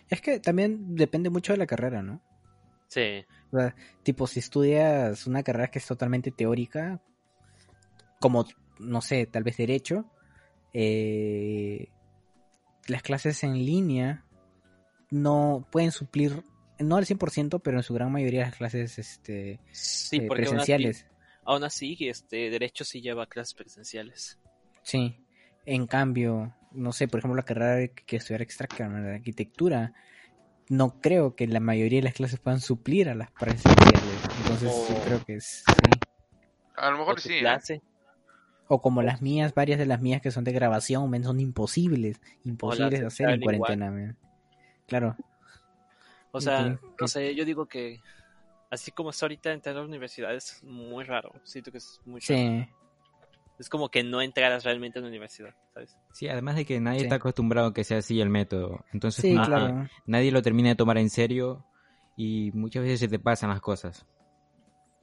Es 0.09 0.21
que 0.21 0.39
también 0.39 0.95
depende 0.95 1.29
mucho 1.29 1.53
de 1.53 1.57
la 1.57 1.65
carrera, 1.67 2.01
¿no? 2.01 2.21
Sí. 2.87 3.25
O 3.51 3.57
sea, 3.59 3.75
tipo, 4.03 4.27
si 4.27 4.39
estudias 4.39 5.27
una 5.27 5.43
carrera 5.43 5.69
que 5.71 5.79
es 5.79 5.85
totalmente 5.85 6.31
teórica, 6.31 7.01
como, 8.19 8.45
no 8.79 9.01
sé, 9.01 9.25
tal 9.25 9.43
vez 9.43 9.57
derecho, 9.57 10.05
eh, 10.73 11.87
las 12.87 13.01
clases 13.01 13.43
en 13.43 13.53
línea 13.65 14.25
no 15.11 15.67
pueden 15.71 15.91
suplir, 15.91 16.43
no 16.79 16.97
al 16.97 17.05
100%, 17.05 17.61
pero 17.63 17.77
en 17.77 17.83
su 17.83 17.93
gran 17.93 18.11
mayoría 18.11 18.41
las 18.45 18.55
clases 18.55 18.99
este, 18.99 19.59
Sí, 19.71 20.17
eh, 20.17 20.21
porque 20.27 20.45
aún 20.45 20.59
así, 20.59 20.71
presenciales. 20.73 21.07
aún 21.43 21.63
así, 21.63 21.97
este, 22.01 22.49
Derecho 22.49 22.83
sí 22.83 23.01
lleva 23.01 23.25
clases 23.27 23.53
presenciales. 23.55 24.39
Sí. 24.83 25.17
En 25.65 25.87
cambio, 25.87 26.55
no 26.71 26.91
sé, 26.91 27.07
por 27.07 27.19
ejemplo, 27.19 27.35
la 27.35 27.43
carrera 27.43 27.87
que 27.87 28.17
estudiar 28.17 28.41
extracta, 28.41 28.87
la 28.87 29.15
arquitectura, 29.15 29.93
no 30.69 30.99
creo 31.01 31.35
que 31.35 31.47
la 31.47 31.59
mayoría 31.59 31.99
de 31.99 32.03
las 32.03 32.13
clases 32.13 32.39
puedan 32.39 32.61
suplir 32.61 33.09
a 33.09 33.15
las 33.15 33.31
presenciales. 33.31 34.01
Entonces, 34.41 34.71
sí 34.87 34.93
creo 35.05 35.25
que 35.25 35.35
es, 35.35 35.63
sí. 35.65 35.99
A 36.75 36.91
lo 36.91 36.97
O 36.97 36.99
mejor 36.99 37.19
sí. 37.19 37.33
¿eh? 37.33 37.39
clase. 37.39 37.81
O 38.67 38.81
como 38.81 39.01
las 39.01 39.21
mías, 39.21 39.55
varias 39.55 39.79
de 39.79 39.87
las 39.87 39.99
mías 39.99 40.21
que 40.21 40.31
son 40.31 40.43
de 40.43 40.51
grabación, 40.51 41.09
men, 41.09 41.23
son 41.23 41.39
imposibles, 41.39 42.21
imposibles 42.43 42.99
de 42.99 43.07
hacer 43.07 43.29
en 43.29 43.41
cuarentena, 43.41 43.89
men. 43.89 44.15
Claro. 44.87 45.17
O 46.31 46.39
sea, 46.39 46.79
no 46.99 47.07
sé, 47.07 47.33
yo 47.33 47.45
digo 47.45 47.65
que 47.65 47.99
así 48.69 48.91
como 48.91 49.09
está 49.09 49.25
ahorita 49.25 49.51
entrar 49.51 49.75
a 49.75 49.79
la 49.79 49.85
universidad 49.85 50.35
es 50.35 50.63
muy 50.63 51.03
raro. 51.03 51.33
Siento 51.43 51.71
que 51.71 51.79
es 51.79 51.99
muy 52.05 52.21
raro. 52.21 52.39
Sí. 52.39 52.69
Es 53.59 53.69
como 53.69 53.89
que 53.89 54.03
no 54.03 54.21
entraras 54.21 54.63
realmente 54.63 54.99
a 54.99 55.01
la 55.01 55.09
universidad, 55.09 55.53
¿sabes? 55.73 55.97
Sí, 56.13 56.27
además 56.29 56.55
de 56.55 56.65
que 56.65 56.79
nadie 56.79 56.99
Sí. 56.99 57.05
está 57.05 57.15
acostumbrado 57.15 57.67
a 57.67 57.73
que 57.73 57.83
sea 57.83 57.97
así 57.99 58.19
el 58.21 58.29
método. 58.29 58.85
Entonces 58.93 59.21
Sí, 59.21 59.35
claro. 59.45 59.87
nadie 60.05 60.31
lo 60.31 60.41
termina 60.41 60.69
de 60.69 60.75
tomar 60.75 60.97
en 60.97 61.09
serio 61.09 61.65
y 62.15 62.51
muchas 62.53 62.83
veces 62.83 63.01
se 63.01 63.07
te 63.07 63.19
pasan 63.19 63.49
las 63.49 63.61
cosas. 63.61 64.05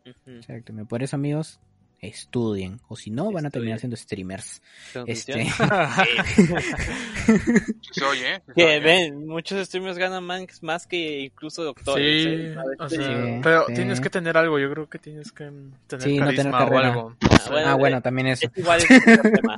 Ujú. 0.07 0.37
Exacto. 0.37 0.73
Por 0.89 1.03
eso, 1.03 1.17
amigos, 1.17 1.61
estudien. 2.09 2.81
O 2.89 2.97
si 2.97 3.11
no, 3.11 3.31
van 3.33 3.47
a 3.47 3.51
terminar 3.51 3.79
siendo 3.79 3.97
streamers. 3.97 4.63
Este, 5.07 5.45
Sí 5.45 5.51
se 7.93 8.05
oye, 8.05 8.35
¿eh? 8.35 8.43
Que 8.55 8.65
oye. 8.65 8.81
ven, 8.81 9.27
muchos 9.27 9.67
streamers 9.67 9.99
ganan 9.99 10.25
más, 10.25 10.63
más 10.63 10.87
que 10.87 11.21
incluso 11.21 11.65
doctores. 11.65 12.55
Sí, 12.89 12.97
¿eh? 13.01 13.41
Pero 13.43 13.67
sí. 13.67 13.75
tienes 13.75 14.01
que 14.01 14.11
tener 14.11 14.37
algo, 14.37 14.59
yo 14.59 14.71
creo 14.71 14.89
que 14.89 14.99
tienes 14.99 15.33
que 15.33 15.45
tener 15.87 16.03
Sí, 16.03 16.19
no 16.19 16.29
tener 16.29 16.49
o 16.49 16.59
carrera. 16.59 16.89
algo. 16.89 17.17
Ah, 17.23 17.39
bueno, 17.51 17.69
ah, 17.69 17.73
eh, 17.73 17.79
bueno, 17.79 18.03
también 18.03 18.27
eso. 18.29 18.47
Es 18.47 18.59
igual 18.59 18.81
es 18.89 19.19
otro 19.19 19.31
tema. 19.33 19.57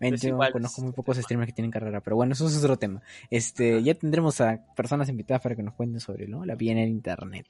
Yo 0.00 0.28
igual, 0.28 0.52
conozco 0.52 0.82
muy 0.82 0.92
pocos 0.92 1.16
streamers 1.16 1.48
que 1.48 1.54
tienen 1.54 1.72
carrera, 1.72 2.00
pero 2.00 2.16
bueno, 2.16 2.32
eso 2.32 2.46
es 2.46 2.56
otro 2.58 2.76
tema. 2.76 3.02
Este, 3.30 3.82
ya 3.82 3.94
tendremos 3.94 4.40
a 4.40 4.60
personas 4.76 5.08
invitadas 5.08 5.42
para 5.42 5.56
que 5.56 5.62
nos 5.62 5.74
cuenten 5.74 6.00
sobre 6.00 6.28
¿no? 6.28 6.44
la 6.44 6.54
vida 6.54 6.72
en 6.72 6.78
el 6.78 6.88
internet. 6.90 7.46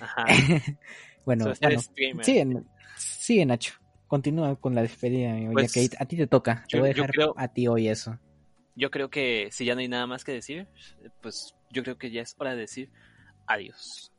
Ajá. 0.00 0.24
bueno, 1.24 1.52
bueno, 1.60 1.80
sigue, 2.22 2.62
sigue 2.96 3.46
Nacho. 3.46 3.74
Continúa 4.06 4.56
con 4.56 4.74
la 4.74 4.82
despedida, 4.82 5.32
amigo, 5.32 5.52
Pues, 5.52 5.72
ya 5.72 5.88
que 5.88 5.96
a 5.98 6.06
ti 6.06 6.16
te 6.16 6.26
toca. 6.26 6.64
Te 6.68 6.78
voy 6.78 6.90
a 6.90 6.92
dejar 6.92 7.10
creo- 7.10 7.34
a 7.36 7.48
ti 7.48 7.66
hoy 7.66 7.88
eso. 7.88 8.18
Yo 8.76 8.90
creo 8.90 9.08
que 9.08 9.48
si 9.50 9.64
ya 9.64 9.74
no 9.74 9.80
hay 9.80 9.88
nada 9.88 10.06
más 10.06 10.24
que 10.24 10.32
decir, 10.32 10.68
pues 11.22 11.54
yo 11.70 11.82
creo 11.82 11.96
que 11.96 12.10
ya 12.10 12.22
es 12.22 12.34
hora 12.38 12.54
de 12.54 12.60
decir 12.62 12.90
adiós. 13.46 14.12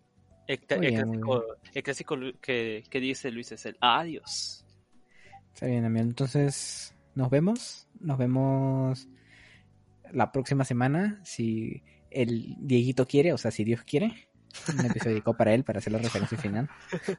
El, 0.47 0.59
bien, 0.79 1.03
clásico, 1.03 1.43
el 1.73 1.83
clásico 1.83 2.15
que, 2.41 2.83
que 2.89 2.99
dice 2.99 3.31
Luis 3.31 3.51
es 3.51 3.65
el 3.65 3.77
adiós. 3.81 4.65
Está 5.53 5.67
bien, 5.67 5.85
amigo. 5.85 6.03
Entonces, 6.05 6.95
nos 7.15 7.29
vemos. 7.29 7.87
Nos 7.99 8.17
vemos 8.17 9.07
la 10.11 10.31
próxima 10.31 10.65
semana. 10.65 11.19
Si 11.23 11.83
el 12.11 12.55
Dieguito 12.59 13.07
quiere, 13.07 13.33
o 13.33 13.37
sea, 13.37 13.51
si 13.51 13.63
Dios 13.63 13.83
quiere. 13.83 14.29
Un 14.77 14.85
episodio 14.85 15.11
dedicado 15.13 15.37
para 15.37 15.53
él, 15.53 15.63
para 15.63 15.79
hacer 15.79 15.93
la 15.93 15.99
referencia 15.99 16.37
final. 16.37 16.69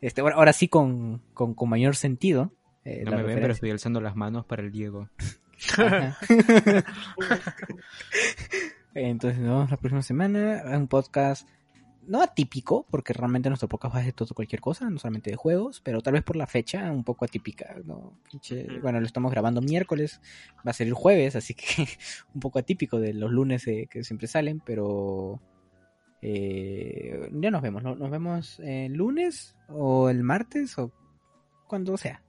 Este, 0.00 0.20
bueno, 0.20 0.36
ahora 0.36 0.52
sí 0.52 0.66
con, 0.66 1.22
con, 1.32 1.54
con 1.54 1.68
mayor 1.68 1.94
sentido. 1.94 2.52
eh, 2.84 3.02
No 3.04 3.12
la 3.12 3.18
me 3.18 3.22
ven, 3.22 3.34
pero 3.36 3.46
referencia. 3.46 3.52
estoy 3.52 3.70
alzando 3.70 4.00
las 4.00 4.16
manos 4.16 4.44
para 4.46 4.60
el 4.62 4.72
Diego. 4.72 5.08
Entonces, 8.94 9.38
nos 9.40 9.48
vemos 9.48 9.70
la 9.70 9.76
próxima 9.76 10.02
semana. 10.02 10.62
Un 10.76 10.88
podcast 10.88 11.48
no 12.04 12.20
atípico, 12.20 12.84
porque 12.90 13.12
realmente 13.12 13.48
nuestro 13.48 13.68
podcast 13.68 13.94
va 13.94 14.02
de 14.02 14.12
todo 14.12 14.34
cualquier 14.34 14.60
cosa, 14.60 14.90
no 14.90 14.98
solamente 14.98 15.30
de 15.30 15.36
juegos, 15.36 15.80
pero 15.84 16.00
tal 16.00 16.14
vez 16.14 16.24
por 16.24 16.34
la 16.34 16.48
fecha 16.48 16.90
un 16.90 17.04
poco 17.04 17.24
atípica. 17.24 17.76
¿no? 17.84 18.18
Bueno, 18.82 18.98
lo 18.98 19.06
estamos 19.06 19.30
grabando 19.30 19.60
miércoles, 19.62 20.20
va 20.66 20.72
a 20.72 20.74
ser 20.74 20.88
el 20.88 20.94
jueves, 20.94 21.36
así 21.36 21.54
que 21.54 21.86
un 22.34 22.40
poco 22.40 22.58
atípico 22.58 22.98
de 22.98 23.14
los 23.14 23.30
lunes 23.30 23.68
eh, 23.68 23.86
que 23.88 24.02
siempre 24.02 24.26
salen, 24.26 24.60
pero 24.66 25.40
eh, 26.22 27.28
ya 27.32 27.50
nos 27.50 27.60
vemos. 27.62 27.82
¿no? 27.82 27.94
Nos 27.94 28.10
vemos 28.10 28.58
el 28.60 28.94
lunes 28.94 29.56
o 29.68 30.08
el 30.08 30.22
martes 30.22 30.78
o 30.78 30.90
cuando 31.68 31.96
sea. 31.96 32.22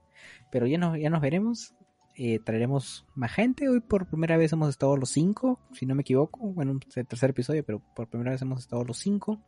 Pero 0.50 0.66
ya 0.66 0.78
nos, 0.78 0.98
ya 0.98 1.10
nos 1.10 1.20
veremos. 1.20 1.74
Eh, 2.16 2.38
traeremos 2.44 3.06
más 3.14 3.32
gente. 3.32 3.68
Hoy 3.68 3.80
por 3.80 4.06
primera 4.08 4.36
vez 4.36 4.52
hemos 4.52 4.68
estado 4.68 4.96
los 4.96 5.10
cinco, 5.10 5.58
si 5.72 5.86
no 5.86 5.94
me 5.94 6.02
equivoco. 6.02 6.38
Bueno, 6.40 6.72
un 6.72 6.80
tercer 6.80 7.30
episodio, 7.30 7.64
pero 7.64 7.82
por 7.96 8.08
primera 8.08 8.30
vez 8.30 8.42
hemos 8.42 8.60
estado 8.60 8.84
los 8.84 8.98
cinco. 8.98 9.40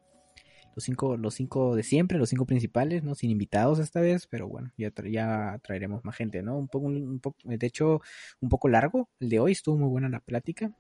los 0.74 0.84
cinco, 0.84 1.16
los 1.16 1.34
cinco 1.34 1.74
de 1.74 1.82
siempre, 1.82 2.18
los 2.18 2.28
cinco 2.28 2.44
principales, 2.44 3.02
¿no? 3.02 3.14
Sin 3.14 3.30
invitados 3.30 3.78
esta 3.78 4.00
vez, 4.00 4.26
pero 4.26 4.46
bueno, 4.46 4.72
ya, 4.76 4.90
tra- 4.92 5.10
ya 5.10 5.58
traeremos 5.62 6.04
más 6.04 6.14
gente, 6.16 6.42
¿no? 6.42 6.58
Un 6.58 6.68
poco, 6.68 6.86
un 6.88 7.18
poco, 7.18 7.38
de 7.44 7.66
hecho, 7.66 8.02
un 8.40 8.48
poco 8.50 8.68
largo 8.68 9.08
el 9.20 9.30
de 9.30 9.40
hoy, 9.40 9.52
estuvo 9.52 9.78
muy 9.78 9.88
buena 9.88 10.10
la 10.10 10.20
plática. 10.20 10.70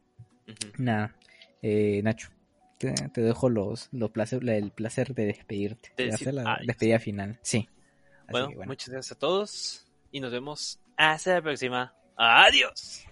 Nada, 0.76 1.16
eh, 1.62 2.02
Nacho, 2.02 2.28
te, 2.78 2.92
te 2.92 3.20
dejo 3.22 3.48
los, 3.48 3.88
los 3.92 4.10
placer, 4.10 4.42
la- 4.44 4.56
el 4.56 4.70
placer 4.70 5.14
de 5.14 5.26
despedirte, 5.26 5.92
De 5.96 6.12
hacer 6.12 6.34
la 6.34 6.54
adiós. 6.54 6.66
despedida 6.66 6.98
final. 6.98 7.38
Sí. 7.42 7.68
Bueno, 8.30 8.50
muchas 8.66 8.88
gracias 8.88 9.16
a 9.16 9.18
todos 9.18 9.86
y 10.10 10.20
nos 10.20 10.32
vemos 10.32 10.78
hasta 10.96 11.34
la 11.34 11.42
próxima. 11.42 11.94
Adiós. 12.16 13.04